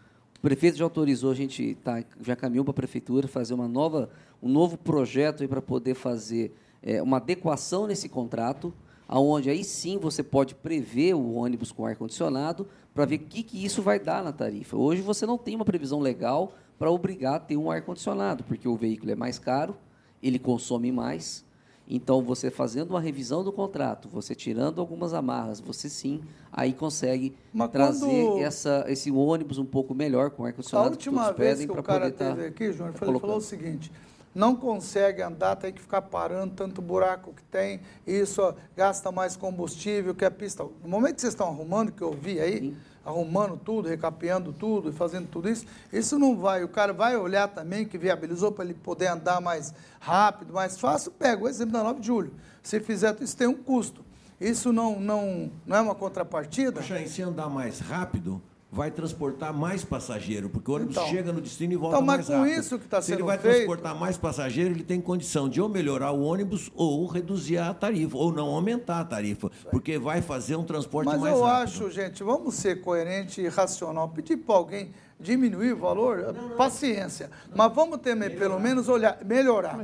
O 0.42 0.48
prefeito 0.48 0.76
já 0.76 0.84
autorizou, 0.84 1.30
a 1.30 1.36
gente 1.36 1.76
tá, 1.84 2.02
já 2.20 2.34
caminhou 2.34 2.64
para 2.64 2.72
a 2.72 2.74
prefeitura 2.74 3.28
fazer 3.28 3.54
uma 3.54 3.68
nova, 3.68 4.10
um 4.42 4.48
novo 4.48 4.76
projeto 4.76 5.46
para 5.46 5.62
poder 5.62 5.94
fazer 5.94 6.52
é, 6.82 7.00
uma 7.00 7.18
adequação 7.18 7.86
nesse 7.86 8.08
contrato, 8.08 8.74
aonde 9.06 9.48
aí 9.48 9.62
sim 9.62 9.98
você 9.98 10.20
pode 10.20 10.56
prever 10.56 11.14
o 11.14 11.34
ônibus 11.34 11.70
com 11.70 11.86
ar 11.86 11.94
condicionado 11.94 12.66
para 12.92 13.04
ver 13.04 13.14
o 13.14 13.18
que, 13.20 13.44
que 13.44 13.64
isso 13.64 13.82
vai 13.82 14.00
dar 14.00 14.24
na 14.24 14.32
tarifa. 14.32 14.76
Hoje 14.76 15.00
você 15.00 15.24
não 15.24 15.38
tem 15.38 15.54
uma 15.54 15.64
previsão 15.64 16.00
legal 16.00 16.54
para 16.76 16.90
obrigar 16.90 17.34
a 17.36 17.38
ter 17.38 17.56
um 17.56 17.70
ar 17.70 17.80
condicionado, 17.82 18.42
porque 18.42 18.66
o 18.66 18.74
veículo 18.74 19.12
é 19.12 19.14
mais 19.14 19.38
caro, 19.38 19.76
ele 20.20 20.40
consome 20.40 20.90
mais 20.90 21.44
então, 21.88 22.22
você 22.22 22.50
fazendo 22.50 22.90
uma 22.90 23.00
revisão 23.00 23.42
do 23.42 23.52
contrato, 23.52 24.08
você 24.08 24.34
tirando 24.34 24.80
algumas 24.80 25.12
amarras, 25.12 25.60
você 25.60 25.88
sim 25.88 26.22
aí 26.52 26.72
consegue 26.72 27.34
Mas 27.52 27.70
trazer 27.70 28.24
quando... 28.24 28.42
essa, 28.42 28.84
esse 28.88 29.10
ônibus 29.10 29.58
um 29.58 29.64
pouco 29.64 29.94
melhor 29.94 30.30
com 30.30 30.44
ar-condicionado. 30.44 30.88
A 30.88 30.92
última 30.92 31.32
vez 31.32 31.64
que 31.64 31.70
o 31.70 31.82
cara 31.82 32.10
tá 32.10 32.34
teve 32.34 32.46
aqui, 32.46 32.72
Júnior, 32.72 32.94
ele 33.02 33.18
falou 33.18 33.36
o 33.36 33.40
seguinte, 33.40 33.90
não 34.34 34.54
consegue 34.56 35.20
andar, 35.22 35.56
tem 35.56 35.72
que 35.72 35.82
ficar 35.82 36.02
parando, 36.02 36.54
tanto 36.54 36.80
buraco 36.80 37.34
que 37.34 37.42
tem, 37.44 37.80
isso 38.06 38.40
ó, 38.40 38.54
gasta 38.76 39.12
mais 39.12 39.36
combustível 39.36 40.14
que 40.14 40.24
a 40.24 40.30
pista. 40.30 40.64
No 40.82 40.88
momento 40.88 41.16
que 41.16 41.20
vocês 41.20 41.34
estão 41.34 41.48
arrumando, 41.48 41.92
que 41.92 42.02
eu 42.02 42.12
vi 42.12 42.40
aí, 42.40 42.58
sim 42.58 42.76
arrumando 43.04 43.56
tudo, 43.56 43.88
recapeando 43.88 44.52
tudo 44.52 44.90
e 44.90 44.92
fazendo 44.92 45.28
tudo 45.28 45.48
isso, 45.48 45.66
isso 45.92 46.18
não 46.18 46.36
vai. 46.36 46.62
O 46.62 46.68
cara 46.68 46.92
vai 46.92 47.16
olhar 47.16 47.48
também 47.48 47.84
que 47.84 47.98
viabilizou 47.98 48.52
para 48.52 48.64
ele 48.64 48.74
poder 48.74 49.08
andar 49.08 49.40
mais 49.40 49.74
rápido, 50.00 50.52
mais 50.52 50.78
fácil. 50.78 51.10
Pega 51.12 51.42
o 51.42 51.48
exemplo 51.48 51.72
da 51.72 51.82
9 51.82 52.00
de 52.00 52.06
julho. 52.06 52.32
Se 52.62 52.80
fizer, 52.80 53.16
isso 53.20 53.36
tem 53.36 53.46
um 53.46 53.54
custo. 53.54 54.04
Isso 54.40 54.72
não, 54.72 54.98
não, 54.98 55.50
não 55.66 55.76
é 55.76 55.80
uma 55.80 55.94
contrapartida? 55.94 56.72
Poxa, 56.72 57.06
se 57.06 57.22
andar 57.22 57.48
mais 57.48 57.78
rápido, 57.78 58.42
vai 58.72 58.90
transportar 58.90 59.52
mais 59.52 59.84
passageiro, 59.84 60.48
porque 60.48 60.70
o 60.70 60.74
ônibus 60.74 60.96
então, 60.96 61.06
chega 61.08 61.30
no 61.30 61.42
destino 61.42 61.74
e 61.74 61.76
volta 61.76 61.96
então, 61.96 62.06
mais 62.06 62.26
rápido. 62.26 62.40
Mas 62.40 62.54
com 62.54 62.60
isso 62.60 62.78
que 62.78 62.86
está 62.86 63.02
sendo 63.02 63.06
Se 63.06 63.12
ele 63.12 63.22
vai 63.22 63.36
feito... 63.36 63.54
transportar 63.54 63.94
mais 63.94 64.16
passageiro, 64.16 64.70
ele 64.70 64.82
tem 64.82 64.98
condição 64.98 65.46
de 65.46 65.60
ou 65.60 65.68
melhorar 65.68 66.10
o 66.12 66.22
ônibus 66.22 66.72
ou 66.74 67.06
reduzir 67.06 67.58
a 67.58 67.74
tarifa, 67.74 68.16
ou 68.16 68.32
não 68.32 68.46
aumentar 68.46 69.00
a 69.00 69.04
tarifa, 69.04 69.50
porque 69.70 69.98
vai 69.98 70.22
fazer 70.22 70.56
um 70.56 70.64
transporte 70.64 71.06
mas 71.06 71.20
mais 71.20 71.34
rápido. 71.34 71.44
Mas 71.44 71.80
eu 71.80 71.86
acho, 71.86 71.90
gente, 71.90 72.22
vamos 72.22 72.54
ser 72.54 72.80
coerentes 72.80 73.36
e 73.36 73.46
racional. 73.46 74.08
Pedir 74.08 74.38
para 74.38 74.54
alguém 74.54 74.90
diminuir 75.20 75.74
o 75.74 75.76
valor, 75.76 76.32
não, 76.32 76.48
não. 76.48 76.56
paciência. 76.56 77.30
Mas 77.54 77.70
vamos 77.74 77.98
ter, 77.98 78.14
melhorar. 78.14 78.40
pelo 78.40 78.58
menos, 78.58 78.88
olhar, 78.88 79.18
melhorar. 79.22 79.78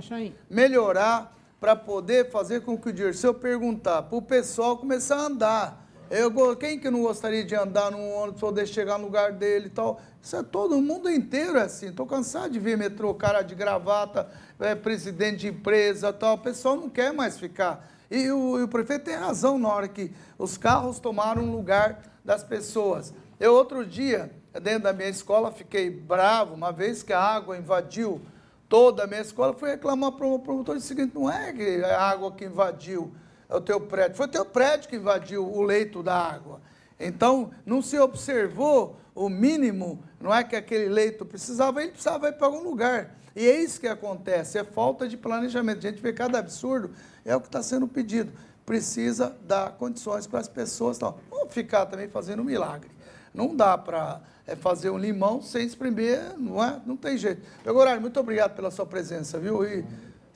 Melhorar 0.49 1.37
para 1.61 1.77
poder 1.77 2.31
fazer 2.31 2.63
com 2.63 2.79
que 2.79 2.89
o 2.89 2.93
Dirceu 2.93 3.35
perguntar 3.35 4.03
para 4.05 4.17
o 4.17 4.23
pessoal 4.23 4.79
começar 4.79 5.17
a 5.17 5.27
andar 5.27 5.88
eu, 6.11 6.57
quem 6.57 6.79
que 6.79 6.91
não 6.91 7.03
gostaria 7.03 7.45
de 7.45 7.55
andar 7.55 7.91
num 7.91 8.15
ônibus, 8.15 8.41
poder 8.41 8.67
chegar 8.67 8.99
no 8.99 9.05
lugar 9.05 9.33
dele 9.33 9.67
e 9.67 9.71
tal? 9.71 10.01
Isso 10.23 10.37
é 10.37 10.43
todo 10.43 10.81
mundo 10.81 11.11
inteiro 11.11 11.59
é 11.59 11.63
assim. 11.63 11.89
Estou 11.89 12.07
cansado 12.07 12.51
de 12.51 12.59
ver 12.59 12.77
metrô, 12.77 13.15
cara 13.15 13.43
de 13.43 13.55
gravata, 13.55 14.29
é, 14.59 14.75
presidente 14.75 15.39
de 15.39 15.49
empresa 15.49 16.13
tal. 16.13 16.35
O 16.35 16.39
pessoal 16.39 16.77
não 16.77 16.89
quer 16.89 17.13
mais 17.13 17.39
ficar. 17.39 17.89
E 18.11 18.31
o, 18.31 18.59
e 18.59 18.63
o 18.63 18.69
prefeito 18.69 19.05
tem 19.05 19.15
razão 19.15 19.59
na 19.59 19.69
hora 19.69 19.89
que 19.89 20.13
os 20.39 20.57
carros 20.57 20.99
tomaram 20.99 21.43
o 21.43 21.53
lugar 21.53 22.03
das 22.25 22.43
pessoas. 22.43 23.13
Eu, 23.39 23.55
outro 23.55 23.85
dia, 23.85 24.31
dentro 24.63 24.85
da 24.85 24.93
minha 24.93 25.09
escola, 25.09 25.53
fiquei 25.53 25.91
bravo, 25.91 26.55
uma 26.55 26.73
vez 26.73 27.03
que 27.03 27.13
a 27.13 27.21
água 27.21 27.57
invadiu 27.57 28.21
toda 28.69 29.05
a 29.05 29.07
minha 29.07 29.21
escola, 29.21 29.55
fui 29.55 29.71
reclamar 29.71 30.13
para 30.13 30.27
o 30.27 30.39
promotor 30.39 30.77
o 30.77 30.81
seguinte, 30.81 31.13
não 31.15 31.31
é 31.31 31.53
a 31.85 32.03
água 32.03 32.33
que 32.33 32.45
invadiu 32.45 33.13
é 33.49 33.57
o 33.57 33.61
teu 33.61 33.81
prédio. 33.81 34.17
Foi 34.17 34.27
o 34.27 34.31
teu 34.31 34.45
prédio 34.45 34.89
que 34.89 34.97
invadiu 34.97 35.47
o 35.47 35.63
leito 35.63 36.03
da 36.03 36.15
água. 36.15 36.61
Então, 37.01 37.51
não 37.65 37.81
se 37.81 37.99
observou 37.99 38.99
o 39.15 39.29
mínimo, 39.29 40.03
não 40.21 40.35
é 40.35 40.45
que 40.45 40.55
aquele 40.55 40.89
leito 40.89 41.25
precisava, 41.25 41.83
ele 41.83 41.93
precisava 41.93 42.29
ir 42.29 42.33
para 42.33 42.47
algum 42.47 42.63
lugar. 42.63 43.17
E 43.35 43.47
é 43.47 43.61
isso 43.61 43.81
que 43.81 43.87
acontece, 43.87 44.59
é 44.59 44.65
falta 44.65 45.09
de 45.09 45.17
planejamento. 45.17 45.79
A 45.79 45.91
gente 45.91 46.03
vê 46.03 46.13
cada 46.13 46.39
absurdo, 46.39 46.91
é 47.25 47.35
o 47.35 47.41
que 47.41 47.47
está 47.47 47.63
sendo 47.63 47.87
pedido. 47.87 48.33
Precisa 48.67 49.37
dar 49.47 49.73
condições 49.73 50.27
para 50.27 50.41
as 50.41 50.49
pessoas. 50.49 50.99
Não, 50.99 51.17
vamos 51.31 51.53
ficar 51.55 51.87
também 51.87 52.09
fazendo 52.09 52.43
um 52.43 52.45
milagre. 52.45 52.91
Não 53.33 53.55
dá 53.55 53.79
para 53.79 54.21
é, 54.47 54.57
fazer 54.57 54.91
um 54.91 54.99
limão 54.99 55.41
sem 55.41 55.65
espremer, 55.67 56.35
não 56.37 56.63
é? 56.63 56.81
Não 56.85 56.97
tem 56.97 57.17
jeito. 57.17 57.43
Pegorari, 57.63 58.01
muito 58.01 58.19
obrigado 58.19 58.55
pela 58.55 58.71
sua 58.71 58.87
presença, 58.87 59.39
viu? 59.39 59.65
E, 59.65 59.85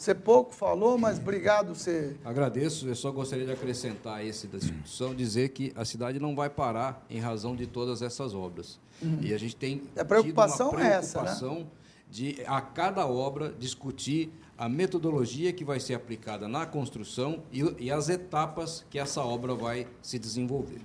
você 0.02 0.16
pouco 0.16 0.52
falou, 0.52 0.98
mas 0.98 1.16
obrigado 1.16 1.76
você. 1.76 2.16
Agradeço. 2.24 2.88
Eu 2.88 2.94
só 2.96 3.12
gostaria 3.12 3.46
de 3.46 3.52
acrescentar 3.52 4.26
esse 4.26 4.48
da 4.48 4.58
discussão, 4.58 5.14
dizer 5.14 5.50
que 5.50 5.72
a 5.76 5.84
cidade 5.84 6.18
não 6.18 6.34
vai 6.34 6.50
parar 6.50 7.06
em 7.08 7.20
razão 7.20 7.54
de 7.54 7.68
todas 7.68 8.02
essas 8.02 8.34
obras. 8.34 8.80
Uhum. 9.00 9.18
E 9.20 9.32
a 9.32 9.38
gente 9.38 9.54
tem 9.54 9.82
a 9.96 10.04
preocupação, 10.04 10.70
tido 10.70 10.80
uma 10.80 10.90
preocupação 10.90 11.22
é 11.22 11.54
essa, 11.54 11.54
né? 11.54 11.66
de 12.10 12.42
a 12.48 12.60
cada 12.60 13.06
obra 13.06 13.54
discutir 13.56 14.32
a 14.58 14.68
metodologia 14.68 15.52
que 15.52 15.64
vai 15.64 15.78
ser 15.78 15.94
aplicada 15.94 16.48
na 16.48 16.66
construção 16.66 17.44
e, 17.52 17.62
e 17.78 17.90
as 17.90 18.08
etapas 18.08 18.84
que 18.90 18.98
essa 18.98 19.22
obra 19.22 19.54
vai 19.54 19.86
se 20.02 20.18
desenvolver. 20.18 20.80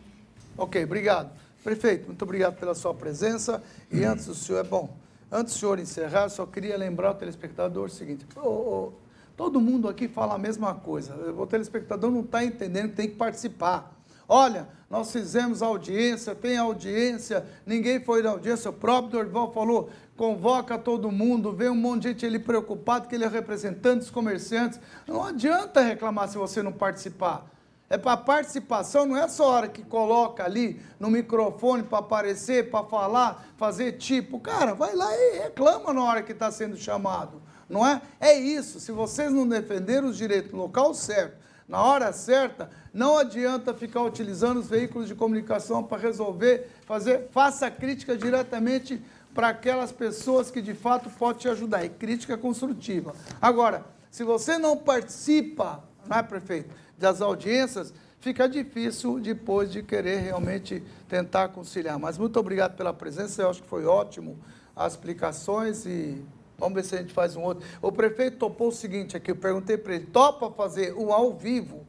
Ok, 0.56 0.84
obrigado. 0.84 1.32
Prefeito, 1.64 2.06
muito 2.06 2.22
obrigado 2.22 2.60
pela 2.60 2.76
sua 2.76 2.94
presença. 2.94 3.64
E 3.92 4.04
antes 4.04 4.28
do 4.28 4.36
senhor, 4.36 4.60
é 4.60 4.64
bom, 4.64 4.96
antes 5.32 5.56
do 5.56 5.60
senhor 5.60 5.80
encerrar, 5.80 6.30
só 6.30 6.46
queria 6.46 6.78
lembrar 6.78 7.12
o 7.12 7.16
telespectador 7.16 7.88
o 7.88 7.90
seguinte: 7.90 8.24
oh, 8.36 8.40
oh, 8.48 9.07
Todo 9.38 9.62
mundo 9.62 9.88
aqui 9.88 10.08
fala 10.08 10.34
a 10.34 10.38
mesma 10.40 10.74
coisa. 10.74 11.14
O 11.38 11.46
telespectador 11.46 12.10
não 12.10 12.22
está 12.22 12.44
entendendo 12.44 12.96
tem 12.96 13.08
que 13.08 13.16
participar. 13.16 13.96
Olha, 14.28 14.68
nós 14.90 15.12
fizemos 15.12 15.62
audiência, 15.62 16.34
tem 16.34 16.58
audiência, 16.58 17.46
ninguém 17.66 18.04
foi 18.04 18.24
na 18.24 18.32
audiência, 18.32 18.72
o 18.72 18.74
próprio 18.74 19.12
Dorival 19.12 19.54
falou, 19.54 19.90
convoca 20.18 20.78
todo 20.78 21.10
mundo, 21.12 21.54
vê 21.54 21.70
um 21.70 21.76
monte 21.76 22.02
de 22.02 22.08
gente 22.10 22.26
ali 22.26 22.40
preocupado, 22.40 23.08
que 23.08 23.16
ele 23.16 23.24
é 23.24 23.28
representante 23.28 24.00
dos 24.00 24.10
comerciantes. 24.10 24.80
Não 25.08 25.24
adianta 25.24 25.82
reclamar 25.82 26.28
se 26.28 26.38
você 26.38 26.64
não 26.64 26.74
participar. 26.74 27.46
É 27.90 27.98
para 27.98 28.18
participação, 28.18 29.06
não 29.06 29.16
é 29.16 29.30
só 29.30 29.46
a 29.46 29.56
hora 29.56 29.68
que 29.70 29.84
coloca 29.84 30.44
ali 30.44 30.82
no 31.00 31.10
microfone 31.10 31.84
para 31.84 32.00
aparecer, 32.00 32.70
para 32.70 32.84
falar, 32.84 33.46
fazer 33.56 33.94
tipo. 33.94 34.42
Cara, 34.42 34.74
vai 34.74 34.94
lá 34.94 35.08
e 35.16 35.40
reclama 35.44 35.94
na 35.94 36.04
hora 36.04 36.24
que 36.24 36.34
está 36.34 36.52
sendo 36.52 36.76
chamado 36.76 37.47
não 37.70 37.86
é? 37.86 38.02
É 38.20 38.34
isso. 38.38 38.80
Se 38.80 38.92
vocês 38.92 39.32
não 39.32 39.48
defenderem 39.48 40.10
os 40.10 40.18
direitos 40.18 40.52
no 40.52 40.60
local 40.60 40.94
certo, 40.94 41.38
na 41.68 41.82
hora 41.82 42.14
certa, 42.14 42.70
não 42.94 43.18
adianta 43.18 43.74
ficar 43.74 44.02
utilizando 44.04 44.58
os 44.58 44.70
veículos 44.70 45.08
de 45.08 45.16
comunicação 45.16 45.84
para 45.84 46.02
resolver, 46.02 46.70
fazer, 46.86 47.28
faça 47.32 47.70
crítica 47.70 48.16
diretamente 48.16 49.02
para 49.34 49.50
aquelas 49.50 49.92
pessoas 49.92 50.50
que 50.50 50.62
de 50.62 50.74
fato 50.74 51.10
podem 51.10 51.42
te 51.42 51.50
ajudar. 51.50 51.84
E 51.84 51.90
crítica 51.90 52.38
construtiva. 52.38 53.14
Agora, 53.42 53.86
se 54.10 54.24
você 54.24 54.58
não 54.58 54.78
participa, 54.78 55.84
não 56.08 56.18
é, 56.18 56.24
prefeito, 56.24 56.74
das 56.98 57.22
audiências, 57.22 57.94
fica 58.20 58.48
difícil 58.48 59.20
depois 59.20 59.72
de 59.72 59.84
querer 59.84 60.20
realmente 60.22 60.82
tentar 61.08 61.50
conciliar. 61.50 62.00
Mas 62.00 62.18
muito 62.18 62.40
obrigado 62.40 62.76
pela 62.76 62.94
presença, 62.94 63.42
eu 63.42 63.50
acho 63.50 63.62
que 63.62 63.68
foi 63.68 63.86
ótimo 63.86 64.40
as 64.76 64.94
explicações 64.94 65.86
e 65.86 66.24
Vamos 66.58 66.76
ver 66.76 66.84
se 66.84 66.96
a 66.96 66.98
gente 67.00 67.14
faz 67.14 67.36
um 67.36 67.44
outro. 67.44 67.68
O 67.82 67.92
prefeito 67.92 68.38
topou 68.38 68.70
o 68.70 68.72
seguinte 68.72 69.16
aqui, 69.16 69.32
eu 69.32 69.36
perguntei 69.36 69.78
para 69.78 69.96
ele, 69.96 70.06
topa 70.06 70.50
fazer 70.52 70.94
um 70.94 71.14
ao 71.14 71.34
vivo, 71.34 71.86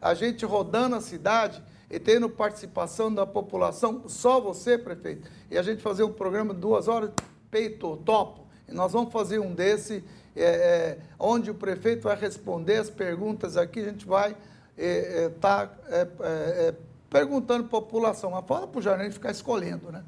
a 0.00 0.14
gente 0.14 0.44
rodando 0.44 0.96
a 0.96 1.00
cidade 1.00 1.62
e 1.90 1.98
tendo 1.98 2.28
participação 2.28 3.12
da 3.12 3.26
população, 3.26 4.08
só 4.08 4.40
você, 4.40 4.78
prefeito, 4.78 5.28
e 5.50 5.58
a 5.58 5.62
gente 5.62 5.82
fazer 5.82 6.04
um 6.04 6.12
programa 6.12 6.54
de 6.54 6.60
duas 6.60 6.88
horas, 6.88 7.10
peito, 7.50 7.96
topo. 7.98 8.46
Nós 8.68 8.92
vamos 8.92 9.12
fazer 9.12 9.38
um 9.38 9.54
desse, 9.54 10.02
é, 10.34 10.44
é, 10.44 10.98
onde 11.18 11.50
o 11.50 11.54
prefeito 11.54 12.04
vai 12.04 12.16
responder 12.16 12.76
as 12.76 12.88
perguntas 12.88 13.56
aqui, 13.56 13.80
a 13.80 13.84
gente 13.84 14.06
vai 14.06 14.34
estar 14.78 15.66
tá, 15.66 15.78
perguntando 17.10 17.64
para 17.64 17.78
a 17.78 17.82
população. 17.82 18.30
Mas 18.30 18.46
fala 18.46 18.66
para 18.66 18.78
o 18.78 18.82
Janine 18.82 19.12
ficar 19.12 19.30
escolhendo, 19.30 19.92
né? 19.92 20.02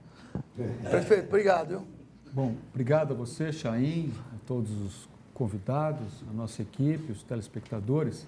Prefeito, 0.88 1.26
obrigado. 1.26 1.68
Viu? 1.68 1.93
Bom, 2.34 2.56
obrigado 2.72 3.12
a 3.12 3.16
você, 3.16 3.52
Chaim, 3.52 4.12
a 4.34 4.38
todos 4.44 4.68
os 4.82 5.08
convidados, 5.32 6.24
a 6.28 6.32
nossa 6.32 6.62
equipe, 6.62 7.12
os 7.12 7.22
telespectadores. 7.22 8.26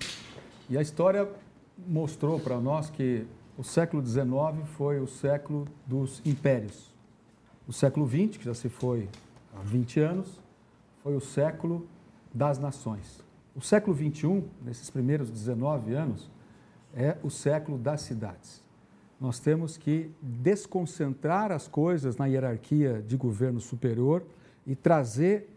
E 0.71 0.79
a 0.79 0.81
história 0.81 1.29
mostrou 1.77 2.39
para 2.39 2.61
nós 2.61 2.89
que 2.89 3.27
o 3.59 3.65
século 3.65 4.07
XIX 4.07 4.25
foi 4.77 5.01
o 5.01 5.09
século 5.09 5.67
dos 5.85 6.23
impérios. 6.25 6.95
O 7.67 7.73
século 7.73 8.07
XX, 8.07 8.37
que 8.37 8.45
já 8.45 8.55
se 8.55 8.69
foi 8.69 9.09
há 9.53 9.59
20 9.63 9.99
anos, 9.99 10.41
foi 11.03 11.17
o 11.17 11.21
século 11.21 11.85
das 12.33 12.61
nações. 12.61 13.25
O 13.57 13.61
século 13.61 13.97
XXI, 13.97 14.45
nesses 14.65 14.89
primeiros 14.89 15.33
19 15.33 15.95
anos, 15.95 16.31
é 16.95 17.17
o 17.25 17.29
século 17.29 17.77
das 17.77 18.03
cidades. 18.03 18.66
Nós 19.21 19.39
temos 19.39 19.77
que 19.77 20.11
desconcentrar 20.21 21.51
as 21.51 21.67
coisas 21.67 22.17
na 22.17 22.27
hierarquia 22.27 23.03
de 23.07 23.17
governo 23.17 23.61
superior 23.61 24.23
e 24.67 24.75
trazer 24.75 25.49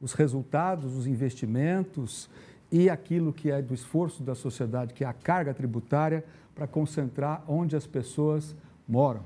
os 0.00 0.12
resultados, 0.12 0.96
os 0.96 1.06
investimentos 1.06 2.28
e 2.70 2.88
aquilo 2.88 3.32
que 3.32 3.50
é 3.50 3.60
do 3.60 3.74
esforço 3.74 4.22
da 4.22 4.34
sociedade, 4.34 4.94
que 4.94 5.04
é 5.04 5.06
a 5.06 5.12
carga 5.12 5.52
tributária, 5.52 6.24
para 6.54 6.66
concentrar 6.66 7.44
onde 7.46 7.76
as 7.76 7.86
pessoas 7.86 8.56
moram. 8.88 9.22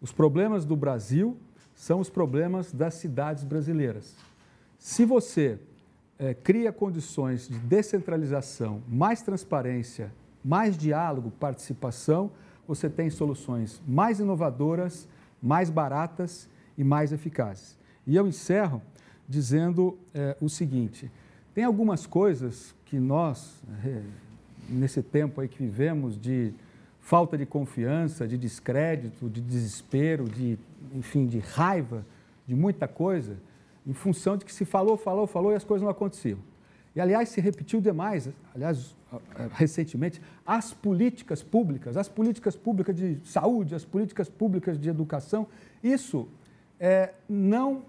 Os 0.00 0.12
problemas 0.12 0.64
do 0.66 0.76
Brasil 0.76 1.36
são 1.74 1.98
os 1.98 2.10
problemas 2.10 2.72
das 2.72 2.94
cidades 2.94 3.42
brasileiras. 3.42 4.14
Se 4.78 5.04
você 5.04 5.58
é, 6.18 6.34
cria 6.34 6.72
condições 6.72 7.48
de 7.48 7.58
descentralização, 7.58 8.82
mais 8.86 9.22
transparência, 9.22 10.12
mais 10.44 10.76
diálogo, 10.76 11.30
participação, 11.30 12.30
você 12.66 12.88
tem 12.88 13.10
soluções 13.10 13.82
mais 13.86 14.20
inovadoras, 14.20 15.08
mais 15.42 15.70
baratas 15.70 16.48
e 16.76 16.84
mais 16.84 17.12
eficazes. 17.12 17.76
E 18.06 18.16
eu 18.16 18.26
encerro 18.26 18.82
dizendo 19.28 19.98
é, 20.14 20.36
o 20.40 20.48
seguinte: 20.48 21.10
tem 21.54 21.64
algumas 21.64 22.06
coisas 22.06 22.74
que 22.84 22.98
nós, 22.98 23.62
é, 23.84 24.02
nesse 24.68 25.02
tempo 25.02 25.40
aí 25.40 25.48
que 25.48 25.58
vivemos 25.58 26.20
de 26.20 26.52
falta 27.00 27.36
de 27.36 27.44
confiança, 27.44 28.26
de 28.26 28.38
descrédito, 28.38 29.28
de 29.28 29.40
desespero, 29.40 30.28
de, 30.28 30.58
enfim, 30.94 31.26
de 31.26 31.40
raiva, 31.40 32.06
de 32.46 32.54
muita 32.54 32.86
coisa, 32.86 33.36
em 33.86 33.92
função 33.92 34.36
de 34.36 34.44
que 34.44 34.52
se 34.52 34.64
falou, 34.64 34.96
falou, 34.96 35.26
falou 35.26 35.52
e 35.52 35.56
as 35.56 35.64
coisas 35.64 35.82
não 35.82 35.90
aconteciam. 35.90 36.38
E, 36.94 37.00
aliás, 37.00 37.30
se 37.30 37.40
repetiu 37.40 37.80
demais, 37.80 38.28
aliás, 38.54 38.94
recentemente, 39.52 40.20
as 40.46 40.72
políticas 40.72 41.42
públicas, 41.42 41.96
as 41.96 42.08
políticas 42.08 42.56
públicas 42.56 42.94
de 42.94 43.18
saúde, 43.24 43.74
as 43.74 43.84
políticas 43.84 44.28
públicas 44.28 44.78
de 44.78 44.88
educação, 44.88 45.46
isso 45.82 46.28
é, 46.78 47.14
não 47.28 47.82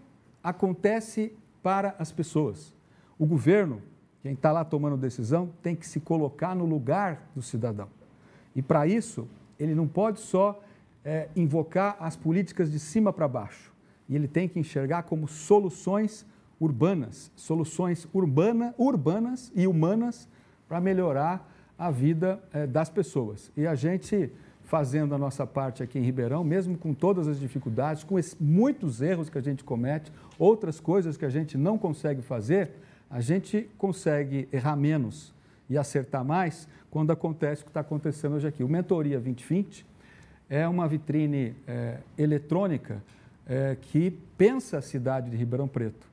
acontece 0.44 1.34
para 1.62 1.96
as 2.00 2.12
pessoas. 2.12 2.74
O 3.18 3.26
governo, 3.26 3.82
quem 4.22 4.34
está 4.34 4.52
lá 4.52 4.64
tomando 4.64 4.98
decisão, 4.98 5.52
tem 5.62 5.76
que 5.76 5.88
se 5.88 6.00
colocar 6.00 6.56
no 6.56 6.66
lugar 6.66 7.30
do 7.36 7.42
cidadão. 7.42 7.90
E 8.56 8.62
para 8.62 8.88
isso, 8.88 9.28
ele 9.60 9.76
não 9.76 9.88
pode 9.88 10.20
só 10.20 10.62
é, 11.04 11.28
invocar 11.36 11.98
as 12.00 12.16
políticas 12.16 12.72
de 12.72 12.80
cima 12.80 13.12
para 13.12 13.28
baixo. 13.28 13.72
E 14.08 14.16
ele 14.16 14.28
tem 14.28 14.48
que 14.48 14.60
enxergar 14.60 15.04
como 15.04 15.28
soluções 15.28 16.26
urbanas, 16.60 17.32
soluções 17.36 18.08
urbana, 18.14 18.74
urbanas 18.78 19.52
e 19.56 19.68
humanas 19.68 20.28
para 20.68 20.80
melhorar 20.80 21.50
a 21.78 21.92
vida 21.92 22.42
é, 22.54 22.66
das 22.66 22.90
pessoas. 22.90 23.52
E 23.58 23.68
a 23.68 23.76
gente, 23.76 24.32
fazendo 24.64 25.14
a 25.14 25.18
nossa 25.18 25.46
parte 25.46 25.84
aqui 25.84 26.00
em 26.00 26.04
Ribeirão, 26.04 26.44
mesmo 26.44 26.78
com 26.78 26.94
todas 26.94 27.28
as 27.28 27.40
dificuldades, 27.40 28.04
com 28.04 28.16
muitos 28.40 29.02
erros 29.02 29.30
que 29.30 29.38
a 29.38 29.42
gente 29.42 29.64
comete, 29.64 30.12
outras 30.40 30.80
coisas 30.80 31.18
que 31.18 31.26
a 31.26 31.30
gente 31.30 31.58
não 31.58 31.78
consegue 31.78 32.22
fazer, 32.22 32.72
a 33.10 33.22
gente 33.22 33.70
consegue 33.78 34.48
errar 34.52 34.76
menos 34.76 35.34
e 35.70 35.78
acertar 35.78 36.24
mais 36.24 36.68
quando 36.90 37.12
acontece 37.12 37.62
o 37.62 37.66
que 37.66 37.70
está 37.72 37.82
acontecendo 37.82 38.36
hoje 38.36 38.48
aqui. 38.48 38.64
O 38.64 38.70
Mentoria 38.70 39.20
2020 39.20 39.86
é 40.50 40.68
uma 40.68 40.88
vitrine 40.88 41.56
é, 41.68 41.98
eletrônica 42.18 43.04
é, 43.48 43.76
que 43.82 44.12
pensa 44.38 44.78
a 44.78 44.82
cidade 44.82 45.30
de 45.30 45.38
Ribeirão 45.38 45.68
Preto. 45.68 46.13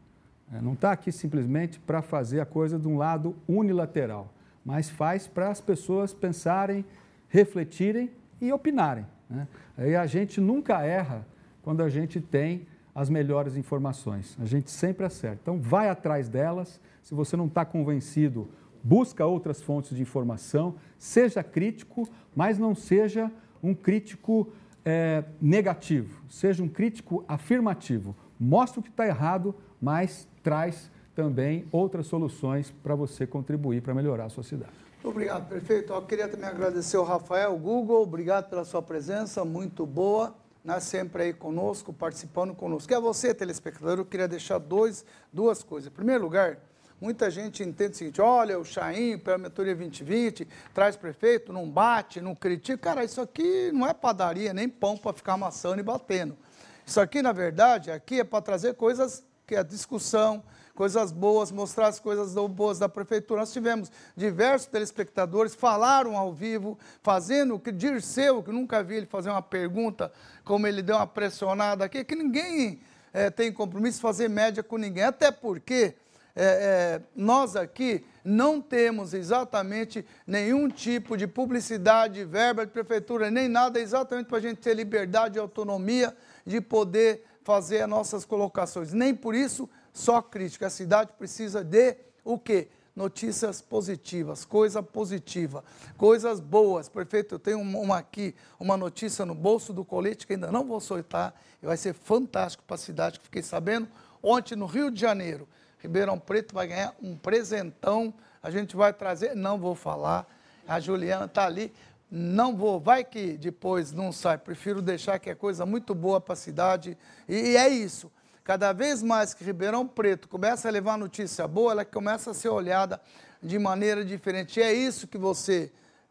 É, 0.52 0.60
não 0.60 0.72
está 0.72 0.93
aqui 0.93 1.12
simplesmente 1.12 1.78
para 1.78 2.02
fazer 2.02 2.40
a 2.40 2.47
coisa 2.47 2.78
de 2.78 2.89
um 2.89 2.97
lado 2.97 3.36
unilateral, 3.48 4.32
mas 4.64 4.90
faz 4.90 5.27
para 5.27 5.48
as 5.48 5.60
pessoas 5.60 6.12
pensarem, 6.12 6.85
refletirem 7.28 8.10
e 8.40 8.52
opinarem. 8.52 9.06
Né? 9.28 9.47
Aí 9.78 9.94
a 9.94 10.06
gente 10.06 10.40
nunca 10.40 10.82
erra 10.82 11.24
quando 11.62 11.82
a 11.82 11.89
gente 11.89 12.20
tem 12.20 12.66
as 12.94 13.09
melhores 13.09 13.56
informações. 13.56 14.36
A 14.40 14.44
gente 14.44 14.70
sempre 14.70 15.06
acerta. 15.06 15.39
Então, 15.43 15.60
vai 15.60 15.89
atrás 15.89 16.28
delas. 16.28 16.81
Se 17.02 17.14
você 17.14 17.36
não 17.36 17.47
está 17.47 17.64
convencido, 17.64 18.48
busca 18.82 19.24
outras 19.24 19.62
fontes 19.62 19.97
de 19.97 20.02
informação. 20.02 20.74
Seja 20.98 21.43
crítico, 21.43 22.09
mas 22.35 22.59
não 22.59 22.74
seja 22.74 23.31
um 23.62 23.74
crítico 23.74 24.52
é, 24.85 25.24
negativo. 25.40 26.22
Seja 26.28 26.62
um 26.62 26.68
crítico 26.68 27.24
afirmativo. 27.28 28.16
Mostra 28.39 28.81
o 28.81 28.82
que 28.82 28.90
está 28.90 29.06
errado, 29.06 29.55
mas 29.81 30.28
traz 30.43 30.90
também 31.15 31.66
outras 31.73 32.07
soluções 32.07 32.73
para 32.82 32.94
você 32.94 33.27
contribuir 33.27 33.82
para 33.82 33.94
melhorar 33.94 34.27
a 34.27 34.28
sua 34.28 34.43
cidade. 34.43 34.73
Obrigado, 35.02 35.48
prefeito. 35.48 35.93
Eu 35.93 36.02
queria 36.02 36.28
também 36.28 36.48
agradecer 36.48 36.97
ao 36.97 37.05
Rafael 37.05 37.57
Google, 37.57 38.02
obrigado 38.02 38.51
pela 38.51 38.65
sua 38.65 38.82
presença, 38.82 39.44
muito 39.44 39.86
boa, 39.86 40.35
né, 40.62 40.78
sempre 40.78 41.23
aí 41.23 41.32
conosco, 41.32 41.93
participando 41.93 42.55
conosco. 42.55 42.93
E 42.93 42.94
a 42.94 43.01
você, 43.01 43.32
telespectador, 43.32 43.98
eu 43.98 44.05
queria 44.05 44.28
deixar 44.28 44.59
dois, 44.59 45.05
duas 45.32 45.62
coisas. 45.62 45.90
Em 45.90 45.94
primeiro 45.94 46.23
lugar, 46.23 46.59
muita 47.01 47.31
gente 47.31 47.62
entende 47.62 47.93
o 47.93 47.97
seguinte, 47.97 48.20
olha, 48.20 48.59
o 48.59 48.65
Chaim, 48.65 49.19
pela 49.19 49.39
mentoria 49.39 49.74
2020, 49.74 50.47
traz 50.74 50.97
prefeito, 50.97 51.51
não 51.51 51.69
bate, 51.69 52.20
não 52.20 52.35
critica. 52.35 52.77
Cara, 52.77 53.02
isso 53.02 53.23
aqui 53.23 53.73
não 53.73 53.86
é 53.86 53.94
padaria, 53.94 54.52
nem 54.52 54.69
pão 54.69 54.98
para 54.98 55.15
ficar 55.15 55.32
amassando 55.32 55.81
e 55.81 55.82
batendo. 55.82 56.36
Isso 56.85 57.01
aqui, 57.01 57.23
na 57.23 57.32
verdade, 57.32 57.90
aqui 57.90 58.20
é 58.20 58.24
para 58.24 58.43
trazer 58.43 58.74
coisas 58.74 59.24
que 59.51 59.64
discussão, 59.64 60.44
coisas 60.77 61.10
boas, 61.10 61.51
mostrar 61.51 61.89
as 61.89 61.98
coisas 61.98 62.35
boas 62.48 62.78
da 62.78 62.89
prefeitura. 62.89 63.40
Nós 63.40 63.52
tivemos 63.52 63.90
diversos 64.16 64.68
telespectadores, 64.68 65.56
falaram 65.56 66.16
ao 66.16 66.32
vivo, 66.32 66.78
fazendo 67.02 67.56
o 67.56 67.59
que 67.59 67.72
Dirceu, 67.72 68.44
que 68.44 68.52
nunca 68.52 68.81
vi 68.81 68.94
ele 68.94 69.06
fazer 69.06 69.28
uma 69.28 69.43
pergunta, 69.43 70.12
como 70.44 70.68
ele 70.68 70.82
deu 70.82 70.94
uma 70.94 71.06
pressionada 71.06 71.85
aqui, 71.85 72.05
que 72.05 72.14
ninguém 72.14 72.81
é, 73.12 73.28
tem 73.28 73.52
compromisso 73.52 73.97
de 73.98 74.02
fazer 74.02 74.28
média 74.28 74.62
com 74.62 74.78
ninguém, 74.78 75.02
até 75.02 75.32
porque 75.32 75.97
é, 76.36 76.44
é, 76.44 77.01
nós 77.16 77.56
aqui 77.56 78.05
não 78.24 78.60
temos 78.60 79.14
exatamente 79.14 80.06
nenhum 80.24 80.68
tipo 80.68 81.16
de 81.16 81.27
publicidade, 81.27 82.24
verba 82.24 82.64
de 82.64 82.70
prefeitura, 82.70 83.32
nem 83.32 83.48
nada, 83.48 83.81
exatamente 83.81 84.28
para 84.28 84.39
a 84.39 84.40
gente 84.40 84.59
ter 84.59 84.74
liberdade 84.74 85.36
e 85.36 85.40
autonomia 85.40 86.16
de 86.47 86.60
poder 86.60 87.24
fazer 87.42 87.82
as 87.82 87.88
nossas 87.88 88.24
colocações. 88.24 88.92
Nem 88.92 89.14
por 89.14 89.34
isso 89.34 89.68
só 89.92 90.20
crítica. 90.22 90.66
A 90.66 90.70
cidade 90.70 91.12
precisa 91.18 91.64
de 91.64 91.96
o 92.24 92.38
quê? 92.38 92.68
Notícias 92.94 93.62
positivas, 93.62 94.44
coisa 94.44 94.82
positiva, 94.82 95.64
coisas 95.96 96.40
boas. 96.40 96.88
Prefeito, 96.88 97.36
eu 97.36 97.38
tenho 97.38 97.60
uma 97.60 97.98
aqui, 97.98 98.34
uma 98.58 98.76
notícia 98.76 99.24
no 99.24 99.34
bolso 99.34 99.72
do 99.72 99.84
colete 99.84 100.26
que 100.26 100.34
ainda 100.34 100.50
não 100.50 100.66
vou 100.66 100.80
soltar 100.80 101.34
e 101.62 101.66
vai 101.66 101.76
ser 101.76 101.94
fantástico 101.94 102.64
para 102.66 102.74
a 102.74 102.78
cidade, 102.78 103.18
que 103.18 103.24
fiquei 103.24 103.42
sabendo 103.42 103.88
ontem 104.22 104.56
no 104.56 104.66
Rio 104.66 104.90
de 104.90 105.00
Janeiro. 105.00 105.48
Ribeirão 105.78 106.18
Preto 106.18 106.54
vai 106.54 106.66
ganhar 106.66 106.94
um 107.02 107.16
presentão. 107.16 108.12
A 108.42 108.50
gente 108.50 108.76
vai 108.76 108.92
trazer, 108.92 109.34
não 109.34 109.58
vou 109.58 109.74
falar. 109.74 110.26
A 110.68 110.78
Juliana 110.78 111.24
está 111.24 111.46
ali. 111.46 111.72
Não 112.10 112.56
vou, 112.56 112.80
vai 112.80 113.04
que 113.04 113.38
depois 113.38 113.92
não 113.92 114.10
sai. 114.10 114.36
Prefiro 114.36 114.82
deixar 114.82 115.18
que 115.18 115.30
é 115.30 115.34
coisa 115.34 115.64
muito 115.64 115.94
boa 115.94 116.20
para 116.20 116.32
a 116.32 116.36
cidade. 116.36 116.98
E, 117.28 117.56
é 117.56 117.68
isso. 117.68 118.10
Cada 118.42 118.72
vez 118.72 119.00
mais 119.00 119.32
que 119.32 119.44
Ribeirão 119.44 119.86
Preto 119.86 120.28
começa 120.28 120.66
a 120.66 120.72
levar 120.72 120.98
notícia 120.98 121.46
boa, 121.46 121.70
ela 121.70 121.84
começa 121.84 122.32
a 122.32 122.34
ser 122.34 122.48
olhada 122.48 123.00
de 123.40 123.58
maneira 123.58 124.04
diferente. 124.04 124.58
E 124.58 124.62
é 124.62 124.72
isso 124.72 125.06
que 125.06 125.16
você, 125.16 125.70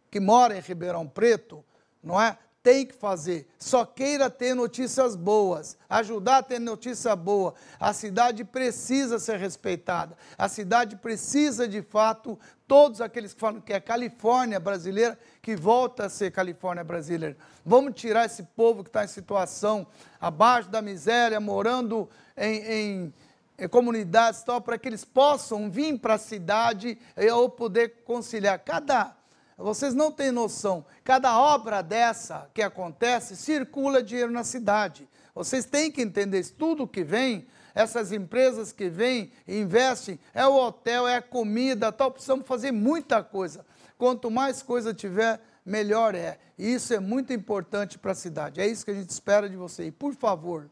que 0.10 0.22
mora 0.22 0.58
em 0.58 0.62
Ribeirão 0.62 1.06
Preto, 1.06 1.66
não 2.02 2.20
é? 2.20 2.38
tem 2.62 2.86
que 2.86 2.94
fazer. 2.94 3.48
Só 3.58 3.86
queira 3.86 4.30
ter 4.30 4.54
notícias 4.54 5.16
boas, 5.16 5.78
ajudar 5.90 6.38
a 6.38 6.44
ter 6.44 6.60
notícia 6.60 7.16
boa. 7.16 7.54
A 7.80 7.94
cidade 7.94 8.44
precisa 8.44 9.18
ser 9.18 9.38
respeitada. 9.38 10.18
A 10.38 10.48
cidade 10.48 10.96
precisa, 10.98 11.68
de 11.68 11.82
fato, 11.82 12.38
todos 12.68 13.02
aqueles 13.02 13.34
que 13.34 13.40
falam 13.40 13.62
que 13.62 13.74
é 13.74 13.80
Califórnia 13.80 14.60
brasileira, 14.60 15.18
que 15.50 15.56
volta 15.56 16.06
a 16.06 16.10
ser 16.10 16.30
Califórnia 16.30 16.84
brasileira. 16.84 17.36
Vamos 17.66 18.00
tirar 18.00 18.24
esse 18.24 18.44
povo 18.44 18.84
que 18.84 18.90
está 18.90 19.04
em 19.04 19.08
situação 19.08 19.88
abaixo 20.22 20.70
da 20.70 20.80
miséria, 20.80 21.40
morando 21.40 22.08
em, 22.38 22.58
em 22.72 23.14
eh, 23.58 23.68
comunidades 23.68 24.44
tal, 24.44 24.62
para 24.62 24.78
que 24.78 24.88
eles 24.88 25.04
possam 25.04 25.68
vir 25.68 25.98
para 25.98 26.14
a 26.14 26.18
cidade 26.20 27.00
ou 27.34 27.50
poder 27.50 28.04
conciliar. 28.06 28.60
Cada, 28.60 29.16
vocês 29.58 29.96
não 29.96 30.12
têm 30.12 30.32
noção, 30.32 30.86
cada 31.04 31.36
obra 31.40 31.82
dessa 31.82 32.48
que 32.54 32.62
acontece 32.62 33.36
circula 33.36 34.04
dinheiro 34.04 34.32
na 34.32 34.44
cidade. 34.44 35.10
Vocês 35.34 35.66
têm 35.66 35.92
que 35.92 36.04
entender 36.04 36.42
isso. 36.42 36.54
Tudo 36.54 36.88
que 36.88 37.04
vem, 37.04 37.48
essas 37.74 38.12
empresas 38.12 38.72
que 38.72 38.88
vêm 38.88 39.32
e 39.48 39.58
investem, 39.58 40.20
é 40.32 40.46
o 40.46 40.54
hotel, 40.54 41.08
é 41.08 41.16
a 41.16 41.24
comida, 41.24 41.92
tal. 41.92 42.12
Precisamos 42.12 42.46
fazer 42.46 42.72
muita 42.72 43.24
coisa. 43.24 43.66
Quanto 44.00 44.32
mais 44.32 44.64
coisa 44.64 44.94
tiver, 44.94 45.42
melhor 45.66 46.16
é. 46.16 46.40
E 46.58 46.74
isso 46.74 46.94
é 46.94 47.02
muito 47.02 47.34
importante 47.34 48.00
para 48.00 48.14
a 48.14 48.16
cidade. 48.16 48.62
É 48.62 48.66
isso 48.66 48.86
que 48.86 48.92
a 48.92 48.94
gente 48.94 49.10
espera 49.10 49.50
de 49.50 49.58
você. 49.58 49.88
E, 49.88 49.92
por 49.92 50.16
favor, 50.16 50.70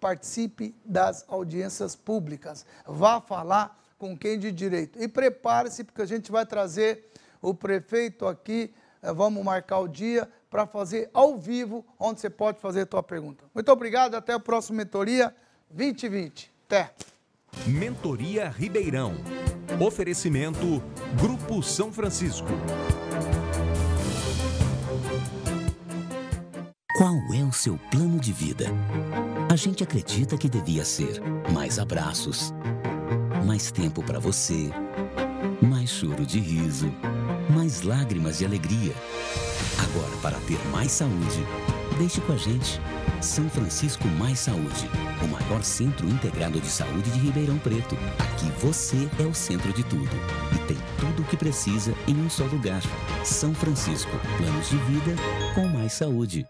participe 0.00 0.74
das 0.84 1.24
audiências 1.28 1.94
públicas. 1.94 2.66
Vá 2.84 3.20
falar 3.20 3.80
com 3.96 4.18
quem 4.18 4.40
de 4.40 4.50
direito. 4.50 5.00
E 5.00 5.06
prepare-se, 5.06 5.84
porque 5.84 6.02
a 6.02 6.06
gente 6.06 6.32
vai 6.32 6.44
trazer 6.44 7.12
o 7.40 7.54
prefeito 7.54 8.26
aqui. 8.26 8.74
Eh, 9.00 9.12
vamos 9.12 9.44
marcar 9.44 9.78
o 9.78 9.86
dia 9.86 10.28
para 10.50 10.66
fazer 10.66 11.08
ao 11.14 11.38
vivo, 11.38 11.86
onde 11.96 12.20
você 12.20 12.28
pode 12.28 12.58
fazer 12.58 12.80
a 12.80 12.86
tua 12.86 13.04
pergunta. 13.04 13.44
Muito 13.54 13.70
obrigado, 13.70 14.16
até 14.16 14.34
o 14.34 14.40
próximo 14.40 14.78
Mentoria 14.78 15.32
2020. 15.70 16.52
Até! 16.66 17.13
Mentoria 17.66 18.48
Ribeirão. 18.50 19.14
Oferecimento 19.80 20.82
Grupo 21.20 21.62
São 21.62 21.92
Francisco. 21.92 22.48
Qual 26.96 27.16
é 27.34 27.42
o 27.42 27.52
seu 27.52 27.78
plano 27.90 28.20
de 28.20 28.32
vida? 28.32 28.66
A 29.50 29.56
gente 29.56 29.82
acredita 29.82 30.36
que 30.36 30.48
devia 30.48 30.84
ser 30.84 31.20
mais 31.52 31.78
abraços, 31.78 32.52
mais 33.44 33.72
tempo 33.72 34.02
para 34.02 34.20
você, 34.20 34.70
mais 35.60 35.90
choro 35.90 36.24
de 36.24 36.38
riso, 36.38 36.92
mais 37.50 37.82
lágrimas 37.82 38.38
de 38.38 38.44
alegria. 38.44 38.94
Agora, 39.78 40.16
para 40.22 40.38
ter 40.46 40.58
mais 40.68 40.92
saúde, 40.92 41.44
deixe 41.98 42.20
com 42.20 42.32
a 42.32 42.36
gente. 42.36 42.80
São 43.20 43.48
Francisco 43.48 44.06
Mais 44.08 44.38
Saúde, 44.38 44.88
o 45.22 45.28
maior 45.28 45.62
centro 45.62 46.06
integrado 46.08 46.60
de 46.60 46.66
saúde 46.66 47.10
de 47.10 47.18
Ribeirão 47.18 47.58
Preto. 47.58 47.96
Aqui 48.18 48.50
você 48.60 49.08
é 49.18 49.26
o 49.26 49.34
centro 49.34 49.72
de 49.72 49.82
tudo 49.84 50.10
e 50.54 50.58
tem 50.66 50.76
tudo 50.98 51.22
o 51.22 51.24
que 51.24 51.36
precisa 51.36 51.94
em 52.06 52.16
um 52.16 52.28
só 52.28 52.44
lugar. 52.44 52.82
São 53.24 53.54
Francisco, 53.54 54.12
planos 54.36 54.68
de 54.68 54.76
vida 54.76 55.14
com 55.54 55.66
mais 55.68 55.92
saúde. 55.94 56.46